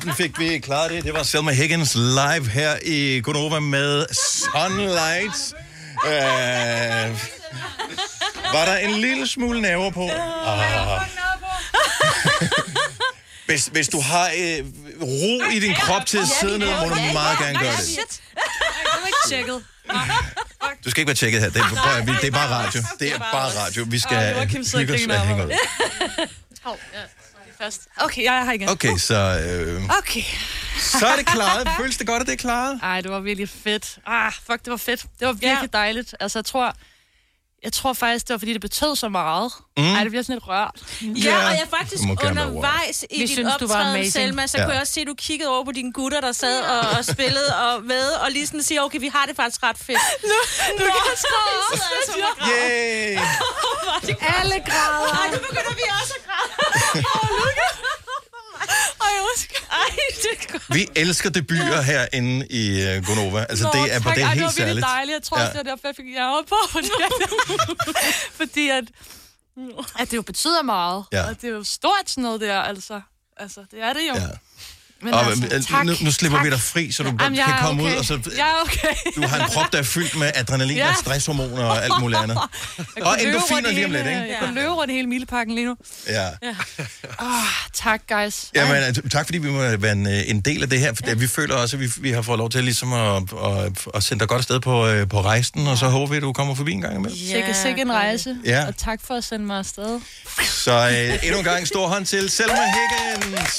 sådan 0.00 0.16
fik 0.16 0.38
vi 0.38 0.58
klaret 0.58 0.90
det. 0.90 1.04
Det 1.04 1.14
var 1.14 1.22
Selma 1.22 1.52
Higgins 1.52 1.94
live 1.94 2.48
her 2.48 2.76
i 2.82 3.20
Gonova 3.24 3.60
med 3.60 4.06
Sunlight. 4.12 5.54
Øh, 6.06 6.12
var 8.52 8.64
der 8.64 8.76
en 8.76 8.90
lille 8.90 9.26
smule 9.28 9.60
nerver 9.62 9.90
på? 9.90 10.10
Ah. 10.46 11.00
Hvis, 13.46 13.66
hvis 13.72 13.88
du 13.88 14.00
har 14.00 14.30
øh, 14.36 14.64
ro 15.02 15.50
i 15.52 15.60
din 15.60 15.74
krop 15.74 16.06
til 16.06 16.18
at 16.18 16.28
sidde 16.40 16.58
ned, 16.58 16.68
må 16.80 16.88
du 16.88 16.94
meget 17.12 17.38
gerne 17.38 17.58
gøre 17.58 17.76
det. 17.76 17.84
Shit. 17.84 18.22
Du 18.84 19.00
er 19.02 19.06
ikke 19.06 19.18
tjekket. 19.28 19.64
Du 20.84 20.90
skal 20.90 21.00
ikke 21.00 21.08
være 21.08 21.16
tjekket 21.16 21.40
her. 21.40 21.50
Det 21.50 21.60
er, 21.60 22.18
det 22.20 22.26
er 22.26 22.30
bare 22.30 22.50
radio. 22.50 22.82
Det 23.00 23.12
er 23.12 23.18
bare 23.18 23.64
radio. 23.64 23.84
Vi 23.88 23.98
skal 23.98 24.48
hygge 24.76 24.94
os 24.94 25.06
og 25.06 25.20
hænge 25.20 25.46
ud. 25.46 25.52
Så 27.70 27.78
fast. 27.80 27.82
Okay, 27.96 28.22
jeg 28.24 28.36
er 28.38 28.44
her 28.44 28.52
igen. 28.52 28.68
Okay, 28.68 28.96
så, 28.98 29.14
øh, 29.14 29.82
Okay. 29.98 30.22
så 30.80 31.06
er 31.06 31.16
det 31.16 31.26
klaret. 31.26 31.68
Føles 31.80 31.96
det 31.96 32.06
godt, 32.06 32.20
at 32.20 32.26
det 32.26 32.32
er 32.32 32.36
klaret? 32.36 32.80
Ej, 32.82 33.00
det 33.00 33.10
var 33.10 33.20
virkelig 33.20 33.48
fedt. 33.48 33.98
Ah, 34.06 34.32
fuck, 34.46 34.64
det 34.64 34.70
var 34.70 34.76
fedt. 34.76 35.02
Det 35.20 35.26
var 35.26 35.32
virkelig 35.32 35.70
ja. 35.72 35.78
dejligt. 35.78 36.14
Altså, 36.20 36.38
jeg 36.38 36.44
tror, 36.44 36.74
jeg 37.64 37.72
tror 37.72 37.92
faktisk, 37.92 38.28
det 38.28 38.34
var 38.34 38.38
fordi, 38.38 38.52
det 38.52 38.60
betød 38.60 38.96
så 38.96 39.08
meget. 39.08 39.52
Mm. 39.76 39.82
Ej, 39.94 40.02
det 40.02 40.10
bliver 40.10 40.22
sådan 40.22 40.36
lidt 40.36 40.48
rørt. 40.48 40.78
Ja, 41.02 41.36
og 41.36 41.52
jeg 41.60 41.66
faktisk 41.78 42.02
undervejs 42.28 43.02
i 43.02 43.06
Vi 43.14 43.18
din 43.18 43.28
synes, 43.28 43.54
du 43.60 43.66
var 43.66 43.74
optræden. 43.74 44.10
Selma, 44.10 44.46
så 44.46 44.58
Ja. 44.58 44.64
kunne 44.64 44.72
jeg 44.72 44.80
også 44.80 44.92
se, 44.92 45.00
at 45.00 45.06
du 45.06 45.14
kiggede 45.18 45.50
over 45.50 45.64
på 45.64 45.72
dine 45.72 45.92
gutter, 45.92 46.20
der 46.20 46.32
sad 46.32 46.60
og, 46.62 46.80
og 46.98 47.04
spillede 47.04 47.50
og 47.66 47.82
med, 47.84 48.06
og 48.10 48.30
lige 48.30 48.46
sådan 48.46 48.62
siger, 48.62 48.80
okay, 48.82 48.98
vi 49.00 49.08
har 49.14 49.26
det 49.26 49.36
faktisk 49.36 49.62
ret 49.62 49.78
fedt. 49.78 49.98
Nu, 50.30 50.38
nu 50.78 50.84
kan 50.84 51.02
jeg 51.10 51.18
skrive 51.24 52.24
Yay! 52.50 53.18
Alle 54.38 54.56
græder. 54.70 55.12
Ej, 55.20 55.26
nu 55.32 55.38
begynder 55.48 55.74
vi 55.74 55.82
også 56.02 56.14
at 56.18 56.23
Vi 60.72 60.88
elsker 60.96 61.30
debuter 61.30 61.80
herinde 61.82 62.46
i 62.50 62.96
uh, 62.96 63.06
Gonova. 63.06 63.46
Altså, 63.48 63.64
Nå, 63.64 63.70
det 63.72 63.94
er, 63.94 63.98
tak. 64.00 64.14
det 64.14 64.22
er 64.22 64.26
Ej, 64.26 64.34
helt 64.34 64.38
det 64.38 64.44
var 64.44 64.52
virkelig 64.52 64.54
særligt. 64.54 64.84
dejligt. 64.86 65.14
Jeg 65.14 65.22
tror 65.22 65.36
også, 65.36 65.46
Ja. 65.46 65.52
det 65.52 65.58
er 65.58 65.70
derfor, 65.74 65.88
jeg 65.88 65.96
fik 65.96 66.06
hjertet 66.06 66.46
på. 66.48 66.56
Fordi, 66.76 66.88
fordi 68.34 68.68
at, 68.68 68.84
at 69.98 70.10
det 70.10 70.16
jo 70.16 70.22
betyder 70.22 70.62
meget. 70.62 71.04
Ja. 71.12 71.26
Og 71.28 71.42
det 71.42 71.44
er 71.44 71.52
jo 71.52 71.64
stort 71.64 72.10
sådan 72.10 72.22
noget 72.22 72.40
der, 72.40 72.60
altså. 72.60 73.00
Altså, 73.36 73.64
det 73.70 73.82
er 73.82 73.92
det 73.92 74.00
jo. 74.08 74.14
Ja. 74.14 74.28
Men 75.04 75.14
Og, 75.14 75.26
altså, 75.26 75.44
øh, 75.52 75.62
tak. 75.62 75.84
nu, 75.86 75.92
nu 76.00 76.10
slipper 76.12 76.38
tak. 76.38 76.44
vi 76.46 76.50
dig 76.50 76.60
fri, 76.60 76.92
så 76.92 77.02
du 77.02 77.12
Jamen, 77.20 77.38
kan 77.38 77.54
komme 77.60 77.82
okay. 77.82 77.92
ud, 77.92 77.98
og 77.98 78.04
så 78.04 78.20
Jeg 78.36 78.40
er 78.46 78.62
okay. 78.64 78.94
du 79.22 79.26
har 79.26 79.38
en 79.44 79.50
krop, 79.50 79.72
der 79.72 79.78
er 79.78 79.82
fyldt 79.82 80.16
med 80.18 80.30
adrenalin 80.34 80.76
Ja. 80.76 80.88
og 80.88 80.96
stresshormoner 81.00 81.64
og 81.64 81.84
alt 81.84 81.92
muligt 82.00 82.20
andet. 82.22 82.38
Og 83.08 83.16
endorfiner 83.22 83.70
lige 83.70 83.84
om 83.84 83.90
lidt, 83.92 84.02
hele- 84.06 84.20
ikke? 84.22 84.32
Jeg 84.32 84.38
kan 84.44 84.54
løbe 84.54 84.70
rundt 84.72 84.92
hele 84.92 85.06
milepakken 85.08 85.54
lige 85.54 85.66
nu. 85.66 85.76
Ja. 86.08 86.22
Ja. 86.42 86.54
Oh, 87.18 87.26
tak, 87.74 88.00
guys. 88.08 88.44
Jamen, 88.54 88.76
altså, 88.76 89.02
tak 89.12 89.26
fordi 89.26 89.38
vi 89.38 89.50
må 89.50 89.58
være 89.76 89.92
en, 89.92 90.06
øh, 90.06 90.22
en 90.26 90.40
del 90.40 90.62
af 90.62 90.70
det 90.70 90.80
her, 90.80 90.92
for 90.94 91.02
ja. 91.06 91.14
vi 91.14 91.26
føler 91.26 91.54
også, 91.54 91.76
at 91.76 91.80
vi, 91.80 91.90
vi 92.00 92.10
har 92.10 92.22
fået 92.22 92.38
lov 92.38 92.50
til 92.50 92.64
ligesom 92.64 92.92
at, 92.92 93.22
at, 93.44 93.72
at 93.94 94.02
sende 94.02 94.20
dig 94.20 94.28
godt 94.28 94.38
afsted 94.38 94.60
på, 94.60 94.86
øh, 94.88 95.08
på 95.08 95.20
rejsen, 95.22 95.66
og 95.66 95.78
så 95.78 95.86
håber 95.88 96.06
vi, 96.10 96.16
at 96.16 96.22
du 96.22 96.32
kommer 96.32 96.54
forbi 96.54 96.72
en 96.72 96.80
gang 96.80 96.94
imellem. 96.96 97.18
Sikke, 97.18 97.54
sikke 97.54 97.80
en 97.80 97.92
rejse. 97.92 98.36
Ja. 98.44 98.66
Og 98.66 98.76
tak 98.76 99.00
for 99.06 99.14
at 99.14 99.24
sende 99.24 99.46
mig 99.46 99.58
afsted. 99.58 100.00
Så 100.44 100.72
øh, 100.72 101.24
endnu 101.26 101.38
en 101.38 101.44
gang 101.44 101.66
stor 101.68 101.88
hånd 101.88 102.06
til 102.06 102.30
Selma 102.30 102.54
Higgins. 102.54 103.58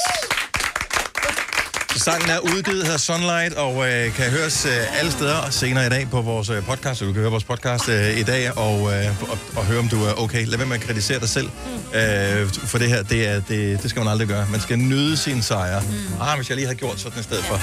Sangen 1.96 2.30
er 2.30 2.40
udgivet 2.40 2.88
her 2.88 2.98
Sunlight, 2.98 3.54
og 3.54 3.90
øh, 3.90 4.14
kan 4.14 4.32
høres 4.32 4.66
øh, 4.66 5.00
alle 5.00 5.12
steder 5.12 5.50
senere 5.50 5.86
i 5.86 5.90
dag 5.90 6.08
på 6.12 6.22
vores 6.22 6.50
øh, 6.50 6.64
podcast. 6.66 7.00
Så 7.00 7.06
du 7.06 7.14
kan 7.14 7.22
høre 7.22 7.32
vores 7.32 7.44
podcast 7.44 7.90
øh, 7.90 8.18
i 8.20 8.24
dag 8.24 8.58
og, 8.58 8.94
øh, 8.94 9.22
og, 9.22 9.38
og 9.56 9.66
høre, 9.66 9.80
om 9.80 9.88
du 9.90 10.04
er 10.04 10.14
okay. 10.14 10.46
Lad 10.46 10.58
være 10.58 10.68
med 10.68 10.76
at 10.76 10.82
kritisere 10.82 11.20
dig 11.20 11.30
selv. 11.30 11.50
Øh, 11.94 12.50
for 12.50 12.78
det 12.78 12.90
her, 12.90 13.04
det, 13.04 13.28
er, 13.28 13.42
det, 13.42 13.84
det 13.84 13.90
skal 13.90 14.00
man 14.00 14.12
aldrig 14.12 14.28
gøre. 14.28 14.48
Man 14.52 14.62
skal 14.62 14.78
nyde 14.78 15.18
sin 15.18 15.42
sejre. 15.42 15.82
Mm. 15.82 16.22
Ah, 16.22 16.38
hvis 16.38 16.50
jeg 16.50 16.56
lige 16.56 16.66
havde 16.66 16.80
gjort 16.80 17.00
sådan 17.00 17.20
i 17.20 17.24
stedet 17.24 17.44
for. 17.44 17.62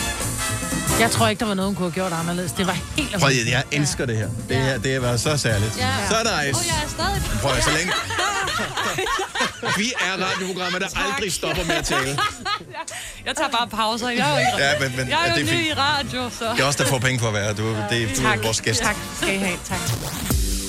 Jeg 1.00 1.10
tror 1.10 1.28
ikke, 1.28 1.40
der 1.40 1.46
var 1.46 1.54
noget, 1.54 1.68
hun 1.68 1.74
kunne 1.74 1.90
have 1.90 1.94
gjort 1.94 2.12
anderledes. 2.20 2.52
Det 2.52 2.66
var 2.66 2.78
helt 2.96 3.12
Prøv, 3.20 3.30
jeg, 3.30 3.52
jeg 3.52 3.62
elsker 3.72 4.06
det 4.06 4.16
her. 4.16 4.28
Det 4.48 4.56
her, 4.56 4.78
det 4.78 4.92
har 4.92 5.00
været 5.00 5.20
så 5.20 5.36
særligt. 5.36 5.78
Ja. 5.78 5.90
Så 6.08 6.14
nice. 6.14 6.60
Oh, 6.60 6.66
jeg 6.66 6.84
er 6.84 6.88
stadig... 6.88 7.22
Prøv 7.42 7.60
så 7.60 7.70
længe. 7.70 7.92
Vi 9.78 9.92
er 10.00 10.24
radioprogrammer, 10.24 10.78
der 10.78 10.86
aldrig 10.96 11.32
stopper 11.32 11.64
med 11.64 11.74
at 11.74 11.84
tale. 11.84 12.18
Jeg 13.26 13.36
tager 13.36 13.50
bare 13.50 13.68
pauser. 13.68 14.08
Jeg 14.08 14.21
er 14.24 14.30
jo, 14.32 14.38
ikke... 14.38 14.64
Ja, 14.64 14.78
men- 14.80 14.96
men- 14.96 15.08
jeg 15.08 15.18
er 15.26 15.30
jo 15.30 15.36
det 15.36 15.50
er 15.52 15.54
ny 15.54 15.68
i 15.70 15.72
radio, 15.74 16.30
så... 16.38 16.44
Det 16.56 16.60
er 16.60 16.64
også 16.64 16.82
der 16.82 16.88
får 16.88 16.98
penge 16.98 17.20
for 17.20 17.28
at 17.28 17.34
være 17.34 17.44
her. 17.44 17.52
Du, 17.52 17.68
det, 17.90 18.02
er- 18.02 18.14
du 18.16 18.22
er 18.26 18.42
vores 18.42 18.60
gæst. 18.60 18.80
Tak 18.80 18.96
skal 19.16 19.34
I 19.34 19.38
have. 19.38 19.58
Tak. 19.68 19.78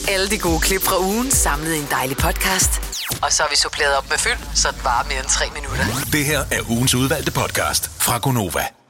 Alle 0.10 0.30
de 0.30 0.38
gode 0.38 0.60
klip 0.60 0.84
fra 0.84 1.00
ugen 1.00 1.32
samlet 1.32 1.74
i 1.76 1.78
en 1.80 1.88
dejlig 1.92 2.18
podcast. 2.18 2.72
Og 3.22 3.32
så 3.34 3.44
har 3.44 3.50
vi 3.50 3.56
suppleret 3.56 3.96
op 3.98 4.10
med 4.10 4.18
fyld, 4.18 4.38
så 4.56 4.68
det 4.72 4.84
varer 4.84 5.04
mere 5.08 5.20
end 5.20 5.28
tre 5.28 5.46
minutter. 5.56 5.86
Det 6.12 6.26
her 6.26 6.40
er 6.52 6.70
ugens 6.70 6.96
udvalgte 6.96 7.32
podcast 7.32 7.92
fra 8.00 8.18
Gonova. 8.18 8.64